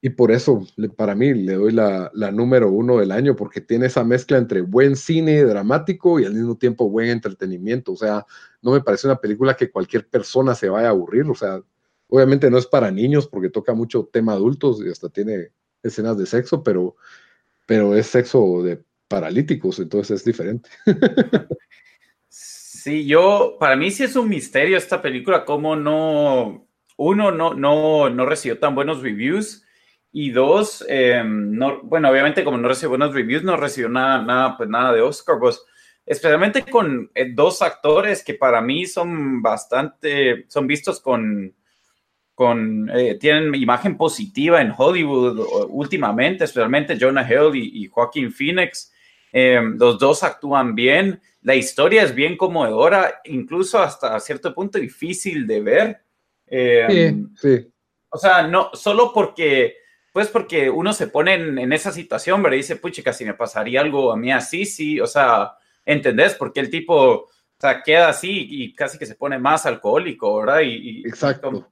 y 0.00 0.10
por 0.10 0.32
eso 0.32 0.66
para 0.96 1.14
mí 1.14 1.32
le 1.32 1.54
doy 1.54 1.70
la, 1.70 2.10
la, 2.12 2.32
número 2.32 2.72
uno 2.72 2.98
del 2.98 3.12
año 3.12 3.36
porque 3.36 3.60
tiene 3.60 3.86
esa 3.86 4.02
mezcla 4.02 4.36
entre 4.38 4.62
buen 4.62 4.96
cine 4.96 5.44
dramático 5.44 6.18
y 6.18 6.24
al 6.24 6.34
mismo 6.34 6.56
tiempo 6.58 6.90
buen 6.90 7.10
entretenimiento. 7.10 7.92
O 7.92 7.96
sea, 7.96 8.26
no 8.62 8.72
me 8.72 8.80
parece 8.80 9.06
una 9.06 9.20
película 9.20 9.54
que 9.54 9.70
cualquier 9.70 10.08
persona 10.08 10.56
se 10.56 10.68
vaya 10.68 10.88
a 10.88 10.90
aburrir. 10.90 11.22
O 11.30 11.36
sea, 11.36 11.62
obviamente 12.08 12.50
no 12.50 12.58
es 12.58 12.66
para 12.66 12.90
niños 12.90 13.28
porque 13.28 13.48
toca 13.48 13.72
mucho 13.72 14.10
tema 14.12 14.32
adultos 14.32 14.82
y 14.84 14.90
hasta 14.90 15.10
tiene 15.10 15.52
escenas 15.84 16.18
de 16.18 16.26
sexo, 16.26 16.64
pero, 16.64 16.96
pero 17.64 17.94
es 17.94 18.08
sexo 18.08 18.60
de 18.64 18.82
paralíticos, 19.06 19.78
entonces 19.78 20.18
es 20.18 20.24
diferente. 20.24 20.68
Sí, 22.84 23.06
yo, 23.06 23.56
para 23.58 23.76
mí 23.76 23.90
sí 23.90 24.04
es 24.04 24.14
un 24.14 24.28
misterio 24.28 24.76
esta 24.76 25.00
película, 25.00 25.46
cómo 25.46 25.74
no, 25.74 26.68
uno, 26.98 27.30
no, 27.30 27.54
no, 27.54 28.10
no 28.10 28.26
recibió 28.26 28.58
tan 28.58 28.74
buenos 28.74 29.00
reviews 29.00 29.64
y 30.12 30.32
dos, 30.32 30.84
eh, 30.86 31.22
no, 31.24 31.80
bueno, 31.82 32.10
obviamente 32.10 32.44
como 32.44 32.58
no 32.58 32.68
recibió 32.68 32.90
buenos 32.90 33.14
reviews, 33.14 33.42
no 33.42 33.56
recibió 33.56 33.88
nada, 33.88 34.20
nada, 34.20 34.58
pues 34.58 34.68
nada 34.68 34.92
de 34.92 35.00
Oscar, 35.00 35.38
pues, 35.40 35.64
especialmente 36.04 36.62
con 36.64 37.10
eh, 37.14 37.32
dos 37.32 37.62
actores 37.62 38.22
que 38.22 38.34
para 38.34 38.60
mí 38.60 38.84
son 38.84 39.40
bastante, 39.40 40.44
son 40.48 40.66
vistos 40.66 41.00
con, 41.00 41.54
con, 42.34 42.90
eh, 42.94 43.16
tienen 43.18 43.54
imagen 43.54 43.96
positiva 43.96 44.60
en 44.60 44.74
Hollywood 44.76 45.68
últimamente, 45.70 46.44
especialmente 46.44 46.98
Jonah 47.00 47.26
Hill 47.26 47.56
y, 47.56 47.82
y 47.82 47.86
Joaquin 47.86 48.30
Phoenix. 48.30 48.92
Eh, 49.36 49.60
los 49.78 49.98
dos 49.98 50.22
actúan 50.22 50.76
bien, 50.76 51.20
la 51.44 51.54
historia 51.54 52.02
es 52.02 52.14
bien 52.14 52.36
conmovedora, 52.36 53.20
incluso 53.24 53.78
hasta 53.78 54.18
cierto 54.18 54.54
punto 54.54 54.78
difícil 54.78 55.46
de 55.46 55.60
ver. 55.60 56.00
Eh, 56.46 56.86
sí, 56.88 57.26
sí. 57.36 57.72
O 58.08 58.18
sea, 58.18 58.46
no, 58.46 58.70
solo 58.72 59.12
porque, 59.12 59.76
pues 60.10 60.28
porque 60.28 60.70
uno 60.70 60.94
se 60.94 61.08
pone 61.08 61.34
en, 61.34 61.58
en 61.58 61.72
esa 61.72 61.92
situación, 61.92 62.42
¿verdad? 62.42 62.54
Y 62.54 62.60
dice, 62.60 62.76
puchica, 62.76 63.12
si 63.12 63.26
me 63.26 63.34
pasaría 63.34 63.82
algo 63.82 64.10
a 64.10 64.16
mí 64.16 64.32
así, 64.32 64.64
sí, 64.64 64.98
o 65.00 65.06
sea, 65.06 65.52
¿entendés? 65.84 66.34
Porque 66.34 66.60
el 66.60 66.70
tipo, 66.70 66.96
o 66.96 67.30
sea, 67.58 67.82
queda 67.82 68.08
así 68.08 68.46
y 68.50 68.74
casi 68.74 68.96
que 68.96 69.06
se 69.06 69.14
pone 69.14 69.38
más 69.38 69.66
alcohólico, 69.66 70.38
¿verdad? 70.38 70.60
Y, 70.60 71.00
y 71.02 71.06
Exacto. 71.06 71.70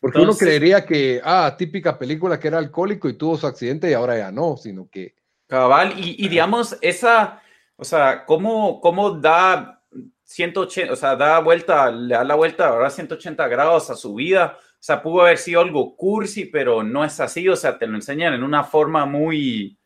Porque 0.00 0.18
Entonces, 0.18 0.42
uno 0.42 0.50
creería 0.50 0.86
que, 0.86 1.20
ah, 1.22 1.54
típica 1.58 1.98
película 1.98 2.40
que 2.40 2.48
era 2.48 2.58
alcohólico 2.58 3.10
y 3.10 3.18
tuvo 3.18 3.36
su 3.36 3.46
accidente 3.46 3.90
y 3.90 3.92
ahora 3.92 4.16
ya 4.16 4.32
no, 4.32 4.56
sino 4.56 4.88
que 4.90 5.14
Cabal, 5.52 5.98
y, 5.98 6.16
y, 6.24 6.28
digamos, 6.28 6.78
esa, 6.80 7.41
o 7.82 7.84
sea, 7.84 8.24
¿cómo, 8.24 8.80
cómo 8.80 9.10
da 9.10 9.82
180, 10.22 10.92
o 10.92 10.96
sea, 10.96 11.16
da 11.16 11.40
vuelta, 11.40 11.90
le 11.90 12.14
da 12.14 12.22
la 12.22 12.36
vuelta, 12.36 12.68
ahora 12.68 12.88
180 12.88 13.48
grados 13.48 13.90
a 13.90 13.96
su 13.96 14.14
vida? 14.14 14.56
O 14.56 14.78
sea, 14.78 15.02
pudo 15.02 15.22
haber 15.22 15.36
sido 15.36 15.60
algo 15.60 15.96
cursi, 15.96 16.44
pero 16.44 16.84
no 16.84 17.04
es 17.04 17.18
así, 17.18 17.48
o 17.48 17.56
sea, 17.56 17.76
te 17.76 17.88
lo 17.88 17.96
enseñan 17.96 18.34
en 18.34 18.44
una 18.44 18.62
forma 18.62 19.04
muy, 19.04 19.76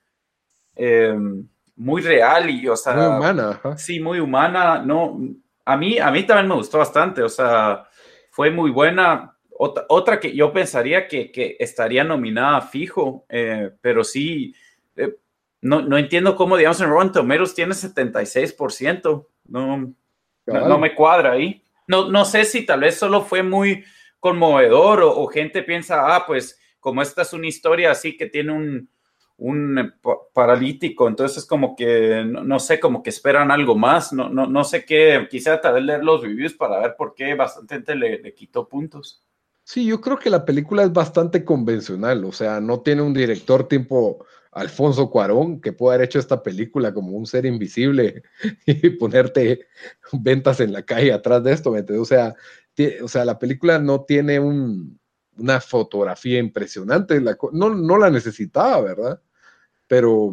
eh, 0.75 1.17
muy 1.77 2.03
real 2.03 2.51
y, 2.51 2.69
o 2.69 2.77
sea, 2.77 2.93
muy 2.93 3.17
humana. 3.17 3.61
¿eh? 3.65 3.69
Sí, 3.79 3.99
muy 3.99 4.21
humana, 4.21 4.83
no, 4.85 5.19
a 5.65 5.77
mí, 5.79 5.99
a 5.99 6.11
mí 6.11 6.23
también 6.25 6.49
me 6.49 6.55
gustó 6.57 6.77
bastante, 6.77 7.23
o 7.23 7.31
sea, 7.31 7.85
fue 8.31 8.51
muy 8.51 8.71
buena. 8.71 9.39
Otra, 9.59 9.87
otra 9.89 10.21
que 10.21 10.37
yo 10.37 10.53
pensaría 10.53 11.09
que, 11.09 11.33
que 11.33 11.57
estaría 11.59 12.05
nominada 12.05 12.61
fijo, 12.61 13.25
eh, 13.31 13.71
pero 13.81 14.05
sí, 14.05 14.55
no, 15.61 15.83
no 15.83 15.99
entiendo 15.99 16.37
cómo, 16.37 16.57
digamos, 16.57 16.81
en 16.81 16.91
Rotten 16.91 17.13
Tomatoes 17.13 17.55
tiene 17.55 17.75
76%. 17.75 19.27
No, 19.49 19.77
no, 20.47 20.69
no, 20.69 20.79
me 20.79 20.95
cuadra 20.95 21.33
ahí. 21.33 21.63
No, 21.87 22.11
no 22.11 22.25
sé 22.25 22.45
si 22.45 22.67
tal 22.67 22.81
vez 22.81 22.99
solo 22.99 23.23
fue 23.23 23.43
muy 23.43 23.85
conmovedor 24.21 25.03
o, 25.03 25.27
gente 25.27 25.63
piensa, 25.63 26.15
ah, 26.15 26.25
pues 26.27 26.59
como 26.81 27.03
esta 27.03 27.23
es 27.23 27.33
una 27.33 27.47
historia 27.47 27.91
así 27.91 28.17
que 28.17 28.27
tiene 28.27 28.53
un, 28.53 28.89
un 29.39 29.93
paralítico, 30.33 31.09
entonces 31.09 31.45
como 31.45 31.77
que, 31.77 32.25
no, 32.25 32.59
sé, 32.59 32.81
como 32.81 33.03
que 33.03 33.11
esperan 33.11 33.51
algo 33.51 33.77
más, 33.77 34.13
no, 34.13 34.29
no, 34.29 34.47
no 34.47 34.65
sé 34.65 34.85
qué, 34.85 35.27
quisiera 35.31 35.61
tal 35.61 35.75
vez 35.75 35.85
leer 35.85 36.05
los 36.05 36.23
reviews 36.23 36.55
para 36.55 36.81
ver 36.81 36.97
por 36.97 37.15
qué 37.15 37.35
bastante 37.35 37.77
gente 37.77 37.95
le, 37.95 38.19
le 38.19 38.35
quitó 38.35 38.69
puntos. 38.69 39.25
Sí, 39.63 39.85
yo 39.85 40.01
creo 40.01 40.17
que 40.17 40.31
la 40.31 40.45
película 40.45 40.85
es 40.85 40.93
bastante 40.93 41.45
convencional, 41.45 42.25
o 42.25 42.33
sea, 42.33 42.61
no 42.61 42.81
tiene 42.81 43.03
un 43.03 43.13
director 43.13 43.67
tipo 43.67 44.25
Alfonso 44.57 45.11
Cuarón 45.11 45.61
que 45.61 45.75
pueda 45.75 45.95
haber 45.95 46.07
hecho 46.07 46.19
esta 46.19 46.43
película 46.43 46.95
como 46.95 47.13
un 47.13 47.27
ser 47.27 47.45
invisible 47.45 48.23
y 48.67 48.89
ponerte 48.91 49.67
ventas 50.13 50.61
en 50.61 50.73
la 50.73 50.83
calle 50.83 51.13
atrás 51.13 51.45
de 51.45 51.53
esto, 51.53 51.73
O 51.73 52.05
sea, 52.07 52.35
o 53.03 53.09
sea, 53.09 53.25
la 53.27 53.39
película 53.39 53.79
no 53.79 54.05
tiene 54.05 54.41
una 54.41 55.61
fotografía 55.61 56.39
impresionante, 56.39 57.21
no, 57.53 57.75
no 57.75 57.99
la 57.99 58.09
necesitaba, 58.09 58.81
¿verdad? 58.81 59.21
Pero 59.87 60.33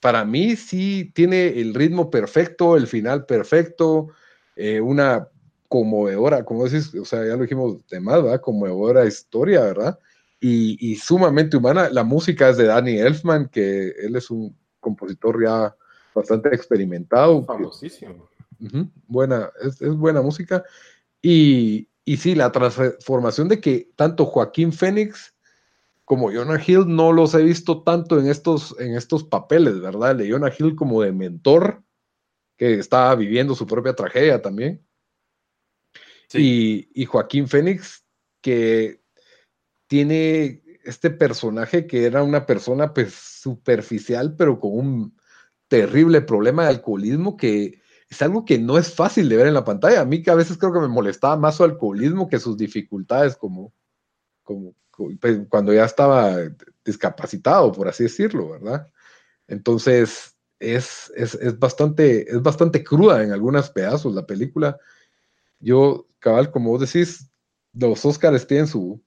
para 0.00 0.26
mí 0.26 0.54
sí 0.56 1.10
tiene 1.14 1.48
el 1.60 1.72
ritmo 1.72 2.10
perfecto, 2.10 2.76
el 2.76 2.86
final 2.86 3.24
perfecto, 3.24 4.08
eh, 4.54 4.82
una 4.82 5.28
conmovedora, 5.68 6.44
como 6.44 6.64
decís, 6.64 6.94
o 6.94 7.06
sea, 7.06 7.24
ya 7.26 7.36
lo 7.36 7.42
dijimos 7.42 7.78
de 7.88 8.00
más, 8.00 8.22
¿verdad? 8.22 8.40
Conmovedora 8.42 9.06
historia, 9.06 9.62
¿verdad? 9.62 9.98
Y, 10.40 10.94
sumamente 10.96 11.56
humana. 11.56 11.88
La 11.90 12.04
música 12.04 12.48
es 12.48 12.56
de 12.56 12.64
Danny 12.64 12.98
Elfman, 12.98 13.48
que 13.48 13.88
él 13.90 14.14
es 14.16 14.30
un 14.30 14.56
compositor 14.80 15.42
ya 15.42 15.74
bastante 16.14 16.54
experimentado. 16.54 17.44
Famosísimo. 17.44 18.28
buena, 19.06 19.50
es, 19.62 19.80
buena 19.80 20.22
música. 20.22 20.62
Y, 21.20 21.88
y 22.04 22.16
sí, 22.16 22.34
la 22.34 22.52
transformación 22.52 23.48
de 23.48 23.60
que 23.60 23.90
tanto 23.96 24.24
Joaquín 24.24 24.72
Fénix 24.72 25.34
como 26.08 26.32
Jonah 26.32 26.58
Hill 26.66 26.84
no 26.86 27.12
los 27.12 27.34
he 27.34 27.42
visto 27.42 27.82
tanto 27.82 28.18
en 28.18 28.28
estos, 28.28 28.74
en 28.80 28.94
estos 28.94 29.24
papeles, 29.24 29.78
¿verdad? 29.78 30.16
de 30.16 30.30
Jonah 30.30 30.50
Hill 30.58 30.74
como 30.74 31.02
de 31.02 31.12
mentor, 31.12 31.82
que 32.56 32.78
estaba 32.78 33.14
viviendo 33.14 33.54
su 33.54 33.66
propia 33.66 33.92
tragedia 33.92 34.40
también. 34.40 34.82
Y, 36.32 37.04
Joaquín 37.04 37.46
Fénix, 37.46 38.06
que 38.40 39.02
tiene 39.88 40.62
este 40.84 41.10
personaje 41.10 41.86
que 41.86 42.04
era 42.04 42.22
una 42.22 42.46
persona 42.46 42.94
pues 42.94 43.12
superficial, 43.14 44.36
pero 44.36 44.60
con 44.60 44.72
un 44.72 45.16
terrible 45.66 46.22
problema 46.22 46.64
de 46.64 46.70
alcoholismo 46.70 47.36
que 47.36 47.80
es 48.08 48.22
algo 48.22 48.44
que 48.44 48.58
no 48.58 48.78
es 48.78 48.94
fácil 48.94 49.28
de 49.28 49.36
ver 49.36 49.48
en 49.48 49.54
la 49.54 49.64
pantalla. 49.64 50.00
A 50.00 50.04
mí 50.04 50.22
que 50.22 50.30
a 50.30 50.34
veces 50.34 50.56
creo 50.56 50.72
que 50.72 50.80
me 50.80 50.88
molestaba 50.88 51.36
más 51.36 51.56
su 51.56 51.64
alcoholismo 51.64 52.28
que 52.28 52.38
sus 52.38 52.56
dificultades 52.56 53.36
como, 53.36 53.74
como 54.42 54.74
pues, 55.20 55.40
cuando 55.48 55.74
ya 55.74 55.84
estaba 55.84 56.36
discapacitado, 56.84 57.70
por 57.72 57.88
así 57.88 58.04
decirlo, 58.04 58.50
¿verdad? 58.50 58.88
Entonces, 59.46 60.36
es, 60.58 61.12
es, 61.16 61.34
es, 61.34 61.58
bastante, 61.58 62.30
es 62.30 62.42
bastante 62.42 62.82
cruda 62.82 63.22
en 63.22 63.32
algunos 63.32 63.70
pedazos 63.70 64.14
la 64.14 64.26
película. 64.26 64.78
Yo 65.60 66.08
cabal, 66.18 66.50
como 66.50 66.70
vos 66.70 66.80
decís, 66.80 67.30
los 67.72 68.04
Oscars 68.04 68.46
tienen 68.46 68.66
su, 68.66 69.02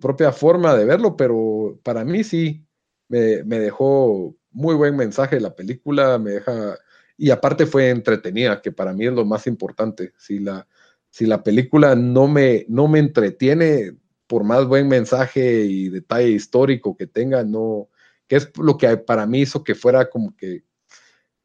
propia 0.00 0.32
forma 0.32 0.74
de 0.74 0.84
verlo, 0.84 1.16
pero 1.16 1.78
para 1.82 2.04
mí 2.04 2.24
sí, 2.24 2.66
me, 3.08 3.42
dejó 3.58 4.36
muy 4.50 4.74
buen 4.74 4.96
mensaje 4.96 5.40
la 5.40 5.54
película, 5.54 6.18
me 6.18 6.32
deja, 6.32 6.76
y 7.16 7.30
aparte 7.30 7.66
fue 7.66 7.90
entretenida, 7.90 8.62
que 8.62 8.72
para 8.72 8.92
mí 8.92 9.06
es 9.06 9.12
lo 9.12 9.24
más 9.24 9.46
importante. 9.46 10.12
Si 10.18 10.38
la, 10.38 10.66
si 11.10 11.26
la 11.26 11.42
película 11.42 11.94
no 11.94 12.28
me, 12.28 12.64
no 12.68 12.88
me 12.88 12.98
entretiene, 12.98 13.96
por 14.26 14.42
más 14.42 14.66
buen 14.66 14.88
mensaje 14.88 15.64
y 15.64 15.90
detalle 15.90 16.30
histórico 16.30 16.96
que 16.96 17.06
tenga, 17.06 17.44
no, 17.44 17.90
que 18.26 18.36
es 18.36 18.50
lo 18.58 18.78
que 18.78 18.96
para 18.96 19.26
mí 19.26 19.42
hizo 19.42 19.62
que 19.62 19.74
fuera 19.74 20.08
como 20.08 20.34
que 20.34 20.64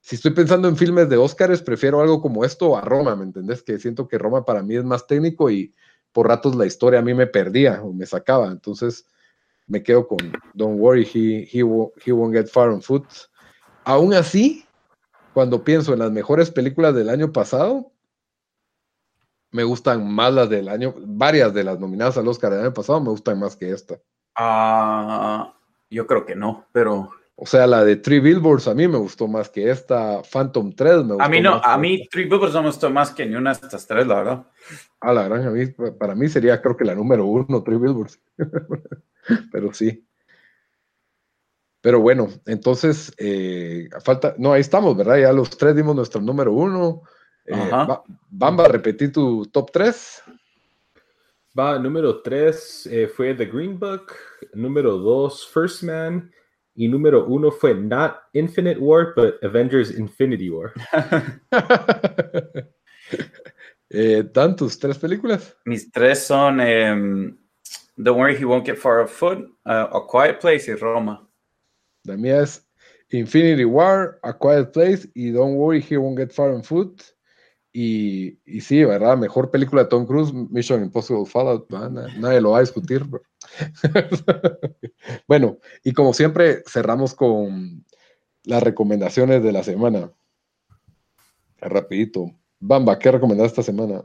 si 0.10 0.16
estoy 0.16 0.32
pensando 0.32 0.68
en 0.68 0.76
filmes 0.76 1.08
de 1.08 1.18
Óscares, 1.18 1.62
prefiero 1.62 2.02
algo 2.02 2.20
como 2.20 2.44
esto 2.44 2.76
a 2.76 2.82
Roma, 2.82 3.16
¿me 3.16 3.26
entendés? 3.26 3.62
Que 3.62 3.78
siento 3.78 4.08
que 4.08 4.18
Roma 4.18 4.44
para 4.44 4.64
mí 4.64 4.76
es 4.76 4.84
más 4.84 5.06
técnico 5.06 5.52
y 5.52 5.76
por 6.20 6.28
ratos 6.28 6.54
la 6.54 6.66
historia 6.66 7.00
a 7.00 7.02
mí 7.02 7.14
me 7.14 7.28
perdía 7.28 7.82
o 7.82 7.94
me 7.94 8.06
sacaba. 8.06 8.48
Entonces 8.48 9.06
me 9.68 9.82
quedo 9.82 10.06
con 10.06 10.18
Don't 10.54 10.78
worry, 10.78 11.06
he, 11.06 11.48
he, 11.50 11.64
won't, 11.64 12.34
get 12.34 12.48
far 12.48 12.72
on 12.72 12.82
foot. 12.82 13.06
Aún 13.86 14.14
así, 14.14 14.66
cuando 15.34 15.64
pienso 15.64 15.94
en 15.94 16.00
las 16.00 16.12
mejores 16.12 16.52
películas 16.52 16.94
del 16.94 17.08
año 17.08 17.32
pasado, 17.32 17.94
me 19.52 19.64
gustan 19.64 20.12
más 20.14 20.34
las 20.34 20.50
del 20.50 20.68
año, 20.68 20.94
varias 20.98 21.54
de 21.54 21.64
las 21.64 21.80
nominadas 21.80 22.18
al 22.18 22.28
Oscar 22.28 22.52
del 22.52 22.66
año 22.66 22.74
pasado 22.74 23.00
me 23.00 23.12
gustan 23.12 23.40
más 23.40 23.56
que 23.56 23.72
esta. 23.72 23.98
Ah, 24.36 25.54
yo 25.90 26.06
creo 26.06 26.26
que 26.26 26.36
no, 26.36 26.66
pero 26.74 27.12
o 27.42 27.46
sea, 27.46 27.66
la 27.68 27.86
de 27.86 27.96
Three 27.96 28.20
Billboards 28.20 28.68
a 28.68 28.74
mí 28.74 28.86
me 28.90 28.98
gustó 28.98 29.26
más 29.26 29.50
que 29.50 29.70
esta. 29.70 30.22
Phantom 30.24 30.74
3 30.74 30.98
me 30.98 31.14
gustó 31.14 31.24
A 31.24 31.30
mí 31.30 31.40
no, 31.40 31.62
a 31.64 31.78
mí 31.78 32.06
Three 32.10 32.26
Billboards 32.26 32.54
no 32.54 32.64
me 32.64 32.68
gustó 32.68 32.90
más 32.90 33.12
que 33.12 33.26
ni 33.26 33.36
una 33.36 33.54
de 33.54 33.60
estas 33.62 33.88
tres, 33.88 34.06
la 34.06 34.16
verdad. 34.16 34.48
A 35.00 35.14
la 35.14 35.24
gran, 35.24 35.48
a 35.48 35.50
mí, 35.50 35.66
para 35.98 36.16
mí 36.16 36.28
sería 36.28 36.62
creo 36.62 36.76
que 36.76 36.84
la 36.84 36.96
número 36.96 37.26
uno, 37.26 37.64
Three 37.64 37.78
Billboards. 37.78 38.20
Pero 39.54 39.72
sí. 39.74 40.06
Pero 41.80 42.02
bueno, 42.02 42.28
entonces, 42.46 43.14
eh, 43.18 43.88
falta, 44.04 44.36
no, 44.38 44.52
ahí 44.52 44.60
estamos, 44.60 44.98
¿verdad? 44.98 45.20
Ya 45.20 45.32
los 45.32 45.50
tres 45.50 45.74
dimos 45.78 45.96
nuestro 45.96 46.20
número 46.20 46.52
uno. 46.52 47.04
Eh, 47.46 47.72
Bamba, 48.30 48.68
repetir 48.68 49.14
tu 49.14 49.46
top 49.46 49.72
tres. 49.72 50.22
Va, 51.58 51.80
número 51.80 52.22
tres 52.22 52.86
eh, 52.92 53.08
fue 53.08 53.34
The 53.34 53.46
Green 53.46 53.80
Book, 53.80 54.12
número 54.54 54.98
dos, 54.98 55.48
First 55.48 55.84
Man, 55.84 56.30
y 56.80 56.88
número 56.88 57.26
uno 57.26 57.52
fue 57.52 57.74
not 57.74 58.22
Infinite 58.32 58.80
War, 58.80 59.14
but 59.14 59.36
Avengers 59.44 59.92
Infinity 59.92 60.50
War. 60.50 60.72
eh, 63.90 64.24
¿Tantos? 64.34 64.80
¿Tres 64.80 64.98
películas? 64.98 65.58
Mis 65.66 65.92
tres 65.92 66.20
son 66.20 66.62
um, 66.62 67.38
Don't 67.98 68.18
Worry, 68.18 68.38
He 68.38 68.46
Won't 68.46 68.66
Get 68.66 68.78
Far 68.78 69.02
Afoot, 69.02 69.40
uh, 69.66 69.90
A 69.92 70.08
Quiet 70.10 70.40
Place 70.40 70.72
y 70.72 70.76
Roma. 70.76 71.30
La 72.06 72.16
mía 72.16 72.44
es 72.44 72.66
Infinity 73.10 73.66
War, 73.66 74.18
A 74.24 74.32
Quiet 74.32 74.72
Place 74.72 75.10
y 75.16 75.32
Don't 75.32 75.58
Worry, 75.58 75.82
He 75.82 75.98
Won't 75.98 76.18
Get 76.18 76.32
Far 76.32 76.54
on 76.54 76.64
Foot. 76.64 77.04
Y, 77.72 78.40
sí, 78.62 78.84
¿verdad? 78.84 79.18
Mejor 79.18 79.52
película 79.52 79.84
de 79.84 79.90
Tom 79.90 80.06
Cruise, 80.06 80.34
Mission 80.34 80.84
Impossible 80.84 81.26
Fallout, 81.26 81.70
nadie 81.70 82.42
lo 82.42 82.52
va 82.52 82.58
a 82.58 82.62
discutir. 82.62 83.06
bueno, 85.28 85.60
y 85.84 85.94
como 85.94 86.14
siempre, 86.14 86.64
cerramos 86.68 87.14
con 87.14 87.86
las 88.44 88.64
recomendaciones 88.64 89.44
de 89.44 89.52
la 89.52 89.64
semana. 89.64 90.12
Rapidito. 91.60 92.32
Bamba, 92.60 92.98
¿qué 92.98 93.12
recomendás 93.12 93.48
esta 93.48 93.64
semana? 93.64 94.04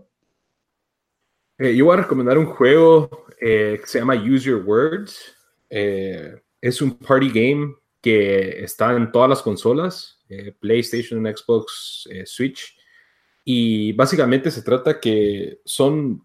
Eh, 1.58 1.74
yo 1.74 1.86
voy 1.86 1.94
a 1.94 2.02
recomendar 2.02 2.36
un 2.36 2.46
juego 2.46 3.26
eh, 3.40 3.78
que 3.80 3.86
se 3.86 3.98
llama 3.98 4.14
Use 4.14 4.50
Your 4.50 4.62
Words. 4.64 5.34
Eh, 5.70 6.34
es 6.60 6.82
un 6.82 6.98
party 6.98 7.28
game 7.28 7.74
que 8.02 8.62
está 8.62 8.94
en 8.94 9.10
todas 9.10 9.30
las 9.30 9.40
consolas, 9.40 10.20
PlayStation, 10.60 11.24
Xbox, 11.24 12.06
Switch 12.26 12.76
y 13.44 13.92
básicamente 13.92 14.50
se 14.50 14.62
trata 14.62 15.00
que 15.00 15.60
son 15.64 16.22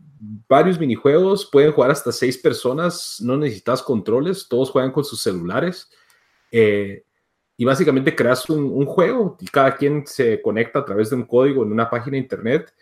varios 0.47 0.79
minijuegos, 0.79 1.49
pueden 1.51 1.71
jugar 1.71 1.91
hasta 1.91 2.11
seis 2.11 2.37
personas, 2.37 3.17
no 3.21 3.37
necesitas 3.37 3.81
controles, 3.83 4.47
todos 4.47 4.69
juegan 4.69 4.91
con 4.91 5.03
sus 5.03 5.21
celulares. 5.21 5.89
Eh, 6.51 7.03
y 7.57 7.65
básicamente 7.65 8.15
creas 8.15 8.49
un, 8.49 8.85
juego 8.85 9.35
y 9.39 9.45
cada 9.47 9.75
quien 9.75 10.07
se 10.07 10.41
conecta 10.41 10.79
a 10.79 10.85
través 10.85 11.09
de 11.09 11.17
un 11.17 11.25
código 11.25 11.63
en 11.63 11.73
una 11.73 11.89
página 11.89 12.13
de 12.13 12.19
internet. 12.19 12.73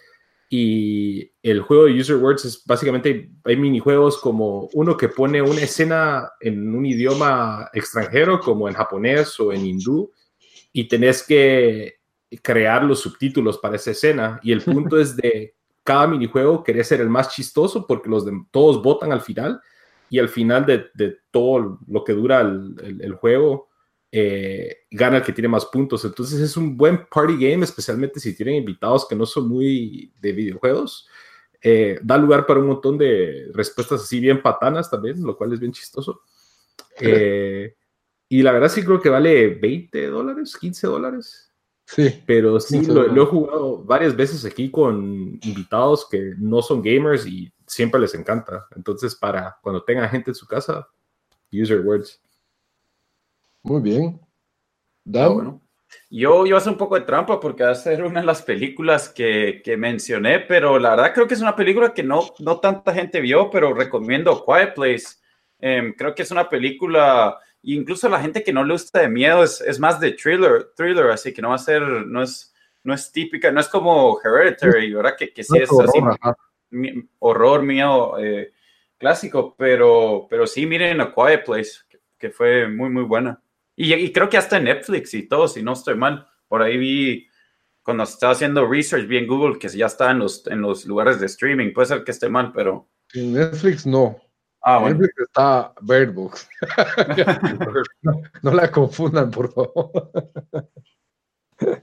Y 0.49 1.31
el 1.41 1.61
juego 1.61 1.85
de 1.85 1.99
User 1.99 2.17
Words 2.17 2.45
es 2.45 2.63
básicamente, 2.63 3.31
hay 3.43 3.57
minijuegos 3.57 4.19
como 4.19 4.69
uno 4.73 4.95
que 4.95 5.09
pone 5.09 5.41
una 5.41 5.61
escena 5.61 6.31
en 6.39 6.75
un 6.75 6.85
idioma 6.85 7.69
extranjero, 7.73 8.39
como 8.39 8.69
en 8.69 8.75
japonés 8.75 9.39
o 9.39 9.51
en 9.51 9.65
hindú, 9.65 10.11
y 10.71 10.87
tenés 10.87 11.23
que 11.23 11.96
crear 12.41 12.83
los 12.83 12.99
subtítulos 12.99 13.57
para 13.57 13.75
esa 13.75 13.91
escena. 13.91 14.39
Y 14.43 14.51
el 14.51 14.61
punto 14.61 14.99
es 14.99 15.15
de 15.15 15.55
cada 15.83 16.07
minijuego 16.07 16.63
querer 16.63 16.83
ser 16.83 17.01
el 17.01 17.09
más 17.09 17.29
chistoso 17.29 17.87
porque 17.87 18.09
los 18.09 18.25
de, 18.25 18.33
todos 18.51 18.83
votan 18.83 19.11
al 19.11 19.21
final 19.21 19.61
y 20.09 20.19
al 20.19 20.29
final 20.29 20.65
de, 20.65 20.87
de 20.93 21.17
todo 21.31 21.79
lo 21.87 22.03
que 22.03 22.13
dura 22.13 22.41
el, 22.41 22.97
el, 23.01 23.13
juego 23.13 23.69
eh, 24.11 24.79
gana 24.91 25.17
el 25.17 25.23
que 25.23 25.33
tiene 25.33 25.47
más 25.47 25.65
puntos. 25.65 26.03
Entonces 26.05 26.39
es 26.39 26.57
un 26.57 26.75
buen 26.75 27.05
party 27.07 27.33
game, 27.33 27.63
especialmente 27.63 28.19
si 28.19 28.35
tienen 28.35 28.55
invitados 28.55 29.07
que 29.07 29.15
no 29.15 29.25
son 29.25 29.47
muy 29.47 30.11
de 30.19 30.31
videojuegos. 30.31 31.07
Eh, 31.61 31.99
da 32.03 32.17
lugar 32.17 32.45
para 32.45 32.59
un 32.59 32.67
montón 32.67 32.97
de 32.97 33.47
respuestas 33.53 34.01
así 34.01 34.19
bien 34.19 34.41
patanas 34.41 34.89
también, 34.89 35.21
lo 35.23 35.35
cual 35.37 35.53
es 35.53 35.59
bien 35.59 35.71
chistoso. 35.71 36.21
Eh, 36.99 37.75
y 38.29 38.41
la 38.41 38.51
verdad 38.51 38.69
sí 38.69 38.83
creo 38.83 39.01
que 39.01 39.09
vale 39.09 39.55
20 39.55 40.07
dólares, 40.07 40.55
15 40.59 40.87
dólares. 40.87 41.46
Sí. 41.87 42.21
Pero 42.25 42.59
sí, 42.59 42.85
lo, 42.85 43.07
lo 43.07 43.23
he 43.23 43.25
jugado 43.25 43.83
varias 43.83 44.15
veces 44.15 44.43
aquí 44.43 44.69
con 44.69 45.39
invitados 45.41 46.07
que 46.09 46.33
no 46.37 46.61
son 46.61 46.81
gamers 46.81 47.25
y 47.25 47.51
siempre 47.65 48.01
les 48.01 48.13
encanta. 48.13 48.67
Entonces, 48.75 49.15
para 49.15 49.57
cuando 49.61 49.83
tenga 49.83 50.07
gente 50.09 50.31
en 50.31 50.35
su 50.35 50.45
casa, 50.45 50.87
use 51.51 51.69
your 51.69 51.85
words. 51.85 52.21
Muy 53.63 53.81
bien. 53.81 54.19
Ah, 54.19 54.27
Dan, 55.05 55.33
bueno. 55.33 55.61
Yo, 56.09 56.45
yo 56.45 56.57
hace 56.57 56.69
un 56.69 56.77
poco 56.77 56.95
de 56.95 57.05
trampa 57.05 57.39
porque 57.39 57.63
va 57.63 57.71
a 57.71 57.75
ser 57.75 58.03
una 58.03 58.19
de 58.19 58.25
las 58.25 58.41
películas 58.41 59.07
que, 59.07 59.61
que 59.63 59.77
mencioné, 59.77 60.39
pero 60.41 60.77
la 60.79 60.91
verdad 60.91 61.13
creo 61.13 61.27
que 61.27 61.33
es 61.33 61.41
una 61.41 61.55
película 61.55 61.93
que 61.93 62.03
no, 62.03 62.33
no 62.39 62.59
tanta 62.59 62.93
gente 62.93 63.21
vio, 63.21 63.49
pero 63.49 63.73
recomiendo 63.73 64.43
Quiet 64.45 64.73
Place. 64.73 65.05
Em, 65.59 65.93
creo 65.93 66.13
que 66.13 66.23
es 66.23 66.31
una 66.31 66.49
película, 66.49 67.37
incluso 67.75 68.07
la 68.09 68.21
gente 68.21 68.43
que 68.43 68.53
no 68.53 68.63
le 68.63 68.73
gusta 68.73 69.01
de 69.01 69.09
miedo 69.09 69.43
es, 69.43 69.61
es 69.61 69.79
más 69.79 69.99
de 69.99 70.13
thriller, 70.13 70.71
thriller, 70.75 71.11
así 71.11 71.33
que 71.33 71.41
no 71.41 71.49
va 71.49 71.55
a 71.55 71.59
ser, 71.59 71.81
no 71.81 72.23
es, 72.23 72.53
no 72.83 72.93
es 72.93 73.11
típica, 73.11 73.51
no 73.51 73.59
es 73.59 73.67
como 73.67 74.19
Hereditary, 74.23 74.93
¿verdad? 74.93 75.15
Que, 75.17 75.33
que 75.33 75.43
sí 75.43 75.57
es 75.57 75.69
así, 75.69 75.99
horror, 75.99 76.17
ajá. 76.21 76.35
mi- 76.69 77.03
horror 77.19 77.63
mío 77.63 78.17
eh, 78.19 78.51
clásico, 78.97 79.55
pero, 79.57 80.27
pero 80.29 80.47
sí, 80.47 80.65
miren 80.65 81.01
A 81.01 81.13
Quiet 81.13 81.43
Place, 81.45 81.71
que, 81.89 81.99
que 82.17 82.29
fue 82.29 82.67
muy, 82.67 82.89
muy 82.89 83.03
buena. 83.03 83.41
Y, 83.75 83.93
y 83.93 84.11
creo 84.11 84.29
que 84.29 84.37
hasta 84.37 84.57
en 84.57 84.63
Netflix 84.63 85.13
y 85.13 85.27
todo, 85.27 85.47
si 85.47 85.61
no 85.61 85.73
estoy 85.73 85.95
mal. 85.95 86.27
Por 86.47 86.61
ahí 86.61 86.77
vi, 86.77 87.27
cuando 87.83 88.03
estaba 88.03 88.31
haciendo 88.31 88.65
research, 88.65 89.05
vi 89.05 89.17
en 89.17 89.27
Google 89.27 89.59
que 89.59 89.67
ya 89.67 89.85
está 89.85 90.11
en 90.11 90.19
los, 90.19 90.47
en 90.47 90.61
los 90.61 90.85
lugares 90.85 91.19
de 91.19 91.25
streaming. 91.25 91.73
Puede 91.73 91.87
ser 91.87 92.03
que 92.03 92.11
esté 92.11 92.29
mal, 92.29 92.51
pero... 92.53 92.87
En 93.13 93.33
Netflix 93.33 93.85
no. 93.85 94.17
Ah, 94.69 94.75
En 94.75 94.81
bueno. 94.81 94.99
Netflix 94.99 95.27
está 95.29 95.73
Bird 95.81 96.13
Box. 96.13 96.49
no, 98.01 98.21
no 98.41 98.51
la 98.51 98.69
confundan, 98.69 99.31
por 99.31 99.53
favor. 99.53 100.11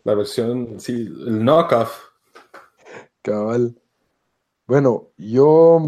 La 0.05 0.15
versión, 0.15 0.79
sí, 0.79 0.93
el 0.93 1.43
knockoff. 1.43 1.99
Cabal. 3.23 3.81
Bueno, 4.67 5.09
yo, 5.17 5.81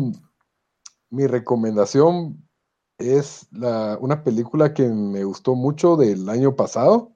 mi 1.11 1.27
recomendación 1.27 2.43
es 2.97 3.47
la, 3.53 3.99
una 4.01 4.25
película 4.25 4.73
que 4.73 4.89
me 4.89 5.23
gustó 5.25 5.55
mucho 5.55 5.97
del 5.97 6.27
año 6.31 6.57
pasado. 6.57 7.13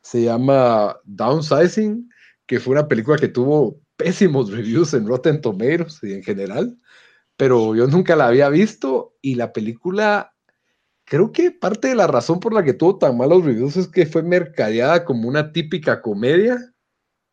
Se 0.00 0.22
llama 0.22 0.96
Downsizing, 1.04 2.10
que 2.46 2.58
fue 2.58 2.72
una 2.72 2.88
película 2.88 3.18
que 3.18 3.28
tuvo 3.28 3.78
pésimos 3.96 4.50
reviews 4.50 4.94
en 4.94 5.06
Rotten 5.06 5.42
Tomatoes 5.42 6.02
y 6.04 6.14
en 6.14 6.22
general, 6.22 6.78
pero 7.40 7.74
yo 7.74 7.86
nunca 7.86 8.16
la 8.16 8.26
había 8.28 8.48
visto 8.50 9.16
y 9.22 9.36
la 9.36 9.52
película, 9.52 10.34
creo 11.04 11.32
que 11.32 11.50
parte 11.52 11.88
de 11.88 11.94
la 11.96 12.06
razón 12.08 12.40
por 12.40 12.54
la 12.54 12.64
que 12.64 12.74
tuvo 12.74 12.98
tan 12.98 13.16
malos 13.18 13.44
reviews 13.44 13.76
es 13.76 13.88
que 13.88 14.06
fue 14.06 14.22
mercadeada 14.22 15.04
como 15.04 15.28
una 15.28 15.52
típica 15.52 16.02
comedia 16.02 16.74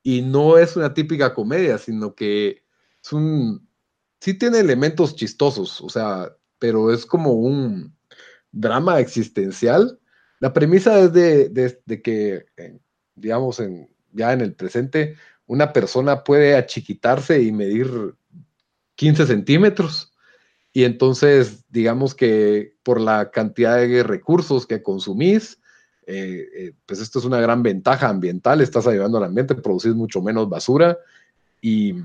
y 0.04 0.22
no 0.24 0.58
es 0.58 0.76
una 0.78 0.94
típica 0.94 1.34
comedia, 1.34 1.78
sino 1.78 2.16
que 2.16 2.64
es 3.04 3.14
un, 3.14 3.70
sí 4.22 4.36
tiene 4.36 4.60
elementos 4.60 5.16
chistosos, 5.16 5.82
o 5.82 5.90
sea, 5.90 6.32
pero 6.60 6.94
es 6.94 7.06
como 7.06 7.34
un 7.34 7.96
drama 8.52 9.00
existencial. 9.00 10.00
La 10.40 10.54
premisa 10.54 11.00
es 11.00 11.14
de, 11.14 11.50
de- 11.50 12.02
que, 12.04 12.46
digamos, 13.16 13.60
en, 13.60 13.90
ya 14.14 14.34
en 14.34 14.42
el 14.42 14.56
presente, 14.56 15.18
una 15.48 15.74
persona 15.74 16.24
puede 16.24 16.56
achiquitarse 16.56 17.42
y 17.42 17.52
medir 17.52 18.16
15 18.98 19.26
centímetros. 19.26 20.14
Y 20.74 20.84
entonces, 20.84 21.64
digamos 21.70 22.14
que 22.14 22.76
por 22.84 23.00
la 23.00 23.32
cantidad 23.32 23.78
de 23.78 24.04
recursos 24.04 24.68
que 24.68 24.84
consumís, 24.84 25.60
eh, 26.06 26.46
eh, 26.56 26.74
pues 26.86 27.00
esto 27.00 27.20
es 27.20 27.26
una 27.26 27.40
gran 27.40 27.64
ventaja 27.64 28.10
ambiental, 28.10 28.62
estás 28.62 28.86
ayudando 28.86 29.18
al 29.18 29.24
ambiente, 29.24 29.56
producís 29.56 29.96
mucho 29.96 30.22
menos 30.22 30.50
basura 30.50 30.98
y, 31.62 31.96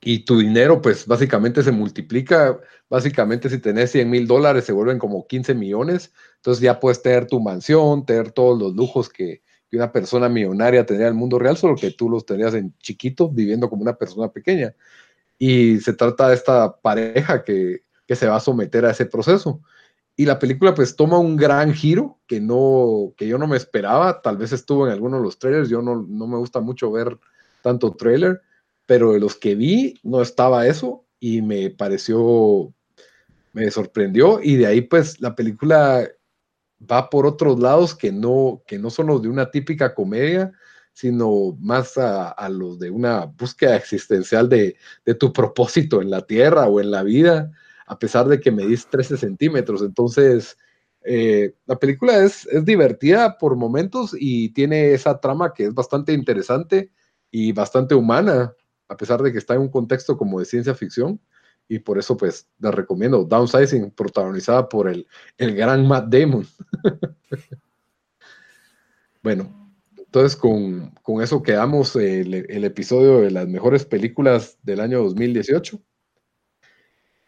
y 0.00 0.20
tu 0.20 0.38
dinero 0.38 0.80
pues 0.80 1.06
básicamente 1.06 1.62
se 1.62 1.72
multiplica, 1.72 2.58
básicamente 2.88 3.48
si 3.48 3.58
tenés 3.58 3.92
100 3.92 4.10
mil 4.10 4.26
dólares 4.26 4.64
se 4.64 4.72
vuelven 4.72 4.98
como 4.98 5.26
15 5.26 5.54
millones, 5.54 6.12
entonces 6.36 6.62
ya 6.62 6.78
puedes 6.78 7.02
tener 7.02 7.26
tu 7.26 7.40
mansión, 7.40 8.04
tener 8.04 8.30
todos 8.30 8.58
los 8.58 8.74
lujos 8.74 9.08
que, 9.08 9.42
que 9.70 9.76
una 9.76 9.90
persona 9.90 10.28
millonaria 10.28 10.86
tendría 10.86 11.08
en 11.08 11.14
el 11.14 11.18
mundo 11.18 11.38
real, 11.38 11.56
solo 11.56 11.76
que 11.76 11.90
tú 11.90 12.08
los 12.08 12.24
tenías 12.24 12.54
en 12.54 12.74
chiquito, 12.78 13.28
viviendo 13.28 13.68
como 13.68 13.82
una 13.82 13.96
persona 13.96 14.28
pequeña. 14.28 14.74
Y 15.38 15.78
se 15.78 15.92
trata 15.92 16.28
de 16.28 16.34
esta 16.34 16.76
pareja 16.80 17.44
que, 17.44 17.84
que 18.06 18.16
se 18.16 18.26
va 18.26 18.36
a 18.36 18.40
someter 18.40 18.84
a 18.84 18.90
ese 18.90 19.06
proceso. 19.06 19.60
Y 20.16 20.26
la 20.26 20.40
película 20.40 20.74
pues 20.74 20.96
toma 20.96 21.18
un 21.18 21.36
gran 21.36 21.72
giro 21.72 22.18
que, 22.26 22.40
no, 22.40 23.14
que 23.16 23.28
yo 23.28 23.38
no 23.38 23.46
me 23.46 23.56
esperaba, 23.56 24.20
tal 24.20 24.36
vez 24.36 24.50
estuvo 24.50 24.84
en 24.84 24.92
alguno 24.92 25.18
de 25.18 25.22
los 25.22 25.38
trailers, 25.38 25.68
yo 25.68 25.80
no, 25.80 26.04
no 26.08 26.26
me 26.26 26.38
gusta 26.38 26.60
mucho 26.60 26.90
ver 26.90 27.16
tanto 27.62 27.94
trailer, 27.94 28.40
pero 28.84 29.12
de 29.12 29.20
los 29.20 29.36
que 29.36 29.54
vi 29.54 29.94
no 30.02 30.20
estaba 30.20 30.66
eso 30.66 31.04
y 31.20 31.40
me 31.42 31.70
pareció, 31.70 32.72
me 33.52 33.70
sorprendió. 33.70 34.40
Y 34.42 34.56
de 34.56 34.66
ahí 34.66 34.80
pues 34.80 35.20
la 35.20 35.36
película 35.36 36.08
va 36.80 37.10
por 37.10 37.26
otros 37.26 37.60
lados 37.60 37.94
que 37.94 38.10
no, 38.10 38.62
que 38.66 38.78
no 38.78 38.90
son 38.90 39.06
los 39.06 39.22
de 39.22 39.28
una 39.28 39.50
típica 39.52 39.94
comedia, 39.94 40.52
sino 40.98 41.56
más 41.60 41.96
a, 41.96 42.48
los 42.48 42.80
de 42.80 42.90
una 42.90 43.26
búsqueda 43.26 43.76
existencial 43.76 44.48
de, 44.48 44.76
de 45.04 45.14
tu 45.14 45.32
propósito 45.32 46.02
en 46.02 46.10
la 46.10 46.22
tierra 46.22 46.66
o 46.66 46.80
en 46.80 46.90
la 46.90 47.04
vida 47.04 47.52
a 47.86 47.98
pesar 48.00 48.26
de 48.26 48.40
que 48.40 48.50
medís 48.50 48.88
13 48.88 49.16
centímetros. 49.16 49.80
Entonces, 49.82 50.58
eh, 51.04 51.54
la 51.66 51.78
película 51.78 52.18
es, 52.24 52.46
es, 52.46 52.64
divertida 52.64 53.38
por 53.38 53.54
momentos 53.54 54.10
y 54.18 54.50
tiene 54.50 54.92
esa 54.92 55.20
trama 55.20 55.54
que 55.54 55.66
es 55.66 55.74
bastante 55.74 56.12
interesante 56.12 56.90
y 57.30 57.52
bastante 57.52 57.94
humana, 57.94 58.52
a 58.88 58.96
pesar 58.96 59.22
de 59.22 59.30
que 59.30 59.38
está 59.38 59.54
en 59.54 59.60
un 59.60 59.70
contexto 59.70 60.18
como 60.18 60.40
de 60.40 60.46
ciencia 60.46 60.74
ficción. 60.74 61.20
Y 61.68 61.78
por 61.78 61.96
eso, 61.96 62.16
pues, 62.16 62.48
la 62.58 62.72
recomiendo. 62.72 63.24
Downsizing, 63.24 63.92
protagonizada 63.92 64.68
por 64.68 64.88
el, 64.88 65.06
el 65.36 65.54
gran 65.54 65.86
Matt 65.86 66.08
Damon. 66.08 66.44
bueno, 69.22 69.67
entonces 70.08 70.36
con, 70.36 70.90
con 71.02 71.22
eso 71.22 71.42
quedamos 71.42 71.94
el, 71.96 72.34
el 72.48 72.64
episodio 72.64 73.20
de 73.20 73.30
las 73.30 73.46
mejores 73.46 73.84
películas 73.84 74.56
del 74.62 74.80
año 74.80 75.02
2018. 75.02 75.78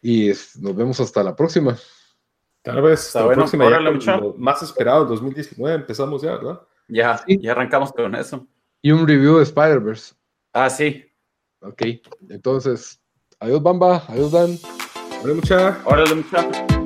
Y 0.01 0.31
es, 0.31 0.57
nos 0.59 0.75
vemos 0.75 0.99
hasta 0.99 1.23
la 1.23 1.37
próxima. 1.37 1.77
Tal 2.63 2.81
vez 2.81 3.01
hasta 3.07 3.21
la 3.21 3.27
bueno, 3.27 3.43
próxima. 3.43 3.67
órale, 3.67 3.85
Ya 3.85 3.91
mucha. 3.93 4.13
con 4.15 4.23
lo 4.29 4.35
más 4.39 4.63
esperado, 4.63 5.05
2019, 5.05 5.75
empezamos 5.77 6.23
ya, 6.23 6.33
¿verdad? 6.37 6.61
Ya, 6.89 7.19
Sí. 7.19 7.39
ya 7.41 7.53
arrancamos 7.53 7.93
con 7.93 8.15
eso. 8.15 8.47
Y 8.81 8.93
un 8.93 9.07
review 9.07 9.37
de 9.37 9.43
Spider-Verse. 9.43 10.15
Ah, 10.55 10.71
sí. 10.71 11.05
Ok, 11.61 11.83
entonces, 12.31 12.99
adiós 13.39 13.63
Bamba, 13.63 14.03
adiós 14.09 14.33
Dan. 14.33 14.59
Vale, 15.21 15.35
mucha. 15.35 15.79
Órale, 15.85 16.15
muchachos. 16.15 16.80